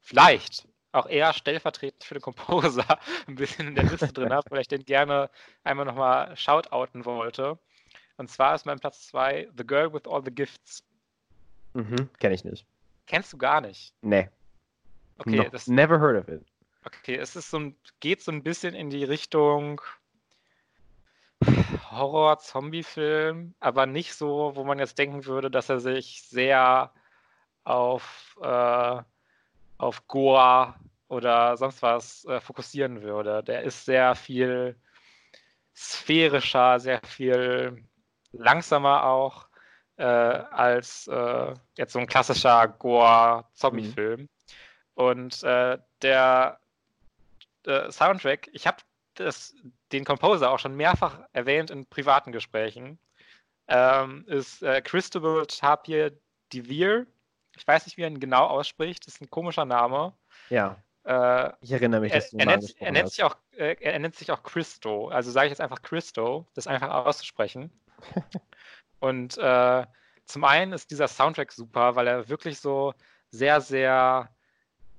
vielleicht 0.00 0.66
auch 0.92 1.06
eher 1.06 1.32
stellvertretend 1.32 2.04
für 2.04 2.14
den 2.14 2.22
Composer 2.22 2.98
ein 3.26 3.34
bisschen 3.34 3.68
in 3.68 3.74
der 3.74 3.84
Liste 3.84 4.12
drin 4.12 4.32
habe, 4.32 4.50
weil 4.50 4.60
ich 4.60 4.68
den 4.68 4.84
gerne 4.84 5.30
einmal 5.64 5.86
nochmal 5.86 6.36
shoutouten 6.36 7.04
wollte. 7.04 7.58
Und 8.16 8.30
zwar 8.30 8.54
ist 8.54 8.66
mein 8.66 8.80
Platz 8.80 9.06
2 9.08 9.48
The 9.56 9.66
Girl 9.66 9.92
with 9.92 10.06
All 10.06 10.24
the 10.24 10.30
Gifts 10.30 10.82
Mhm, 11.74 12.08
kenne 12.18 12.34
ich 12.34 12.44
nicht. 12.44 12.66
Kennst 13.06 13.32
du 13.32 13.38
gar 13.38 13.60
nicht? 13.60 13.94
Nee. 14.02 14.28
Okay, 15.18 15.36
no, 15.36 15.48
das, 15.48 15.66
never 15.66 15.98
heard 16.00 16.16
of 16.16 16.28
it. 16.28 16.44
Okay, 16.84 17.16
es 17.16 17.36
ist 17.36 17.50
so 17.50 17.58
ein, 17.58 17.76
geht 18.00 18.22
so 18.22 18.32
ein 18.32 18.42
bisschen 18.42 18.74
in 18.74 18.90
die 18.90 19.04
Richtung 19.04 19.80
Horror-Zombie-Film, 21.90 23.54
aber 23.60 23.86
nicht 23.86 24.14
so, 24.14 24.52
wo 24.54 24.64
man 24.64 24.78
jetzt 24.78 24.98
denken 24.98 25.24
würde, 25.26 25.50
dass 25.50 25.68
er 25.68 25.80
sich 25.80 26.22
sehr 26.22 26.92
auf, 27.64 28.36
äh, 28.42 29.02
auf 29.78 30.06
Goa 30.06 30.78
oder 31.08 31.56
sonst 31.56 31.82
was 31.82 32.24
äh, 32.26 32.40
fokussieren 32.40 33.02
würde. 33.02 33.42
Der 33.42 33.62
ist 33.62 33.84
sehr 33.84 34.14
viel 34.14 34.76
sphärischer, 35.74 36.80
sehr 36.80 37.00
viel 37.04 37.84
langsamer 38.32 39.04
auch 39.04 39.46
äh, 39.96 40.04
als 40.04 41.08
äh, 41.08 41.54
jetzt 41.76 41.92
so 41.92 41.98
ein 41.98 42.06
klassischer 42.06 42.68
Gore-Zombie-Film. 42.68 44.22
Mhm. 44.22 44.28
Und 44.94 45.42
äh, 45.44 45.78
der 46.02 46.60
äh, 47.64 47.90
Soundtrack, 47.90 48.48
ich 48.52 48.66
habe 48.66 48.78
den 49.92 50.04
Composer 50.04 50.50
auch 50.50 50.58
schon 50.58 50.76
mehrfach 50.76 51.20
erwähnt 51.32 51.70
in 51.70 51.86
privaten 51.86 52.32
Gesprächen. 52.32 52.98
ähm, 53.68 54.24
ist 54.28 54.62
äh, 54.62 54.80
Christopher 54.82 55.46
Tapir 55.46 56.12
Devere. 56.52 57.06
Ich 57.56 57.66
weiß 57.66 57.86
nicht, 57.86 57.96
wie 57.96 58.02
er 58.02 58.08
ihn 58.08 58.20
genau 58.20 58.46
ausspricht. 58.46 59.06
Das 59.06 59.14
ist 59.14 59.20
ein 59.20 59.30
komischer 59.30 59.64
Name. 59.64 60.16
Ja. 60.48 60.82
Äh, 61.04 61.52
Ich 61.60 61.72
erinnere 61.72 62.00
mich, 62.00 62.12
er, 62.12 62.20
dass 62.20 62.30
du 62.30 62.38
er, 62.38 62.46
mal 62.46 62.56
nennt, 62.56 62.76
er, 62.80 62.92
nennt 62.92 63.10
sich 63.10 63.22
auch, 63.24 63.36
äh, 63.56 63.76
er 63.80 63.98
nennt 63.98 64.14
sich 64.16 64.30
auch 64.30 64.42
Christo. 64.42 65.08
Also 65.08 65.30
sage 65.30 65.46
ich 65.46 65.50
jetzt 65.50 65.60
einfach 65.60 65.82
Christo, 65.82 66.46
das 66.54 66.66
einfach 66.66 66.90
auszusprechen. 66.90 67.70
Und 69.00 69.38
äh, 69.38 69.86
zum 70.24 70.44
einen 70.44 70.72
ist 70.72 70.90
dieser 70.90 71.08
Soundtrack 71.08 71.52
super, 71.52 71.96
weil 71.96 72.06
er 72.06 72.28
wirklich 72.28 72.60
so 72.60 72.94
sehr, 73.30 73.60
sehr 73.60 74.30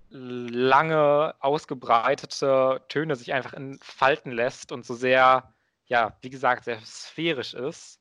lange, 0.09 1.35
ausgebreitete 1.39 2.81
Töne 2.89 3.15
sich 3.15 3.33
einfach 3.33 3.53
entfalten 3.53 4.31
lässt 4.31 4.71
und 4.71 4.85
so 4.85 4.95
sehr, 4.95 5.53
ja, 5.85 6.17
wie 6.21 6.29
gesagt, 6.29 6.65
sehr 6.65 6.79
sphärisch 6.81 7.53
ist. 7.53 7.99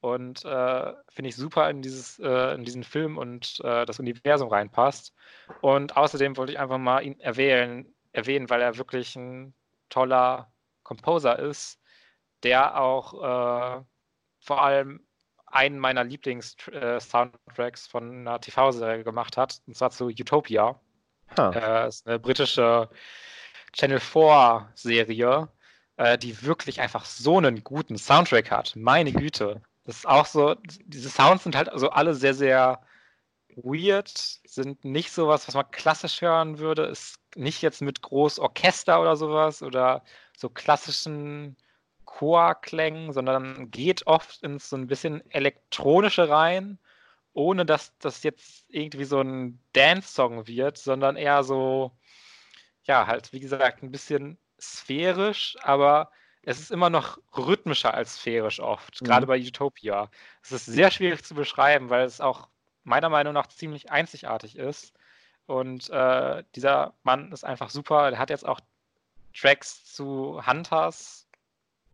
Und 0.00 0.44
äh, 0.44 0.92
finde 1.08 1.28
ich 1.28 1.36
super 1.36 1.68
in, 1.70 1.82
dieses, 1.82 2.20
äh, 2.20 2.54
in 2.54 2.64
diesen 2.64 2.84
Film 2.84 3.18
und 3.18 3.58
äh, 3.64 3.84
das 3.84 3.98
Universum 3.98 4.48
reinpasst. 4.48 5.12
Und 5.60 5.96
außerdem 5.96 6.36
wollte 6.36 6.52
ich 6.52 6.58
einfach 6.60 6.78
mal 6.78 7.02
ihn 7.02 7.18
erwähnen, 7.18 7.94
erwähnen, 8.12 8.48
weil 8.48 8.62
er 8.62 8.78
wirklich 8.78 9.16
ein 9.16 9.54
toller 9.88 10.52
Composer 10.84 11.38
ist, 11.38 11.80
der 12.44 12.80
auch 12.80 13.14
äh, 13.14 13.84
vor 14.40 14.62
allem 14.62 15.04
einen 15.46 15.78
meiner 15.78 16.04
Lieblings-Soundtracks 16.04 17.86
von 17.86 18.10
einer 18.20 18.40
TV-Serie 18.40 19.02
gemacht 19.02 19.36
hat, 19.36 19.60
und 19.66 19.76
zwar 19.76 19.90
zu 19.90 20.06
Utopia. 20.06 20.80
Ha. 21.36 21.50
Äh, 21.50 21.88
ist 21.88 22.06
eine 22.06 22.18
britische 22.18 22.88
Channel 23.72 23.98
4-Serie, 23.98 25.48
äh, 25.96 26.18
die 26.18 26.42
wirklich 26.42 26.80
einfach 26.80 27.04
so 27.04 27.38
einen 27.38 27.62
guten 27.64 27.98
Soundtrack 27.98 28.50
hat. 28.50 28.74
Meine 28.76 29.12
Güte. 29.12 29.62
Das 29.84 29.98
ist 29.98 30.08
auch 30.08 30.26
so, 30.26 30.54
diese 30.84 31.08
Sounds 31.08 31.44
sind 31.44 31.56
halt 31.56 31.68
also 31.70 31.90
alle 31.90 32.14
sehr, 32.14 32.34
sehr 32.34 32.80
weird, 33.56 34.08
sind 34.46 34.84
nicht 34.84 35.12
sowas, 35.12 35.48
was 35.48 35.54
man 35.54 35.70
klassisch 35.70 36.20
hören 36.20 36.58
würde, 36.58 36.84
ist 36.84 37.18
nicht 37.34 37.62
jetzt 37.62 37.82
mit 37.82 38.02
groß 38.02 38.38
Orchester 38.38 39.00
oder 39.00 39.16
sowas 39.16 39.62
oder 39.62 40.02
so 40.36 40.48
klassischen 40.48 41.56
Chorklängen, 42.04 43.12
sondern 43.12 43.70
geht 43.70 44.06
oft 44.06 44.42
ins 44.42 44.70
so 44.70 44.76
ein 44.76 44.86
bisschen 44.86 45.28
elektronische 45.30 46.28
rein, 46.28 46.78
ohne 47.38 47.64
dass 47.64 47.96
das 47.98 48.24
jetzt 48.24 48.64
irgendwie 48.68 49.04
so 49.04 49.20
ein 49.20 49.60
Dance-Song 49.72 50.48
wird, 50.48 50.76
sondern 50.76 51.14
eher 51.14 51.44
so, 51.44 51.92
ja, 52.82 53.06
halt, 53.06 53.32
wie 53.32 53.38
gesagt, 53.38 53.82
ein 53.82 53.92
bisschen 53.92 54.38
sphärisch, 54.60 55.56
aber 55.62 56.10
es 56.42 56.58
ist 56.58 56.72
immer 56.72 56.90
noch 56.90 57.18
rhythmischer 57.36 57.94
als 57.94 58.16
sphärisch 58.16 58.58
oft, 58.58 59.00
Mhm. 59.00 59.06
gerade 59.06 59.26
bei 59.26 59.38
Utopia. 59.38 60.10
Es 60.42 60.50
ist 60.50 60.66
sehr 60.66 60.90
schwierig 60.90 61.24
zu 61.24 61.34
beschreiben, 61.36 61.90
weil 61.90 62.04
es 62.04 62.20
auch 62.20 62.48
meiner 62.82 63.08
Meinung 63.08 63.34
nach 63.34 63.46
ziemlich 63.46 63.92
einzigartig 63.92 64.56
ist. 64.56 64.92
Und 65.46 65.90
äh, 65.90 66.42
dieser 66.56 66.94
Mann 67.04 67.30
ist 67.30 67.44
einfach 67.44 67.70
super. 67.70 68.10
Er 68.10 68.18
hat 68.18 68.30
jetzt 68.30 68.46
auch 68.46 68.60
Tracks 69.32 69.84
zu 69.94 70.44
Hunters 70.44 71.28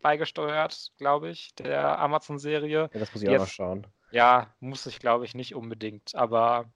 beigesteuert, 0.01 0.91
glaube 0.97 1.29
ich, 1.29 1.53
der 1.55 1.99
Amazon-Serie. 1.99 2.89
Ja, 2.91 2.99
das 2.99 3.13
muss 3.13 3.21
ich 3.21 3.29
auch 3.29 3.37
noch 3.37 3.47
schauen. 3.47 3.85
Ja, 4.11 4.53
muss 4.59 4.85
ich, 4.85 4.99
glaube 4.99 5.25
ich, 5.25 5.35
nicht 5.35 5.55
unbedingt. 5.55 6.15
Aber 6.15 6.71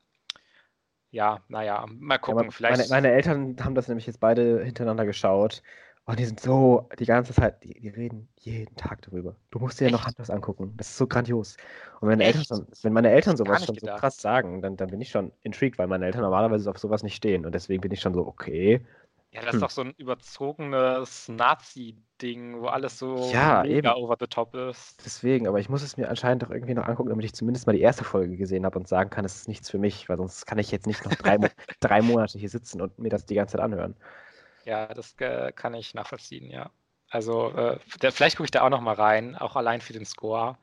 ja, 1.11 1.43
naja, 1.47 1.85
mal 1.87 2.15
Ja, 2.15 2.21
gucken. 2.21 2.41
aber 2.41 2.51
vielleicht. 2.51 2.89
meine, 2.89 3.03
meine 3.03 3.15
Eltern 3.15 3.55
haben 3.63 3.75
das 3.75 3.87
nämlich 3.87 4.05
jetzt 4.07 4.19
beide 4.19 4.63
hintereinander 4.63 5.05
geschaut. 5.05 5.61
Und 6.05 6.17
die 6.19 6.25
sind 6.25 6.39
so 6.39 6.89
die 6.97 7.05
ganze 7.05 7.33
Zeit, 7.33 7.63
die, 7.63 7.79
die 7.79 7.89
reden 7.89 8.29
jeden 8.39 8.75
Tag 8.75 9.01
darüber. 9.03 9.35
Du 9.51 9.59
musst 9.59 9.79
dir 9.79 9.85
ja 9.85 9.91
noch? 9.91 10.07
Hunters 10.07 10.29
angucken. 10.31 10.73
Das 10.77 10.87
ist 10.89 10.97
so 10.97 11.05
grandios. 11.05 11.55
Und 12.01 12.09
wenn 12.09 12.17
meine 12.17 12.23
Eltern, 12.25 12.67
wenn 12.81 12.93
meine 12.93 13.11
Eltern 13.11 13.37
sowas 13.37 13.63
schon 13.65 13.77
so 13.77 13.87
gedacht. 13.87 13.99
krass 13.99 14.19
sagen, 14.19 14.61
dann, 14.61 14.75
dann 14.75 14.89
bin 14.89 15.01
ich 15.01 15.09
schon 15.09 15.31
intrigued, 15.43 15.77
weil 15.77 15.87
meine 15.87 16.05
Eltern 16.05 16.21
normalerweise 16.21 16.69
auf 16.69 16.79
sowas 16.79 17.03
nicht 17.03 17.15
stehen. 17.15 17.45
Und 17.45 17.53
deswegen 17.53 17.81
bin 17.81 17.91
ich 17.91 18.01
schon 18.01 18.13
so, 18.15 18.25
okay. 18.25 18.83
Ja, 19.31 19.41
das 19.43 19.55
ist 19.55 19.61
Hm. 19.61 19.63
doch 19.63 19.69
so 19.69 19.81
ein 19.81 19.93
überzogenes 19.93 21.27
Nazi-Ding, 21.29 22.61
wo 22.61 22.67
alles 22.67 22.97
so 22.99 23.33
Ja, 23.33 23.63
mega 23.63 23.93
eben. 23.93 23.95
over 23.95 24.17
the 24.19 24.27
top 24.27 24.55
ist. 24.55 25.03
Deswegen, 25.05 25.47
aber 25.47 25.59
ich 25.59 25.69
muss 25.69 25.81
es 25.81 25.95
mir 25.97 26.09
anscheinend 26.09 26.43
doch 26.43 26.49
irgendwie 26.51 26.73
noch 26.73 26.85
angucken, 26.87 27.09
damit 27.09 27.23
ich 27.25 27.33
zumindest 27.33 27.65
mal 27.67 27.73
die 27.73 27.81
erste 27.81 28.03
Folge 28.03 28.35
gesehen 28.35 28.65
habe 28.65 28.77
und 28.77 28.87
sagen 28.87 29.09
kann, 29.09 29.23
es 29.23 29.35
ist 29.35 29.47
nichts 29.47 29.69
für 29.69 29.77
mich, 29.77 30.09
weil 30.09 30.17
sonst 30.17 30.45
kann 30.45 30.59
ich 30.59 30.71
jetzt 30.71 30.87
nicht 30.87 31.05
noch 31.05 31.15
drei, 31.15 31.37
Mo 31.37 31.49
drei 31.79 32.01
Monate 32.01 32.37
hier 32.37 32.49
sitzen 32.49 32.81
und 32.81 32.99
mir 32.99 33.09
das 33.09 33.25
die 33.25 33.35
ganze 33.35 33.53
Zeit 33.53 33.61
anhören. 33.61 33.95
Ja, 34.65 34.87
das 34.93 35.15
äh, 35.19 35.51
kann 35.53 35.73
ich 35.73 35.93
nachvollziehen, 35.93 36.49
ja. 36.49 36.71
Also, 37.09 37.49
äh, 37.55 37.79
der, 38.01 38.11
vielleicht 38.11 38.37
gucke 38.37 38.45
ich 38.45 38.51
da 38.51 38.61
auch 38.61 38.69
noch 38.69 38.81
mal 38.81 38.93
rein, 38.95 39.35
auch 39.35 39.55
allein 39.55 39.81
für 39.81 39.93
den 39.93 40.05
Score. 40.05 40.57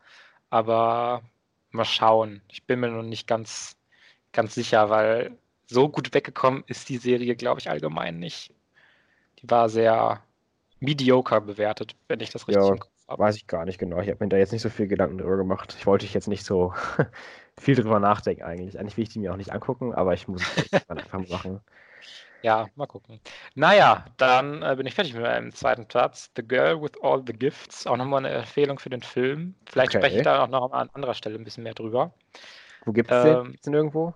Aber 0.50 1.22
mal 1.70 1.84
schauen. 1.84 2.42
Ich 2.48 2.64
bin 2.66 2.80
mir 2.80 2.90
noch 2.90 3.02
nicht 3.02 3.26
ganz, 3.28 3.76
ganz 4.32 4.54
sicher, 4.56 4.90
weil 4.90 5.38
so 5.68 5.88
gut 5.90 6.14
weggekommen 6.14 6.64
ist 6.68 6.88
die 6.90 6.98
Serie, 6.98 7.36
glaube 7.36 7.60
ich, 7.60 7.70
allgemein 7.70 8.18
nicht. 8.20 8.54
War 9.48 9.68
sehr 9.68 10.22
mediocre 10.80 11.40
bewertet, 11.40 11.96
wenn 12.08 12.20
ich 12.20 12.30
das 12.30 12.48
richtig 12.48 12.64
Ja, 12.64 12.76
habe. 13.08 13.22
Weiß 13.22 13.36
ich 13.36 13.46
gar 13.46 13.64
nicht 13.64 13.78
genau. 13.78 14.00
Ich 14.00 14.08
habe 14.08 14.24
mir 14.24 14.28
da 14.28 14.36
jetzt 14.36 14.52
nicht 14.52 14.62
so 14.62 14.68
viel 14.68 14.88
Gedanken 14.88 15.18
drüber 15.18 15.36
gemacht. 15.36 15.74
Ich 15.78 15.86
wollte 15.86 16.06
jetzt 16.06 16.26
nicht 16.28 16.44
so 16.44 16.74
viel 17.58 17.76
drüber 17.76 18.00
nachdenken 18.00 18.42
eigentlich. 18.42 18.78
Eigentlich 18.78 18.96
will 18.96 19.04
ich 19.04 19.10
die 19.10 19.20
mir 19.20 19.32
auch 19.32 19.36
nicht 19.36 19.52
angucken, 19.52 19.94
aber 19.94 20.12
ich 20.14 20.26
muss 20.26 20.42
es 20.72 20.90
einfach 20.90 21.28
machen. 21.28 21.60
Ja, 22.42 22.68
mal 22.76 22.86
gucken. 22.86 23.20
Naja, 23.54 24.04
dann 24.18 24.62
äh, 24.62 24.74
bin 24.76 24.86
ich 24.86 24.94
fertig 24.94 25.14
mit 25.14 25.22
meinem 25.22 25.52
zweiten 25.52 25.86
Platz. 25.86 26.30
The 26.36 26.42
Girl 26.42 26.80
with 26.80 26.92
All 27.02 27.22
the 27.26 27.32
Gifts. 27.32 27.86
Auch 27.86 27.96
nochmal 27.96 28.24
eine 28.24 28.34
Empfehlung 28.34 28.78
für 28.78 28.90
den 28.90 29.02
Film. 29.02 29.54
Vielleicht 29.68 29.92
Okay. 29.92 29.98
spreche 29.98 30.16
ich 30.18 30.22
da 30.22 30.44
auch 30.44 30.48
noch 30.48 30.70
an 30.72 30.90
anderer 30.90 31.14
Stelle 31.14 31.36
ein 31.36 31.44
bisschen 31.44 31.64
mehr 31.64 31.74
drüber. 31.74 32.12
Wo 32.84 32.92
gibt 32.92 33.10
es 33.10 33.20
den? 33.22 33.32
Ähm, 33.32 33.44
Gibt's 33.52 33.62
den 33.64 33.74
irgendwo? 33.74 34.14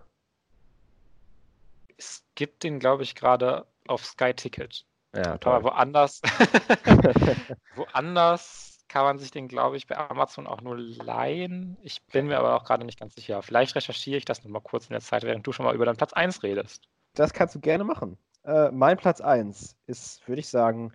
Es 1.96 2.24
gibt 2.34 2.62
den, 2.64 2.78
glaube 2.78 3.02
ich, 3.02 3.14
gerade 3.14 3.66
auf 3.86 4.04
Sky 4.04 4.34
Ticket. 4.34 4.84
Ja, 5.14 5.38
Aber 5.40 5.40
toll. 5.40 5.64
woanders, 5.64 6.22
woanders 7.74 8.70
kann 8.88 9.04
man 9.04 9.18
sich 9.18 9.30
den, 9.30 9.48
glaube 9.48 9.76
ich, 9.76 9.86
bei 9.86 9.96
Amazon 9.96 10.46
auch 10.46 10.60
nur 10.60 10.76
leihen. 10.76 11.76
Ich 11.82 12.04
bin 12.06 12.26
mir 12.26 12.38
aber 12.38 12.56
auch 12.56 12.64
gerade 12.64 12.84
nicht 12.84 12.98
ganz 12.98 13.14
sicher. 13.14 13.40
Vielleicht 13.42 13.74
recherchiere 13.76 14.18
ich 14.18 14.24
das 14.24 14.42
nochmal 14.44 14.62
kurz 14.62 14.86
in 14.86 14.92
der 14.92 15.00
Zeit, 15.00 15.22
während 15.22 15.46
du 15.46 15.52
schon 15.52 15.64
mal 15.64 15.74
über 15.74 15.84
deinen 15.84 15.96
Platz 15.96 16.12
1 16.12 16.42
redest. 16.42 16.88
Das 17.14 17.32
kannst 17.32 17.54
du 17.54 17.60
gerne 17.60 17.84
machen. 17.84 18.18
Äh, 18.44 18.70
mein 18.72 18.96
Platz 18.96 19.20
1 19.20 19.76
ist, 19.86 20.26
würde 20.26 20.40
ich 20.40 20.48
sagen, 20.48 20.92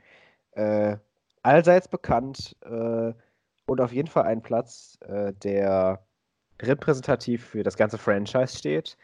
äh, 0.52 0.98
allseits 1.42 1.88
bekannt 1.88 2.56
äh, 2.64 3.14
und 3.66 3.82
auf 3.82 3.94
jeden 3.94 4.10
Fall 4.10 4.24
ein 4.24 4.42
Platz, 4.42 4.98
äh, 5.02 5.34
der 5.34 6.06
repräsentativ 6.62 7.46
für 7.46 7.64
das 7.64 7.78
ganze 7.78 7.98
Franchise 7.98 8.58
steht. 8.58 8.98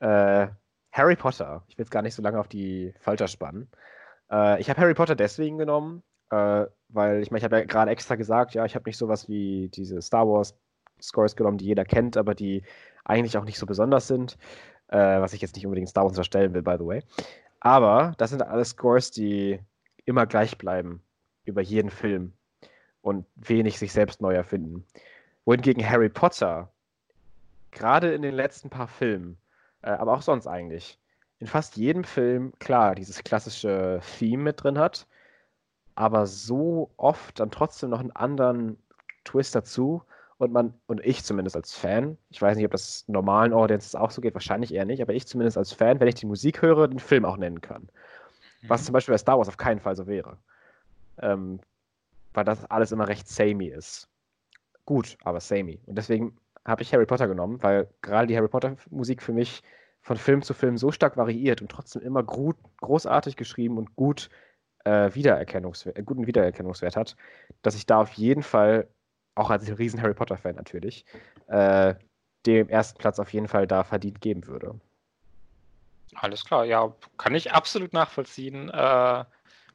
Äh, 0.00 0.48
Harry 0.92 1.16
Potter. 1.16 1.64
Ich 1.68 1.76
will 1.76 1.84
jetzt 1.84 1.90
gar 1.90 2.02
nicht 2.02 2.14
so 2.14 2.22
lange 2.22 2.38
auf 2.38 2.48
die 2.48 2.94
Falter 3.00 3.28
spannen. 3.28 3.68
Äh, 4.34 4.60
ich 4.60 4.68
habe 4.68 4.80
Harry 4.80 4.94
Potter 4.94 5.14
deswegen 5.14 5.58
genommen, 5.58 6.02
äh, 6.30 6.66
weil 6.88 7.22
ich 7.22 7.30
meine, 7.30 7.38
ich 7.38 7.44
habe 7.44 7.58
ja 7.58 7.64
gerade 7.64 7.90
extra 7.90 8.16
gesagt, 8.16 8.54
ja, 8.54 8.64
ich 8.64 8.74
habe 8.74 8.88
nicht 8.88 8.98
sowas 8.98 9.28
wie 9.28 9.68
diese 9.68 10.02
Star 10.02 10.26
Wars 10.26 10.58
Scores 11.00 11.36
genommen, 11.36 11.58
die 11.58 11.66
jeder 11.66 11.84
kennt, 11.84 12.16
aber 12.16 12.34
die 12.34 12.62
eigentlich 13.04 13.36
auch 13.36 13.44
nicht 13.44 13.58
so 13.58 13.66
besonders 13.66 14.06
sind. 14.08 14.36
Äh, 14.88 15.20
was 15.20 15.32
ich 15.32 15.40
jetzt 15.40 15.54
nicht 15.56 15.66
unbedingt 15.66 15.88
Star 15.88 16.04
Wars 16.04 16.12
unterstellen 16.12 16.52
will, 16.54 16.62
by 16.62 16.76
the 16.78 16.86
way. 16.86 17.02
Aber 17.60 18.14
das 18.18 18.30
sind 18.30 18.42
alles 18.42 18.70
Scores, 18.70 19.10
die 19.10 19.60
immer 20.04 20.26
gleich 20.26 20.58
bleiben 20.58 21.02
über 21.44 21.62
jeden 21.62 21.90
Film 21.90 22.34
und 23.00 23.26
wenig 23.34 23.78
sich 23.78 23.92
selbst 23.92 24.20
neu 24.20 24.34
erfinden. 24.34 24.84
Wohingegen 25.44 25.88
Harry 25.88 26.08
Potter, 26.08 26.70
gerade 27.70 28.12
in 28.12 28.22
den 28.22 28.34
letzten 28.34 28.70
paar 28.70 28.88
Filmen, 28.88 29.38
äh, 29.82 29.90
aber 29.90 30.12
auch 30.14 30.22
sonst 30.22 30.46
eigentlich, 30.46 30.98
in 31.44 31.48
fast 31.48 31.76
jedem 31.76 32.04
Film, 32.04 32.54
klar, 32.58 32.94
dieses 32.94 33.22
klassische 33.22 34.00
Theme 34.18 34.44
mit 34.44 34.62
drin 34.62 34.78
hat, 34.78 35.06
aber 35.94 36.24
so 36.24 36.90
oft 36.96 37.38
dann 37.38 37.50
trotzdem 37.50 37.90
noch 37.90 38.00
einen 38.00 38.12
anderen 38.12 38.78
Twist 39.24 39.54
dazu 39.54 40.02
und 40.38 40.54
man, 40.54 40.72
und 40.86 41.04
ich 41.04 41.22
zumindest 41.22 41.54
als 41.54 41.74
Fan, 41.74 42.16
ich 42.30 42.40
weiß 42.40 42.56
nicht, 42.56 42.64
ob 42.64 42.72
das 42.72 43.04
normalen 43.08 43.52
Audiences 43.52 43.94
auch 43.94 44.10
so 44.10 44.22
geht, 44.22 44.32
wahrscheinlich 44.32 44.72
eher 44.72 44.86
nicht, 44.86 45.02
aber 45.02 45.12
ich 45.12 45.26
zumindest 45.26 45.58
als 45.58 45.74
Fan, 45.74 46.00
wenn 46.00 46.08
ich 46.08 46.14
die 46.14 46.24
Musik 46.24 46.62
höre, 46.62 46.88
den 46.88 46.98
Film 46.98 47.26
auch 47.26 47.36
nennen 47.36 47.60
kann. 47.60 47.90
Was 48.66 48.86
zum 48.86 48.94
Beispiel 48.94 49.12
bei 49.12 49.18
Star 49.18 49.36
Wars 49.36 49.48
auf 49.48 49.58
keinen 49.58 49.80
Fall 49.80 49.96
so 49.96 50.06
wäre. 50.06 50.38
Ähm, 51.18 51.60
weil 52.32 52.46
das 52.46 52.64
alles 52.70 52.90
immer 52.90 53.06
recht 53.06 53.28
samey 53.28 53.66
ist. 53.66 54.08
Gut, 54.86 55.18
aber 55.24 55.40
samey. 55.40 55.78
Und 55.84 55.98
deswegen 55.98 56.38
habe 56.64 56.80
ich 56.80 56.94
Harry 56.94 57.04
Potter 57.04 57.28
genommen, 57.28 57.62
weil 57.62 57.86
gerade 58.00 58.28
die 58.28 58.36
Harry 58.36 58.48
Potter 58.48 58.76
Musik 58.88 59.22
für 59.22 59.34
mich 59.34 59.62
von 60.04 60.18
Film 60.18 60.42
zu 60.42 60.52
Film 60.52 60.76
so 60.76 60.92
stark 60.92 61.16
variiert 61.16 61.62
und 61.62 61.70
trotzdem 61.70 62.02
immer 62.02 62.22
gro 62.22 62.54
großartig 62.82 63.36
geschrieben 63.36 63.78
und 63.78 63.96
gut 63.96 64.28
äh, 64.84 65.14
Wiedererkennungswert, 65.14 65.98
äh, 65.98 66.02
guten 66.02 66.26
Wiedererkennungswert 66.26 66.94
hat, 66.94 67.16
dass 67.62 67.74
ich 67.74 67.86
da 67.86 68.02
auf 68.02 68.12
jeden 68.12 68.42
Fall, 68.42 68.86
auch 69.34 69.48
als 69.50 69.66
riesen 69.78 70.02
Harry 70.02 70.12
Potter-Fan 70.12 70.56
natürlich, 70.56 71.06
äh, 71.48 71.94
dem 72.44 72.68
ersten 72.68 72.98
Platz 72.98 73.18
auf 73.18 73.32
jeden 73.32 73.48
Fall 73.48 73.66
da 73.66 73.82
verdient 73.82 74.20
geben 74.20 74.46
würde. 74.46 74.78
Alles 76.14 76.44
klar, 76.44 76.66
ja, 76.66 76.94
kann 77.16 77.34
ich 77.34 77.52
absolut 77.52 77.94
nachvollziehen. 77.94 78.68
Äh, 78.68 79.24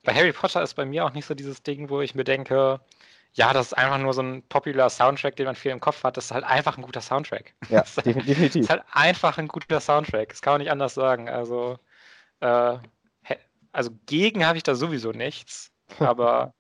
bei 0.04 0.14
Harry 0.14 0.32
Potter 0.32 0.62
ist 0.62 0.76
bei 0.76 0.86
mir 0.86 1.06
auch 1.06 1.14
nicht 1.14 1.26
so 1.26 1.34
dieses 1.34 1.64
Ding, 1.64 1.90
wo 1.90 2.02
ich 2.02 2.14
mir 2.14 2.24
denke, 2.24 2.80
ja, 3.34 3.54
das 3.54 3.68
ist 3.68 3.74
einfach 3.74 3.98
nur 4.00 4.14
so 4.14 4.22
ein 4.22 4.44
popular 4.44 4.90
Soundtrack, 4.90 5.36
den 5.36 5.46
man 5.46 5.56
viel 5.56 5.72
im 5.72 5.80
Kopf 5.80 6.04
hat. 6.04 6.18
Das 6.18 6.26
ist 6.26 6.32
halt 6.32 6.44
einfach 6.44 6.78
ein 6.78 6.84
guter 6.84 7.02
Soundtrack. 7.02 7.54
Ja, 7.70 7.80
das 7.82 7.98
ist, 7.98 8.06
definitiv. 8.06 8.54
Das 8.54 8.56
ist 8.56 8.70
halt 8.70 8.84
einfach 8.92 9.38
ein 9.38 9.48
guter 9.48 9.80
Soundtrack. 9.80 10.30
Das 10.30 10.42
kann 10.42 10.54
man 10.54 10.62
nicht 10.62 10.72
anders 10.72 10.94
sagen. 10.94 11.30
Also, 11.30 11.78
äh, 12.40 12.78
also 13.72 13.92
gegen 14.08 14.46
habe 14.46 14.58
ich 14.58 14.64
da 14.64 14.76
sowieso 14.76 15.12
nichts. 15.12 15.72
Aber 16.00 16.54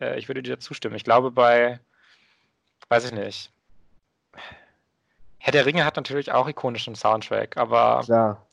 äh, 0.00 0.18
ich 0.18 0.28
würde 0.28 0.42
dir 0.42 0.58
zustimmen. 0.58 0.96
Ich 0.96 1.04
glaube, 1.04 1.30
bei, 1.30 1.80
weiß 2.88 3.06
ich 3.06 3.12
nicht. 3.12 3.50
Herr 5.38 5.52
der 5.52 5.66
Ringe 5.66 5.84
hat 5.84 5.96
natürlich 5.96 6.30
auch 6.30 6.46
ikonischen 6.46 6.94
Soundtrack, 6.94 7.56
aber 7.56 8.02
Klar. 8.04 8.46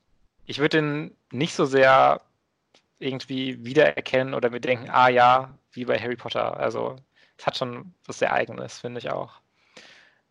ich 0.48 0.58
würde 0.58 0.78
den 0.78 1.16
nicht 1.32 1.54
so 1.54 1.66
sehr 1.66 2.22
irgendwie 2.98 3.64
wiedererkennen 3.64 4.34
oder 4.34 4.50
mir 4.50 4.60
denken, 4.60 4.90
ah 4.90 5.08
ja, 5.08 5.54
wie 5.72 5.86
bei 5.86 6.00
Harry 6.00 6.16
Potter. 6.16 6.58
Also 6.58 6.96
hat 7.46 7.58
schon 7.58 7.94
was 8.06 8.20
sehr 8.20 8.34
Eigenes, 8.34 8.80
finde 8.80 9.00
ich 9.00 9.10
auch. 9.10 9.34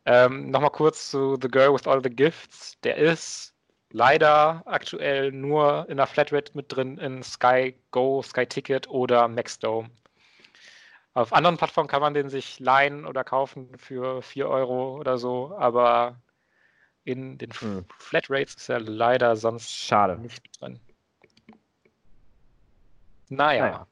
Ähm, 0.05 0.51
Nochmal 0.51 0.71
kurz 0.71 1.11
zu 1.11 1.37
The 1.41 1.49
Girl 1.49 1.73
with 1.75 1.87
All 1.87 2.03
the 2.03 2.11
Gifts. 2.11 2.79
Der 2.83 2.97
ist 2.97 3.55
leider 3.91 4.63
aktuell 4.67 5.33
nur 5.33 5.87
in 5.89 5.97
der 5.97 6.07
Flatrate 6.07 6.53
mit 6.55 6.75
drin 6.75 6.99
in 6.99 7.23
Sky 7.23 7.75
Go, 7.91 8.23
Sky 8.23 8.47
Ticket 8.47 8.89
oder 8.89 9.29
Maxdome. 9.29 9.91
Auf 11.15 11.33
anderen 11.33 11.57
Plattformen 11.57 11.89
kann 11.89 12.01
man 12.01 12.15
den 12.15 12.29
sich 12.29 12.61
leihen 12.61 13.05
oder 13.05 13.25
kaufen 13.25 13.77
für 13.77 14.23
4 14.23 14.49
Euro 14.49 14.97
oder 14.99 15.19
so, 15.19 15.55
aber 15.59 16.17
in 17.05 17.39
den 17.39 17.51
Hm. 17.53 17.85
Flatrates 17.99 18.55
ist 18.55 18.69
er 18.69 18.81
leider 18.81 19.35
sonst 19.35 19.75
Schade. 19.75 20.17
nicht 20.19 20.43
drin. 20.61 20.79
Naja, 23.31 23.63
Naja. 23.65 23.87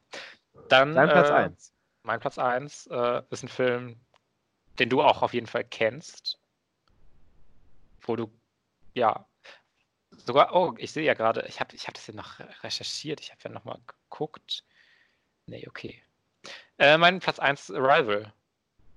dann 0.69 0.95
Dein 0.95 1.09
Platz 1.09 1.29
äh, 1.29 1.33
1. 1.33 1.73
mein 2.07 2.21
Platz 2.21 2.39
1 2.39 2.87
äh, 2.87 3.21
ist 3.29 3.43
ein 3.43 3.49
Film, 3.49 3.99
den 4.79 4.89
du 4.89 5.01
auch 5.01 5.21
auf 5.21 5.33
jeden 5.33 5.45
Fall 5.45 5.65
kennst. 5.65 6.39
Wo 8.01 8.15
du, 8.15 8.31
ja, 8.93 9.27
sogar, 10.11 10.55
oh, 10.55 10.73
ich 10.77 10.91
sehe 10.91 11.03
ja 11.03 11.13
gerade, 11.13 11.45
ich 11.47 11.59
habe 11.59 11.75
ich 11.75 11.85
hab 11.85 11.93
das 11.93 12.07
ja 12.07 12.13
noch 12.13 12.39
recherchiert, 12.63 13.19
ich 13.19 13.31
habe 13.31 13.41
ja 13.43 13.49
nochmal 13.51 13.79
geguckt. 13.85 14.63
Nee, 15.47 15.67
okay. 15.67 16.01
Äh, 16.79 16.97
mein 16.97 17.19
Platz 17.19 17.39
1 17.39 17.71
Arrival. 17.71 18.31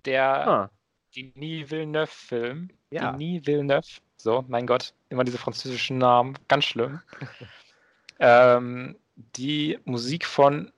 Der 0.05 0.25
Ah, 0.25 0.71
Denis 1.15 1.71
Villeneuve-Film. 1.71 2.71
Ja. 2.91 3.13
Denis 3.13 3.45
Villeneuve. 3.45 4.01
So, 4.17 4.45
mein 4.49 4.67
Gott, 4.67 4.95
immer 5.09 5.25
diese 5.25 5.39
französischen 5.39 5.99
Namen, 5.99 6.39
ganz 6.47 6.65
schlimm. 6.65 7.01
ähm, 8.21 8.97
die 9.17 9.79
Musik 9.85 10.25
von 10.25 10.73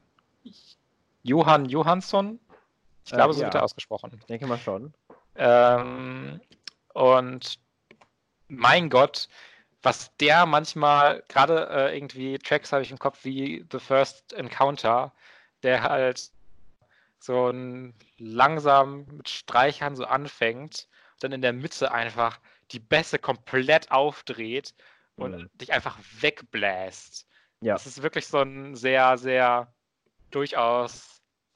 Johann 1.23 1.67
Johansson. 1.67 2.41
Ich 3.05 3.13
Äh, 3.13 3.17
glaube, 3.17 3.35
so 3.35 3.41
ja. 3.41 3.47
wird 3.47 3.55
er 3.57 3.65
ausgesprochen. 3.65 4.11
ich 4.19 4.27
denke 4.27 4.47
mal 4.47 4.59
schon. 4.59 4.93
Ähm, 5.37 6.41
und 6.95 7.59
mein 8.49 8.91
Gott, 8.91 9.29
was 9.83 10.15
der 10.19 10.47
manchmal, 10.47 11.23
gerade 11.29 11.69
äh, 11.71 11.97
irgendwie 11.97 12.39
Tracks 12.39 12.73
habe 12.73 12.83
ich 12.83 12.91
im 12.91 12.99
Kopf 12.99 13.25
wie 13.25 13.65
The 13.73 13.79
First 13.79 14.33
Encounter, 14.35 15.13
der 15.63 15.83
halt 15.83 16.31
so 17.19 17.49
ein 17.51 17.95
langsam 18.19 19.07
mit 19.07 19.29
Streichern 19.29 19.97
so 19.97 20.05
anfängt 20.05 20.89
dann 21.23 21.33
in 21.33 21.43
der 21.43 21.53
Mitte 21.53 21.93
einfach 21.93 22.41
die 22.73 22.81
Bässe 22.81 23.19
komplett 23.19 23.91
aufdreht 23.91 24.75
und 25.17 25.37
Mhm. 25.37 25.51
dich 25.55 25.73
einfach 25.73 25.99
wegbläst. 26.21 27.27
Ja. 27.61 27.75
Das 27.75 27.87
ist 27.87 28.03
wirklich 28.03 28.27
so 28.27 28.39
ein 28.41 28.75
sehr, 28.75 29.17
sehr 29.19 29.73
durchaus 30.31 31.12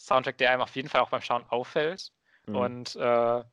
Soundtrack, 0.06 0.38
der 0.38 0.50
einem 0.52 0.62
auf 0.62 0.74
jeden 0.76 0.88
Fall 0.88 1.00
auch 1.00 1.10
beim 1.10 1.22
Schauen 1.22 1.44
auffällt 1.48 2.12
Mhm. 2.46 2.56
und 2.56 2.96
äh, 2.96 3.44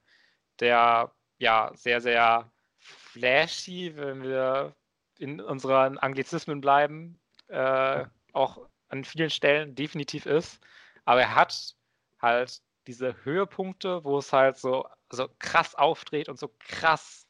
der 0.59 1.11
ja 1.39 1.71
sehr, 1.73 2.01
sehr 2.01 2.51
flashy, 2.77 3.95
wenn 3.95 4.23
wir 4.23 4.75
in 5.17 5.41
unseren 5.41 5.97
Anglizismen 5.97 6.61
bleiben, 6.61 7.19
äh, 7.47 8.05
auch 8.33 8.67
an 8.89 9.03
vielen 9.03 9.29
Stellen 9.29 9.75
definitiv 9.75 10.25
ist. 10.25 10.59
Aber 11.05 11.21
er 11.21 11.35
hat 11.35 11.75
halt 12.21 12.61
diese 12.87 13.15
Höhepunkte, 13.23 14.03
wo 14.03 14.17
es 14.17 14.31
halt 14.33 14.57
so, 14.57 14.87
so 15.09 15.29
krass 15.39 15.75
aufdreht 15.75 16.29
und 16.29 16.37
so 16.37 16.53
krass 16.59 17.27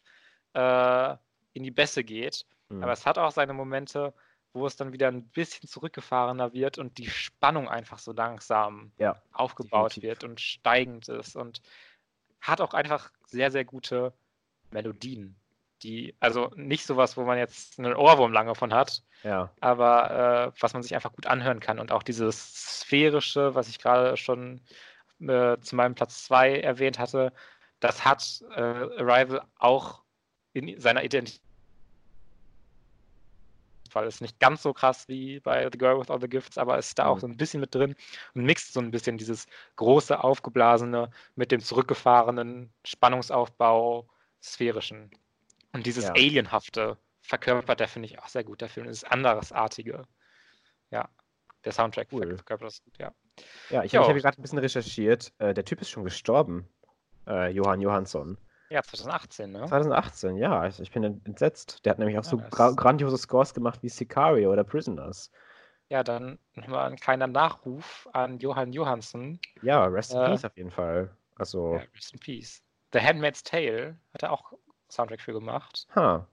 äh, 0.53 1.15
in 1.53 1.63
die 1.63 1.71
Bässe 1.71 2.03
geht. 2.03 2.45
Mhm. 2.69 2.84
Aber 2.84 2.91
es 2.91 3.05
hat 3.05 3.17
auch 3.17 3.32
seine 3.32 3.53
Momente, 3.53 4.13
wo 4.54 4.66
es 4.68 4.76
dann 4.76 4.93
wieder 4.93 5.08
ein 5.08 5.28
bisschen 5.30 5.68
zurückgefahrener 5.68 6.54
wird 6.54 6.78
und 6.78 6.97
die 6.97 7.10
Spannung 7.10 7.68
einfach 7.68 7.99
so 7.99 8.12
langsam 8.14 8.91
Ja, 8.97 9.22
aufgebaut 9.32 9.91
definitiv. 9.95 10.04
wird 10.10 10.24
und 10.24 10.39
steigend 10.41 11.10
ist 11.10 11.36
und 11.36 11.62
hat 12.39 12.62
auch 12.62 12.74
einfach 12.74 13.12
sehr, 13.26 13.51
sehr 13.51 13.66
gute 13.66 14.14
Melodien. 14.72 15.36
Die, 15.82 16.16
also 16.20 16.49
nicht 16.56 16.86
sowas, 16.86 17.18
wo 17.18 17.24
man 17.24 17.38
jetzt 17.38 17.78
einen 17.78 17.93
Ohrwurm 17.95 18.32
lange 18.32 18.56
von 18.56 18.74
hat, 18.74 19.04
ja. 19.24 19.51
aber 19.60 20.54
äh, 20.56 20.62
was 20.62 20.74
man 20.74 20.82
sich 20.82 20.95
einfach 20.95 21.12
gut 21.12 21.28
anhören 21.28 21.60
kann. 21.60 21.80
Und 21.80 21.91
auch 21.91 22.04
dieses 22.04 22.80
sphärische, 22.82 23.54
was 23.56 23.68
ich 23.68 23.80
gerade 23.80 24.16
schon 24.16 24.62
äh, 25.20 25.58
zu 25.60 25.76
meinem 25.76 25.95
Platz 25.95 26.24
2 26.26 26.60
erwähnt 26.60 26.99
hatte, 26.99 27.34
das 27.82 28.06
hat 28.06 28.43
äh, 28.56 28.62
Arrival 28.62 29.41
auch 29.58 30.04
in 30.54 30.80
seiner 30.80 31.04
Identität. 31.04 31.41
Weil 33.95 34.07
es 34.07 34.21
nicht 34.21 34.39
ganz 34.39 34.61
so 34.63 34.73
krass 34.73 35.07
wie 35.07 35.39
bei 35.39 35.69
The 35.71 35.77
Girl 35.77 35.99
with 35.99 36.09
All 36.09 36.19
the 36.21 36.27
Gifts, 36.29 36.57
aber 36.57 36.77
ist 36.77 36.97
da 36.99 37.05
auch 37.07 37.15
Mhm. 37.15 37.19
so 37.21 37.27
ein 37.27 37.37
bisschen 37.37 37.59
mit 37.61 37.73
drin 37.75 37.95
und 38.33 38.43
mixt 38.43 38.73
so 38.73 38.79
ein 38.79 38.91
bisschen 38.91 39.17
dieses 39.17 39.45
große, 39.75 40.23
aufgeblasene 40.23 41.09
mit 41.35 41.51
dem 41.51 41.59
zurückgefahrenen 41.59 42.71
Spannungsaufbau, 42.85 44.07
sphärischen. 44.41 45.11
Und 45.73 45.85
dieses 45.85 46.05
Ja. 46.05 46.11
Alienhafte 46.11 46.97
verkörpert 47.21 47.79
der, 47.79 47.87
finde 47.87 48.07
ich, 48.07 48.19
auch 48.19 48.27
sehr 48.27 48.43
gut. 48.43 48.61
Der 48.61 48.69
Film 48.69 48.87
ist 48.87 49.03
andersartige. 49.09 50.03
Ja, 50.91 51.09
der 51.65 51.71
Soundtrack 51.71 52.07
Cool. 52.11 52.35
verkörpert 52.35 52.67
das 52.67 52.83
gut, 52.83 52.97
ja. 52.97 53.13
Ja, 53.69 53.83
ich, 53.83 53.95
habe 53.95 54.13
gerade 54.19 54.37
ein 54.37 54.41
bisschen 54.41 54.59
recherchiert. 54.59 55.33
Äh, 55.39 55.53
der 55.53 55.65
Typ 55.65 55.81
ist 55.81 55.89
schon 55.89 56.03
gestorben. 56.03 56.67
Äh, 57.25 57.51
Johann 57.51 57.81
Johansson. 57.81 58.37
Ja, 58.74 58.82
2018, 58.82 59.51
ne? 59.51 59.65
2018, 59.67 60.36
ja. 60.38 60.65
Ich, 60.65 60.80
ich 60.80 60.89
bin 60.91 61.03
entsetzt. 61.03 61.86
Der 61.86 61.91
hat 61.91 61.99
nämlich 61.99 62.17
auch 62.17 62.24
so 62.24 62.38
Ja, 62.38 62.43
das- 62.49 62.57
gra 62.57 62.71
grandiose 62.71 63.19
Scores 63.19 63.53
gemacht 63.53 63.84
wie 63.84 63.89
Sicario 63.89 64.51
oder 64.51 64.63
Prisoners. 64.63 65.30
Ja, 65.89 66.03
dann 66.03 66.39
nochmal 66.55 66.89
ein 66.89 66.95
kleiner 66.95 67.28
Nachruf 67.28 68.09
an 68.13 68.39
Johann 68.39 68.74
Johansson. 68.74 69.39
Ja, 69.61 69.86
Rest 69.86 70.11
in 70.13 70.17
Äh, 70.21 70.26
Peace 70.32 70.45
auf 70.45 70.57
jeden 70.57 70.71
Fall. 70.71 71.15
Also, 71.36 71.76
Ja, 71.76 71.82
rest 71.93 72.13
in 72.13 72.19
peace. 72.19 72.63
The 72.93 72.99
Handmaid's 72.99 73.43
Tale 73.43 73.95
hat 74.11 74.24
er 74.24 74.32
auch 74.32 74.53
Soundtrack 74.89 75.21
für 75.21 75.34
gemacht. 75.34 75.86
ha. 75.95 76.28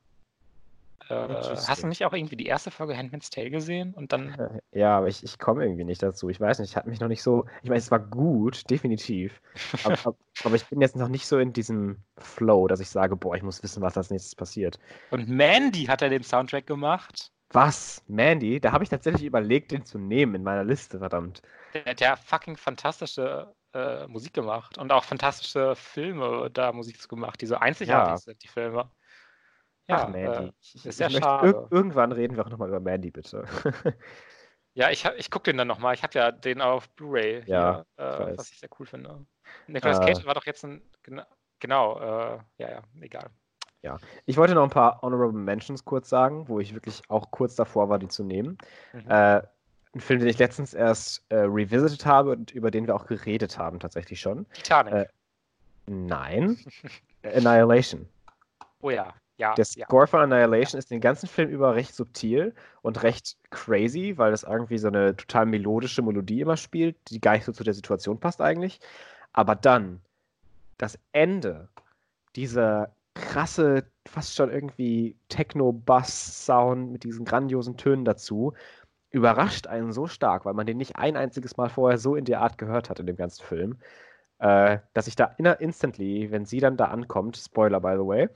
Äh, 1.10 1.56
hast 1.66 1.82
du 1.82 1.86
nicht 1.88 2.04
auch 2.04 2.12
irgendwie 2.12 2.36
die 2.36 2.46
erste 2.46 2.70
Folge 2.70 2.96
Handmaid's 2.96 3.30
Tale 3.30 3.50
gesehen? 3.50 3.94
Und 3.94 4.12
dann, 4.12 4.38
Äh, 4.38 4.60
Ja, 4.72 4.98
aber 4.98 5.08
ich, 5.08 5.22
ich 5.24 5.38
komme 5.38 5.64
irgendwie 5.64 5.84
nicht 5.84 6.02
dazu. 6.02 6.28
Ich 6.28 6.40
weiß 6.40 6.58
nicht, 6.60 6.76
hat 6.76 6.86
mich 6.86 7.00
noch 7.00 7.08
nicht 7.08 7.22
so. 7.22 7.46
Ich 7.62 7.68
meine, 7.68 7.78
es 7.78 7.90
war 7.90 8.00
gut, 8.00 8.68
definitiv. 8.70 9.40
Aber, 9.82 9.98
aber, 10.42 10.54
ich 10.56 10.68
bin 10.68 10.80
jetzt 10.80 10.96
noch 10.96 11.08
nicht 11.08 11.26
so 11.26 11.38
in 11.38 11.52
diesem 11.52 12.02
Flow, 12.18 12.66
dass 12.66 12.80
ich 12.80 12.88
sage, 12.90 13.16
boah, 13.16 13.34
ich 13.36 13.42
muss 13.42 13.62
wissen, 13.62 13.82
was 13.82 13.96
als 13.96 14.10
nächstes 14.10 14.34
passiert. 14.34 14.78
und 15.10 15.28
Mandy 15.28 15.84
hat 15.86 16.02
er 16.02 16.08
den 16.08 16.22
Soundtrack 16.24 16.66
gemacht. 16.66 17.30
Was? 17.52 18.02
Mandy? 18.08 18.60
Da 18.60 18.72
habe 18.72 18.82
ich 18.84 18.90
tatsächlich 18.90 19.24
überlegt, 19.24 19.70
den 19.72 19.84
zu 19.84 19.98
nehmen 19.98 20.34
in 20.36 20.42
meiner 20.42 20.64
Liste, 20.64 20.98
verdammt. 20.98 21.42
Der 21.74 21.84
hat 21.84 22.00
ja 22.00 22.16
fucking 22.16 22.56
fantastische 22.56 23.54
äh, 23.72 24.06
Musik 24.08 24.32
gemacht 24.34 24.78
und 24.78 24.90
auch 24.92 25.04
fantastische 25.04 25.74
Filme 25.76 26.50
da 26.50 26.72
Musik 26.72 27.08
gemacht, 27.08 27.40
die 27.40 27.46
so 27.46 27.56
einzigartig 27.56 28.16
Ja. 28.16 28.18
sind, 28.18 28.42
die 28.42 28.48
Filme. 28.48 28.90
Ach, 29.90 30.04
Ja, 30.04 30.08
Mandy. 30.08 30.48
äh, 30.48 30.52
ich, 30.60 30.74
ich, 30.76 30.86
ist 30.86 31.00
ich 31.00 31.06
möchte, 31.06 31.20
schade. 31.20 31.48
ir 31.48 31.68
irgendwann 31.70 32.12
reden 32.12 32.36
wir 32.36 32.44
auch 32.46 32.50
nochmal 32.50 32.68
über 32.68 32.80
Mandy, 32.80 33.10
bitte. 33.10 33.44
ja, 34.74 34.90
ich, 34.90 35.04
hab- 35.06 35.16
ich 35.16 35.30
gucke 35.30 35.44
den 35.44 35.56
dann 35.56 35.68
nochmal. 35.68 35.94
Ich 35.94 36.02
habe 36.02 36.18
ja 36.18 36.30
den 36.32 36.60
auf 36.60 36.88
Blu-ray, 36.90 37.42
Ja, 37.46 37.84
hier, 37.96 38.04
äh, 38.04 38.18
weiß. 38.26 38.38
was 38.38 38.50
ich 38.50 38.58
sehr 38.60 38.68
cool 38.78 38.86
finde. 38.86 39.24
Nicolas 39.66 39.98
Äh. 40.00 40.06
Cage 40.06 40.24
war 40.26 40.34
doch 40.34 40.46
jetzt 40.46 40.64
ein. 40.64 40.82
Genau, 41.02 41.24
genau 41.58 41.98
äh, 42.00 42.38
ja, 42.58 42.70
ja, 42.70 42.82
egal. 43.00 43.30
Ich 44.26 44.36
wollte 44.36 44.54
noch 44.54 44.62
ein 44.64 44.70
paar 44.70 45.00
Honorable 45.00 45.38
Mentions 45.40 45.84
kurz 45.84 46.10
sagen, 46.10 46.48
wo 46.48 46.60
ich 46.60 46.74
wirklich 46.74 47.00
auch 47.08 47.30
kurz 47.30 47.54
davor 47.54 47.88
war, 47.88 47.98
die 47.98 48.08
zu 48.08 48.22
nehmen. 48.22 48.58
Mhm. 48.92 49.10
Äh, 49.10 49.42
ein 49.92 50.00
Film, 50.00 50.20
den 50.20 50.28
ich 50.28 50.38
letztens 50.38 50.74
erst 50.74 51.24
äh, 51.30 51.36
revisited 51.36 52.04
habe 52.04 52.32
und 52.32 52.52
über 52.52 52.70
den 52.70 52.86
wir 52.86 52.94
auch 52.94 53.06
geredet 53.06 53.58
haben, 53.58 53.80
tatsächlich 53.80 54.20
schon. 54.20 54.46
Titanic. 54.52 54.94
äh, 54.94 55.06
Nein. 55.86 56.58
Annihilation. 57.24 58.06
oh 58.82 58.90
ja, 58.90 59.14
ja. 59.40 59.54
Der 59.54 59.64
ja. 59.74 59.86
Score 59.86 60.06
von 60.06 60.20
Annihilation 60.20 60.78
ist 60.78 60.90
den 60.90 61.00
ganzen 61.00 61.26
Film 61.26 61.48
über 61.48 61.74
recht 61.74 61.94
subtil 61.94 62.54
und 62.82 63.02
recht 63.02 63.36
crazy, 63.50 64.18
weil 64.18 64.30
das 64.32 64.42
irgendwie 64.42 64.78
so 64.78 64.88
eine 64.88 65.16
total 65.16 65.46
melodische 65.46 66.02
Melodie 66.02 66.42
immer 66.42 66.58
spielt, 66.58 66.96
die 67.08 67.20
gar 67.20 67.32
nicht 67.32 67.46
so 67.46 67.52
zu 67.52 67.64
der 67.64 67.74
Situation 67.74 68.20
passt 68.20 68.42
eigentlich. 68.42 68.80
Aber 69.32 69.54
dann 69.56 70.00
das 70.76 70.98
Ende, 71.12 71.68
dieser 72.36 72.90
krasse, 73.14 73.84
fast 74.06 74.34
schon 74.34 74.50
irgendwie 74.50 75.16
Techno-Bass-Sound 75.28 76.92
mit 76.92 77.04
diesen 77.04 77.24
grandiosen 77.24 77.76
Tönen 77.78 78.04
dazu, 78.04 78.52
überrascht 79.10 79.66
einen 79.66 79.92
so 79.92 80.06
stark, 80.06 80.44
weil 80.44 80.54
man 80.54 80.66
den 80.66 80.76
nicht 80.76 80.96
ein 80.96 81.16
einziges 81.16 81.56
Mal 81.56 81.70
vorher 81.70 81.98
so 81.98 82.14
in 82.14 82.26
der 82.26 82.40
Art 82.42 82.58
gehört 82.58 82.90
hat 82.90 83.00
in 83.00 83.06
dem 83.06 83.16
ganzen 83.16 83.42
Film. 83.44 83.78
äh, 84.40 84.78
dass 84.94 85.06
ich 85.06 85.16
da 85.16 85.34
inner 85.38 85.60
instantly, 85.60 86.30
wenn 86.30 86.46
sie 86.46 86.60
dann 86.60 86.76
da 86.76 86.86
ankommt, 86.86 87.36
Spoiler 87.36 87.80
by 87.80 87.92
the 87.92 88.06
way, 88.06 88.28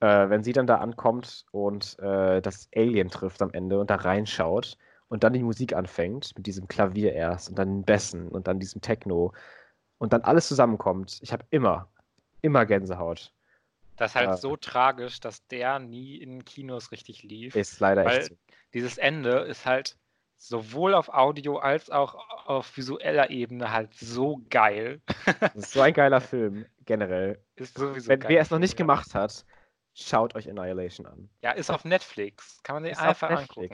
äh, 0.00 0.28
wenn 0.28 0.42
sie 0.42 0.52
dann 0.52 0.66
da 0.66 0.76
ankommt 0.76 1.44
und 1.50 1.98
äh, 1.98 2.40
das 2.40 2.68
Alien 2.74 3.08
trifft 3.08 3.42
am 3.42 3.52
Ende 3.52 3.80
und 3.80 3.90
da 3.90 3.96
reinschaut 3.96 4.76
und 5.08 5.24
dann 5.24 5.32
die 5.32 5.42
Musik 5.42 5.74
anfängt, 5.74 6.36
mit 6.36 6.46
diesem 6.46 6.68
Klavier 6.68 7.12
erst 7.12 7.48
und 7.48 7.58
dann 7.58 7.68
den 7.68 7.84
Bässen 7.84 8.28
und 8.28 8.46
dann 8.46 8.60
diesem 8.60 8.80
Techno 8.80 9.32
und 9.98 10.12
dann 10.12 10.22
alles 10.22 10.48
zusammenkommt, 10.48 11.18
ich 11.22 11.32
habe 11.32 11.44
immer, 11.50 11.88
immer 12.42 12.66
Gänsehaut. 12.66 13.32
Das 13.96 14.12
ist 14.12 14.14
halt 14.14 14.28
ja. 14.28 14.36
so 14.36 14.56
tragisch, 14.56 15.18
dass 15.18 15.44
der 15.48 15.80
nie 15.80 16.16
in 16.16 16.44
Kinos 16.44 16.92
richtig 16.92 17.24
lief. 17.24 17.56
Ist 17.56 17.80
leider 17.80 18.04
weil 18.04 18.18
echt 18.18 18.28
so. 18.28 18.36
Dieses 18.72 18.96
Ende 18.96 19.40
ist 19.40 19.66
halt 19.66 19.96
sowohl 20.36 20.94
auf 20.94 21.08
Audio 21.08 21.58
als 21.58 21.90
auch 21.90 22.14
auf 22.46 22.76
visueller 22.76 23.30
Ebene 23.30 23.72
halt 23.72 23.92
so 23.94 24.40
geil. 24.50 25.00
Das 25.40 25.54
ist 25.56 25.72
so 25.72 25.80
ein 25.80 25.92
geiler 25.92 26.20
Film, 26.20 26.64
generell. 26.86 27.42
Ist 27.56 27.76
sowieso 27.76 28.08
Wenn 28.08 28.22
wer 28.22 28.40
es 28.40 28.50
noch 28.50 28.60
nicht 28.60 28.76
gemacht 28.76 29.14
hat, 29.16 29.44
schaut 29.98 30.34
euch 30.34 30.48
Annihilation 30.48 31.06
an. 31.06 31.28
Ja, 31.42 31.52
ist 31.52 31.70
auf 31.70 31.84
Netflix. 31.84 32.62
Kann 32.62 32.76
man 32.76 32.84
sich 32.84 32.92
ist 32.92 33.00
einfach 33.00 33.30
angucken. 33.30 33.68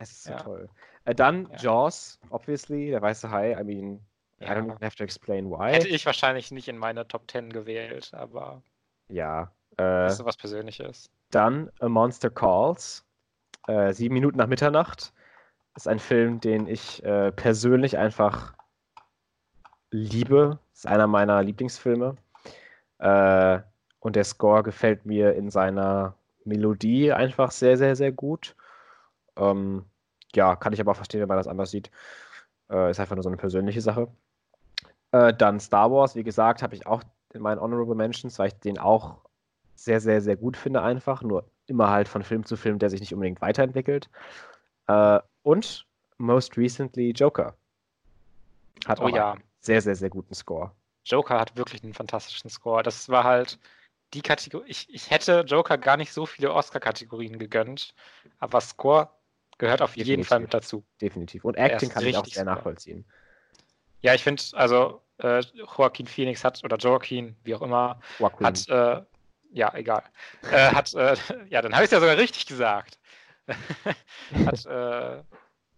Es 0.00 0.12
ist 0.12 0.24
so 0.24 0.30
ja. 0.30 0.36
toll. 0.38 0.68
Äh, 1.04 1.14
dann 1.14 1.48
ja. 1.50 1.56
Jaws, 1.56 2.18
obviously, 2.30 2.90
der 2.90 3.02
weiße 3.02 3.30
Hai. 3.30 3.52
I 3.52 3.64
mean, 3.64 4.00
I 4.40 4.44
don't 4.44 4.66
even 4.66 4.80
have 4.80 4.96
to 4.96 5.04
explain 5.04 5.50
why. 5.50 5.72
Hätte 5.72 5.88
ich 5.88 6.06
wahrscheinlich 6.06 6.50
nicht 6.50 6.68
in 6.68 6.78
meine 6.78 7.06
Top 7.08 7.30
10 7.30 7.52
gewählt, 7.52 8.10
aber. 8.12 8.62
Ja. 9.08 9.52
Äh, 9.72 9.76
das 9.76 10.12
ist 10.12 10.18
so 10.18 10.24
was 10.24 10.36
Persönliches. 10.36 11.10
Dann 11.30 11.70
A 11.80 11.88
Monster 11.88 12.30
Calls. 12.30 13.04
Äh, 13.66 13.92
sieben 13.92 14.14
Minuten 14.14 14.38
nach 14.38 14.46
Mitternacht 14.46 15.12
ist 15.74 15.88
ein 15.88 15.98
Film, 15.98 16.40
den 16.40 16.66
ich 16.66 17.02
äh, 17.04 17.30
persönlich 17.32 17.98
einfach 17.98 18.54
liebe. 19.90 20.58
Ist 20.72 20.86
einer 20.86 21.06
meiner 21.06 21.42
Lieblingsfilme. 21.42 22.16
Äh, 22.98 23.60
und 24.00 24.16
der 24.16 24.24
Score 24.24 24.62
gefällt 24.62 25.06
mir 25.06 25.34
in 25.34 25.50
seiner 25.50 26.14
Melodie 26.44 27.12
einfach 27.12 27.50
sehr, 27.50 27.76
sehr, 27.76 27.96
sehr 27.96 28.12
gut. 28.12 28.54
Ähm, 29.36 29.84
ja, 30.34 30.56
kann 30.56 30.72
ich 30.72 30.80
aber 30.80 30.92
auch 30.92 30.96
verstehen, 30.96 31.20
wenn 31.20 31.28
man 31.28 31.36
das 31.36 31.48
anders 31.48 31.70
sieht. 31.70 31.90
Äh, 32.70 32.90
ist 32.90 33.00
einfach 33.00 33.16
nur 33.16 33.22
so 33.22 33.28
eine 33.28 33.36
persönliche 33.36 33.80
Sache. 33.80 34.08
Äh, 35.12 35.34
dann 35.34 35.60
Star 35.60 35.90
Wars, 35.90 36.14
wie 36.16 36.24
gesagt, 36.24 36.62
habe 36.62 36.74
ich 36.74 36.86
auch 36.86 37.02
in 37.32 37.42
meinen 37.42 37.60
Honorable 37.60 37.94
Mentions, 37.94 38.38
weil 38.38 38.48
ich 38.48 38.54
den 38.54 38.78
auch 38.78 39.16
sehr, 39.74 40.00
sehr, 40.00 40.20
sehr 40.20 40.36
gut 40.36 40.56
finde, 40.56 40.82
einfach. 40.82 41.22
Nur 41.22 41.44
immer 41.66 41.90
halt 41.90 42.08
von 42.08 42.22
Film 42.22 42.44
zu 42.44 42.56
Film, 42.56 42.78
der 42.78 42.90
sich 42.90 43.00
nicht 43.00 43.14
unbedingt 43.14 43.40
weiterentwickelt. 43.40 44.08
Äh, 44.86 45.20
und 45.42 45.86
most 46.18 46.56
recently 46.56 47.10
Joker. 47.10 47.54
Hat 48.86 49.00
oh 49.00 49.04
auch 49.04 49.10
ja. 49.10 49.32
einen 49.32 49.42
sehr, 49.60 49.80
sehr, 49.80 49.94
sehr 49.94 50.10
guten 50.10 50.34
Score. 50.34 50.72
Joker 51.04 51.38
hat 51.38 51.56
wirklich 51.56 51.82
einen 51.82 51.94
fantastischen 51.94 52.50
Score. 52.50 52.82
Das 52.82 53.08
war 53.08 53.24
halt 53.24 53.58
die 54.14 54.22
Kategorie. 54.22 54.66
Ich, 54.68 54.92
ich 54.92 55.10
hätte 55.10 55.44
Joker 55.46 55.78
gar 55.78 55.96
nicht 55.96 56.12
so 56.12 56.26
viele 56.26 56.52
Oscar-Kategorien 56.52 57.38
gegönnt, 57.38 57.94
aber 58.38 58.60
Score 58.60 59.10
gehört 59.58 59.82
auf 59.82 59.90
Definitiv. 59.90 60.08
jeden 60.08 60.24
Fall 60.24 60.40
mit 60.40 60.54
dazu. 60.54 60.84
Definitiv. 61.00 61.44
Und 61.44 61.56
Acting 61.56 61.90
kann 61.90 62.04
ich 62.04 62.16
auch 62.16 62.24
sehr 62.24 62.44
nachvollziehen. 62.44 63.04
Ja, 64.00 64.14
ich 64.14 64.22
finde, 64.22 64.42
also 64.52 65.02
äh, 65.18 65.40
Joaquin 65.76 66.06
Phoenix 66.06 66.44
hat, 66.44 66.62
oder 66.64 66.76
Joaquin, 66.76 67.36
wie 67.42 67.54
auch 67.54 67.62
immer, 67.62 68.00
Joaquin. 68.18 68.46
hat, 68.46 68.68
äh, 68.68 69.02
ja, 69.50 69.74
egal, 69.74 70.04
äh, 70.50 70.70
hat, 70.72 70.94
äh, 70.94 71.16
ja, 71.48 71.62
dann 71.62 71.74
habe 71.74 71.84
ich 71.84 71.88
es 71.88 71.92
ja 71.92 72.00
sogar 72.00 72.16
richtig 72.16 72.46
gesagt. 72.46 72.98
hat, 74.46 74.66
äh, 74.66 75.22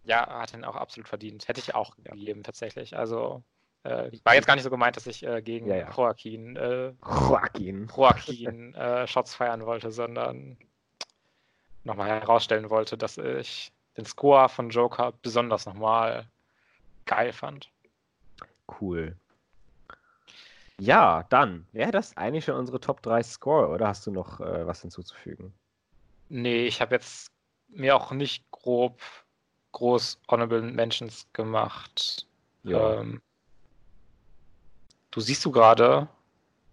ja, 0.03 0.41
hat 0.41 0.53
ihn 0.53 0.65
auch 0.65 0.75
absolut 0.75 1.07
verdient. 1.07 1.47
Hätte 1.47 1.61
ich 1.61 1.73
auch 1.73 1.95
gegeben, 1.95 2.43
tatsächlich. 2.43 2.97
Also, 2.97 3.43
äh, 3.83 4.11
war 4.23 4.35
jetzt 4.35 4.45
gar 4.45 4.55
nicht 4.55 4.63
so 4.63 4.69
gemeint, 4.69 4.95
dass 4.95 5.07
ich 5.07 5.25
äh, 5.25 5.41
gegen 5.41 5.67
ja, 5.67 5.77
ja. 5.77 5.91
Joaquin, 5.91 6.55
äh, 6.55 6.93
Joaquin, 7.03 7.89
Joaquin 7.95 8.75
äh, 8.75 9.07
Shots 9.07 9.35
feiern 9.35 9.65
wollte, 9.65 9.91
sondern 9.91 10.57
nochmal 11.83 12.09
herausstellen 12.09 12.69
wollte, 12.69 12.97
dass 12.97 13.17
ich 13.17 13.71
den 13.97 14.05
Score 14.05 14.49
von 14.49 14.69
Joker 14.69 15.13
besonders 15.21 15.65
nochmal 15.65 16.27
geil 17.05 17.33
fand. 17.33 17.69
Cool. 18.79 19.15
Ja, 20.79 21.23
dann 21.29 21.67
wäre 21.71 21.91
das 21.91 22.15
eigentlich 22.17 22.45
schon 22.45 22.55
unsere 22.55 22.79
Top 22.79 23.01
3 23.01 23.21
Score, 23.23 23.67
oder 23.67 23.87
hast 23.87 24.05
du 24.07 24.11
noch 24.11 24.39
äh, 24.39 24.65
was 24.65 24.81
hinzuzufügen? 24.81 25.53
Nee, 26.29 26.65
ich 26.65 26.81
habe 26.81 26.95
jetzt 26.95 27.31
mir 27.67 27.95
auch 27.95 28.11
nicht 28.11 28.49
grob 28.51 28.99
groß 29.73 30.19
Honorable 30.27 30.61
Mentions 30.61 31.27
gemacht. 31.33 32.27
Ja. 32.63 32.99
Ähm, 32.99 33.21
du 35.11 35.21
siehst 35.21 35.43
du 35.45 35.51
gerade, 35.51 36.07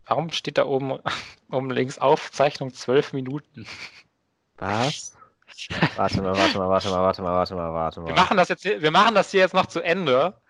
warum 0.06 0.30
steht 0.30 0.58
da 0.58 0.66
oben, 0.66 0.98
oben 1.50 1.70
links 1.70 1.98
Aufzeichnung 1.98 2.72
12 2.72 3.12
Minuten? 3.12 3.66
Was? 4.56 5.16
warte 5.96 6.22
mal, 6.22 6.36
warte 6.36 6.58
mal, 6.58 6.68
warte 6.68 6.88
mal, 6.90 7.02
warte 7.02 7.22
mal, 7.22 7.34
warte 7.34 7.54
mal, 7.54 7.72
warte 7.72 8.00
mal. 8.00 8.08
Wir 8.08 8.14
machen 8.14 8.36
das 8.36 8.48
jetzt, 8.48 8.64
wir 8.64 8.90
machen 8.90 9.14
das 9.14 9.30
hier 9.30 9.40
jetzt 9.40 9.54
noch 9.54 9.66
zu 9.66 9.80
Ende 9.80 10.40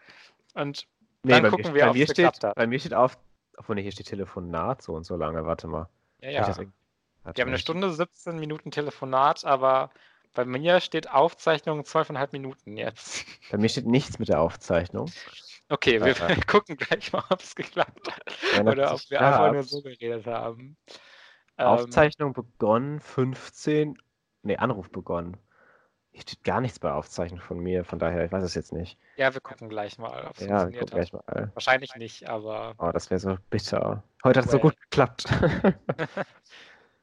und 0.54 0.86
nee, 1.22 1.32
dann 1.32 1.50
gucken 1.50 1.72
mir, 1.72 1.74
wir, 1.74 1.90
ob 1.90 1.96
es 1.96 2.10
steht. 2.10 2.40
Bei 2.54 2.66
mir 2.66 2.78
steht 2.78 2.94
auf, 2.94 3.18
obwohl 3.56 3.78
hier 3.78 3.92
steht 3.92 4.08
Telefonat 4.08 4.82
so 4.82 4.94
und 4.94 5.04
so 5.04 5.16
lange, 5.16 5.46
warte 5.46 5.66
mal. 5.66 5.88
Ja, 6.20 6.30
ja. 6.30 6.56
Wir 6.56 7.42
haben 7.42 7.48
eine 7.48 7.58
Stunde 7.58 7.92
17 7.92 8.38
Minuten 8.38 8.70
Telefonat, 8.70 9.44
aber 9.44 9.90
bei 10.34 10.44
mir 10.44 10.80
steht 10.80 11.10
Aufzeichnung 11.10 11.84
zwölfeinhalb 11.84 12.32
Minuten 12.32 12.76
jetzt. 12.76 13.24
Bei 13.50 13.58
mir 13.58 13.68
steht 13.68 13.86
nichts 13.86 14.18
mit 14.18 14.28
der 14.28 14.40
Aufzeichnung. 14.40 15.10
Okay, 15.68 16.00
wir 16.00 16.16
äh, 16.28 16.36
gucken 16.46 16.76
gleich 16.76 17.12
mal, 17.12 17.24
ob 17.30 17.40
es 17.40 17.54
geklappt 17.54 18.10
hat. 18.10 18.22
Ja, 18.56 18.62
Oder 18.62 18.94
ob 18.94 19.00
wir 19.10 19.20
einfach 19.20 19.52
nur 19.52 19.62
so 19.62 19.82
geredet 19.82 20.26
haben. 20.26 20.76
Aufzeichnung 21.56 22.34
ähm, 22.36 22.44
begonnen, 22.44 23.00
15. 23.00 23.98
Ne, 24.42 24.58
Anruf 24.58 24.90
begonnen. 24.90 25.36
Hier 26.12 26.22
steht 26.22 26.42
gar 26.44 26.60
nichts 26.60 26.78
bei 26.78 26.90
Aufzeichnung 26.90 27.40
von 27.40 27.58
mir, 27.58 27.84
von 27.84 27.98
daher, 27.98 28.24
ich 28.24 28.32
weiß 28.32 28.42
es 28.42 28.54
jetzt 28.54 28.72
nicht. 28.72 28.98
Ja, 29.16 29.34
wir 29.34 29.40
gucken 29.40 29.68
gleich 29.68 29.98
mal, 29.98 30.26
ob 30.26 30.36
es 30.36 30.46
ja, 30.46 30.60
funktioniert 30.60 30.90
gleich 30.90 31.12
mal. 31.12 31.50
Wahrscheinlich 31.54 31.94
nicht, 31.96 32.28
aber. 32.28 32.74
Oh, 32.78 32.90
das 32.92 33.10
wäre 33.10 33.20
so 33.20 33.36
bitter. 33.50 34.02
Heute 34.24 34.40
hat 34.40 34.46
es 34.46 34.52
well. 34.52 34.60
so 34.60 34.68
gut 34.68 34.80
geklappt. 34.80 35.24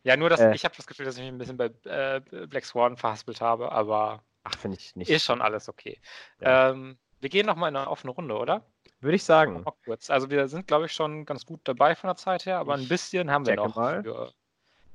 Ja, 0.05 0.15
nur, 0.15 0.29
dass 0.29 0.39
äh, 0.39 0.53
ich 0.53 0.63
habe 0.63 0.75
das 0.75 0.85
Gefühl, 0.85 1.07
dass 1.07 1.15
ich 1.15 1.23
mich 1.23 1.31
ein 1.31 1.39
bisschen 1.39 1.57
bei 1.57 1.71
äh, 1.85 2.21
Black 2.45 2.63
Swan 2.63 2.95
verhaspelt 2.95 3.41
habe, 3.41 3.71
aber 3.71 4.23
ach, 4.43 4.55
finde 4.55 4.77
ich 4.77 4.95
nicht. 4.95 5.09
Ist 5.09 5.25
schon 5.25 5.41
alles 5.41 5.67
okay. 5.67 5.99
Ja. 6.39 6.69
Ähm, 6.69 6.99
wir 7.21 7.29
gehen 7.29 7.45
nochmal 7.45 7.69
in 7.69 7.75
eine 7.75 7.89
offene 7.89 8.11
Runde, 8.11 8.37
oder? 8.37 8.61
Würde 9.01 9.15
ich 9.15 9.23
sagen. 9.23 9.63
Kurz. 9.85 10.09
Also 10.09 10.29
wir 10.29 10.47
sind, 10.47 10.67
glaube 10.67 10.85
ich, 10.85 10.91
schon 10.91 11.25
ganz 11.25 11.45
gut 11.45 11.61
dabei 11.63 11.95
von 11.95 12.07
der 12.07 12.15
Zeit 12.15 12.45
her, 12.45 12.59
aber 12.59 12.73
ein 12.73 12.87
bisschen 12.87 13.31
haben 13.31 13.45
wir 13.45 13.55
noch 13.55 13.75
mal. 13.75 14.03
für 14.03 14.31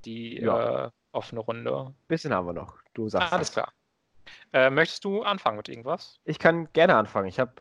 die 0.04 0.40
ja. 0.40 0.86
äh, 0.86 0.90
offene 1.12 1.40
Runde. 1.40 1.86
Ein 1.88 1.94
bisschen 2.08 2.32
haben 2.32 2.46
wir 2.46 2.52
noch. 2.52 2.76
Du 2.94 3.08
sagst. 3.08 3.32
Ah, 3.32 3.36
alles 3.36 3.52
klar. 3.52 3.72
Äh, 4.52 4.70
möchtest 4.70 5.04
du 5.04 5.22
anfangen 5.22 5.56
mit 5.56 5.68
irgendwas? 5.68 6.18
Ich 6.24 6.38
kann 6.38 6.72
gerne 6.72 6.96
anfangen. 6.96 7.28
Ich 7.28 7.38
habe 7.38 7.52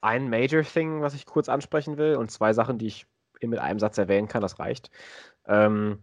ein 0.00 0.30
Major 0.30 0.62
Thing, 0.62 1.02
was 1.02 1.14
ich 1.14 1.26
kurz 1.26 1.48
ansprechen 1.48 1.96
will, 1.96 2.16
und 2.16 2.30
zwei 2.30 2.52
Sachen, 2.52 2.78
die 2.78 2.86
ich 2.86 3.06
mit 3.42 3.58
einem 3.58 3.78
Satz 3.78 3.98
erwähnen 3.98 4.28
kann. 4.28 4.42
Das 4.42 4.58
reicht. 4.58 4.90
Ähm, 5.46 6.02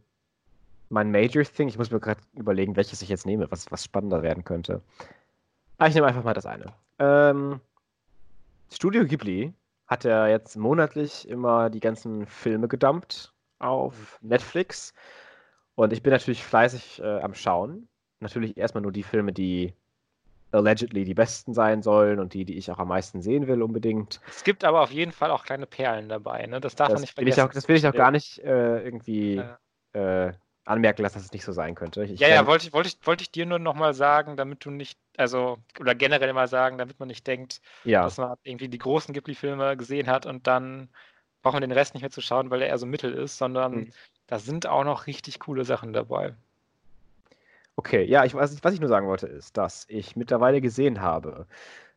mein 0.89 1.11
Major 1.11 1.43
Thing, 1.43 1.67
ich 1.67 1.77
muss 1.77 1.91
mir 1.91 1.99
gerade 1.99 2.21
überlegen, 2.34 2.75
welches 2.75 3.01
ich 3.01 3.09
jetzt 3.09 3.25
nehme, 3.25 3.49
was, 3.51 3.71
was 3.71 3.84
spannender 3.84 4.23
werden 4.23 4.43
könnte. 4.43 4.81
Aber 5.77 5.89
ich 5.89 5.95
nehme 5.95 6.07
einfach 6.07 6.23
mal 6.23 6.33
das 6.33 6.45
eine. 6.45 6.73
Ähm, 6.99 7.59
Studio 8.71 9.05
Ghibli 9.05 9.53
hat 9.87 10.03
ja 10.03 10.27
jetzt 10.27 10.57
monatlich 10.57 11.27
immer 11.29 11.69
die 11.69 11.79
ganzen 11.79 12.25
Filme 12.25 12.67
gedumpt 12.67 13.33
auf 13.59 14.19
Netflix. 14.21 14.93
Und 15.75 15.93
ich 15.93 16.03
bin 16.03 16.11
natürlich 16.11 16.43
fleißig 16.43 17.01
äh, 17.01 17.19
am 17.19 17.33
Schauen. 17.33 17.87
Natürlich 18.19 18.57
erstmal 18.57 18.81
nur 18.81 18.91
die 18.91 19.03
Filme, 19.03 19.31
die 19.31 19.73
allegedly 20.51 21.03
die 21.03 21.13
besten 21.13 21.53
sein 21.53 21.81
sollen 21.81 22.19
und 22.19 22.33
die, 22.33 22.45
die 22.45 22.57
ich 22.57 22.71
auch 22.71 22.79
am 22.79 22.87
meisten 22.87 23.21
sehen 23.21 23.47
will, 23.47 23.61
unbedingt. 23.61 24.21
Es 24.27 24.43
gibt 24.43 24.63
aber 24.63 24.81
auf 24.81 24.91
jeden 24.91 25.11
Fall 25.11 25.29
auch 25.29 25.43
kleine 25.43 25.65
Perlen 25.65 26.09
dabei, 26.09 26.45
ne? 26.47 26.59
Das 26.59 26.75
darf 26.75 26.87
das 26.87 26.95
man 26.95 27.01
nicht 27.01 27.13
vergessen. 27.13 27.41
Auch, 27.41 27.51
das 27.51 27.67
will 27.67 27.75
ich 27.75 27.87
auch 27.87 27.93
gar 27.93 28.11
nicht 28.11 28.39
äh, 28.39 28.81
irgendwie 28.81 29.35
ja. 29.35 30.27
äh, 30.27 30.33
anmerken 30.68 31.02
lassen, 31.02 31.15
dass 31.15 31.26
es 31.26 31.31
nicht 31.31 31.45
so 31.45 31.52
sein 31.52 31.76
könnte. 31.76 32.03
Ich 32.03 32.19
ja, 32.19 32.27
ja, 32.27 32.45
wollte 32.45 32.68
ich, 32.68 32.73
wollte, 32.73 32.89
ich, 32.89 32.98
wollte 33.07 33.22
ich 33.22 33.31
dir 33.31 33.45
nur 33.45 33.60
nochmal 33.60 33.94
sagen, 33.94 34.35
damit 34.35 34.65
du 34.65 34.69
nicht, 34.69 34.99
also, 35.15 35.57
oder 35.80 35.95
generell 35.95 36.34
mal 36.34 36.48
sagen, 36.48 36.77
damit 36.77 36.99
man 36.99 37.07
nicht 37.07 37.26
denkt, 37.26 37.61
ja. 37.85 38.03
dass 38.03 38.18
man 38.18 38.38
irgendwie 38.44 38.68
die 38.68 38.77
großen 38.77 39.14
Ghibli-Filme 39.14 39.77
gesehen 39.77 40.07
hat 40.07 40.26
und 40.26 40.45
dann 40.45 40.89
braucht 41.41 41.53
man 41.53 41.61
den 41.61 41.72
Rest 41.72 41.94
nicht 41.94 42.02
mehr 42.02 42.11
zu 42.11 42.22
schauen, 42.22 42.49
weil 42.49 42.61
er 42.61 42.68
eher 42.68 42.77
so 42.77 42.85
mittel 42.85 43.14
ist, 43.14 43.38
sondern 43.38 43.76
mhm. 43.76 43.91
da 44.27 44.39
sind 44.39 44.68
auch 44.68 44.84
noch 44.84 45.07
richtig 45.07 45.39
coole 45.39 45.64
Sachen 45.64 45.94
dabei. 45.94 46.35
Okay, 47.77 48.03
ja, 48.03 48.26
ich, 48.26 48.34
was, 48.34 48.53
ich, 48.53 48.64
was 48.64 48.73
ich 48.73 48.80
nur 48.80 48.89
sagen 48.89 49.07
wollte, 49.07 49.27
ist, 49.27 49.56
dass 49.56 49.85
ich 49.88 50.15
mittlerweile 50.15 50.61
gesehen 50.61 50.99
habe, 50.99 51.45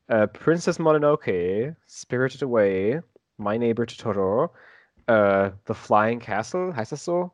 äh, 0.06 0.28
Princess 0.28 0.78
Mononoke, 0.78 1.74
Spirited 1.88 2.42
Away, 2.42 3.02
My 3.38 3.58
Neighbor 3.58 3.86
Totoro, 3.86 4.50
äh, 5.06 5.50
The 5.66 5.74
Flying 5.74 6.20
Castle, 6.20 6.76
heißt 6.76 6.92
das 6.92 7.04
so? 7.04 7.32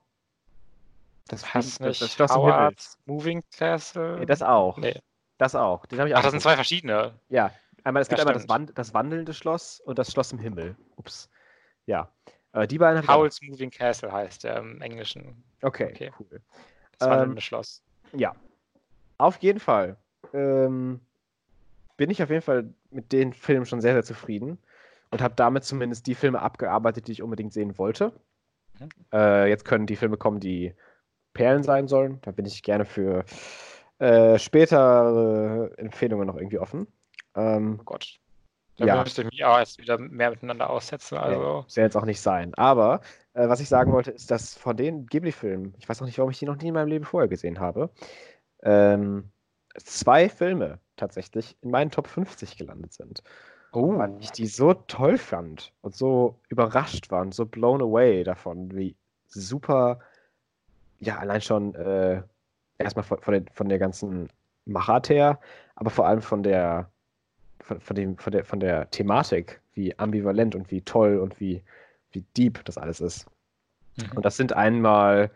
Das 1.28 1.55
heißt 1.55 1.81
nicht 1.81 2.01
das 2.01 2.12
Schloss 2.12 2.35
Howard's 2.35 2.98
Moving 3.07 3.43
Castle? 3.57 4.19
Nee, 4.20 4.27
das 4.27 4.43
auch. 4.43 4.78
Nee. 4.78 5.01
Das 5.39 5.55
auch. 5.55 5.86
Den 5.86 6.07
ich 6.07 6.15
auch 6.15 6.19
Ach, 6.19 6.23
das 6.23 6.31
sind 6.31 6.40
zwei 6.40 6.55
verschiedene. 6.55 7.19
Ja, 7.28 7.51
einmal, 7.85 8.03
es 8.03 8.09
gibt 8.09 8.19
ja, 8.19 8.24
einmal 8.24 8.35
das, 8.35 8.48
Wand, 8.48 8.73
das, 8.74 8.94
wandelnde 8.94 9.35
Schloss 9.35 9.81
und 9.81 9.98
das 9.98 10.11
Schloss 10.11 10.32
im 10.32 10.39
Himmel. 10.39 10.77
Ups. 10.97 11.28
Ja. 11.85 12.11
Äh, 12.53 12.66
die 12.66 12.78
beiden 12.78 13.07
Howl's 13.07 13.40
Moving 13.43 13.70
Castle 13.70 14.11
heißt 14.11 14.44
der 14.44 14.59
im 14.59 14.81
Englischen. 14.81 15.44
Okay, 15.62 15.90
okay. 15.93 16.12
cool. 16.19 16.40
Das 16.98 17.09
wandelnde 17.09 17.36
ähm, 17.36 17.40
Schloss. 17.40 17.82
Ja. 18.12 18.35
Auf 19.19 19.36
jeden 19.39 19.61
Fall. 19.61 19.97
Ähm, 20.32 21.01
bin 21.97 22.11
ich 22.11 22.23
auf 22.23 22.31
jeden 22.31 22.43
Fall 22.43 22.73
mit 22.90 23.12
den 23.12 23.32
Filmen 23.32 23.66
schon 23.66 23.81
sehr, 23.81 23.93
sehr 23.94 24.05
zufrieden 24.05 24.59
und 25.11 25.23
habe 25.23 25.35
damit 25.35 25.65
zumindest 25.65 26.07
die 26.07 26.15
Filme 26.15 26.40
abgearbeitet, 26.40 27.09
die 27.09 27.12
ich 27.12 27.23
unbedingt 27.23 27.53
sehen 27.53 27.78
wollte. 27.78 28.12
Mhm. 28.78 28.89
Äh, 29.12 29.48
jetzt 29.48 29.65
können 29.65 29.86
die 29.86 29.97
Filme 29.97 30.16
kommen, 30.16 30.40
die 30.40 30.74
Perlen 31.37 31.63
sein 31.63 31.87
sollen. 31.87 32.19
Da 32.23 32.31
bin 32.31 32.47
ich 32.47 32.63
gerne 32.63 32.85
für 32.85 33.25
äh, 33.99 34.39
spätere 34.39 35.71
Empfehlungen 35.77 36.27
noch 36.27 36.37
irgendwie 36.37 36.59
offen. 36.59 36.87
Ähm, 37.35 37.79
oh 37.81 37.85
Gott. 37.85 38.19
Da 38.79 38.85
ja. 38.85 39.03
müsste 39.03 39.23
ich 39.23 39.31
mich 39.31 39.45
auch 39.45 39.59
erst 39.59 39.79
wieder 39.79 39.99
mehr 39.99 40.31
miteinander 40.31 40.69
aussetzen. 40.69 41.17
Also. 41.17 41.61
Nee, 41.61 41.65
soll 41.69 41.85
jetzt 41.85 41.97
auch 41.97 42.05
nicht 42.05 42.21
sein. 42.21 42.53
Aber 42.55 43.01
äh, 43.33 43.49
was 43.49 43.61
ich 43.61 43.69
sagen 43.69 43.93
wollte, 43.93 44.11
ist, 44.11 44.31
dass 44.31 44.55
von 44.55 44.77
den 44.77 45.07
Ghibli-Filmen, 45.07 45.75
ich 45.79 45.89
weiß 45.89 46.03
auch 46.03 46.07
nicht, 46.07 46.19
warum 46.19 46.31
ich 46.31 46.39
die 46.39 46.45
noch 46.45 46.57
nie 46.57 46.69
in 46.69 46.75
meinem 46.75 46.89
Leben 46.89 47.05
vorher 47.05 47.29
gesehen 47.29 47.59
habe, 47.59 47.91
ähm, 48.63 49.31
zwei 49.79 50.29
Filme 50.29 50.79
tatsächlich 50.97 51.57
in 51.63 51.71
meinen 51.71 51.91
Top 51.91 52.07
50 52.07 52.59
gelandet 52.59 52.93
sind. 52.93 53.23
Oh. 53.73 53.97
Weil 53.99 54.17
ich 54.21 54.33
die 54.33 54.47
so 54.47 54.75
toll 54.75 55.17
fand 55.17 55.73
und 55.81 55.95
so 55.95 56.39
überrascht 56.49 57.11
war 57.11 57.23
und 57.23 57.35
so 57.35 57.47
blown 57.47 57.81
away 57.81 58.25
davon, 58.25 58.75
wie 58.75 58.97
super, 59.27 60.01
ja, 61.01 61.18
allein 61.18 61.40
schon 61.40 61.74
äh, 61.74 62.23
erstmal 62.78 63.05
von, 63.05 63.20
von, 63.20 63.35
den, 63.35 63.48
von 63.48 63.68
der 63.68 63.78
ganzen 63.78 64.28
Machart 64.64 65.09
her, 65.09 65.39
aber 65.77 65.90
vor 65.90 66.06
allem 66.06 66.23
von 66.23 66.43
der, 66.43 66.90
von, 67.60 67.81
von, 67.81 67.97
dem, 67.97 68.18
von, 68.18 68.32
der, 68.32 68.44
von 68.44 68.60
der 68.60 68.90
Thematik, 68.90 69.60
wie 69.74 69.97
ambivalent 69.98 70.55
und 70.55 70.70
wie 70.70 70.82
toll 70.82 71.18
und 71.18 71.39
wie, 71.40 71.62
wie 72.12 72.24
deep 72.36 72.64
das 72.64 72.78
alles 72.78 73.01
ist. 73.01 73.27
Mhm. 73.97 74.16
Und 74.16 74.24
das 74.24 74.36
sind 74.36 74.52
einmal 74.52 75.31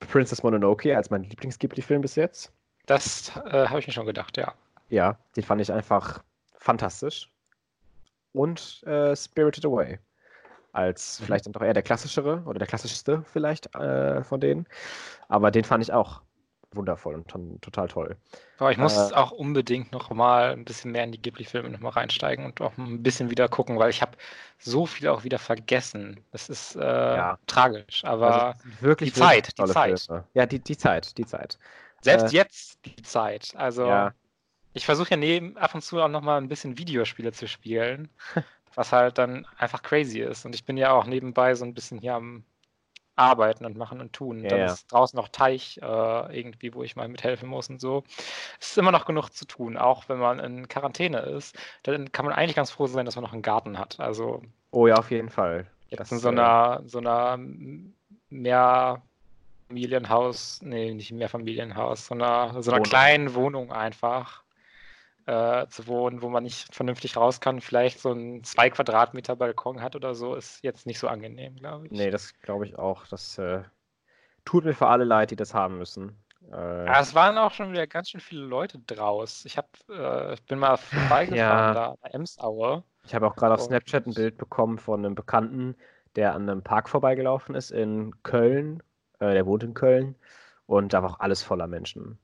Princess 0.00 0.42
Mononoke 0.42 0.96
als 0.96 1.10
mein 1.10 1.24
Lieblings-Ghibli-Film 1.24 2.02
bis 2.02 2.14
jetzt. 2.16 2.52
Das 2.86 3.34
äh, 3.46 3.66
habe 3.66 3.80
ich 3.80 3.86
mir 3.86 3.92
schon 3.92 4.06
gedacht, 4.06 4.36
ja. 4.36 4.54
Ja, 4.88 5.18
den 5.34 5.42
fand 5.42 5.60
ich 5.60 5.72
einfach 5.72 6.22
fantastisch. 6.58 7.30
Und 8.32 8.82
äh, 8.84 9.16
Spirited 9.16 9.64
Away. 9.64 9.98
Als 10.76 11.20
mhm. 11.20 11.24
vielleicht 11.24 11.46
dann 11.46 11.52
doch 11.54 11.62
eher 11.62 11.72
der 11.72 11.82
klassischere 11.82 12.42
oder 12.44 12.58
der 12.58 12.68
klassischste 12.68 13.24
vielleicht 13.32 13.74
äh, 13.74 14.22
von 14.22 14.40
denen. 14.40 14.66
Aber 15.28 15.50
den 15.50 15.64
fand 15.64 15.82
ich 15.82 15.92
auch 15.92 16.20
wundervoll 16.76 17.14
und 17.14 17.62
total 17.62 17.88
toll. 17.88 18.16
Aber 18.58 18.70
ich 18.70 18.76
muss 18.76 18.96
äh, 18.96 19.14
auch 19.14 19.30
unbedingt 19.30 19.92
noch 19.92 20.10
mal 20.10 20.52
ein 20.52 20.66
bisschen 20.66 20.92
mehr 20.92 21.04
in 21.04 21.12
die 21.12 21.22
Ghibli-Filme 21.22 21.70
noch 21.70 21.80
mal 21.80 21.90
reinsteigen 21.90 22.44
und 22.44 22.60
auch 22.60 22.76
ein 22.76 23.02
bisschen 23.02 23.30
wieder 23.30 23.48
gucken, 23.48 23.78
weil 23.78 23.88
ich 23.88 24.02
habe 24.02 24.18
so 24.58 24.84
viel 24.84 25.08
auch 25.08 25.24
wieder 25.24 25.38
vergessen. 25.38 26.20
Das 26.32 26.50
ist 26.50 26.76
äh, 26.76 26.80
ja. 26.80 27.38
tragisch, 27.46 28.04
aber 28.04 28.48
also 28.48 28.58
wirklich 28.80 29.14
die 29.14 29.20
Zeit, 29.20 29.58
die 29.58 29.64
Zeit. 29.64 30.00
Filme. 30.00 30.24
Ja, 30.34 30.44
die, 30.44 30.58
die 30.58 30.76
Zeit, 30.76 31.16
die 31.16 31.24
Zeit. 31.24 31.58
Selbst 32.02 32.34
äh, 32.34 32.36
jetzt 32.36 32.84
die 32.84 33.02
Zeit. 33.02 33.54
Also 33.56 33.86
ja. 33.86 34.12
ich 34.74 34.84
versuche 34.84 35.10
ja 35.10 35.16
neben 35.16 35.56
ab 35.56 35.74
und 35.74 35.82
zu 35.82 36.00
auch 36.00 36.08
noch 36.08 36.20
mal 36.20 36.36
ein 36.36 36.48
bisschen 36.48 36.76
Videospiele 36.76 37.32
zu 37.32 37.48
spielen, 37.48 38.10
was 38.76 38.92
halt 38.92 39.18
dann 39.18 39.46
einfach 39.58 39.82
crazy 39.82 40.20
ist. 40.20 40.44
Und 40.46 40.54
ich 40.54 40.64
bin 40.64 40.76
ja 40.76 40.92
auch 40.92 41.06
nebenbei 41.06 41.54
so 41.54 41.64
ein 41.64 41.74
bisschen 41.74 41.98
hier 41.98 42.14
am 42.14 42.44
Arbeiten 43.16 43.64
und 43.64 43.76
machen 43.76 44.00
und 44.00 44.12
tun. 44.12 44.42
Ja, 44.42 44.50
dann 44.50 44.58
ja. 44.60 44.66
ist 44.66 44.92
draußen 44.92 45.16
noch 45.16 45.28
Teich 45.28 45.80
äh, 45.82 46.38
irgendwie, 46.38 46.74
wo 46.74 46.82
ich 46.82 46.94
mal 46.94 47.08
mithelfen 47.08 47.48
muss 47.48 47.70
und 47.70 47.80
so. 47.80 48.04
Es 48.60 48.68
ist 48.68 48.78
immer 48.78 48.92
noch 48.92 49.06
genug 49.06 49.30
zu 49.30 49.46
tun, 49.46 49.78
auch 49.78 50.08
wenn 50.08 50.18
man 50.18 50.38
in 50.38 50.68
Quarantäne 50.68 51.20
ist. 51.20 51.56
Dann 51.82 52.12
kann 52.12 52.26
man 52.26 52.34
eigentlich 52.34 52.56
ganz 52.56 52.70
froh 52.70 52.86
sein, 52.86 53.06
dass 53.06 53.16
man 53.16 53.24
noch 53.24 53.32
einen 53.32 53.42
Garten 53.42 53.78
hat. 53.78 53.98
Also 53.98 54.42
oh 54.70 54.86
ja, 54.86 54.96
auf 54.96 55.10
jeden 55.10 55.30
Fall. 55.30 55.66
Jetzt 55.88 56.00
das, 56.00 56.12
in 56.12 56.18
so 56.18 56.28
einer, 56.28 56.82
so 56.84 56.98
einer 56.98 57.38
mehr 58.28 59.00
Familienhaus, 59.68 60.60
nee, 60.62 60.92
nicht 60.92 61.12
mehr 61.12 61.30
Familienhaus, 61.30 62.06
sondern 62.06 62.62
so 62.62 62.70
einer 62.70 62.82
kleinen 62.82 63.34
Wohnung 63.34 63.72
einfach 63.72 64.42
äh, 65.26 65.66
zu 65.68 65.86
wohnen, 65.86 66.22
wo 66.22 66.28
man 66.28 66.42
nicht 66.42 66.74
vernünftig 66.74 67.16
raus 67.16 67.40
kann, 67.40 67.60
vielleicht 67.60 68.00
so 68.00 68.12
ein 68.12 68.42
zwei 68.44 68.70
Quadratmeter 68.70 69.36
Balkon 69.36 69.82
hat 69.82 69.96
oder 69.96 70.14
so, 70.14 70.34
ist 70.34 70.62
jetzt 70.62 70.86
nicht 70.86 70.98
so 70.98 71.08
angenehm, 71.08 71.56
glaube 71.56 71.86
ich. 71.86 71.92
Nee, 71.92 72.10
das 72.10 72.38
glaube 72.40 72.66
ich 72.66 72.78
auch. 72.78 73.06
Das 73.08 73.38
äh, 73.38 73.62
tut 74.44 74.64
mir 74.64 74.74
für 74.74 74.86
alle 74.86 75.04
leid, 75.04 75.30
die 75.30 75.36
das 75.36 75.54
haben 75.54 75.78
müssen. 75.78 76.16
Äh, 76.52 76.86
ja, 76.86 77.00
es 77.00 77.14
waren 77.14 77.38
auch 77.38 77.52
schon 77.52 77.72
wieder 77.72 77.86
ganz 77.86 78.10
schön 78.10 78.20
viele 78.20 78.44
Leute 78.44 78.78
draus. 78.78 79.44
Ich, 79.44 79.58
hab, 79.58 79.68
äh, 79.90 80.34
ich 80.34 80.44
bin 80.44 80.58
mal 80.58 80.76
vorbeigefahren 80.76 81.36
ja. 81.36 81.74
da 81.74 81.86
an 81.90 81.96
der 82.04 82.14
Emsaue. 82.14 82.84
Ich 83.04 83.14
habe 83.14 83.26
auch 83.26 83.36
gerade 83.36 83.54
auf 83.54 83.62
Snapchat 83.62 84.06
ein 84.06 84.14
Bild 84.14 84.38
bekommen 84.38 84.78
von 84.78 85.04
einem 85.04 85.14
Bekannten, 85.14 85.76
der 86.14 86.34
an 86.34 86.48
einem 86.48 86.62
Park 86.62 86.88
vorbeigelaufen 86.88 87.54
ist 87.54 87.70
in 87.70 88.14
Köln 88.22 88.82
äh, 89.18 89.32
der 89.32 89.46
wohnt 89.46 89.62
in 89.62 89.74
Köln. 89.74 90.16
Und 90.66 90.92
da 90.92 91.02
war 91.02 91.10
auch 91.10 91.20
alles 91.20 91.42
voller 91.42 91.66
Menschen. 91.66 92.18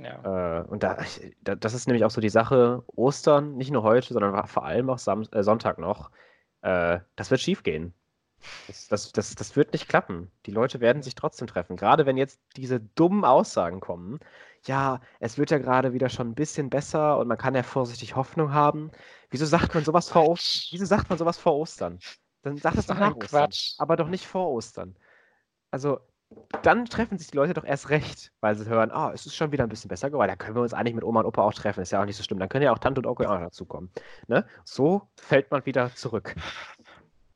Ja. 0.00 0.60
Äh, 0.60 0.64
und 0.68 0.82
da, 0.82 0.98
da, 1.42 1.56
das 1.56 1.74
ist 1.74 1.86
nämlich 1.86 2.04
auch 2.04 2.10
so 2.10 2.20
die 2.20 2.28
Sache, 2.28 2.84
Ostern, 2.86 3.56
nicht 3.56 3.70
nur 3.70 3.82
heute, 3.82 4.12
sondern 4.12 4.46
vor 4.46 4.64
allem 4.64 4.90
auch 4.90 4.98
Sam 4.98 5.24
äh, 5.32 5.42
Sonntag 5.42 5.78
noch, 5.78 6.10
äh, 6.62 7.00
das 7.16 7.30
wird 7.30 7.40
schief 7.40 7.62
gehen. 7.62 7.94
Das, 8.68 8.86
das, 8.86 9.12
das, 9.12 9.34
das 9.34 9.56
wird 9.56 9.72
nicht 9.72 9.88
klappen. 9.88 10.30
Die 10.46 10.52
Leute 10.52 10.80
werden 10.80 11.02
sich 11.02 11.16
trotzdem 11.16 11.48
treffen. 11.48 11.76
Gerade 11.76 12.06
wenn 12.06 12.16
jetzt 12.16 12.40
diese 12.56 12.78
dummen 12.80 13.24
Aussagen 13.24 13.80
kommen, 13.80 14.20
ja, 14.64 15.00
es 15.18 15.38
wird 15.38 15.50
ja 15.50 15.58
gerade 15.58 15.92
wieder 15.92 16.08
schon 16.08 16.28
ein 16.28 16.34
bisschen 16.34 16.70
besser 16.70 17.18
und 17.18 17.26
man 17.26 17.38
kann 17.38 17.56
ja 17.56 17.64
vorsichtig 17.64 18.14
Hoffnung 18.14 18.52
haben. 18.52 18.90
Wieso 19.30 19.46
sagt 19.46 19.74
man 19.74 19.84
sowas 19.84 20.08
vor 20.08 20.28
Ostern? 20.28 20.68
Wieso 20.70 20.84
sagt 20.84 21.08
man 21.08 21.18
sowas 21.18 21.38
vor 21.38 21.56
Ostern? 21.56 21.98
Dann 22.42 22.56
sagt 22.56 22.78
es 22.78 22.86
doch 22.86 22.98
nach 22.98 23.16
Ostern. 23.16 23.48
Quatsch. 23.48 23.74
Aber 23.78 23.96
doch 23.96 24.08
nicht 24.08 24.26
vor 24.26 24.48
Ostern. 24.50 24.96
Also, 25.70 26.00
dann 26.62 26.86
treffen 26.86 27.18
sich 27.18 27.28
die 27.28 27.36
Leute 27.36 27.54
doch 27.54 27.64
erst 27.64 27.90
recht, 27.90 28.32
weil 28.40 28.56
sie 28.56 28.66
hören, 28.66 28.90
ah, 28.90 29.08
oh, 29.08 29.12
es 29.12 29.26
ist 29.26 29.34
schon 29.34 29.52
wieder 29.52 29.64
ein 29.64 29.68
bisschen 29.68 29.88
besser 29.88 30.10
geworden, 30.10 30.28
da 30.28 30.36
können 30.36 30.56
wir 30.56 30.62
uns 30.62 30.74
eigentlich 30.74 30.94
mit 30.94 31.04
Oma 31.04 31.20
und 31.20 31.26
Opa 31.26 31.42
auch 31.42 31.54
treffen, 31.54 31.80
ist 31.80 31.92
ja 31.92 32.00
auch 32.00 32.06
nicht 32.06 32.16
so 32.16 32.22
schlimm, 32.22 32.38
dann 32.38 32.48
können 32.48 32.64
ja 32.64 32.72
auch 32.72 32.78
Tante 32.78 33.00
und 33.00 33.06
Onkel 33.06 33.26
auch 33.26 33.38
dazukommen. 33.38 33.90
Ne? 34.26 34.46
So 34.64 35.02
fällt 35.16 35.50
man 35.50 35.64
wieder 35.66 35.94
zurück. 35.94 36.34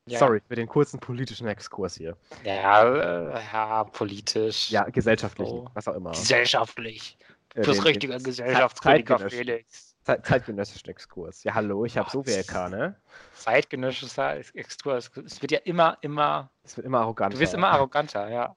Ja. 0.06 0.18
Sorry 0.18 0.40
für 0.48 0.56
den 0.56 0.66
kurzen 0.66 0.98
politischen 0.98 1.46
Exkurs 1.46 1.94
hier. 1.94 2.16
Ja, 2.44 2.82
äh, 2.82 3.40
ja 3.52 3.84
politisch. 3.84 4.68
Ja, 4.70 4.82
gesellschaftlich, 4.84 5.48
so. 5.48 5.68
was 5.74 5.86
auch 5.86 5.94
immer. 5.94 6.10
Gesellschaftlich. 6.10 7.16
Äh, 7.54 7.62
Fürs 7.62 7.84
richtige 7.84 8.18
Gesellschaftskritiker 8.18 9.30
Felix. 9.30 9.91
Zeit, 10.04 10.26
zeitgenössischen 10.26 10.88
Exkurs. 10.88 11.44
Ja, 11.44 11.54
hallo, 11.54 11.84
ich 11.84 11.96
habe 11.96 12.10
so 12.10 12.26
WLK, 12.26 12.70
ne? 12.70 12.96
Zeitgenössischer 13.34 14.36
Exkurs. 14.54 15.10
Es 15.24 15.40
wird 15.40 15.52
ja 15.52 15.58
immer, 15.58 15.96
immer. 16.00 16.50
Es 16.64 16.76
wird 16.76 16.86
immer 16.86 17.00
arroganter. 17.00 17.36
Du 17.36 17.40
wirst 17.40 17.54
immer 17.54 17.70
arroganter, 17.70 18.28
ja. 18.28 18.56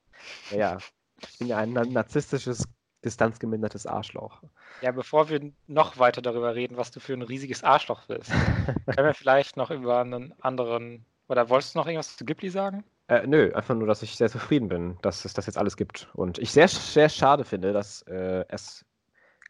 Ja, 0.50 0.56
ja. 0.56 0.78
Ich 1.20 1.38
bin 1.38 1.48
ja 1.48 1.58
ein 1.58 1.72
narzisstisches, 1.72 2.64
distanzgemindertes 3.04 3.86
Arschloch. 3.86 4.42
Ja, 4.82 4.92
bevor 4.92 5.28
wir 5.28 5.52
noch 5.66 5.98
weiter 5.98 6.20
darüber 6.20 6.54
reden, 6.54 6.76
was 6.76 6.90
du 6.90 7.00
für 7.00 7.14
ein 7.14 7.22
riesiges 7.22 7.64
Arschloch 7.64 8.06
bist, 8.06 8.30
können 8.86 9.06
wir 9.06 9.14
vielleicht 9.14 9.56
noch 9.56 9.70
über 9.70 10.00
einen 10.00 10.34
anderen. 10.40 11.06
Oder 11.28 11.48
wolltest 11.48 11.74
du 11.74 11.78
noch 11.78 11.86
irgendwas 11.86 12.16
zu 12.16 12.24
Ghibli 12.24 12.50
sagen? 12.50 12.84
Äh, 13.08 13.26
nö, 13.26 13.52
einfach 13.54 13.74
nur, 13.74 13.86
dass 13.86 14.02
ich 14.02 14.16
sehr 14.16 14.28
zufrieden 14.28 14.68
bin, 14.68 14.98
dass 15.02 15.24
es 15.24 15.32
das 15.32 15.46
jetzt 15.46 15.58
alles 15.58 15.76
gibt. 15.76 16.08
Und 16.14 16.38
ich 16.38 16.50
sehr, 16.50 16.68
sehr 16.68 17.08
schade 17.08 17.44
finde, 17.44 17.72
dass 17.72 18.02
äh, 18.02 18.44
es 18.48 18.84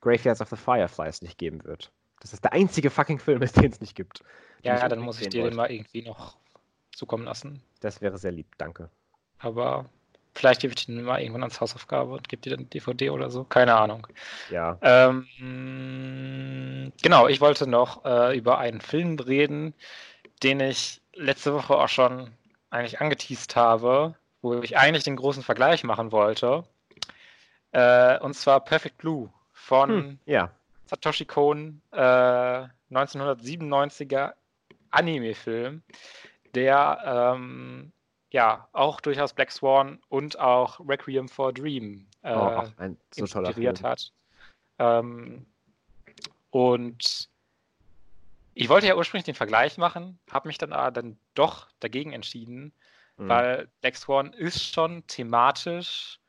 Graveyards 0.06 0.40
of 0.40 0.48
the 0.50 0.56
Fireflies 0.56 1.20
nicht 1.20 1.36
geben 1.36 1.64
wird. 1.64 1.90
Das 2.20 2.32
ist 2.32 2.44
der 2.44 2.52
einzige 2.52 2.90
fucking 2.90 3.18
Film, 3.18 3.40
den 3.56 3.72
es 3.72 3.80
nicht 3.80 3.96
gibt. 3.96 4.22
Ja, 4.62 4.78
ja 4.78 4.88
dann 4.88 5.00
muss 5.00 5.20
ich 5.20 5.28
dir 5.28 5.42
wollte. 5.42 5.50
den 5.50 5.56
mal 5.56 5.70
irgendwie 5.70 6.02
noch 6.02 6.36
zukommen 6.94 7.24
lassen. 7.24 7.60
Das 7.80 8.00
wäre 8.00 8.16
sehr 8.16 8.30
lieb, 8.30 8.46
danke. 8.56 8.88
Aber 9.38 9.86
vielleicht 10.34 10.60
gebe 10.60 10.72
ich 10.76 10.86
den 10.86 11.02
mal 11.02 11.20
irgendwann 11.20 11.42
als 11.42 11.60
Hausaufgabe 11.60 12.12
und 12.12 12.28
gebe 12.28 12.40
dir 12.40 12.56
dann 12.56 12.70
DVD 12.70 13.10
oder 13.10 13.30
so. 13.30 13.42
Keine 13.44 13.74
Ahnung. 13.74 14.06
Ja. 14.50 14.78
Ähm, 14.80 15.26
genau, 17.02 17.26
ich 17.26 17.40
wollte 17.40 17.66
noch 17.66 18.04
äh, 18.04 18.38
über 18.38 18.58
einen 18.58 18.80
Film 18.80 19.18
reden, 19.18 19.74
den 20.44 20.60
ich 20.60 21.02
letzte 21.14 21.52
Woche 21.52 21.74
auch 21.76 21.88
schon 21.88 22.30
eigentlich 22.70 23.00
angeteased 23.00 23.56
habe, 23.56 24.14
wo 24.40 24.54
ich 24.62 24.78
eigentlich 24.78 25.04
den 25.04 25.16
großen 25.16 25.42
Vergleich 25.42 25.82
machen 25.82 26.12
wollte. 26.12 26.64
Äh, 27.72 28.20
und 28.20 28.34
zwar 28.34 28.60
Perfect 28.60 28.98
Blue 28.98 29.30
von 29.66 29.90
hm, 29.90 30.18
ja. 30.26 30.50
Satoshi 30.86 31.24
Kon, 31.24 31.82
äh, 31.90 31.96
1997er 31.96 34.34
Anime-Film, 34.92 35.82
der 36.54 37.34
ähm, 37.34 37.90
ja 38.30 38.68
auch 38.72 39.00
durchaus 39.00 39.32
Black 39.32 39.50
Swan 39.50 39.98
und 40.08 40.38
auch 40.38 40.78
Requiem 40.86 41.28
for 41.28 41.48
a 41.48 41.52
Dream 41.52 42.06
äh, 42.22 42.32
oh, 42.32 42.62
ein 42.76 42.96
so 43.10 43.22
inspiriert 43.22 43.82
hat. 43.82 44.12
Ähm, 44.78 45.44
und 46.50 47.28
ich 48.54 48.68
wollte 48.68 48.86
ja 48.86 48.96
ursprünglich 48.96 49.24
den 49.24 49.34
Vergleich 49.34 49.78
machen, 49.78 50.20
habe 50.30 50.46
mich 50.46 50.58
dann 50.58 50.72
aber 50.72 50.92
dann 50.92 51.18
doch 51.34 51.66
dagegen 51.80 52.12
entschieden, 52.12 52.72
mhm. 53.16 53.28
weil 53.28 53.68
Black 53.80 53.96
Swan 53.96 54.32
ist 54.32 54.62
schon 54.62 55.04
thematisch 55.08 56.20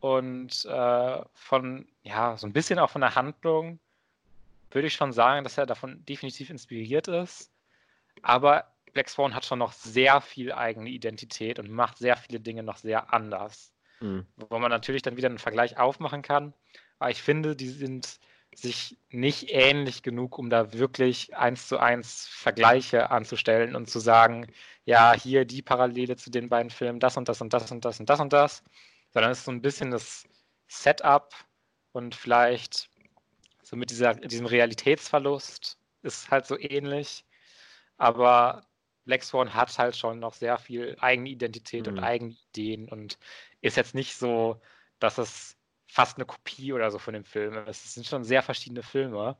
und 0.00 0.64
äh, 0.64 1.22
von, 1.34 1.88
ja, 2.02 2.36
so 2.36 2.46
ein 2.46 2.52
bisschen 2.52 2.78
auch 2.78 2.90
von 2.90 3.00
der 3.00 3.14
Handlung 3.14 3.80
würde 4.70 4.88
ich 4.88 4.94
schon 4.94 5.12
sagen, 5.12 5.44
dass 5.44 5.58
er 5.58 5.66
davon 5.66 6.04
definitiv 6.04 6.50
inspiriert 6.50 7.08
ist. 7.08 7.50
Aber 8.22 8.72
Black 8.92 9.08
Swan 9.08 9.34
hat 9.34 9.44
schon 9.44 9.58
noch 9.58 9.72
sehr 9.72 10.20
viel 10.20 10.52
eigene 10.52 10.90
Identität 10.90 11.58
und 11.58 11.70
macht 11.70 11.98
sehr 11.98 12.16
viele 12.16 12.40
Dinge 12.40 12.62
noch 12.62 12.76
sehr 12.76 13.12
anders. 13.12 13.72
Mhm. 14.00 14.26
Wo 14.36 14.58
man 14.58 14.70
natürlich 14.70 15.02
dann 15.02 15.16
wieder 15.16 15.28
einen 15.28 15.38
Vergleich 15.38 15.78
aufmachen 15.78 16.22
kann. 16.22 16.52
Aber 16.98 17.10
ich 17.10 17.22
finde, 17.22 17.56
die 17.56 17.68
sind 17.68 18.18
sich 18.54 18.96
nicht 19.10 19.50
ähnlich 19.52 20.02
genug, 20.02 20.38
um 20.38 20.50
da 20.50 20.72
wirklich 20.72 21.36
eins 21.36 21.68
zu 21.68 21.78
eins 21.78 22.26
Vergleiche 22.26 23.10
anzustellen 23.10 23.76
und 23.76 23.88
zu 23.88 24.00
sagen, 24.00 24.46
ja, 24.84 25.12
hier 25.14 25.44
die 25.44 25.62
Parallele 25.62 26.16
zu 26.16 26.30
den 26.30 26.48
beiden 26.48 26.70
Filmen, 26.70 26.98
das 26.98 27.16
und 27.16 27.28
das 27.28 27.40
und 27.40 27.52
das 27.52 27.70
und 27.70 27.84
das 27.84 28.00
und 28.00 28.08
das 28.08 28.20
und 28.20 28.32
das, 28.32 28.64
sondern 29.12 29.32
es 29.32 29.38
ist 29.38 29.44
so 29.44 29.52
ein 29.52 29.62
bisschen 29.62 29.90
das 29.90 30.28
Setup 30.66 31.34
und 31.92 32.14
vielleicht 32.14 32.90
so 33.62 33.76
mit 33.76 33.90
dieser, 33.90 34.14
diesem 34.14 34.46
Realitätsverlust 34.46 35.78
ist 36.02 36.30
halt 36.30 36.46
so 36.46 36.58
ähnlich. 36.58 37.24
Aber 37.96 38.66
Black 39.04 39.22
Swan 39.22 39.54
hat 39.54 39.76
halt 39.78 39.96
schon 39.96 40.20
noch 40.20 40.34
sehr 40.34 40.58
viel 40.58 40.96
eigene 41.00 41.30
Identität 41.30 41.86
mhm. 41.86 41.94
und 41.94 42.04
eigene 42.04 42.36
Ideen 42.50 42.88
und 42.88 43.18
ist 43.60 43.76
jetzt 43.76 43.94
nicht 43.94 44.16
so, 44.16 44.60
dass 44.98 45.18
es 45.18 45.56
fast 45.86 46.16
eine 46.18 46.26
Kopie 46.26 46.72
oder 46.72 46.90
so 46.90 46.98
von 46.98 47.14
dem 47.14 47.24
Film 47.24 47.54
ist. 47.66 47.84
Es 47.84 47.94
sind 47.94 48.06
schon 48.06 48.24
sehr 48.24 48.42
verschiedene 48.42 48.82
Filme. 48.82 49.36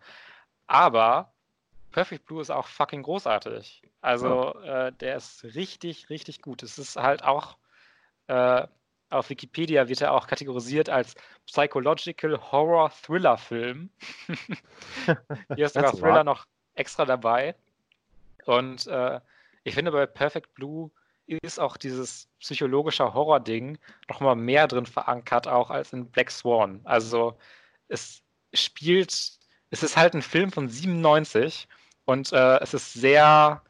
Aber 0.66 1.32
Perfect 1.92 2.26
Blue 2.26 2.40
ist 2.40 2.50
auch 2.50 2.66
fucking 2.66 3.02
großartig. 3.02 3.82
Also 4.00 4.54
ja. 4.62 4.88
äh, 4.88 4.92
der 4.92 5.16
ist 5.16 5.44
richtig, 5.44 6.10
richtig 6.10 6.42
gut. 6.42 6.62
Es 6.62 6.78
ist 6.78 6.96
halt 6.96 7.22
auch 7.22 7.58
äh, 8.26 8.66
auf 9.10 9.30
Wikipedia 9.30 9.88
wird 9.88 10.00
er 10.00 10.12
auch 10.12 10.26
kategorisiert 10.26 10.88
als 10.88 11.14
Psychological 11.46 12.38
Horror 12.52 12.90
Thriller 12.90 13.38
Film. 13.38 13.90
Hier 15.54 15.66
ist 15.66 15.74
sogar 15.74 15.92
Thriller 15.92 16.24
noch 16.24 16.46
extra 16.74 17.04
dabei. 17.04 17.54
Und 18.44 18.86
äh, 18.86 19.20
ich 19.64 19.74
finde 19.74 19.92
bei 19.92 20.06
Perfect 20.06 20.54
Blue 20.54 20.90
ist 21.26 21.60
auch 21.60 21.76
dieses 21.76 22.28
psychologische 22.40 23.12
Horror-Ding 23.12 23.78
nochmal 24.08 24.36
mehr 24.36 24.66
drin 24.66 24.86
verankert, 24.86 25.46
auch 25.46 25.70
als 25.70 25.92
in 25.92 26.10
Black 26.10 26.30
Swan. 26.30 26.80
Also 26.84 27.36
es 27.88 28.22
spielt, 28.54 29.10
es 29.70 29.82
ist 29.82 29.96
halt 29.96 30.14
ein 30.14 30.22
Film 30.22 30.50
von 30.50 30.68
97 30.68 31.68
und 32.06 32.32
äh, 32.32 32.58
es 32.60 32.72
ist 32.72 32.94
sehr 32.94 33.62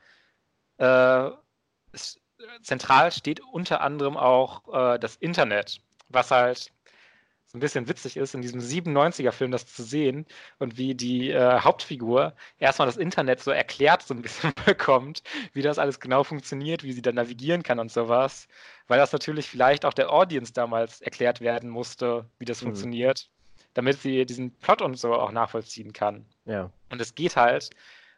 äh, 0.79 1.31
es, 1.93 2.21
zentral 2.63 3.13
steht 3.13 3.41
unter 3.41 3.81
anderem 3.81 4.17
auch 4.17 4.95
äh, 4.95 4.99
das 4.99 5.17
Internet, 5.17 5.81
was 6.09 6.31
halt 6.31 6.73
so 7.51 7.57
ein 7.57 7.61
bisschen 7.61 7.89
witzig 7.89 8.19
ist, 8.19 8.35
in 8.35 8.43
diesem 8.43 8.61
97er-Film 8.61 9.51
das 9.51 9.67
zu 9.67 9.83
sehen 9.83 10.27
und 10.59 10.77
wie 10.77 10.95
die 10.95 11.31
äh, 11.31 11.61
Hauptfigur 11.61 12.35
erstmal 12.59 12.87
das 12.87 12.99
Internet 12.99 13.41
so 13.41 13.51
erklärt 13.51 14.03
so 14.03 14.13
ein 14.13 14.21
bisschen 14.21 14.53
bekommt, 14.67 15.23
wie 15.55 15.63
das 15.63 15.79
alles 15.79 15.99
genau 15.99 16.25
funktioniert, 16.25 16.85
wie 16.85 16.93
sie 16.93 17.01
da 17.01 17.11
navigieren 17.11 17.63
kann 17.63 17.79
und 17.79 17.91
sowas. 17.91 18.49
Weil 18.87 18.99
das 18.99 19.13
natürlich 19.13 19.49
vielleicht 19.49 19.87
auch 19.87 19.95
der 19.95 20.13
Audience 20.13 20.53
damals 20.53 21.01
erklärt 21.01 21.41
werden 21.41 21.71
musste, 21.71 22.27
wie 22.39 22.45
das 22.45 22.61
mhm. 22.61 22.67
funktioniert, 22.67 23.31
damit 23.73 23.99
sie 24.03 24.27
diesen 24.27 24.53
Plot 24.59 24.83
und 24.83 24.99
so 24.99 25.15
auch 25.15 25.33
nachvollziehen 25.33 25.95
kann. 25.95 26.27
Ja. 26.45 26.71
Und 26.91 27.01
es 27.01 27.15
geht 27.15 27.37
halt 27.37 27.71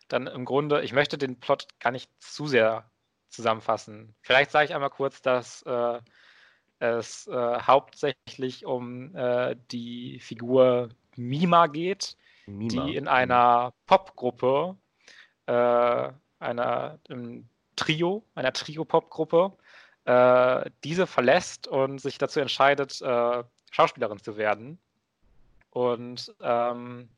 dann 0.08 0.26
im 0.26 0.44
Grunde, 0.44 0.82
ich 0.82 0.92
möchte 0.92 1.18
den 1.18 1.38
Plot 1.38 1.68
gar 1.78 1.92
nicht 1.92 2.10
zu 2.18 2.48
sehr 2.48 2.90
zusammenfassen. 3.30 4.14
Vielleicht 4.22 4.50
sage 4.50 4.66
ich 4.66 4.74
einmal 4.74 4.90
kurz, 4.90 5.22
dass 5.22 5.62
äh, 5.62 6.00
es 6.78 7.26
äh, 7.26 7.58
hauptsächlich 7.62 8.64
um 8.66 9.14
äh, 9.14 9.56
die 9.70 10.18
Figur 10.20 10.90
Mima 11.16 11.66
geht, 11.66 12.16
Mima. 12.46 12.86
die 12.86 12.96
in 12.96 13.08
einer 13.08 13.72
Popgruppe, 13.86 14.76
äh, 15.46 16.10
einer 16.38 16.98
im 17.08 17.48
Trio, 17.76 18.24
einer 18.34 18.52
Trio-Popgruppe, 18.52 19.52
äh, 20.04 20.70
diese 20.84 21.06
verlässt 21.06 21.68
und 21.68 22.00
sich 22.00 22.18
dazu 22.18 22.40
entscheidet, 22.40 23.00
äh, 23.02 23.44
Schauspielerin 23.70 24.18
zu 24.18 24.36
werden. 24.36 24.78
Und 25.70 26.34
ähm, 26.40 27.08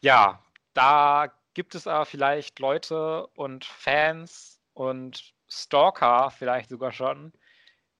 ja, 0.00 0.42
da 0.74 1.32
gibt 1.54 1.74
es 1.74 1.86
aber 1.86 2.04
vielleicht 2.04 2.58
Leute 2.58 3.26
und 3.28 3.64
Fans 3.64 4.55
und 4.76 5.32
Stalker 5.48 6.30
vielleicht 6.30 6.68
sogar 6.68 6.92
schon, 6.92 7.32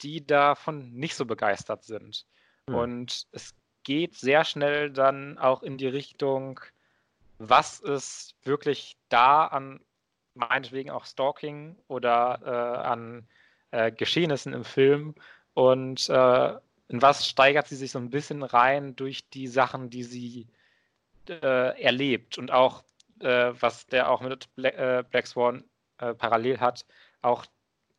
die 0.02 0.26
davon 0.26 0.92
nicht 0.92 1.16
so 1.16 1.24
begeistert 1.24 1.84
sind. 1.84 2.26
Hm. 2.68 2.74
Und 2.76 3.26
es 3.32 3.54
geht 3.82 4.14
sehr 4.14 4.44
schnell 4.44 4.90
dann 4.90 5.38
auch 5.38 5.62
in 5.62 5.78
die 5.78 5.88
Richtung, 5.88 6.60
was 7.38 7.80
ist 7.80 8.34
wirklich 8.44 8.96
da 9.08 9.46
an 9.46 9.80
meinetwegen 10.34 10.90
auch 10.90 11.06
Stalking 11.06 11.76
oder 11.88 12.40
äh, 12.44 12.86
an 12.86 13.26
äh, 13.70 13.90
Geschehnissen 13.90 14.52
im 14.52 14.64
Film 14.64 15.14
und 15.54 16.10
äh, 16.10 16.54
in 16.88 17.00
was 17.00 17.26
steigert 17.26 17.68
sie 17.68 17.76
sich 17.76 17.90
so 17.90 17.98
ein 17.98 18.10
bisschen 18.10 18.42
rein 18.42 18.94
durch 18.96 19.30
die 19.30 19.46
Sachen, 19.46 19.88
die 19.88 20.02
sie 20.02 20.46
äh, 21.28 21.82
erlebt 21.82 22.36
und 22.36 22.50
auch 22.50 22.84
äh, 23.20 23.52
was 23.58 23.86
der 23.86 24.10
auch 24.10 24.20
mit 24.20 24.54
Black, 24.56 24.74
äh, 24.76 25.04
Black 25.10 25.26
Swan 25.26 25.64
parallel 25.98 26.60
hat, 26.60 26.86
auch 27.22 27.46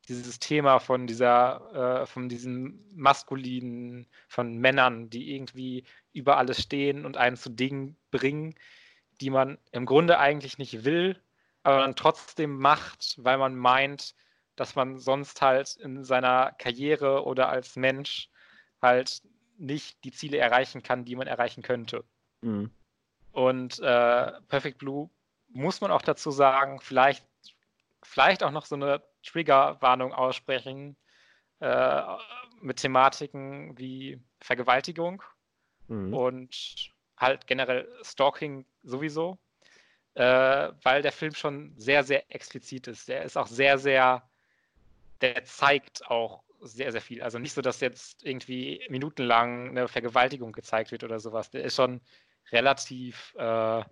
dieses 0.08 0.40
Thema 0.40 0.80
von 0.80 1.06
dieser, 1.06 2.02
äh, 2.02 2.06
von 2.06 2.30
diesem 2.30 2.84
maskulinen, 2.94 4.08
von 4.28 4.58
Männern, 4.58 5.10
die 5.10 5.36
irgendwie 5.36 5.84
über 6.14 6.38
alles 6.38 6.62
stehen 6.62 7.06
und 7.06 7.18
einen 7.18 7.36
zu 7.36 7.50
Dingen 7.50 7.98
bringen, 8.12 8.56
die 9.20 9.30
man 9.30 9.58
im 9.72 9.86
Grunde 9.86 10.20
eigentlich 10.20 10.58
nicht 10.58 10.86
will, 10.86 11.22
aber 11.64 11.80
dann 11.80 11.96
trotzdem 11.96 12.58
macht, 12.58 13.16
weil 13.18 13.38
man 13.38 13.56
meint, 13.56 14.16
dass 14.56 14.76
man 14.76 14.98
sonst 14.98 15.42
halt 15.42 15.76
in 15.76 16.04
seiner 16.04 16.54
Karriere 16.58 17.26
oder 17.26 17.50
als 17.50 17.76
Mensch 17.76 18.30
halt 18.82 19.22
nicht 19.58 20.04
die 20.04 20.12
Ziele 20.12 20.38
erreichen 20.38 20.84
kann, 20.84 21.04
die 21.04 21.16
man 21.16 21.28
erreichen 21.28 21.64
könnte. 21.64 22.04
Mhm. 22.42 22.72
Und 23.32 23.80
äh, 23.80 24.32
Perfect 24.48 24.78
Blue 24.78 25.10
muss 25.50 25.82
man 25.82 25.92
auch 25.92 26.02
dazu 26.02 26.32
sagen, 26.32 26.80
vielleicht, 26.80 27.26
vielleicht 28.08 28.44
auch 28.44 28.52
noch 28.52 28.66
so 28.66 28.76
eine 28.76 29.04
Triggerwarnung 29.24 30.14
aussprechen 30.14 30.96
äh, 31.60 32.02
mit 32.62 32.78
Thematiken 32.78 33.78
wie 33.78 34.20
Vergewaltigung 34.42 35.22
mhm. 35.88 36.14
und 36.14 36.92
halt 37.18 37.48
generell 37.48 37.88
Stalking 38.04 38.66
sowieso, 38.84 39.38
äh, 40.14 40.24
weil 40.84 41.02
der 41.02 41.12
Film 41.12 41.34
schon 41.34 41.74
sehr, 41.78 42.04
sehr 42.04 42.24
explizit 42.34 42.88
ist. 42.88 43.10
Der 43.10 43.24
ist 43.24 43.38
auch 43.38 43.48
sehr, 43.48 43.78
sehr, 43.78 44.24
der 45.22 45.44
zeigt 45.44 46.10
auch 46.10 46.44
sehr, 46.62 46.92
sehr 46.92 47.02
viel. 47.02 47.22
Also 47.22 47.40
nicht 47.40 47.54
so, 47.54 47.62
dass 47.62 47.82
jetzt 47.82 48.24
irgendwie 48.24 48.86
minutenlang 48.90 49.70
eine 49.70 49.88
Vergewaltigung 49.88 50.54
gezeigt 50.54 50.92
wird 50.92 51.04
oder 51.04 51.20
sowas. 51.20 51.52
Der 51.52 51.64
ist 51.64 51.76
schon 51.76 52.02
relativ 52.52 53.36
äh, 53.38 53.84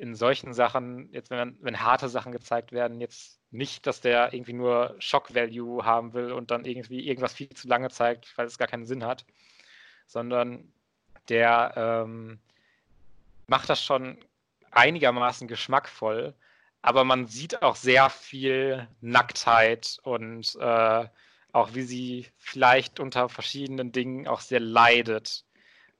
in 0.00 0.14
solchen 0.14 0.54
Sachen, 0.54 1.12
jetzt 1.12 1.30
wenn, 1.30 1.58
wenn 1.60 1.80
harte 1.80 2.08
Sachen 2.08 2.32
gezeigt 2.32 2.72
werden, 2.72 3.00
jetzt 3.00 3.38
nicht, 3.50 3.86
dass 3.86 4.00
der 4.00 4.32
irgendwie 4.32 4.54
nur 4.54 4.96
Shock-Value 4.98 5.84
haben 5.84 6.14
will 6.14 6.32
und 6.32 6.50
dann 6.50 6.64
irgendwie 6.64 7.06
irgendwas 7.06 7.34
viel 7.34 7.50
zu 7.50 7.68
lange 7.68 7.90
zeigt, 7.90 8.36
weil 8.38 8.46
es 8.46 8.58
gar 8.58 8.68
keinen 8.68 8.86
Sinn 8.86 9.04
hat, 9.04 9.26
sondern 10.06 10.72
der 11.28 11.74
ähm, 11.76 12.38
macht 13.46 13.68
das 13.68 13.82
schon 13.82 14.18
einigermaßen 14.70 15.48
geschmackvoll, 15.48 16.34
aber 16.80 17.04
man 17.04 17.26
sieht 17.26 17.62
auch 17.62 17.76
sehr 17.76 18.08
viel 18.08 18.88
Nacktheit 19.00 19.98
und 20.02 20.56
äh, 20.58 21.06
auch 21.52 21.74
wie 21.74 21.82
sie 21.82 22.26
vielleicht 22.38 23.00
unter 23.00 23.28
verschiedenen 23.28 23.92
Dingen 23.92 24.28
auch 24.28 24.40
sehr 24.40 24.60
leidet. 24.60 25.44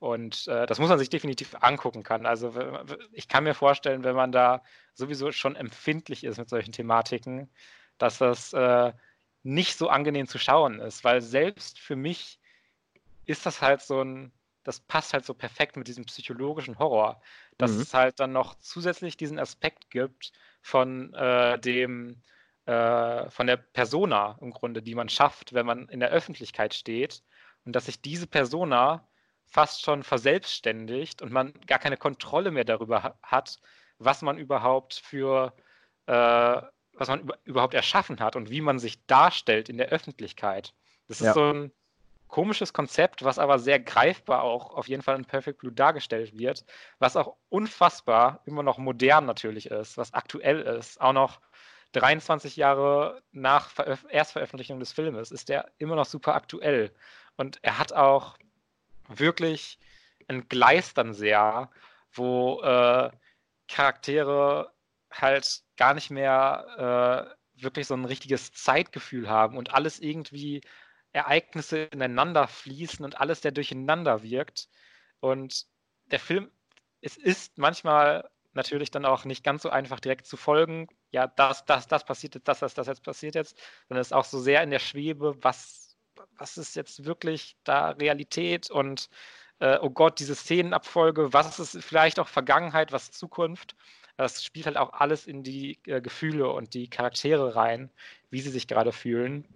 Und 0.01 0.49
äh, 0.49 0.67
das 0.67 0.79
muss 0.79 0.89
man 0.89 0.99
sich 0.99 1.11
definitiv 1.11 1.55
angucken 1.61 2.03
kann. 2.03 2.25
Also 2.25 2.55
ich 3.13 3.29
kann 3.29 3.45
mir 3.45 3.55
vorstellen, 3.55 4.03
wenn 4.03 4.17
man 4.17 4.33
da 4.33 4.63
sowieso 4.95 5.31
schon 5.31 5.57
empfindlich 5.57 6.25
ist 6.25 6.39
mit 6.39 6.49
solchen 6.49 6.73
Thematiken, 6.73 7.51
dass 7.99 8.17
das 8.17 8.55
äh, 8.55 8.93
nicht 9.43 9.77
so 9.77 9.91
angenehm 9.91 10.27
zu 10.27 10.39
schauen 10.39 10.81
ist, 10.81 11.05
weil 11.05 11.21
selbst 11.21 11.79
für 11.79 11.97
mich 11.97 12.41
ist 13.27 13.45
das 13.45 13.61
halt 13.61 13.83
so 13.83 14.03
ein, 14.03 14.33
das 14.65 14.81
passt 14.81 15.13
halt 15.13 15.27
so 15.27 15.35
perfekt 15.35 15.77
mit 15.77 15.87
diesem 15.87 16.07
psychologischen 16.07 16.79
Horror, 16.79 17.21
dass 17.59 17.73
mhm. 17.73 17.81
es 17.83 17.93
halt 17.93 18.21
dann 18.21 18.33
noch 18.33 18.55
zusätzlich 18.59 19.19
diesen 19.19 19.39
Aspekt 19.39 19.91
gibt 19.91 20.33
von 20.63 21.13
äh, 21.13 21.59
dem, 21.59 22.23
äh, 22.65 23.29
von 23.29 23.47
der 23.47 23.59
Persona 23.59 24.39
im 24.41 24.51
Grunde, 24.51 24.81
die 24.81 24.95
man 24.95 25.11
schafft, 25.11 25.53
wenn 25.53 25.67
man 25.67 25.91
in 25.91 26.01
der 26.01 26.11
Öffentlichkeit 26.11 26.73
steht 26.73 27.23
und 27.67 27.77
dass 27.77 27.85
sich 27.85 28.01
diese 28.01 28.27
Persona 28.27 29.07
fast 29.51 29.83
schon 29.83 30.05
verselbstständigt 30.05 31.21
und 31.21 31.33
man 31.33 31.53
gar 31.67 31.79
keine 31.79 31.97
Kontrolle 31.97 32.53
mehr 32.53 32.65
darüber 32.65 33.19
hat, 33.23 33.59
was 33.99 34.23
man 34.23 34.39
überhaupt 34.39 34.95
für, 34.95 35.53
äh, 36.07 36.13
was 36.93 37.09
man 37.09 37.31
überhaupt 37.45 37.75
erschaffen 37.75 38.21
hat 38.21 38.37
und 38.37 38.49
wie 38.49 38.61
man 38.61 38.79
sich 38.79 39.05
darstellt 39.07 39.69
in 39.69 39.77
der 39.77 39.89
Öffentlichkeit. 39.89 40.73
Das 41.09 41.21
ist 41.21 41.27
ja. 41.27 41.33
so 41.35 41.53
ein 41.53 41.73
komisches 42.29 42.73
Konzept, 42.73 43.25
was 43.25 43.41
aber 43.41 43.59
sehr 43.59 43.81
greifbar 43.81 44.45
auch 44.45 44.73
auf 44.75 44.89
jeden 44.89 45.03
Fall 45.03 45.17
in 45.17 45.25
Perfect 45.25 45.59
Blue 45.59 45.73
dargestellt 45.73 46.39
wird, 46.39 46.65
was 47.01 47.17
auch 47.17 47.37
unfassbar 47.49 48.41
immer 48.47 48.63
noch 48.63 48.79
modern 48.79 49.27
natürlich 49.27 49.67
ist, 49.67 49.99
was 49.99 50.15
aktuell 50.15 50.61
ist, 50.61 51.01
auch 51.01 51.13
noch 51.13 51.41
23 51.93 52.55
Jahre 52.55 53.21
nach 53.33 53.71
Veröf 53.71 54.07
Erstveröffentlichung 54.09 54.79
des 54.79 54.93
Filmes 54.93 55.33
ist 55.33 55.49
der 55.49 55.73
immer 55.79 55.97
noch 55.97 56.07
super 56.07 56.37
aktuell. 56.37 56.95
Und 57.37 57.59
er 57.63 57.79
hat 57.79 57.93
auch 57.93 58.39
wirklich 59.19 59.79
ein 60.29 60.49
Gleis 60.49 60.95
dann 60.95 61.15
sehr, 61.15 61.71
wo 62.13 62.61
äh, 62.63 63.11
Charaktere 63.69 64.73
halt 65.11 65.63
gar 65.77 65.95
nicht 65.95 66.11
mehr 66.11 67.37
äh, 67.57 67.63
wirklich 67.63 67.87
so 67.87 67.95
ein 67.95 68.05
richtiges 68.05 68.53
Zeitgefühl 68.53 69.29
haben 69.29 69.57
und 69.57 69.75
alles 69.75 70.01
irgendwie 70.01 70.63
Ereignisse 71.13 71.85
ineinander 71.85 72.47
fließen 72.49 73.05
und 73.05 73.21
alles, 73.21 73.41
der 73.41 73.53
durcheinander 73.53 74.23
wirkt. 74.23 74.69
Und 75.21 75.67
der 76.07 76.21
Film, 76.21 76.51
es 77.01 77.17
ist 77.17 77.59
manchmal 77.59 78.29
natürlich 78.53 78.91
dann 78.91 79.05
auch 79.05 79.25
nicht 79.25 79.45
ganz 79.45 79.63
so 79.63 79.71
einfach 79.71 80.01
direkt 80.01 80.27
zu 80.27 80.37
folgen. 80.37 80.89
Ja, 81.11 81.27
das, 81.27 81.65
das, 81.65 81.87
das 81.87 82.05
passiert 82.05 82.35
jetzt, 82.37 82.49
das, 82.49 82.61
das, 82.61 82.75
das 82.75 82.87
jetzt 82.87 83.03
passiert 83.05 83.35
jetzt, 83.35 83.59
sondern 83.89 84.03
es 84.03 84.09
ist 84.09 84.13
auch 84.13 84.25
so 84.25 84.39
sehr 84.41 84.63
in 84.63 84.71
der 84.71 84.79
Schwebe, 84.79 85.37
was, 85.43 85.90
was 86.39 86.57
ist 86.59 86.77
jetzt 86.77 87.05
wirklich 87.05 87.57
da 87.65 87.91
Realität 87.91 88.71
und 88.71 89.09
äh, 89.61 89.79
oh 89.81 89.91
Gott, 89.91 90.19
diese 90.19 90.35
Szenenabfolge, 90.35 91.33
was 91.33 91.59
ist 91.59 91.85
vielleicht 91.85 92.19
auch 92.19 92.29
Vergangenheit, 92.29 92.93
was 92.93 93.11
Zukunft. 93.11 93.77
Das 94.17 94.43
spielt 94.45 94.67
halt 94.67 94.77
auch 94.77 94.93
alles 94.93 95.27
in 95.27 95.43
die 95.43 95.79
äh, 95.87 96.01
Gefühle 96.01 96.51
und 96.51 96.75
die 96.75 96.89
Charaktere 96.89 97.57
rein, 97.57 97.91
wie 98.31 98.41
sie 98.41 98.51
sich 98.51 98.67
gerade 98.69 98.93
fühlen. 98.93 99.47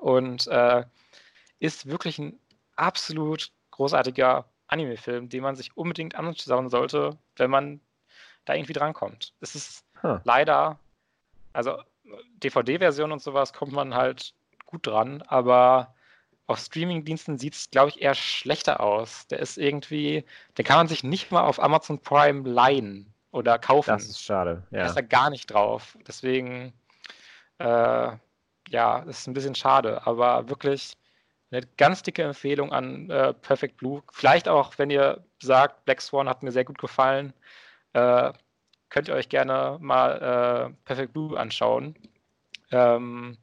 Und 0.00 0.46
äh, 0.48 0.84
ist 1.60 1.86
wirklich 1.86 2.18
ein 2.18 2.38
absolut 2.76 3.52
großartiger 3.70 4.46
Anime-Film, 4.68 5.28
den 5.28 5.42
man 5.42 5.56
sich 5.56 5.76
unbedingt 5.76 6.14
anschauen 6.14 6.68
sollte, 6.68 7.16
wenn 7.36 7.50
man 7.50 7.80
da 8.44 8.54
irgendwie 8.54 8.72
drankommt. 8.72 9.32
Es 9.40 9.54
ist 9.54 9.84
huh. 10.02 10.18
leider, 10.24 10.78
also 11.52 11.82
DVD-Version 12.42 13.12
und 13.12 13.22
sowas 13.22 13.52
kommt 13.52 13.72
man 13.72 13.94
halt 13.94 14.34
gut 14.66 14.86
dran, 14.86 15.22
aber 15.22 15.94
auf 16.46 16.58
Streaming-Diensten 16.58 17.38
sieht 17.38 17.54
es, 17.54 17.70
glaube 17.70 17.90
ich, 17.90 18.02
eher 18.02 18.14
schlechter 18.14 18.80
aus. 18.80 19.26
Der 19.28 19.40
ist 19.40 19.58
irgendwie, 19.58 20.24
den 20.56 20.64
kann 20.64 20.76
man 20.76 20.88
sich 20.88 21.02
nicht 21.02 21.32
mal 21.32 21.42
auf 21.42 21.60
Amazon 21.60 22.00
Prime 22.00 22.48
leihen 22.48 23.12
oder 23.32 23.58
kaufen. 23.58 23.90
Das 23.90 24.04
ist 24.04 24.22
schade. 24.22 24.62
Ja. 24.70 24.80
Da 24.80 24.86
ist 24.86 24.94
da 24.94 25.00
gar 25.00 25.30
nicht 25.30 25.46
drauf. 25.46 25.98
Deswegen, 26.06 26.72
äh, 27.58 27.64
ja, 28.68 29.00
das 29.04 29.20
ist 29.20 29.26
ein 29.26 29.34
bisschen 29.34 29.54
schade, 29.54 30.06
aber 30.06 30.48
wirklich 30.48 30.96
eine 31.50 31.62
ganz 31.76 32.02
dicke 32.02 32.22
Empfehlung 32.22 32.72
an 32.72 33.10
äh, 33.10 33.32
Perfect 33.34 33.76
Blue. 33.76 34.02
Vielleicht 34.12 34.48
auch, 34.48 34.78
wenn 34.78 34.90
ihr 34.90 35.24
sagt, 35.42 35.84
Black 35.84 36.00
Swan 36.00 36.28
hat 36.28 36.42
mir 36.42 36.52
sehr 36.52 36.64
gut 36.64 36.78
gefallen, 36.78 37.32
äh, 37.92 38.32
könnt 38.88 39.08
ihr 39.08 39.14
euch 39.14 39.28
gerne 39.28 39.78
mal 39.80 40.70
äh, 40.70 40.74
Perfect 40.84 41.12
Blue 41.12 41.38
anschauen. 41.38 41.96
Ähm, 42.70 43.36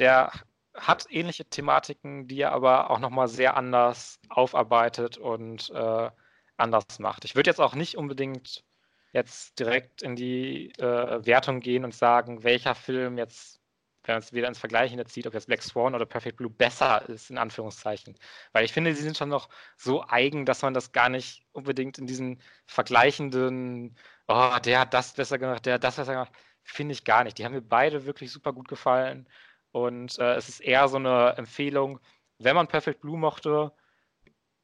der 0.00 0.32
hat 0.74 1.06
ähnliche 1.10 1.44
Thematiken, 1.44 2.26
die 2.26 2.40
er 2.40 2.52
aber 2.52 2.90
auch 2.90 2.98
nochmal 2.98 3.28
sehr 3.28 3.56
anders 3.56 4.18
aufarbeitet 4.28 5.18
und 5.18 5.70
äh, 5.70 6.10
anders 6.56 6.98
macht. 6.98 7.24
Ich 7.24 7.34
würde 7.34 7.50
jetzt 7.50 7.60
auch 7.60 7.74
nicht 7.74 7.96
unbedingt 7.96 8.64
jetzt 9.12 9.58
direkt 9.58 10.02
in 10.02 10.16
die 10.16 10.72
äh, 10.78 11.26
Wertung 11.26 11.60
gehen 11.60 11.84
und 11.84 11.94
sagen, 11.94 12.44
welcher 12.44 12.74
Film 12.74 13.18
jetzt 13.18 13.60
wenn 14.04 14.14
man 14.14 14.22
es 14.22 14.32
wieder 14.32 14.48
ins 14.48 14.58
Vergleichen 14.58 15.04
zieht, 15.06 15.26
ob 15.26 15.34
jetzt 15.34 15.46
Black 15.46 15.62
Swan 15.62 15.94
oder 15.94 16.06
Perfect 16.06 16.38
Blue 16.38 16.50
besser 16.50 17.06
ist, 17.08 17.30
in 17.30 17.38
Anführungszeichen. 17.38 18.16
Weil 18.52 18.64
ich 18.64 18.72
finde, 18.72 18.94
sie 18.94 19.02
sind 19.02 19.16
schon 19.16 19.28
noch 19.28 19.48
so 19.76 20.04
eigen, 20.08 20.46
dass 20.46 20.62
man 20.62 20.74
das 20.74 20.92
gar 20.92 21.08
nicht 21.08 21.44
unbedingt 21.52 21.98
in 21.98 22.06
diesen 22.06 22.40
vergleichenden, 22.66 23.96
oh, 24.26 24.56
der 24.64 24.80
hat 24.80 24.94
das 24.94 25.12
besser 25.12 25.38
gemacht, 25.38 25.66
der 25.66 25.74
hat 25.74 25.84
das 25.84 25.96
besser 25.96 26.12
gemacht, 26.12 26.32
finde 26.62 26.92
ich 26.92 27.04
gar 27.04 27.24
nicht. 27.24 27.38
Die 27.38 27.44
haben 27.44 27.52
mir 27.52 27.62
beide 27.62 28.06
wirklich 28.06 28.32
super 28.32 28.52
gut 28.52 28.68
gefallen. 28.68 29.28
Und 29.72 30.18
äh, 30.18 30.34
es 30.34 30.48
ist 30.48 30.60
eher 30.60 30.88
so 30.88 30.96
eine 30.96 31.34
Empfehlung, 31.36 32.00
wenn 32.38 32.56
man 32.56 32.66
Perfect 32.66 33.00
Blue 33.00 33.18
mochte, 33.18 33.72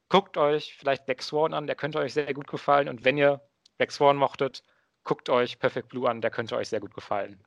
guckt 0.09 0.37
euch 0.37 0.75
vielleicht 0.75 1.05
Black 1.05 1.21
Swan 1.21 1.53
an, 1.53 1.67
der 1.67 1.75
könnte 1.75 1.99
euch 1.99 2.13
sehr 2.13 2.33
gut 2.33 2.47
gefallen. 2.47 2.89
Und 2.89 3.05
wenn 3.05 3.17
ihr 3.17 3.41
Black 3.77 3.91
Swan 3.91 4.17
mochtet, 4.17 4.63
guckt 5.03 5.29
euch 5.29 5.59
Perfect 5.59 5.89
Blue 5.89 6.09
an, 6.09 6.21
der 6.21 6.31
könnte 6.31 6.55
euch 6.55 6.69
sehr 6.69 6.79
gut 6.79 6.93
gefallen. 6.93 7.39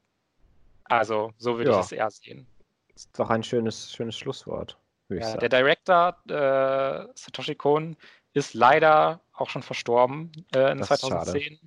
Also, 0.85 1.33
so 1.39 1.59
würde 1.59 1.71
ja. 1.71 1.79
ich 1.79 1.87
es 1.87 1.93
eher 1.93 2.11
sehen. 2.11 2.47
Das 2.93 3.05
ist 3.05 3.19
doch 3.19 3.31
ein 3.31 3.43
schönes, 3.43 3.93
schönes 3.93 4.17
Schlusswort. 4.17 4.77
Ja, 5.09 5.37
der 5.37 5.49
Director 5.49 6.17
äh, 6.29 7.09
Satoshi 7.15 7.57
Kon 7.57 7.97
ist 8.33 8.55
leider 8.55 9.21
auch 9.33 9.51
schon 9.51 9.63
verstorben 9.63 10.31
äh, 10.55 10.71
in 10.73 10.79
das 10.79 10.89
2010. 10.89 11.59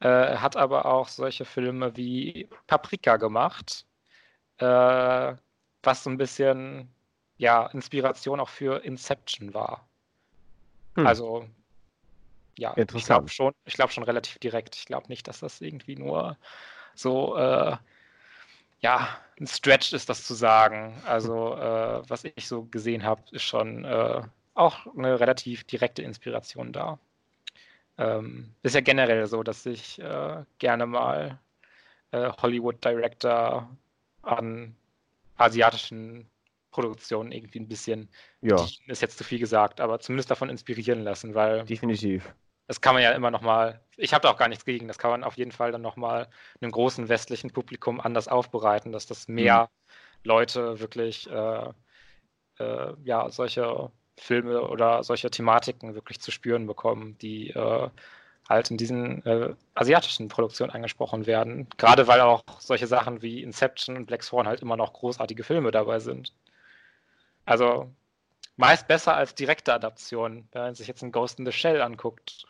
Äh, 0.00 0.36
hat 0.36 0.56
aber 0.56 0.86
auch 0.86 1.08
solche 1.08 1.44
Filme 1.44 1.96
wie 1.96 2.48
Paprika 2.66 3.16
gemacht, 3.16 3.86
äh, 4.58 5.34
was 5.82 6.02
so 6.02 6.10
ein 6.10 6.16
bisschen 6.16 6.88
ja, 7.38 7.66
Inspiration 7.66 8.40
auch 8.40 8.48
für 8.48 8.84
Inception 8.84 9.54
war. 9.54 9.86
Hm. 10.94 11.06
Also, 11.06 11.46
ja, 12.58 12.74
ich 12.76 13.04
glaube 13.04 13.28
schon, 13.28 13.52
glaub 13.66 13.92
schon 13.92 14.04
relativ 14.04 14.38
direkt. 14.38 14.76
Ich 14.76 14.86
glaube 14.86 15.08
nicht, 15.08 15.28
dass 15.28 15.40
das 15.40 15.60
irgendwie 15.60 15.96
nur 15.96 16.38
so 16.94 17.36
äh, 17.36 17.76
ja, 18.80 19.08
ein 19.38 19.46
Stretch 19.46 19.92
ist 19.92 20.08
das 20.08 20.24
zu 20.24 20.34
sagen. 20.34 20.94
Also, 21.04 21.54
äh, 21.56 22.08
was 22.08 22.24
ich 22.24 22.46
so 22.46 22.64
gesehen 22.64 23.04
habe, 23.04 23.22
ist 23.32 23.42
schon 23.42 23.84
äh, 23.84 24.22
auch 24.54 24.86
eine 24.96 25.20
relativ 25.20 25.64
direkte 25.64 26.02
Inspiration 26.02 26.72
da. 26.72 26.98
Ähm, 27.98 28.54
ist 28.62 28.74
ja 28.74 28.80
generell 28.80 29.26
so, 29.26 29.42
dass 29.42 29.66
ich 29.66 29.98
äh, 30.00 30.44
gerne 30.58 30.86
mal 30.86 31.38
äh, 32.10 32.30
Hollywood 32.42 32.84
Director 32.84 33.68
an 34.26 34.76
asiatischen 35.36 36.28
Produktionen 36.70 37.32
irgendwie 37.32 37.60
ein 37.60 37.68
bisschen, 37.68 38.10
ja. 38.42 38.56
ist 38.86 39.02
jetzt 39.02 39.18
zu 39.18 39.24
viel 39.24 39.38
gesagt, 39.38 39.80
aber 39.80 39.98
zumindest 40.00 40.30
davon 40.30 40.50
inspirieren 40.50 41.00
lassen, 41.00 41.34
weil. 41.34 41.64
Definitiv 41.64 42.34
das 42.66 42.80
kann 42.80 42.94
man 42.94 43.02
ja 43.02 43.12
immer 43.12 43.30
noch 43.30 43.42
mal, 43.42 43.80
ich 43.96 44.12
habe 44.12 44.22
da 44.22 44.30
auch 44.30 44.36
gar 44.36 44.48
nichts 44.48 44.64
gegen, 44.64 44.88
das 44.88 44.98
kann 44.98 45.10
man 45.10 45.24
auf 45.24 45.36
jeden 45.36 45.52
Fall 45.52 45.72
dann 45.72 45.82
noch 45.82 45.96
mal 45.96 46.28
einem 46.60 46.72
großen 46.72 47.08
westlichen 47.08 47.52
Publikum 47.52 48.00
anders 48.00 48.28
aufbereiten, 48.28 48.92
dass 48.92 49.06
das 49.06 49.28
mehr 49.28 49.64
mhm. 49.70 49.98
Leute 50.24 50.80
wirklich 50.80 51.30
äh, 51.30 51.72
äh, 52.58 52.94
ja, 53.04 53.30
solche 53.30 53.90
Filme 54.18 54.62
oder 54.62 55.04
solche 55.04 55.30
Thematiken 55.30 55.94
wirklich 55.94 56.20
zu 56.20 56.30
spüren 56.30 56.66
bekommen, 56.66 57.16
die 57.18 57.50
äh, 57.50 57.88
halt 58.48 58.70
in 58.70 58.76
diesen 58.76 59.24
äh, 59.26 59.54
asiatischen 59.74 60.28
Produktionen 60.28 60.70
angesprochen 60.70 61.26
werden. 61.26 61.68
Gerade 61.76 62.06
weil 62.06 62.20
auch 62.20 62.42
solche 62.58 62.86
Sachen 62.86 63.22
wie 63.22 63.42
Inception 63.42 63.96
und 63.96 64.06
Black 64.06 64.22
Swan 64.22 64.46
halt 64.46 64.60
immer 64.60 64.76
noch 64.76 64.92
großartige 64.92 65.42
Filme 65.42 65.70
dabei 65.70 65.98
sind. 65.98 66.32
Also 67.44 67.90
meist 68.56 68.88
besser 68.88 69.16
als 69.16 69.34
direkte 69.34 69.74
Adaption, 69.74 70.48
wenn 70.52 70.62
man 70.62 70.74
sich 70.74 70.88
jetzt 70.88 71.02
ein 71.02 71.12
Ghost 71.12 71.38
in 71.38 71.46
the 71.46 71.52
Shell 71.52 71.80
anguckt 71.80 72.46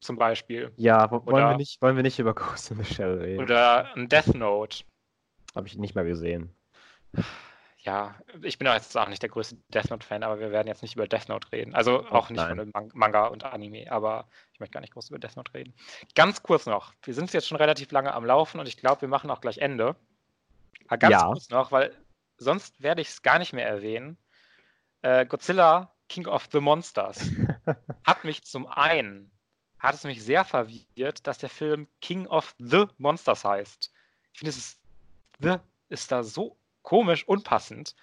zum 0.00 0.16
Beispiel. 0.16 0.72
Ja, 0.76 1.10
wollen, 1.10 1.22
oder, 1.22 1.50
wir, 1.50 1.56
nicht, 1.56 1.80
wollen 1.80 1.96
wir 1.96 2.02
nicht 2.02 2.18
über 2.18 2.34
Ghost 2.34 2.70
in 2.70 2.82
the 2.82 2.94
Shell 2.94 3.18
reden. 3.18 3.42
Oder 3.42 3.94
ein 3.94 4.08
Death 4.08 4.34
Note. 4.34 4.84
Habe 5.54 5.66
ich 5.68 5.76
nicht 5.76 5.94
mehr 5.94 6.04
gesehen. 6.04 6.54
Ja, 7.84 8.14
ich 8.42 8.58
bin 8.58 8.68
jetzt 8.68 8.96
auch 8.96 9.08
nicht 9.08 9.22
der 9.22 9.28
größte 9.28 9.56
Death 9.74 9.90
Note-Fan, 9.90 10.22
aber 10.22 10.38
wir 10.38 10.52
werden 10.52 10.68
jetzt 10.68 10.82
nicht 10.82 10.94
über 10.94 11.08
Death 11.08 11.28
Note 11.28 11.50
reden. 11.50 11.74
Also 11.74 12.06
auch 12.10 12.30
nicht 12.30 12.38
Nein. 12.38 12.56
von 12.56 12.58
dem 12.58 12.90
Manga 12.94 13.26
und 13.26 13.44
Anime, 13.44 13.90
aber 13.90 14.28
ich 14.52 14.60
möchte 14.60 14.74
gar 14.74 14.80
nicht 14.80 14.92
groß 14.92 15.10
über 15.10 15.18
Death 15.18 15.34
Note 15.34 15.52
reden. 15.52 15.74
Ganz 16.14 16.44
kurz 16.44 16.66
noch, 16.66 16.94
wir 17.02 17.12
sind 17.12 17.32
jetzt 17.32 17.48
schon 17.48 17.56
relativ 17.56 17.90
lange 17.90 18.14
am 18.14 18.24
Laufen 18.24 18.60
und 18.60 18.68
ich 18.68 18.76
glaube, 18.76 19.00
wir 19.02 19.08
machen 19.08 19.30
auch 19.32 19.40
gleich 19.40 19.58
Ende. 19.58 19.96
Aber 20.86 20.98
ganz 20.98 21.12
ja. 21.12 21.26
kurz 21.26 21.50
noch, 21.50 21.72
weil 21.72 21.92
sonst 22.36 22.80
werde 22.82 23.02
ich 23.02 23.08
es 23.08 23.22
gar 23.22 23.40
nicht 23.40 23.52
mehr 23.52 23.66
erwähnen. 23.66 24.16
Äh, 25.02 25.26
Godzilla 25.26 25.92
King 26.08 26.28
of 26.28 26.48
the 26.52 26.60
Monsters 26.60 27.30
hat 28.04 28.22
mich 28.22 28.44
zum 28.44 28.68
einen 28.68 29.32
hat 29.80 29.96
es 29.96 30.04
mich 30.04 30.22
sehr 30.22 30.44
verwirrt, 30.44 31.26
dass 31.26 31.38
der 31.38 31.48
Film 31.48 31.88
King 32.00 32.28
of 32.28 32.54
the 32.58 32.84
Monsters 32.98 33.44
heißt. 33.44 33.92
Ich 34.32 34.38
finde, 34.38 34.50
es 34.50 34.78
The 35.40 35.56
ist 35.88 36.12
da 36.12 36.22
so 36.22 36.56
komisch 36.82 37.26
unpassend, 37.26 37.94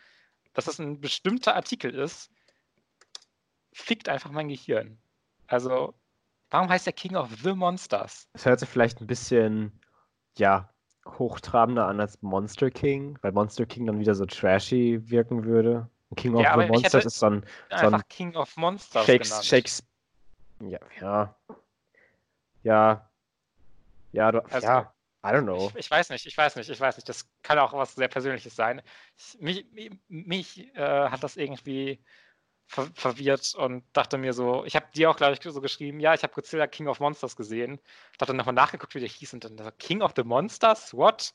dass 0.54 0.66
das 0.66 0.80
ein 0.80 1.00
bestimmter 1.00 1.56
Artikel 1.56 1.94
ist. 1.94 2.32
Fickt 3.72 4.10
einfach 4.10 4.32
mein 4.32 4.50
Gehirn. 4.50 4.98
Also, 5.48 5.94
warum 6.50 6.70
heißt 6.70 6.86
der 6.86 6.94
King 6.94 7.16
of 7.16 7.30
the 7.44 7.54
Monsters? 7.54 8.28
Es 8.34 8.46
hört 8.46 8.60
sich 8.60 8.70
vielleicht 8.70 9.02
ein 9.02 9.08
bisschen, 9.08 9.72
ja, 10.38 10.70
hochtrabender 11.06 11.88
an 11.88 12.00
als 12.00 12.22
Monster 12.22 12.70
King, 12.70 13.18
weil 13.22 13.32
Monster 13.32 13.66
King 13.66 13.86
dann 13.86 14.00
wieder 14.00 14.16
so 14.16 14.26
trashy 14.26 15.00
wirken 15.10 15.46
würde. 15.46 15.90
King 16.16 16.36
of 16.36 16.44
ja, 16.44 16.60
the 16.60 16.68
Monsters 16.68 17.06
ist 17.06 17.24
ein, 17.24 17.46
so 17.70 17.88
ein 17.88 18.02
King 18.10 18.36
of 18.36 18.56
Monsters 18.58 19.06
Shakes, 19.06 19.46
Shakes, 19.46 19.84
ja, 20.62 20.80
ja, 21.00 21.36
ja. 22.64 23.10
Ja, 24.12 24.32
du, 24.32 24.40
also, 24.46 24.66
ja, 24.66 24.94
I 25.24 25.28
don't 25.30 25.44
know. 25.44 25.70
Ich, 25.70 25.76
ich, 25.76 25.92
weiß 25.92 26.10
nicht, 26.12 26.26
ich 26.26 26.38
weiß 26.38 26.56
nicht, 26.56 26.70
ich 26.70 26.80
weiß 26.80 26.96
nicht. 26.98 27.10
Das 27.10 27.30
kann 27.42 27.60
auch 27.60 27.74
was 27.74 27.96
sehr 27.96 28.08
Persönliches 28.08 28.56
sein. 28.56 28.82
Ich, 29.18 29.38
mich 29.42 29.66
mich 30.08 30.76
äh, 30.76 31.10
hat 31.10 31.24
das 31.24 31.36
irgendwie 31.38 32.00
ver 32.68 32.88
verwirrt 32.96 33.56
und 33.56 33.84
dachte 33.94 34.18
mir 34.18 34.34
so, 34.34 34.64
ich 34.66 34.76
habe 34.76 34.88
dir 34.96 35.10
auch, 35.10 35.18
glaube 35.18 35.34
ich, 35.34 35.42
so 35.42 35.62
geschrieben, 35.62 36.00
ja, 36.00 36.14
ich 36.14 36.24
habe 36.24 36.34
Godzilla 36.34 36.68
King 36.68 36.88
of 36.88 37.00
Monsters 37.00 37.36
gesehen. 37.36 37.80
Ich 38.14 38.22
habe 38.22 38.28
dann 38.28 38.38
nochmal 38.38 38.56
nachgeguckt, 38.56 38.96
wie 38.96 39.00
der 39.02 39.10
hieß 39.10 39.34
und 39.34 39.44
dann 39.44 39.58
so, 39.58 39.70
King 39.80 40.02
of 40.02 40.14
the 40.16 40.24
Monsters? 40.24 40.94
What? 40.94 41.34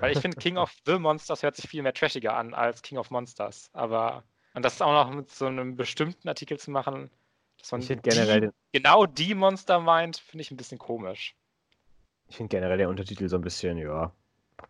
Weil 0.00 0.12
ich 0.12 0.20
finde, 0.20 0.36
King 0.38 0.58
of 0.58 0.72
the 0.86 0.98
Monsters 0.98 1.42
hört 1.42 1.56
sich 1.56 1.68
viel 1.68 1.82
mehr 1.82 1.94
trashiger 1.94 2.34
an 2.36 2.54
als 2.54 2.82
King 2.82 2.98
of 2.98 3.10
Monsters. 3.10 3.70
Aber, 3.72 4.24
und 4.54 4.64
das 4.64 4.80
auch 4.82 4.92
noch 4.92 5.14
mit 5.14 5.30
so 5.30 5.46
einem 5.46 5.76
bestimmten 5.76 6.28
Artikel 6.28 6.58
zu 6.58 6.70
machen, 6.70 7.10
dass 7.58 7.72
man 7.72 8.00
generell 8.02 8.40
die, 8.40 8.46
den- 8.48 8.54
genau 8.72 9.06
die 9.06 9.34
Monster 9.34 9.80
meint, 9.80 10.18
finde 10.18 10.42
ich 10.42 10.50
ein 10.50 10.56
bisschen 10.56 10.78
komisch. 10.78 11.36
Ich 12.28 12.36
finde 12.36 12.56
generell 12.56 12.78
der 12.78 12.88
Untertitel 12.88 13.28
so 13.28 13.36
ein 13.36 13.42
bisschen, 13.42 13.78
ja, 13.78 14.12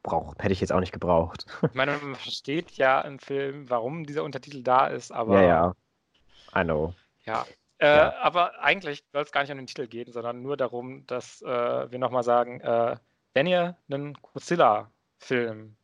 brauch, 0.02 0.34
hätte 0.38 0.52
ich 0.52 0.60
jetzt 0.60 0.72
auch 0.72 0.80
nicht 0.80 0.92
gebraucht. 0.92 1.46
Ich 1.62 1.74
meine, 1.74 1.96
man 2.02 2.14
versteht 2.14 2.72
ja 2.72 3.00
im 3.02 3.18
Film, 3.18 3.68
warum 3.70 4.04
dieser 4.04 4.24
Untertitel 4.24 4.62
da 4.62 4.86
ist, 4.86 5.12
aber 5.12 5.40
ja, 5.40 5.46
ja. 5.46 5.74
I 6.56 6.64
know. 6.64 6.94
Ja. 7.24 7.46
Äh, 7.78 7.86
Ja. 7.86 8.14
Aber 8.20 8.60
eigentlich 8.60 9.04
soll 9.12 9.22
es 9.22 9.32
gar 9.32 9.42
nicht 9.42 9.50
um 9.50 9.58
den 9.58 9.66
Titel 9.66 9.86
gehen, 9.86 10.12
sondern 10.12 10.42
nur 10.42 10.56
darum, 10.56 11.06
dass 11.06 11.42
äh, 11.42 11.90
wir 11.90 11.98
nochmal 11.98 12.22
sagen, 12.22 12.60
äh, 12.60 12.96
wenn 13.34 13.46
ihr 13.46 13.76
einen 13.90 14.14
Godzilla-Film 14.14 15.76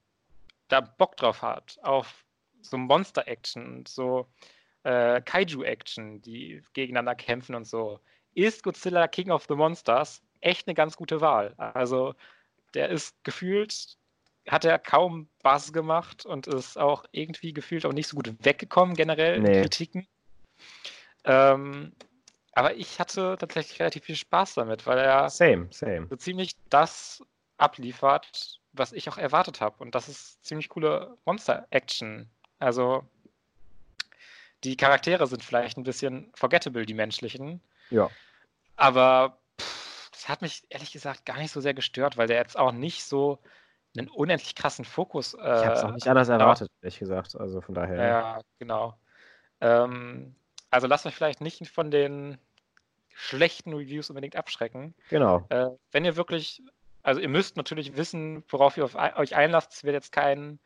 da 0.69 0.81
Bock 0.81 1.17
drauf 1.17 1.43
habt, 1.43 1.83
auf 1.85 2.25
so 2.63 2.79
Monster-Action, 2.79 3.85
so 3.87 4.29
äh, 4.85 5.21
Kaiju-Action, 5.21 6.23
die 6.23 6.63
gegeneinander 6.73 7.17
kämpfen 7.17 7.55
und 7.55 7.67
so, 7.67 7.99
ist 8.35 8.63
Godzilla 8.63 9.09
King 9.09 9.31
of 9.31 9.47
the 9.49 9.55
Monsters 9.55 10.23
echt 10.41 10.67
eine 10.67 10.75
ganz 10.75 10.97
gute 10.97 11.21
Wahl. 11.21 11.55
Also 11.57 12.15
der 12.75 12.89
ist 12.89 13.23
gefühlt, 13.25 13.97
hat 14.49 14.65
er 14.65 14.79
kaum 14.79 15.29
Bass 15.43 15.73
gemacht 15.73 16.25
und 16.27 16.47
ist 16.47 16.79
auch 16.79 17.05
irgendwie 17.13 17.53
gefühlt 17.53 17.85
auch 17.87 17.93
nicht 17.93 18.09
so 18.09 18.17
gut 18.17 18.33
weggekommen 18.45 18.95
generell 18.95 19.37
in 19.37 19.43
Nee. 19.43 19.61
Kritiken. 19.63 20.07
Ähm, 21.25 21.93
aber 22.53 22.75
ich 22.75 22.99
hatte 22.99 23.37
tatsächlich 23.39 23.79
relativ 23.81 24.05
viel 24.05 24.17
Spaß 24.17 24.55
damit, 24.55 24.87
weil 24.87 24.99
er 24.99 25.31
Same, 25.31 25.69
same. 25.71 26.07
so 26.09 26.17
ziemlich 26.17 26.57
das 26.69 27.23
abliefert, 27.59 28.61
was 28.73 28.93
ich 28.93 29.09
auch 29.09 29.19
erwartet 29.19 29.61
habe. 29.61 29.77
Und 29.79 29.95
das 29.95 30.09
ist 30.09 30.45
ziemlich 30.45 30.69
coole 30.69 31.17
Monster-Action. 31.27 32.29
Also 32.59 33.05
die 34.65 34.77
Charaktere 34.77 35.27
sind 35.27 35.43
vielleicht 35.45 35.77
ein 35.79 35.85
bisschen 35.85 36.31
forgettable, 36.35 36.87
die 36.87 36.95
menschlichen. 36.95 37.61
Ja. 37.91 38.11
Aber 38.77 39.39
das 40.21 40.29
hat 40.29 40.43
mich 40.43 40.65
ehrlich 40.69 40.93
gesagt 40.93 41.25
gar 41.25 41.39
nicht 41.39 41.51
so 41.51 41.63
sehr 41.63 41.73
gestört, 41.73 42.19
weil 42.19 42.27
der 42.27 42.37
jetzt 42.37 42.59
auch 42.59 42.73
nicht 42.73 43.05
so 43.05 43.39
einen 43.97 44.09
unendlich 44.09 44.55
krassen 44.55 44.85
Fokus. 44.85 45.33
Ich 45.33 45.41
habe 45.41 45.73
es 45.73 45.83
auch 45.83 45.89
äh, 45.89 45.93
nicht 45.93 46.09
anders 46.09 46.29
erwartet, 46.29 46.71
ehrlich 46.83 46.99
gesagt. 46.99 47.35
Also 47.37 47.63
von 47.63 47.75
daher. 47.75 48.07
ja, 48.07 48.41
genau. 48.59 48.95
Ähm, 49.63 50.35
also 50.71 50.87
lasst 50.87 51.07
euch 51.07 51.15
vielleicht 51.15 51.41
nicht 51.41 51.67
von 51.69 51.91
den 51.91 52.37
schlechten 53.15 53.73
Reviews 53.73 54.11
unbedingt 54.11 54.37
abschrecken. 54.37 54.95
Genau. 55.09 55.47
Äh, 55.49 55.71
wenn 55.91 56.05
ihr 56.05 56.17
wirklich, 56.17 56.63
also 57.03 57.19
ihr 57.19 57.29
müsst 57.29 57.57
natürlich 57.57 57.97
wissen, 57.97 58.45
worauf 58.51 58.77
ihr 58.77 58.85
euch 59.17 59.35
einlasst. 59.35 59.73
Es 59.73 59.85
wird 59.85 59.95
jetzt 59.95 60.13
kein 60.13 60.61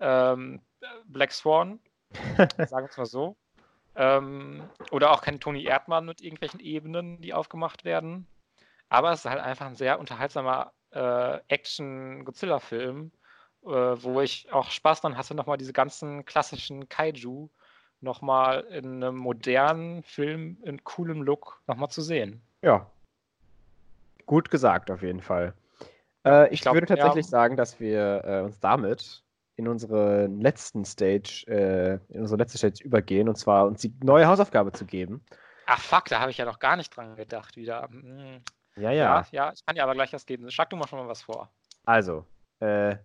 ähm, 0.00 0.62
Black 1.04 1.32
Swan, 1.32 1.78
sagen 2.38 2.86
wir 2.86 2.90
es 2.90 2.96
mal 2.96 3.04
so. 3.06 3.36
Ähm, 3.96 4.62
oder 4.90 5.12
auch 5.12 5.20
kein 5.20 5.40
Toni 5.40 5.64
Erdmann 5.64 6.06
mit 6.06 6.22
irgendwelchen 6.22 6.60
Ebenen, 6.60 7.20
die 7.20 7.34
aufgemacht 7.34 7.84
werden. 7.84 8.26
Aber 8.94 9.10
es 9.10 9.24
ist 9.24 9.30
halt 9.30 9.40
einfach 9.40 9.66
ein 9.66 9.74
sehr 9.74 9.98
unterhaltsamer 9.98 10.72
äh, 10.92 11.38
Action-Godzilla-Film, 11.48 13.10
äh, 13.64 13.68
wo 13.68 14.20
ich 14.20 14.52
auch 14.52 14.70
Spaß 14.70 15.00
dran 15.00 15.16
hatte, 15.16 15.34
nochmal 15.34 15.58
diese 15.58 15.72
ganzen 15.72 16.24
klassischen 16.24 16.88
Kaiju 16.88 17.48
nochmal 18.00 18.60
in 18.70 19.02
einem 19.02 19.16
modernen 19.16 20.04
Film 20.04 20.58
in 20.62 20.84
coolem 20.84 21.22
Look 21.22 21.60
nochmal 21.66 21.88
zu 21.88 22.02
sehen. 22.02 22.40
Ja. 22.62 22.88
Gut 24.26 24.48
gesagt, 24.48 24.92
auf 24.92 25.02
jeden 25.02 25.22
Fall. 25.22 25.54
Äh, 26.24 26.46
ich 26.46 26.52
ich 26.52 26.60
glaub, 26.60 26.74
würde 26.74 26.86
tatsächlich 26.86 27.26
ja. 27.26 27.30
sagen, 27.30 27.56
dass 27.56 27.80
wir 27.80 28.22
äh, 28.24 28.40
uns 28.42 28.60
damit 28.60 29.24
in 29.56 29.66
unsere 29.66 30.26
letzten 30.28 30.84
Stage, 30.84 31.46
äh, 31.48 32.14
in 32.14 32.20
unsere 32.20 32.38
letzte 32.38 32.58
Stage 32.58 32.84
übergehen, 32.84 33.28
und 33.28 33.38
zwar 33.38 33.66
uns 33.66 33.80
die 33.80 33.92
neue 34.04 34.28
Hausaufgabe 34.28 34.70
zu 34.70 34.84
geben. 34.84 35.24
Ach 35.66 35.80
fuck, 35.80 36.04
da 36.04 36.20
habe 36.20 36.30
ich 36.30 36.38
ja 36.38 36.44
noch 36.44 36.60
gar 36.60 36.76
nicht 36.76 36.96
dran 36.96 37.16
gedacht 37.16 37.56
wieder. 37.56 37.88
Hm. 37.90 38.40
Ja, 38.76 38.90
Ja, 38.90 39.26
ja, 39.30 39.52
ich 39.52 39.64
kann 39.64 39.76
dir 39.76 39.82
aber 39.84 39.94
gleich 39.94 40.12
was 40.12 40.26
geben. 40.26 40.50
Schlag 40.50 40.70
du 40.70 40.76
mal 40.76 40.88
schon 40.88 40.98
mal 40.98 41.08
was 41.08 41.22
vor. 41.22 41.48
Also, 41.84 42.24
äh, 42.60 42.96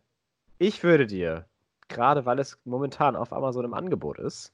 ich 0.58 0.84
würde 0.84 1.06
dir, 1.06 1.46
gerade 1.88 2.26
weil 2.26 2.40
es 2.40 2.60
momentan 2.66 3.16
auf 3.16 3.32
Amazon 3.34 3.66
im 3.66 3.74
Angebot 3.74 4.20
ist, 4.20 4.54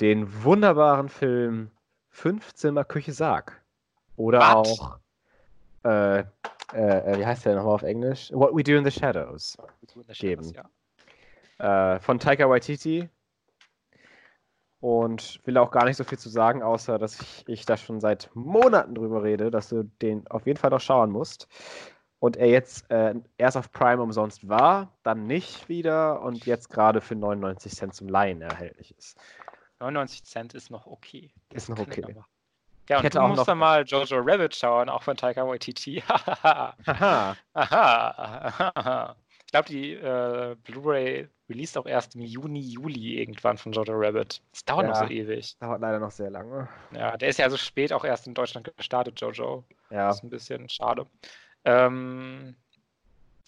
den 0.00 0.44
wunderbaren 0.44 1.08
Film 1.08 1.70
Fünfzimmer 2.10 2.84
Küche 2.84 3.12
Sarg. 3.12 3.62
Oder 4.16 4.40
Was? 4.40 4.80
auch, 4.80 4.98
äh, 5.84 6.20
äh, 6.20 6.24
äh, 6.72 7.18
wie 7.18 7.26
heißt 7.26 7.46
der 7.46 7.56
nochmal 7.56 7.74
auf 7.74 7.82
Englisch? 7.82 8.30
What 8.32 8.54
We 8.54 8.62
Do 8.62 8.72
in 8.72 8.84
the 8.84 8.90
Shadows. 8.90 9.56
Geben. 10.18 10.52
Ja. 11.58 11.94
Äh, 11.94 12.00
von 12.00 12.18
Taika 12.18 12.48
Waititi. 12.48 13.08
Und 14.80 15.40
will 15.44 15.58
auch 15.58 15.70
gar 15.70 15.84
nicht 15.84 15.96
so 15.96 16.04
viel 16.04 16.18
zu 16.18 16.30
sagen, 16.30 16.62
außer 16.62 16.98
dass 16.98 17.20
ich, 17.20 17.44
ich 17.46 17.66
da 17.66 17.76
schon 17.76 18.00
seit 18.00 18.30
Monaten 18.34 18.94
drüber 18.94 19.22
rede, 19.22 19.50
dass 19.50 19.68
du 19.68 19.84
den 20.00 20.26
auf 20.28 20.46
jeden 20.46 20.58
Fall 20.58 20.70
noch 20.70 20.80
schauen 20.80 21.10
musst. 21.10 21.48
Und 22.18 22.36
er 22.36 22.48
jetzt 22.48 22.90
äh, 22.90 23.14
erst 23.38 23.56
auf 23.56 23.72
Prime 23.72 24.02
umsonst 24.02 24.48
war, 24.48 24.92
dann 25.02 25.26
nicht 25.26 25.68
wieder 25.68 26.22
und 26.22 26.44
jetzt 26.46 26.68
gerade 26.68 27.00
für 27.00 27.14
99 27.14 27.72
Cent 27.72 27.94
zum 27.94 28.08
Leihen 28.08 28.42
erhältlich 28.42 28.94
ist. 28.96 29.18
99 29.80 30.24
Cent 30.24 30.54
ist 30.54 30.70
noch 30.70 30.86
okay. 30.86 31.30
Ist 31.52 31.68
noch 31.70 31.78
ich 31.78 31.86
okay. 31.86 32.14
Ja, 32.90 32.96
und 32.96 33.04
hätte 33.04 33.18
du 33.18 33.24
auch 33.24 33.28
musst 33.28 33.46
dann 33.46 33.58
mal 33.58 33.84
Jojo 33.84 34.18
Rabbit 34.18 34.54
schauen, 34.54 34.88
auch 34.88 35.02
von 35.02 35.16
Taika 35.16 35.46
Waititi. 35.46 36.02
Hahaha. 36.08 36.74
Haha. 36.86 37.36
Aha. 37.54 39.16
Ich 39.50 39.52
glaube, 39.52 39.68
die 39.68 39.94
äh, 39.94 40.54
Blu-ray 40.62 41.28
released 41.50 41.76
auch 41.76 41.84
erst 41.86 42.14
im 42.14 42.22
Juni, 42.22 42.60
Juli 42.60 43.18
irgendwann 43.20 43.58
von 43.58 43.72
Jojo 43.72 43.92
Rabbit. 43.94 44.40
Das 44.52 44.64
dauert 44.64 44.86
noch 44.86 44.94
Ja. 44.94 45.06
so 45.06 45.12
ewig. 45.12 45.56
Dauert 45.58 45.80
leider 45.82 45.98
noch 45.98 46.10
sehr 46.10 46.30
lange. 46.30 46.68
Ja, 46.92 47.16
der 47.18 47.28
ist 47.28 47.38
ja 47.38 47.50
so 47.50 47.56
spät 47.58 47.92
auch 47.92 48.04
erst 48.04 48.26
in 48.26 48.32
Deutschland 48.34 48.70
gestartet, 48.76 49.20
Jojo. 49.20 49.64
Ja. 49.90 50.06
Das 50.08 50.16
ist 50.16 50.22
ein 50.22 50.30
bisschen 50.30 50.68
schade. 50.70 51.06
Ähm, 51.66 52.54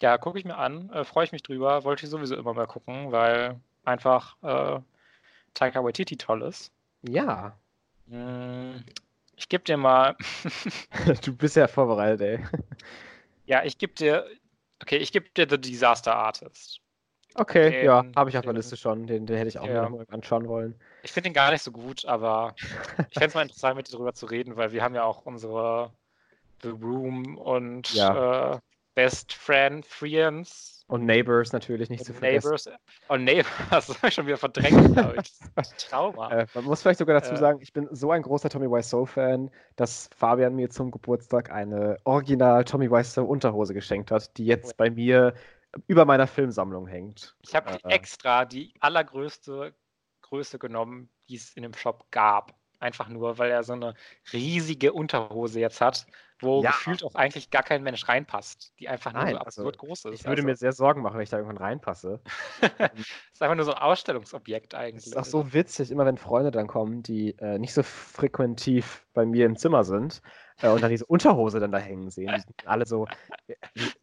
ja, 0.01 0.19
gucke 0.19 0.39
ich 0.39 0.45
mir 0.45 0.57
an. 0.59 0.91
Äh, 0.91 1.05
Freue 1.05 1.25
ich 1.25 1.33
mich 1.33 1.43
drüber. 1.43 1.85
Wollte 1.85 2.05
ich 2.05 2.11
sowieso 2.11 2.37
immer 2.37 2.53
mal 2.53 2.67
gucken, 2.67 3.11
weil 3.13 3.59
einfach 3.85 4.37
äh, 4.43 4.81
Taika 5.55 5.83
Waititi 5.83 6.17
toll 6.19 6.43
ist. 6.43 6.71
Ja. 7.03 7.57
Mm, 8.07 8.83
Ich 9.37 9.49
gebe 9.49 9.65
dir 9.65 9.77
mal, 9.79 10.17
Du 11.25 11.35
bist 11.35 11.57
ja 11.57 11.67
vorbereitet, 11.69 12.21
ey. 12.21 12.45
ja, 13.47 13.65
ich 13.65 13.79
gebe 13.79 13.95
dir, 13.95 14.27
okay, 14.83 14.97
ich 14.99 15.11
gebe 15.13 15.29
dir 15.31 15.47
The 15.49 15.59
Disaster 15.61 16.15
Artist. 16.15 16.81
Okay, 17.35 17.71
Den- 17.71 17.85
ja, 17.85 18.05
habe 18.17 18.31
ich 18.31 18.37
auf 18.37 18.43
der 18.43 18.53
den- 18.53 18.57
Liste 18.57 18.77
schon. 18.77 19.07
Den, 19.07 19.27
den 19.27 19.37
hätte 19.37 19.49
ich 19.49 19.59
auch 19.59 19.67
Ja. 19.67 19.89
mal 19.89 20.05
anschauen 20.11 20.49
wollen. 20.49 20.75
Ich 21.03 21.13
finde 21.13 21.29
ihn 21.31 21.35
gar 21.35 21.51
nicht 21.51 21.63
so 21.63 21.71
gut, 21.73 22.05
aber 22.05 22.55
ich 23.11 23.15
fände 23.19 23.29
es 23.29 23.35
mal 23.35 23.43
interessant, 23.43 23.77
mit 23.77 23.89
dir 23.89 23.97
drüber 23.97 24.13
zu 24.15 24.27
reden, 24.27 24.57
weil 24.57 24.73
wir 24.73 24.83
haben 24.83 24.95
ja 24.95 25.05
auch 25.05 25.25
unsere 25.25 25.91
The 26.63 26.69
Room 26.71 27.37
und 27.39 27.93
Ja. 27.95 28.55
äh, 28.55 28.59
Best 28.95 29.33
Friend 29.33 29.85
Friends 29.87 30.85
Und 30.87 31.07
Neighbors 31.07 31.53
natürlich 31.53 31.89
nicht 31.89 32.05
zu 32.05 32.13
und 32.13 32.19
vergessen. 32.19 32.49
Neighbors. 32.51 32.69
Und 33.09 33.25
Neighbors, 33.25 33.47
das 33.87 33.97
habe 33.99 34.09
ich 34.09 34.15
schon 34.15 34.27
wieder 34.27 34.37
verdrängt, 34.37 34.93
glaube 34.93 35.15
ich. 35.23 35.33
Das 35.55 35.69
ist 35.69 35.73
ein 35.73 35.89
Trauma. 35.91 36.31
Äh, 36.31 36.47
man 36.55 36.65
muss 36.65 36.83
vielleicht 36.83 36.99
sogar 36.99 37.19
dazu 37.19 37.33
Äh. 37.33 37.39
sagen, 37.39 37.61
ich 37.63 37.73
bin 37.73 37.89
so 37.93 38.11
ein 38.11 38.21
großer 38.21 38.51
Tommy 38.51 38.71
Wiseau-Fan, 38.71 39.51
dass 39.77 40.11
Fabian 40.15 40.55
mir 40.55 40.69
zum 40.69 40.91
Geburtstag 40.91 41.51
eine 41.51 41.97
original 42.05 42.65
Tommy 42.65 42.91
Wiseau-Unterhose 42.91 43.73
geschenkt 43.73 44.11
hat, 44.11 44.37
die 44.37 44.45
jetzt 44.45 44.77
bei 44.77 44.91
mir 44.91 45.33
über 45.87 46.05
meiner 46.05 46.27
Filmsammlung 46.27 46.87
hängt. 46.87 47.37
Ich 47.43 47.55
habe 47.55 47.71
Äh. 47.85 47.95
extra 47.95 48.45
die 48.45 48.75
allergrößte 48.81 49.75
Größe 50.23 50.59
genommen, 50.59 51.11
die 51.29 51.37
es 51.37 51.55
in 51.55 51.63
dem 51.63 51.75
Shop 51.75 52.11
gab. 52.11 52.55
Einfach 52.79 53.09
nur, 53.09 53.39
weil 53.39 53.51
er 53.51 53.63
so 53.63 53.75
eine 53.75 53.95
riesige 54.33 54.93
Unterhose 54.93 55.61
jetzt 55.61 55.81
hat, 55.81 56.07
wo 56.41 56.63
Ja. 56.63 56.71
gefühlt 56.71 57.05
auch 57.05 57.15
eigentlich 57.15 57.51
gar 57.51 57.63
kein 57.63 57.85
Mensch 57.85 58.09
reinpasst, 58.09 58.73
die 58.81 58.89
einfach 58.89 59.13
nur 59.13 59.23
Nein, 59.23 59.35
so 59.35 59.39
also, 59.39 59.63
absurd 59.63 59.79
groß 59.79 60.05
ist. 60.07 60.21
Ich 60.21 60.25
würde 60.25 60.43
also, 60.43 60.49
mir 60.49 60.57
sehr 60.57 60.73
Sorgen 60.73 61.01
machen, 61.03 61.15
wenn 61.15 61.23
ich 61.23 61.31
da 61.31 61.37
irgendwann 61.37 61.59
reinpasse. 61.59 62.21
ist 63.33 63.41
einfach 63.43 63.55
nur 63.55 63.65
so 63.65 63.73
ein 63.73 63.79
Ausstellungsobjekt 63.79 64.75
eigentlich. 64.75 65.07
ist 65.07 65.17
auch 65.17 65.25
so 65.25 65.53
witzig, 65.53 65.93
immer 65.93 66.05
wenn 66.07 66.17
Freunde 66.19 66.51
dann 66.51 66.67
kommen, 66.67 67.05
die 67.05 67.39
äh, 67.39 67.59
nicht 67.59 67.73
so 67.73 67.85
frequentiv 67.85 69.07
bei 69.15 69.25
mir 69.25 69.47
im 69.47 69.57
Zimmer 69.57 69.85
sind 69.85 70.21
äh, 70.61 70.69
und 70.69 70.81
dann 70.83 70.91
diese 70.91 71.07
Unterhose 71.07 71.61
dann 71.61 71.71
da 71.71 71.79
hängen 71.79 72.11
sehen. 72.11 72.35
Die 72.35 72.41
sind 72.41 72.67
alle 72.67 72.85
so, 72.85 73.07
äh, 73.47 73.55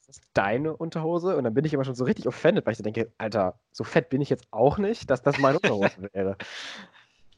das 0.10 0.22
deine 0.34 0.76
Unterhose? 0.76 1.38
Und 1.38 1.44
dann 1.44 1.54
bin 1.54 1.66
ich 1.66 1.74
immer 1.74 1.86
schon 1.86 1.96
so 1.96 2.04
richtig 2.04 2.28
offended, 2.28 2.66
weil 2.66 2.74
ich 2.74 2.78
so 2.78 2.84
denke, 2.84 3.12
Alter, 3.18 3.60
so 3.72 3.84
fett 3.84 4.10
bin 4.10 4.22
ich 4.22 4.30
jetzt 4.30 4.48
auch 4.52 4.78
nicht, 4.78 5.10
dass 5.10 5.22
das 5.22 5.38
meine 5.38 5.60
Unterhose 5.60 6.10
wäre. 6.14 6.38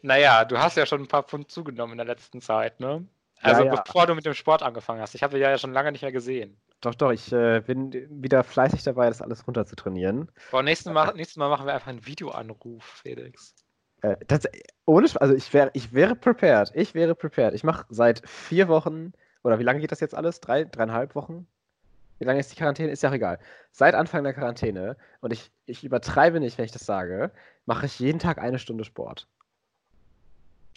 Naja, 0.02 0.45
du 0.45 0.57
hast 0.57 0.77
ja 0.77 0.85
schon 0.85 1.02
ein 1.02 1.07
paar 1.07 1.23
Pfund 1.23 1.52
zugenommen 1.52 1.93
in 1.93 1.98
der 1.98 2.07
letzten 2.07 2.41
Zeit, 2.41 2.80
ne? 2.80 3.06
Ja, 3.43 3.49
Also 3.49 3.64
ja. 3.65 3.76
bevor 3.81 4.07
du 4.07 4.15
mit 4.15 4.26
dem 4.26 4.34
Sport 4.34 4.64
angefangen 4.64 5.02
hast. 5.02 5.15
Ich 5.15 5.23
habe 5.23 5.34
dich 5.34 5.41
ja 5.41 5.57
schon 5.57 5.73
lange 5.73 5.91
nicht 5.91 6.02
mehr 6.02 6.11
gesehen. 6.11 6.57
Doch, 6.81 6.95
doch, 6.95 7.11
ich 7.11 7.31
äh, 7.31 7.61
bin 7.61 7.91
wieder 8.10 8.43
fleißig 8.43 8.84
dabei, 8.84 9.07
das 9.07 9.22
alles 9.22 9.45
runter 9.45 9.65
zu 9.65 9.76
trainieren. 9.76 10.31
Boah, 10.49 10.64
nächstes 10.64 10.91
Mal, 10.91 11.14
nächstes 11.14 11.38
Mal 11.38 11.49
machen 11.49 11.68
wir 11.68 11.73
einfach 11.73 11.88
einen 11.88 12.06
Videoanruf, 12.07 12.84
Felix. 12.84 13.56
Äh, 14.02 14.15
das, 14.27 14.48
ohne, 14.85 15.07
also 15.19 15.35
ich 15.35 15.53
wäre, 15.53 15.69
ich 15.73 15.93
wäre 15.93 16.15
prepared. 16.15 16.72
Ich 16.73 16.95
wäre 16.95 17.14
prepared. 17.14 17.53
Ich 17.53 17.64
mache 17.64 17.85
seit 17.89 18.27
vier 18.27 18.68
Wochen, 18.68 19.14
oder 19.43 19.60
wie 19.60 19.64
lange 19.64 19.80
geht 19.80 19.91
das 19.91 19.99
jetzt 19.99 20.15
alles? 20.15 20.39
Drei, 20.39 20.64
dreieinhalb 20.64 21.14
Wochen? 21.15 21.48
Wie 22.22 22.26
lange 22.26 22.39
ist 22.39 22.52
die 22.52 22.56
Quarantäne? 22.56 22.91
Ist 22.91 23.02
ja 23.02 23.10
auch 23.10 23.15
egal. 23.15 23.39
Seit 23.72 23.95
Anfang 23.95 24.23
der 24.23 24.35
Quarantäne, 24.35 24.95
und 25.22 25.34
ich, 25.34 25.52
ich 25.65 25.84
übertreibe 25.84 26.39
nicht, 26.39 26.56
wenn 26.60 26.65
ich 26.65 26.72
das 26.72 26.85
sage, 26.85 27.31
mache 27.65 27.88
ich 27.88 27.98
jeden 27.98 28.19
Tag 28.19 28.38
eine 28.38 28.60
Stunde 28.60 28.84
Sport. 28.84 29.27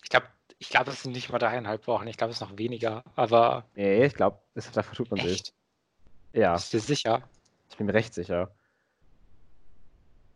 Ich 0.03 0.09
glaube, 0.09 0.27
ich 0.57 0.71
glaube, 0.71 0.91
es 0.91 1.03
sind 1.03 1.13
nicht 1.13 1.31
mal 1.31 1.39
dreieinhalb 1.39 1.87
Wochen. 1.87 2.07
Ich 2.07 2.17
glaube, 2.17 2.31
es 2.31 2.39
ist 2.39 2.49
noch 2.49 2.57
weniger. 2.57 3.05
Aber. 3.15 3.67
Nee, 3.75 4.07
ich 4.07 4.15
glaube, 4.15 4.39
da 4.55 4.83
vertut 4.83 5.11
man 5.11 5.21
Echt? 5.21 5.47
sich. 5.47 5.55
Ja, 6.33 6.55
Bist 6.55 6.73
du 6.73 6.79
sicher? 6.79 7.29
ich 7.69 7.77
bin 7.77 7.89
mir 7.89 7.95
recht 7.95 8.15
sicher. 8.15 8.51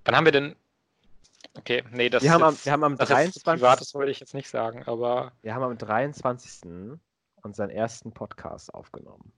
Wann 0.04 0.14
haben 0.14 0.26
wir 0.26 0.32
denn. 0.32 0.56
Okay, 1.56 1.84
nee, 1.90 2.10
das 2.10 2.22
Wir 2.22 2.32
haben, 2.32 2.42
am, 2.42 2.52
jetzt, 2.52 2.66
wir, 2.66 2.72
haben 2.72 2.84
am 2.84 2.98
das 2.98 3.08
ist 3.08 3.14
23. 3.14 3.44
privat, 3.44 3.80
das 3.80 3.94
wollte 3.94 4.10
ich 4.10 4.20
jetzt 4.20 4.34
nicht 4.34 4.50
sagen, 4.50 4.82
aber 4.84 5.32
wir 5.40 5.54
haben 5.54 5.62
am 5.62 5.78
23. 5.78 6.70
unseren 7.42 7.70
ersten 7.70 8.12
Podcast 8.12 8.74
aufgenommen. 8.74 9.32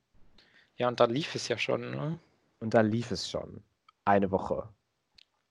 Ja, 0.80 0.88
und 0.88 0.98
da 0.98 1.04
lief 1.04 1.34
es 1.34 1.46
ja 1.48 1.58
schon. 1.58 1.90
Ne? 1.90 2.18
Und 2.60 2.74
da 2.74 2.80
lief 2.80 3.10
es 3.10 3.28
schon. 3.30 3.62
Eine 4.04 4.30
Woche. 4.30 4.66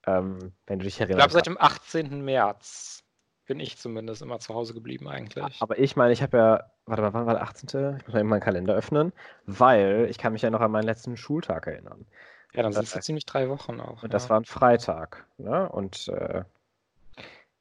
Ähm, 0.07 0.51
wenn 0.65 0.79
du 0.79 0.85
dich 0.85 0.95
Ich 0.95 1.01
erinnerst. 1.01 1.19
glaube, 1.19 1.33
seit 1.33 1.45
dem 1.45 1.57
18. 1.59 2.25
März 2.25 3.03
bin 3.45 3.59
ich 3.59 3.77
zumindest 3.77 4.21
immer 4.21 4.39
zu 4.39 4.53
Hause 4.55 4.73
geblieben 4.73 5.07
eigentlich. 5.07 5.61
Aber 5.61 5.77
ich 5.77 5.95
meine, 5.95 6.13
ich 6.13 6.21
habe 6.23 6.37
ja, 6.37 6.71
warte 6.85 7.01
mal, 7.03 7.13
wann 7.13 7.25
war 7.27 7.33
der 7.35 7.43
18.? 7.43 7.97
Ich 7.97 8.05
muss 8.05 8.13
mal 8.13 8.19
eben 8.19 8.29
meinen 8.29 8.41
Kalender 8.41 8.73
öffnen, 8.75 9.13
weil 9.45 10.07
ich 10.09 10.17
kann 10.17 10.33
mich 10.33 10.41
ja 10.41 10.49
noch 10.49 10.61
an 10.61 10.71
meinen 10.71 10.85
letzten 10.85 11.15
Schultag 11.17 11.67
erinnern. 11.67 12.05
Ja, 12.53 12.63
dann 12.63 12.71
das- 12.71 12.89
sind 12.89 12.99
es 12.99 13.05
ziemlich 13.05 13.25
drei 13.27 13.49
Wochen 13.49 13.79
auch. 13.79 14.01
Und 14.03 14.13
das 14.13 14.23
ja. 14.25 14.29
war 14.31 14.39
ein 14.39 14.45
Freitag. 14.45 15.25
Ne? 15.37 15.69
Und 15.69 16.07
äh, 16.07 16.43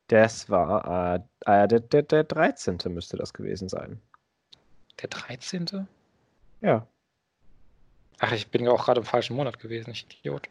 das 0.09 0.49
war 0.49 1.17
äh, 1.47 1.65
äh, 1.65 1.69
der, 1.69 1.81
der, 1.81 2.03
der 2.03 2.25
13. 2.25 2.79
müsste 2.89 3.17
das 3.19 3.35
gewesen 3.35 3.69
sein. 3.69 4.01
der 5.03 5.09
13. 5.11 5.87
Ja. 6.63 6.87
Ach, 8.21 8.33
ich 8.33 8.49
bin 8.49 8.65
ja 8.65 8.71
auch 8.71 8.85
gerade 8.85 9.01
im 9.01 9.07
falschen 9.07 9.37
Monat 9.37 9.59
gewesen, 9.59 9.91
ich 9.91 10.07
Idiot. 10.21 10.49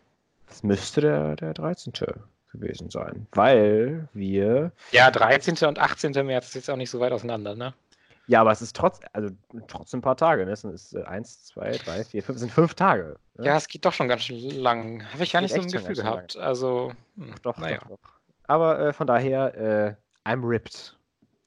Das 0.47 0.63
müsste 0.63 1.01
der, 1.01 1.35
der 1.35 1.53
13. 1.53 1.93
gewesen 2.51 2.89
sein. 2.89 3.27
Weil 3.33 4.07
wir. 4.13 4.71
Ja, 4.91 5.11
13. 5.11 5.67
und 5.67 5.79
18. 5.79 6.11
März 6.25 6.47
ist 6.47 6.55
jetzt 6.55 6.69
auch 6.69 6.77
nicht 6.77 6.89
so 6.89 6.99
weit 6.99 7.11
auseinander, 7.11 7.55
ne? 7.55 7.73
Ja, 8.27 8.41
aber 8.41 8.51
es 8.51 8.61
ist 8.61 8.75
trotz, 8.75 8.99
also 9.13 9.29
trotzdem 9.67 9.99
ein 9.99 10.01
paar 10.01 10.17
Tage. 10.17 10.45
Ne? 10.45 10.51
Es 10.51 10.63
ist 10.65 10.93
äh, 10.93 11.03
eins, 11.03 11.45
zwei, 11.45 11.71
drei, 11.71 12.03
vier, 12.03 12.21
fünf, 12.21 12.39
sind 12.39 12.51
fünf 12.51 12.73
Tage. 12.75 13.17
Ne? 13.35 13.45
Ja, 13.45 13.55
es 13.55 13.69
geht 13.69 13.85
doch 13.85 13.93
schon 13.93 14.09
ganz 14.09 14.23
schön 14.23 14.37
lang. 14.61 15.05
Habe 15.13 15.23
ich 15.23 15.31
gar 15.31 15.41
Geht 15.41 15.53
nicht 15.53 15.61
so 15.61 15.65
ein 15.65 15.71
Gefühl 15.81 15.95
gehabt. 15.95 16.35
Also, 16.35 16.91
hm, 17.15 17.35
Doch, 17.41 17.57
naja. 17.57 17.77
doch, 17.79 17.87
doch. 17.89 17.99
Aber 18.43 18.79
äh, 18.79 18.93
von 18.93 19.07
daher, 19.07 19.97
äh, 20.25 20.29
I'm 20.29 20.45
ripped. 20.45 20.97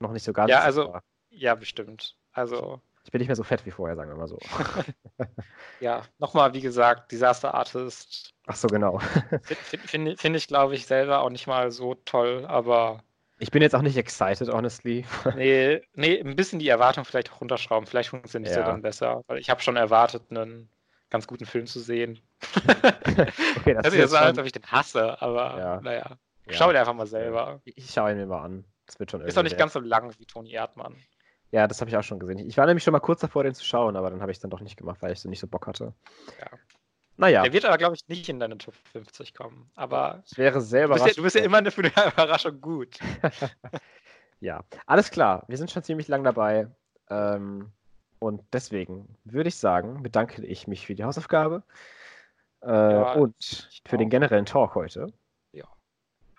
Noch 0.00 0.12
nicht 0.12 0.24
so 0.24 0.32
ganz. 0.32 0.50
Ja, 0.50 0.60
also- 0.60 0.88
aber 0.88 1.02
Ja, 1.30 1.54
bestimmt. 1.54 2.16
Also, 2.32 2.80
Ich 3.10 3.12
bin 3.12 3.18
nicht 3.18 3.26
mehr 3.28 3.34
so 3.34 3.42
fett 3.42 3.66
wie 3.66 3.72
vorher, 3.72 3.96
sagen 3.96 4.08
wir 4.08 4.16
mal 4.16 4.28
so. 4.28 4.38
ja, 5.80 6.02
nochmal, 6.20 6.54
wie 6.54 6.60
gesagt, 6.60 7.10
Disaster 7.10 7.52
Artist 7.52 8.32
Ach 8.46 8.54
so, 8.54 8.68
genau. 8.68 9.00
finde 9.42 9.88
find, 9.88 10.20
find 10.20 10.36
ich, 10.36 10.46
glaube 10.46 10.76
ich, 10.76 10.86
selber 10.86 11.22
auch 11.22 11.30
nicht 11.30 11.48
mal 11.48 11.72
so 11.72 11.96
toll, 12.04 12.44
aber 12.46 13.02
Ich 13.40 13.50
bin 13.50 13.62
jetzt 13.62 13.74
auch 13.74 13.82
nicht 13.82 13.96
excited, 13.96 14.48
honestly. 14.48 15.04
nee, 15.34 15.82
nee, 15.94 16.20
ein 16.20 16.36
bisschen 16.36 16.60
die 16.60 16.68
Erwartung 16.68 17.04
vielleicht 17.04 17.32
auch 17.32 17.40
runterschrauben. 17.40 17.88
Vielleicht 17.88 18.10
funktioniert 18.10 18.50
es 18.50 18.54
ja 18.56 18.62
Ja. 18.62 18.68
dann 18.68 18.82
besser, 18.82 19.24
weil 19.26 19.38
ich 19.38 19.50
habe 19.50 19.60
schon 19.60 19.74
erwartet, 19.74 20.22
einen 20.30 20.68
ganz 21.10 21.26
guten 21.26 21.46
Film 21.46 21.66
zu 21.66 21.80
sehen. 21.80 22.20
okay, 23.56 23.74
das 23.74 23.82
Das 23.82 23.92
ist 23.92 23.98
jetzt 23.98 24.14
als 24.14 24.28
schon, 24.36 24.38
ob 24.38 24.46
ich 24.46 24.52
den 24.52 24.70
hasse, 24.70 25.20
aber 25.20 25.58
Ja. 25.58 25.80
naja. 25.80 26.16
ja. 26.46 26.52
Schau 26.52 26.70
dir 26.70 26.78
einfach 26.78 26.94
mal 26.94 27.08
selber. 27.08 27.60
Ich, 27.64 27.76
ich 27.76 27.90
schaue 27.90 28.12
ihn 28.12 28.18
mir 28.18 28.26
mal 28.26 28.44
an. 28.44 28.64
Das 28.86 29.00
wird 29.00 29.10
schon 29.10 29.20
Ist 29.22 29.36
doch 29.36 29.42
nicht 29.42 29.58
ganz 29.58 29.72
so 29.72 29.80
lang 29.80 30.14
wie 30.16 30.26
Toni 30.26 30.52
Erdmann. 30.52 30.96
Ja, 31.52 31.66
das 31.66 31.80
habe 31.80 31.90
ich 31.90 31.96
auch 31.96 32.02
schon 32.02 32.18
gesehen. 32.20 32.38
Ich 32.38 32.56
war 32.56 32.66
nämlich 32.66 32.84
schon 32.84 32.92
mal 32.92 33.00
kurz 33.00 33.20
davor, 33.20 33.42
den 33.42 33.54
zu 33.54 33.64
schauen, 33.64 33.96
aber 33.96 34.10
dann 34.10 34.20
habe 34.20 34.30
ich 34.30 34.36
es 34.36 34.40
dann 34.40 34.50
doch 34.50 34.60
nicht 34.60 34.76
gemacht, 34.76 34.98
weil 35.02 35.12
ich 35.12 35.20
so 35.20 35.28
nicht 35.28 35.40
so 35.40 35.46
Bock 35.48 35.66
hatte. 35.66 35.92
Ja. 36.38 36.46
Naja, 37.16 37.42
Der 37.42 37.52
wird 37.52 37.64
aber, 37.66 37.76
glaube 37.76 37.96
ich, 37.96 38.08
nicht 38.08 38.28
in 38.28 38.40
deine 38.40 38.56
Top 38.56 38.74
50 38.92 39.34
kommen. 39.34 39.70
Aber 39.74 40.22
es 40.24 40.38
wäre 40.38 40.60
sehr 40.60 40.86
du 40.86 40.94
bist, 40.94 41.06
ja, 41.06 41.12
du 41.12 41.22
bist 41.22 41.36
ja 41.36 41.42
immer 41.42 41.58
eine, 41.58 41.70
für 41.70 41.82
eine 41.82 41.90
Überraschung 42.12 42.60
gut. 42.60 42.98
Ja, 44.42 44.64
alles 44.86 45.10
klar. 45.10 45.44
Wir 45.48 45.58
sind 45.58 45.70
schon 45.70 45.82
ziemlich 45.82 46.08
lang 46.08 46.24
dabei. 46.24 46.68
Ähm, 47.10 47.70
und 48.20 48.42
deswegen 48.54 49.18
würde 49.24 49.48
ich 49.50 49.56
sagen, 49.56 50.02
bedanke 50.02 50.46
ich 50.46 50.66
mich 50.66 50.86
für 50.86 50.94
die 50.94 51.04
Hausaufgabe 51.04 51.62
äh, 52.62 52.68
Ja, 52.70 53.12
und 53.12 53.34
ich 53.38 53.82
für 53.86 53.98
den 53.98 54.06
auch. 54.06 54.10
generellen 54.10 54.46
Talk 54.46 54.74
heute. 54.76 55.12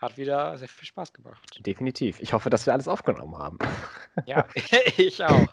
Hat 0.01 0.17
wieder 0.17 0.57
sehr 0.57 0.67
viel 0.67 0.87
Spaß 0.87 1.13
gemacht. 1.13 1.59
Definitiv. 1.65 2.19
Ich 2.19 2.33
hoffe, 2.33 2.49
dass 2.49 2.65
wir 2.65 2.73
alles 2.73 2.87
aufgenommen 2.87 3.37
haben. 3.37 3.57
Ja, 4.25 4.45
ich 4.97 5.23
auch. 5.23 5.47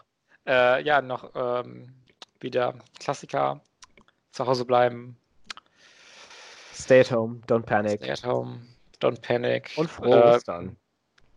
Äh, 0.45 0.83
ja, 0.83 1.01
noch 1.01 1.31
ähm, 1.33 1.93
wieder 2.41 2.73
Klassiker. 2.99 3.61
Zu 4.31 4.45
Hause 4.47 4.65
bleiben. 4.65 5.17
Stay 6.73 6.99
at 7.01 7.11
home, 7.11 7.41
don't 7.47 7.63
panic. 7.63 8.01
Stay 8.01 8.11
at 8.11 8.23
home. 8.25 8.59
Don't 9.01 9.21
panic. 9.21 9.71
Und 9.77 9.89
frohe 9.89 10.09
Äh, 10.09 10.35
Ostern. 10.35 10.75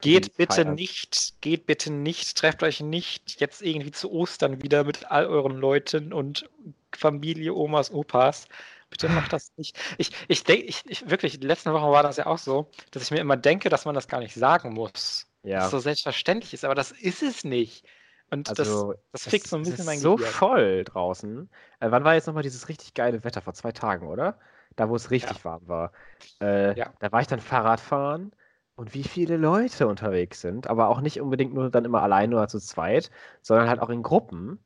Geht 0.01 0.36
bitte 0.36 0.62
feiern. 0.62 0.74
nicht, 0.74 1.34
geht 1.43 1.66
bitte 1.66 1.93
nicht, 1.93 2.36
trefft 2.36 2.64
euch 2.64 2.80
nicht 2.80 3.40
jetzt 3.40 3.62
irgendwie 3.62 3.93
zu 3.93 4.10
Ostern 4.10 4.60
wieder 4.62 4.82
mit 4.82 5.10
all 5.12 5.26
euren 5.26 5.56
Leuten 5.59 6.12
und 6.12 6.51
Familie, 6.93 7.55
Omas, 7.55 7.93
Opas. 7.93 8.48
Bitte 8.93 9.09
macht 9.09 9.32
das 9.32 9.52
nicht. 9.56 9.78
Ich, 9.97 10.12
ich 10.28 10.44
denke, 10.44 10.64
ich, 10.66 10.82
ich, 10.86 11.09
wirklich, 11.10 11.40
die 11.40 11.47
letzten 11.47 11.73
Wochen 11.73 11.90
war 11.90 12.02
das 12.02 12.19
ja 12.19 12.27
auch 12.27 12.36
so, 12.39 12.70
dass 12.90 13.05
ich 13.05 13.10
mir 13.10 13.20
immer 13.20 13.39
denke, 13.39 13.70
dass 13.70 13.86
man 13.86 13.94
das 13.94 14.06
gar 14.06 14.20
nicht 14.20 14.35
sagen 14.35 14.74
muss. 14.74 15.27
Dass 15.43 15.51
Ja. 15.51 15.64
es 15.64 15.70
so 15.70 15.78
selbstverständlich 15.78 16.52
ist, 16.55 16.64
aber 16.64 16.74
das 16.74 16.93
ist 16.93 17.23
es 17.23 17.43
nicht. 17.43 17.86
Und 18.31 18.48
Also, 18.51 18.93
das, 18.93 19.23
das 19.24 19.31
fickt 19.31 19.47
so 19.47 19.56
ein 19.56 19.62
bisschen 19.62 19.86
mein 19.86 19.98
so 19.98 20.16
Gehirn. 20.16 20.32
voll 20.32 20.85
draußen. 20.85 21.51
Äh, 21.81 21.90
wann 21.90 22.05
war 22.05 22.14
jetzt 22.14 22.27
nochmal 22.27 22.43
dieses 22.43 22.69
richtig 22.69 22.93
geile 22.94 23.24
Wetter? 23.24 23.40
Vor 23.40 23.55
zwei 23.55 23.73
Tagen, 23.73 24.06
oder? 24.09 24.39
Da, 24.77 24.89
wo 24.90 24.94
es 24.97 25.10
richtig 25.10 25.44
warm 25.44 25.66
war. 25.69 25.93
Äh, 26.40 26.78
Ja. 26.78 26.93
Da 27.01 27.10
war 27.12 27.20
ich 27.23 27.27
dann 27.27 27.40
Fahrradfahren 27.40 28.32
und 28.74 28.94
wie 28.94 29.05
viele 29.05 29.36
Leute 29.39 29.86
unterwegs 29.86 30.40
sind, 30.43 30.66
aber 30.66 30.89
auch 30.89 31.01
nicht 31.01 31.20
unbedingt 31.20 31.55
nur 31.55 31.70
dann 31.70 31.85
immer 31.85 32.02
alleine 32.02 32.36
oder 32.36 32.48
zu 32.48 32.59
zweit, 32.60 33.10
sondern 33.43 33.69
halt 33.69 33.81
auch 33.81 33.90
in 33.90 34.02
Gruppen. 34.02 34.64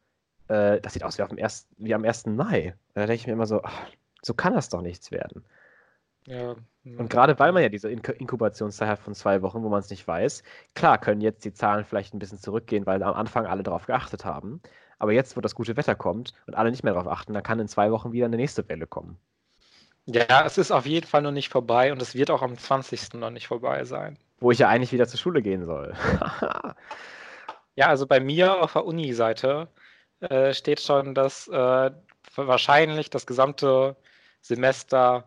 Äh, 0.49 0.81
das 0.81 0.93
sieht 0.93 1.03
aus 1.05 1.19
wie, 1.19 1.23
auf 1.23 1.29
dem 1.29 1.39
ersten, 1.39 1.75
wie 1.85 1.95
am 1.95 2.05
1. 2.05 2.37
Mai. 2.37 2.77
Da 2.95 3.01
denke 3.07 3.15
ich 3.15 3.27
mir 3.27 3.33
immer 3.33 3.47
so, 3.47 3.63
ach, 3.65 3.87
so 4.23 4.35
kann 4.35 4.55
das 4.55 4.69
doch 4.69 4.83
nichts 4.83 5.11
werden. 5.11 5.45
Ja, 6.27 6.57
Und 6.85 7.09
gerade 7.09 7.39
weil 7.39 7.53
man 7.53 7.63
ja 7.63 7.69
diese 7.69 7.91
Ink 7.91 8.09
Inkubationszeit 8.09 8.89
hat 8.89 8.99
von 8.99 9.15
zwei 9.15 9.43
Wochen, 9.43 9.63
wo 9.63 9.69
man 9.69 9.81
es 9.81 9.91
nicht 9.91 10.07
weiß, 10.09 10.43
klar 10.75 10.99
können 10.99 11.21
jetzt 11.21 11.45
die 11.45 11.53
Zahlen 11.55 11.85
vielleicht 11.85 12.15
ein 12.15 12.19
bisschen 12.19 12.39
zurückgehen, 12.41 12.85
weil 12.87 13.03
am 13.03 13.15
Anfang 13.15 13.47
alle 13.47 13.63
darauf 13.63 13.87
geachtet 13.87 14.25
haben. 14.25 14.61
Aber 14.99 15.13
jetzt, 15.13 15.37
wo 15.37 15.41
das 15.41 15.55
gute 15.55 15.77
Wetter 15.77 15.95
kommt 15.95 16.33
und 16.47 16.55
alle 16.55 16.71
nicht 16.71 16.83
mehr 16.83 16.95
darauf 16.95 17.09
achten, 17.09 17.35
dann 17.35 17.43
kann 17.43 17.61
in 17.61 17.69
zwei 17.69 17.93
Wochen 17.93 18.13
wieder 18.13 18.27
eine 18.27 18.37
nächste 18.37 18.69
Welle 18.69 18.87
kommen. 18.87 19.19
ja, 20.07 20.45
es 20.47 20.59
ist 20.59 20.71
auf 20.73 20.87
jeden 20.87 21.07
Fall 21.07 21.23
noch 21.23 21.33
nicht 21.33 21.49
vorbei 21.51 21.93
und 21.93 22.01
es 22.03 22.15
wird 22.15 22.31
auch 22.31 22.43
am 22.43 22.57
20. 22.59 23.15
noch 23.15 23.31
nicht 23.31 23.47
vorbei 23.49 23.85
sein. 23.85 24.19
Wo 24.39 24.51
ich 24.51 24.59
ja 24.59 24.69
eigentlich 24.69 24.93
wieder 24.93 25.07
zur 25.07 25.19
Schule 25.19 25.43
gehen 25.43 25.65
soll. 25.67 25.95
Ja, 27.75 27.89
also 27.89 28.07
bei 28.07 28.21
mir 28.21 28.63
auf 28.63 28.73
der 28.73 28.85
Uni-Seite 28.87 29.69
äh, 30.21 30.55
steht 30.55 30.81
schon, 30.81 31.15
dass 31.15 31.49
äh, 31.49 31.91
wahrscheinlich 32.37 33.11
das 33.11 33.27
gesamte 33.27 33.97
Semester 34.41 35.25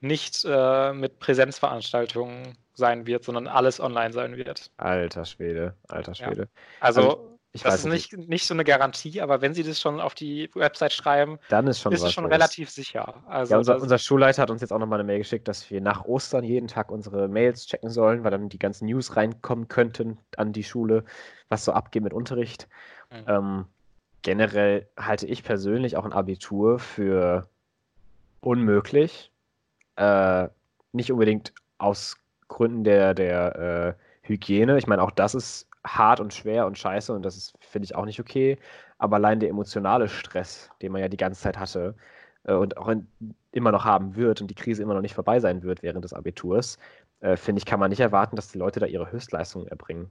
nicht 0.00 0.44
äh, 0.44 0.92
mit 0.92 1.18
Präsenzveranstaltungen 1.18 2.56
sein 2.74 3.06
wird, 3.06 3.24
sondern 3.24 3.46
alles 3.46 3.80
online 3.80 4.12
sein 4.12 4.36
wird. 4.36 4.70
alter 4.76 5.24
Schwede, 5.24 5.76
alter 5.88 6.12
Ja. 6.12 6.26
Schwede. 6.28 6.48
Also, 6.80 7.30
Ich 7.52 7.62
das 7.62 7.74
weiß 7.74 7.80
ist 7.84 7.86
nicht, 7.86 8.12
nicht 8.28 8.46
so 8.46 8.52
eine 8.54 8.64
Garantie, 8.64 9.20
aber 9.20 9.40
wenn 9.40 9.54
sie 9.54 9.62
das 9.62 9.80
schon 9.80 10.00
auf 10.00 10.14
die 10.14 10.50
Website 10.54 10.92
schreiben, 10.92 11.38
Dann 11.48 11.68
ist 11.68 11.80
schon 11.80 11.92
ist 11.92 12.02
es 12.02 12.12
schon 12.12 12.26
relativ 12.26 12.68
sicher. 12.68 13.22
Also 13.28 13.52
Ja, 13.54 13.58
unser, 13.58 13.80
unser 13.80 13.98
Schulleiter 13.98 14.42
hat 14.42 14.50
uns 14.50 14.60
jetzt 14.60 14.72
auch 14.72 14.80
nochmal 14.80 14.98
eine 14.98 15.06
Mail 15.06 15.18
geschickt, 15.18 15.46
dass 15.46 15.70
wir 15.70 15.80
nach 15.80 16.04
Ostern 16.04 16.42
jeden 16.42 16.66
Tag 16.66 16.90
unsere 16.90 17.28
Mails 17.28 17.66
checken 17.66 17.90
sollen, 17.90 18.24
weil 18.24 18.32
dann 18.32 18.48
die 18.48 18.58
ganzen 18.58 18.86
News 18.86 19.14
reinkommen 19.14 19.68
könnten 19.68 20.18
an 20.36 20.52
die 20.52 20.64
Schule, 20.64 21.04
was 21.48 21.64
so 21.64 21.72
abgeht 21.72 22.02
mit 22.02 22.12
Unterricht. 22.12 22.68
Mhm. 23.10 23.24
Ähm, 23.28 23.64
generell 24.24 24.88
halte 24.96 25.26
ich 25.26 25.44
persönlich 25.44 25.96
auch 25.96 26.04
ein 26.04 26.12
Abitur 26.12 26.80
für 26.80 27.48
unmöglich. 28.40 29.30
Äh, 29.96 30.48
nicht 30.92 31.12
unbedingt 31.12 31.52
aus 31.78 32.16
Gründen 32.48 32.82
der, 32.82 33.14
der 33.14 33.96
äh, 34.24 34.28
Hygiene. 34.28 34.78
Ich 34.78 34.86
meine, 34.88 35.02
auch 35.02 35.12
das 35.12 35.34
ist 35.34 35.68
hart 35.86 36.18
und 36.20 36.32
schwer 36.32 36.66
und 36.66 36.78
scheiße 36.78 37.12
und 37.12 37.22
das 37.22 37.52
finde 37.60 37.84
ich, 37.84 37.94
auch 37.94 38.06
nicht 38.06 38.18
okay. 38.18 38.58
Aber 38.98 39.16
allein 39.16 39.40
der 39.40 39.50
emotionale 39.50 40.08
Stress, 40.08 40.70
den 40.80 40.92
man 40.92 41.02
ja 41.02 41.08
die 41.08 41.16
ganze 41.18 41.42
Zeit 41.42 41.58
hatte 41.58 41.94
äh, 42.44 42.54
und 42.54 42.78
auch 42.78 42.88
in, 42.88 43.06
immer 43.52 43.72
noch 43.72 43.84
haben 43.84 44.16
wird 44.16 44.40
und 44.40 44.48
die 44.48 44.54
Krise 44.54 44.82
immer 44.82 44.94
noch 44.94 45.02
nicht 45.02 45.14
vorbei 45.14 45.38
sein 45.38 45.62
wird 45.62 45.82
während 45.82 46.04
des 46.04 46.14
Abiturs, 46.14 46.78
äh, 47.20 47.36
finde 47.36 47.58
ich, 47.58 47.66
kann 47.66 47.80
man 47.80 47.90
nicht 47.90 48.00
erwarten, 48.00 48.36
dass 48.36 48.50
die 48.50 48.58
Leute 48.58 48.80
da 48.80 48.86
ihre 48.86 49.12
Höchstleistungen 49.12 49.68
erbringen. 49.68 50.08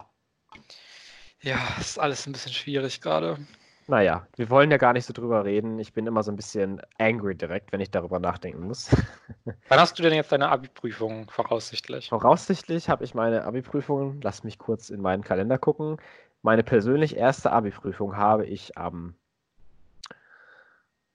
ja, 1.41 1.57
ist 1.79 1.99
alles 1.99 2.27
ein 2.27 2.33
bisschen 2.33 2.53
schwierig 2.53 3.01
gerade. 3.01 3.39
Naja, 3.87 4.27
wir 4.35 4.49
wollen 4.49 4.71
ja 4.71 4.77
gar 4.77 4.93
nicht 4.93 5.05
so 5.05 5.13
drüber 5.13 5.43
reden. 5.43 5.77
Ich 5.79 5.93
bin 5.93 6.07
immer 6.07 6.23
so 6.23 6.31
ein 6.31 6.35
bisschen 6.37 6.81
angry 6.97 7.35
direkt, 7.35 7.71
wenn 7.71 7.81
ich 7.81 7.91
darüber 7.91 8.19
nachdenken 8.19 8.61
muss. 8.67 8.89
Wann 9.69 9.79
hast 9.79 9.97
du 9.99 10.03
denn 10.03 10.13
jetzt 10.13 10.31
deine 10.31 10.49
Abi-Prüfung 10.49 11.29
voraussichtlich? 11.29 12.09
Voraussichtlich 12.09 12.89
habe 12.89 13.03
ich 13.03 13.13
meine 13.13 13.43
Abi-Prüfung, 13.43 14.21
lass 14.21 14.43
mich 14.43 14.57
kurz 14.57 14.89
in 14.89 15.01
meinen 15.01 15.23
Kalender 15.23 15.57
gucken. 15.57 15.97
Meine 16.41 16.63
persönlich 16.63 17.17
erste 17.17 17.51
Abi-Prüfung 17.51 18.15
habe 18.15 18.45
ich 18.45 18.77
am 18.77 19.15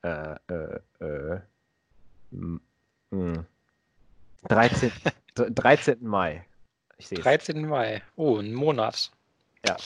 äh, 0.02 0.34
äh, 0.48 0.80
äh, 1.00 1.40
m- 2.32 2.60
m- 3.10 3.46
13. 4.48 4.92
13. 5.34 6.06
Mai. 6.06 6.44
Ich 6.96 7.08
sehe 7.08 7.18
es. 7.18 7.24
13. 7.24 7.66
Mai. 7.66 8.02
Oh, 8.16 8.38
ein 8.38 8.54
Monat. 8.54 9.10
Ja. 9.66 9.76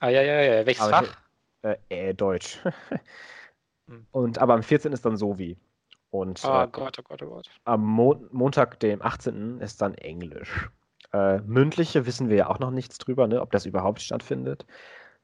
Ah, 0.00 0.08
ja, 0.08 0.22
ja, 0.22 0.40
ja. 0.40 0.66
Welches 0.66 0.82
Aber 0.82 1.06
Fach? 1.06 1.23
Äh, 1.64 1.76
äh, 1.88 2.14
Deutsch. 2.14 2.62
Hm. 3.88 4.06
Und, 4.12 4.38
aber 4.38 4.54
am 4.54 4.62
14. 4.62 4.92
ist 4.92 5.04
dann 5.04 5.16
Sovi. 5.16 5.56
Und 6.10 6.42
Oh 6.44 6.62
äh, 6.62 6.68
Gott, 6.70 6.98
oh 6.98 7.02
Gott, 7.02 7.22
oh 7.22 7.26
Gott. 7.28 7.50
am 7.64 7.84
Mon 7.84 8.28
Montag, 8.30 8.78
dem 8.80 9.02
18. 9.02 9.60
ist 9.60 9.82
dann 9.82 9.94
Englisch. 9.94 10.70
Äh, 11.12 11.38
mündliche 11.40 12.06
wissen 12.06 12.28
wir 12.28 12.36
ja 12.36 12.50
auch 12.50 12.58
noch 12.60 12.70
nichts 12.70 12.98
drüber, 12.98 13.26
ne, 13.26 13.40
ob 13.40 13.50
das 13.50 13.66
überhaupt 13.66 14.00
stattfindet 14.00 14.64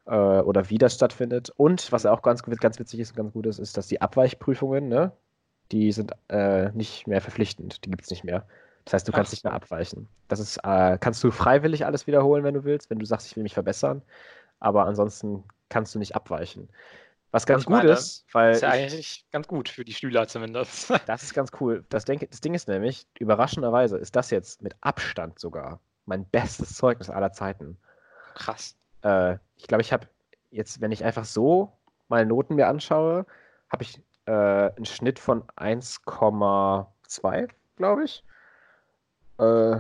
äh, 0.07 0.15
oder 0.15 0.69
wie 0.71 0.79
das 0.79 0.95
stattfindet. 0.95 1.53
Und 1.57 1.93
was 1.93 2.07
auch 2.07 2.23
ganz, 2.23 2.43
ganz 2.43 2.79
witzig 2.79 3.01
ist 3.01 3.11
und 3.11 3.17
ganz 3.17 3.33
gut 3.33 3.47
ist, 3.47 3.59
ist, 3.59 3.77
dass 3.77 3.87
die 3.87 4.01
Abweichprüfungen, 4.01 4.89
ne, 4.89 5.13
die 5.73 5.93
sind 5.93 6.13
äh, 6.29 6.71
nicht 6.73 7.07
mehr 7.07 7.21
verpflichtend. 7.21 7.85
Die 7.85 7.91
gibt 7.91 8.03
es 8.03 8.11
nicht 8.11 8.25
mehr. 8.25 8.47
Das 8.85 8.95
heißt, 8.95 9.09
du 9.09 9.13
kannst 9.13 9.33
nicht 9.33 9.45
mehr 9.45 9.53
abweichen. 9.53 10.09
Das 10.29 10.41
ist, 10.41 10.59
äh, 10.65 10.99
kannst 10.99 11.23
du 11.23 11.31
freiwillig 11.31 11.87
alles 11.87 12.07
wiederholen, 12.07 12.45
wenn 12.45 12.55
du 12.55 12.65
willst, 12.65 12.91
wenn 12.91 12.99
du 12.99 13.07
sagst, 13.07 13.27
ich 13.29 13.37
will 13.37 13.43
mich 13.43 13.55
verbessern. 13.55 14.03
Aber 14.59 14.87
ansonsten 14.87 15.45
kannst 15.71 15.95
du 15.95 15.99
nicht 15.99 16.15
abweichen. 16.15 16.69
Was 17.33 17.47
ganz 17.47 17.63
Ich 17.63 17.67
gut 17.67 17.77
meine, 17.77 17.93
ist, 17.93 18.27
weil 18.33 18.53
Ist 18.53 18.61
ja 18.63 18.75
ich- 18.75 18.83
eigentlich 18.83 19.25
ganz 19.31 19.47
gut 19.49 19.69
für 19.69 19.85
die 19.85 19.95
Schüler 19.95 20.27
zumindest. 20.29 20.91
das 21.07 21.23
ist 21.23 21.33
ganz 21.33 21.51
cool. 21.61 21.85
Das, 21.89 22.05
denke, 22.05 22.27
das 22.27 22.41
Ding 22.41 22.55
ist 22.55 22.69
nämlich, 22.69 23.07
überraschenderweise 23.19 23.97
ist 23.99 24.17
das 24.17 24.31
jetzt 24.31 24.63
mit 24.63 24.75
Abstand 24.83 25.39
sogar 25.39 25.81
mein 26.07 26.25
bestes 26.27 26.75
Zeugnis 26.75 27.09
aller 27.09 27.33
Zeiten. 27.33 27.79
Krass. 28.35 28.77
Äh, 29.03 29.37
ich 29.57 29.69
glaube, 29.69 29.83
ich 29.83 29.93
habe 29.93 30.09
jetzt, 30.51 30.81
wenn 30.81 30.91
ich 30.93 31.05
einfach 31.05 31.25
so 31.25 31.73
meine 32.09 32.27
Noten 32.29 32.57
mir 32.57 32.67
anschaue, 32.67 33.25
habe 33.71 33.85
ich 33.85 34.03
äh, 34.27 34.33
einen 34.33 34.85
Schnitt 34.85 35.21
von 35.21 35.45
1,2, 35.57 37.49
glaube 37.77 38.05
ich. 38.05 38.25
Äh, 39.39 39.77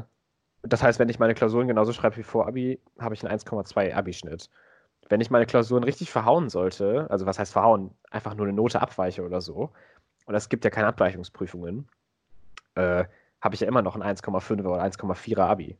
das 0.62 0.82
heißt, 0.82 0.98
wenn 0.98 1.08
ich 1.08 1.18
meine 1.18 1.34
Klausuren 1.34 1.66
genauso 1.68 1.92
schreibe 1.92 2.16
wie 2.16 2.22
vor 2.22 2.46
Abi, 2.46 2.80
habe 2.98 3.14
ich 3.14 3.24
einen 3.26 3.36
1,2 3.38 3.92
Abi-Schnitt. 3.94 4.48
Wenn 5.10 5.20
ich 5.20 5.30
meine 5.30 5.44
Klausuren 5.44 5.82
richtig 5.84 6.10
verhauen 6.10 6.48
sollte, 6.48 7.06
also 7.10 7.26
was 7.26 7.38
heißt 7.38 7.52
verhauen? 7.52 7.90
Einfach 8.10 8.34
nur 8.34 8.46
eine 8.46 8.54
Note 8.54 8.80
abweiche 8.80 9.22
oder 9.24 9.40
so, 9.40 9.70
und 10.26 10.34
es 10.36 10.48
gibt 10.48 10.64
ja 10.64 10.70
keine 10.70 10.86
Abweichungsprüfungen, 10.86 11.88
äh, 12.76 13.04
habe 13.40 13.54
ich 13.54 13.60
ja 13.60 13.66
immer 13.66 13.82
noch 13.82 13.96
ein 13.96 14.02
1,5 14.02 14.64
oder 14.64 14.80
1,4er 14.82 15.40
Abi. 15.40 15.76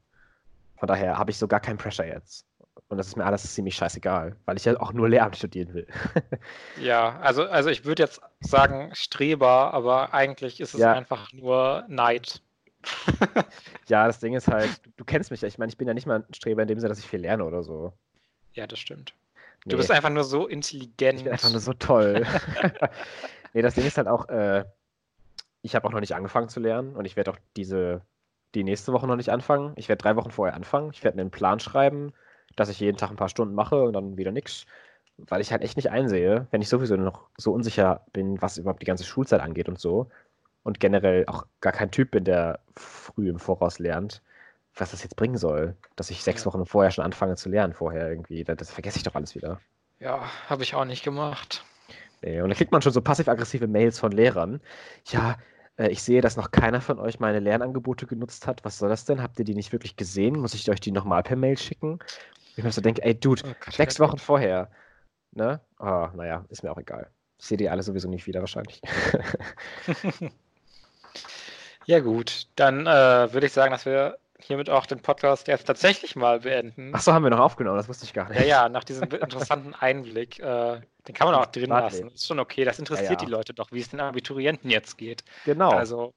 Von 0.78 0.88
daher 0.88 1.16
habe 1.16 1.30
ich 1.30 1.38
so 1.38 1.46
gar 1.46 1.60
keinen 1.60 1.78
Pressure 1.78 2.06
jetzt. 2.06 2.44
Und 2.88 2.98
das 2.98 3.06
ist 3.06 3.16
mir 3.16 3.24
alles 3.24 3.54
ziemlich 3.54 3.76
scheißegal, 3.76 4.34
weil 4.46 4.56
ich 4.56 4.64
ja 4.64 4.80
auch 4.80 4.92
nur 4.92 5.08
Lehramt 5.08 5.36
studieren 5.36 5.72
will. 5.74 5.86
Ja, 6.80 7.18
also, 7.20 7.44
also 7.44 7.68
ich 7.68 7.84
würde 7.84 8.02
jetzt 8.02 8.20
sagen 8.40 8.90
Streber, 8.94 9.74
aber 9.74 10.14
eigentlich 10.14 10.60
ist 10.60 10.74
es 10.74 10.80
Ja. 10.80 10.92
einfach 10.92 11.32
nur 11.32 11.84
Neid. 11.88 12.40
ja, 13.88 14.06
das 14.06 14.18
Ding 14.18 14.34
ist 14.34 14.48
halt, 14.48 14.84
du, 14.86 14.90
du 14.96 15.04
kennst 15.04 15.30
mich 15.30 15.42
ja. 15.42 15.48
Ich 15.48 15.58
meine, 15.58 15.70
ich 15.70 15.76
bin 15.76 15.86
ja 15.86 15.94
nicht 15.94 16.06
mal 16.06 16.24
ein 16.26 16.34
Streber 16.34 16.62
in 16.62 16.68
dem 16.68 16.80
Sinne, 16.80 16.88
dass 16.88 16.98
ich 16.98 17.06
viel 17.06 17.20
lerne 17.20 17.44
oder 17.44 17.62
so. 17.62 17.92
Ja, 18.54 18.66
das 18.66 18.78
stimmt. 18.78 19.14
Nee, 19.64 19.70
Du 19.70 19.76
bist 19.76 19.90
einfach 19.90 20.10
nur 20.10 20.24
so 20.24 20.46
intelligent. 20.46 21.18
ich 21.18 21.24
bin 21.24 21.32
einfach 21.32 21.50
nur 21.50 21.60
so 21.60 21.72
toll. 21.74 22.26
nee, 23.52 23.62
das 23.62 23.74
Ding 23.74 23.84
ist 23.84 23.98
halt 23.98 24.08
auch, 24.08 24.28
äh, 24.28 24.64
ich 25.62 25.74
habe 25.74 25.86
auch 25.86 25.92
noch 25.92 26.00
nicht 26.00 26.14
angefangen 26.14 26.48
zu 26.48 26.60
lernen 26.60 26.96
und 26.96 27.04
ich 27.04 27.16
werde 27.16 27.30
auch 27.32 27.38
diese, 27.56 28.02
die 28.54 28.64
nächste 28.64 28.92
Woche 28.92 29.06
noch 29.06 29.16
nicht 29.16 29.30
anfangen. 29.30 29.72
Ich 29.76 29.88
werde 29.88 30.02
drei 30.02 30.16
Wochen 30.16 30.30
vorher 30.30 30.54
anfangen. 30.56 30.90
Ich 30.92 31.04
werde 31.04 31.20
einen 31.20 31.30
Plan 31.30 31.60
schreiben, 31.60 32.12
dass 32.56 32.68
ich 32.70 32.80
jeden 32.80 32.96
Tag 32.96 33.10
ein 33.10 33.16
paar 33.16 33.28
Stunden 33.28 33.54
mache 33.54 33.82
und 33.82 33.92
dann 33.92 34.16
wieder 34.16 34.32
nix. 34.32 34.66
Weil 35.18 35.42
ich 35.42 35.52
halt 35.52 35.62
echt 35.62 35.76
nicht 35.76 35.90
einsehe, 35.90 36.46
wenn 36.50 36.62
ich 36.62 36.70
sowieso 36.70 36.96
noch 36.96 37.28
so 37.36 37.52
unsicher 37.52 38.06
bin, 38.14 38.40
was 38.40 38.56
überhaupt 38.56 38.80
die 38.80 38.86
ganze 38.86 39.04
Schulzeit 39.04 39.40
angeht 39.42 39.68
und 39.68 39.78
so. 39.78 40.08
Und 40.62 40.80
generell 40.80 41.26
auch 41.26 41.44
gar 41.60 41.72
kein 41.72 41.90
Typ 41.90 42.10
bin, 42.10 42.24
der 42.24 42.60
früh 42.74 43.28
im 43.28 43.38
Voraus 43.38 43.78
lernt, 43.78 44.22
was 44.74 44.90
das 44.92 45.02
jetzt 45.02 45.16
bringen 45.16 45.36
soll. 45.36 45.76
Dass 45.96 46.10
ich 46.10 46.22
sechs. 46.22 46.46
Wochen 46.46 46.64
vorher 46.66 46.90
schon 46.90 47.04
anfange 47.04 47.36
zu 47.36 47.48
lernen 47.48 47.74
vorher 47.74 48.08
irgendwie. 48.08 48.44
Das, 48.44 48.56
das 48.56 48.70
vergesse 48.70 48.98
ich 48.98 49.02
doch 49.02 49.14
alles 49.14 49.34
wieder. 49.34 49.60
Ja, 49.98 50.22
habe 50.48 50.62
ich 50.62 50.74
auch 50.74 50.84
nicht 50.84 51.04
gemacht. 51.04 51.64
Nee, 52.22 52.40
und 52.40 52.48
dann 52.48 52.56
kriegt 52.56 52.72
man 52.72 52.82
schon 52.82 52.92
so 52.92 53.00
passiv-aggressive 53.00 53.66
Mails 53.66 53.98
von 53.98 54.12
Lehrern. 54.12 54.60
Ja, 55.06 55.36
äh, 55.76 55.88
ich 55.88 56.02
sehe, 56.02 56.20
dass 56.20 56.36
noch 56.36 56.50
keiner 56.50 56.80
von 56.80 56.98
euch 56.98 57.20
meine 57.20 57.40
Lernangebote 57.40 58.06
genutzt 58.06 58.46
hat. 58.46 58.64
Was 58.64 58.78
soll 58.78 58.88
das 58.88 59.04
denn? 59.04 59.22
Habt 59.22 59.38
ihr 59.38 59.44
die 59.44 59.54
nicht 59.54 59.72
wirklich 59.72 59.96
gesehen? 59.96 60.38
Muss 60.38 60.54
ich 60.54 60.70
euch 60.70 60.80
die 60.80 60.92
nochmal 60.92 61.22
per 61.22 61.36
Mail 61.36 61.58
schicken? 61.58 61.98
Ich 62.56 62.64
mir 62.64 62.72
so 62.72 62.80
denke, 62.80 63.02
ey, 63.02 63.18
Dude, 63.18 63.42
Oh 63.44 63.54
Gott, 63.64 63.74
sechs 63.74 64.00
oh 64.00 64.04
Wochen 64.04 64.18
vorher. 64.18 64.70
Ne? 65.32 65.60
Oh, 65.78 66.08
naja, 66.14 66.44
ist 66.48 66.62
mir 66.62 66.72
auch 66.72 66.78
egal. 66.78 67.10
Ich 67.38 67.46
sehe 67.46 67.56
die 67.56 67.70
alle 67.70 67.82
sowieso 67.82 68.08
nicht 68.08 68.26
wieder 68.26 68.40
wahrscheinlich. 68.40 68.82
Ja, 71.90 71.98
gut. 71.98 72.46
Dann 72.54 72.86
äh, 72.86 73.32
würde 73.32 73.46
ich 73.46 73.52
sagen, 73.52 73.72
dass 73.72 73.84
wir 73.84 74.18
hiermit 74.44 74.70
auch 74.70 74.86
den 74.86 75.00
Podcast 75.00 75.48
jetzt 75.48 75.64
tatsächlich 75.64 76.16
mal 76.16 76.40
beenden. 76.40 76.92
Ach 76.94 77.00
so, 77.00 77.12
haben 77.12 77.22
wir 77.22 77.30
noch 77.30 77.40
aufgenommen, 77.40 77.76
das 77.76 77.88
wusste 77.88 78.04
ich 78.04 78.12
gar 78.12 78.28
nicht. 78.28 78.40
Ja, 78.40 78.46
ja, 78.46 78.68
nach 78.68 78.84
diesem 78.84 79.08
interessanten 79.10 79.74
Einblick, 79.74 80.38
äh, 80.38 80.80
den 81.06 81.14
kann 81.14 81.26
man 81.26 81.34
auch 81.34 81.46
drin 81.46 81.70
lassen. 81.70 82.08
Ist 82.08 82.26
schon 82.26 82.38
okay. 82.38 82.64
Das 82.64 82.78
interessiert 82.78 83.10
ja. 83.10 83.16
die 83.16 83.30
Leute 83.30 83.54
doch, 83.54 83.72
wie 83.72 83.80
es 83.80 83.88
den 83.88 84.00
Abiturienten 84.00 84.70
jetzt 84.70 84.98
geht. 84.98 85.24
Genau. 85.44 85.70
Also, 85.70 86.12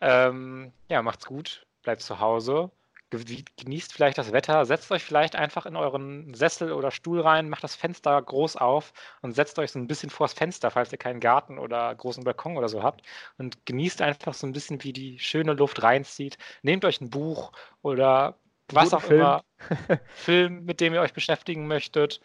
ähm, 0.00 0.72
ja, 0.88 1.02
macht's 1.02 1.26
gut, 1.26 1.66
bleibt 1.82 2.02
zu 2.02 2.20
Hause, 2.20 2.70
genießt 3.18 3.92
vielleicht 3.92 4.18
das 4.18 4.32
Wetter, 4.32 4.64
setzt 4.64 4.90
euch 4.90 5.02
vielleicht 5.02 5.36
einfach 5.36 5.66
in 5.66 5.76
euren 5.76 6.34
Sessel 6.34 6.72
oder 6.72 6.90
Stuhl 6.90 7.20
rein, 7.20 7.48
macht 7.48 7.64
das 7.64 7.74
Fenster 7.74 8.20
groß 8.20 8.56
auf 8.56 8.92
und 9.22 9.34
setzt 9.34 9.58
euch 9.58 9.72
so 9.72 9.78
ein 9.78 9.86
bisschen 9.86 10.10
vors 10.10 10.32
Fenster, 10.32 10.70
falls 10.70 10.92
ihr 10.92 10.98
keinen 10.98 11.20
Garten 11.20 11.58
oder 11.58 11.94
großen 11.94 12.24
Balkon 12.24 12.56
oder 12.56 12.68
so 12.68 12.82
habt 12.82 13.02
und 13.38 13.64
genießt 13.66 14.02
einfach 14.02 14.34
so 14.34 14.46
ein 14.46 14.52
bisschen, 14.52 14.82
wie 14.84 14.92
die 14.92 15.18
schöne 15.18 15.52
Luft 15.52 15.82
reinzieht. 15.82 16.38
Nehmt 16.62 16.84
euch 16.84 17.00
ein 17.00 17.10
Buch 17.10 17.52
oder 17.82 18.36
was 18.72 18.92
auch 18.92 19.02
Film. 19.02 19.20
immer, 19.20 19.44
Film, 20.14 20.64
mit 20.64 20.80
dem 20.80 20.94
ihr 20.94 21.00
euch 21.00 21.12
beschäftigen 21.12 21.66
möchtet 21.66 22.20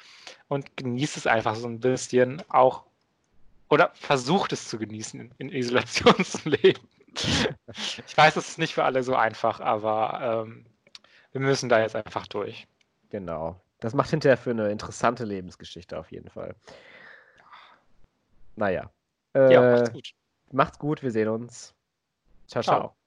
und 0.47 0.75
genießt 0.77 1.17
es 1.17 1.27
einfach 1.27 1.55
so 1.55 1.67
ein 1.67 1.79
bisschen 1.79 2.41
auch 2.49 2.83
oder 3.69 3.91
versucht 3.93 4.51
es 4.51 4.67
zu 4.67 4.77
genießen 4.77 5.19
in, 5.19 5.31
in 5.37 5.49
Isolation 5.49 6.13
zu 6.25 6.49
leben. 6.49 6.81
Ich 8.07 8.17
weiß, 8.17 8.35
es 8.35 8.49
ist 8.49 8.57
nicht 8.57 8.73
für 8.73 8.83
alle 8.83 9.03
so 9.03 9.15
einfach, 9.15 9.59
aber 9.59 10.45
ähm, 10.45 10.65
wir 11.31 11.41
müssen 11.41 11.69
da 11.69 11.79
jetzt 11.79 11.95
einfach 11.95 12.27
durch. 12.27 12.67
Genau. 13.09 13.59
Das 13.79 13.93
macht 13.93 14.09
hinterher 14.11 14.37
für 14.37 14.51
eine 14.51 14.69
interessante 14.69 15.25
Lebensgeschichte 15.25 15.97
auf 15.97 16.11
jeden 16.11 16.29
Fall. 16.29 16.55
Naja. 18.55 18.91
Äh, 19.33 19.53
Ja, 19.53 19.61
macht's 19.61 19.91
gut. 19.91 20.11
macht's 20.51 20.79
gut, 20.79 21.03
wir 21.03 21.11
sehen 21.11 21.29
uns. 21.29 21.73
Ciao, 22.47 22.61
Ciao. 22.63 22.79
ciao. 22.79 23.00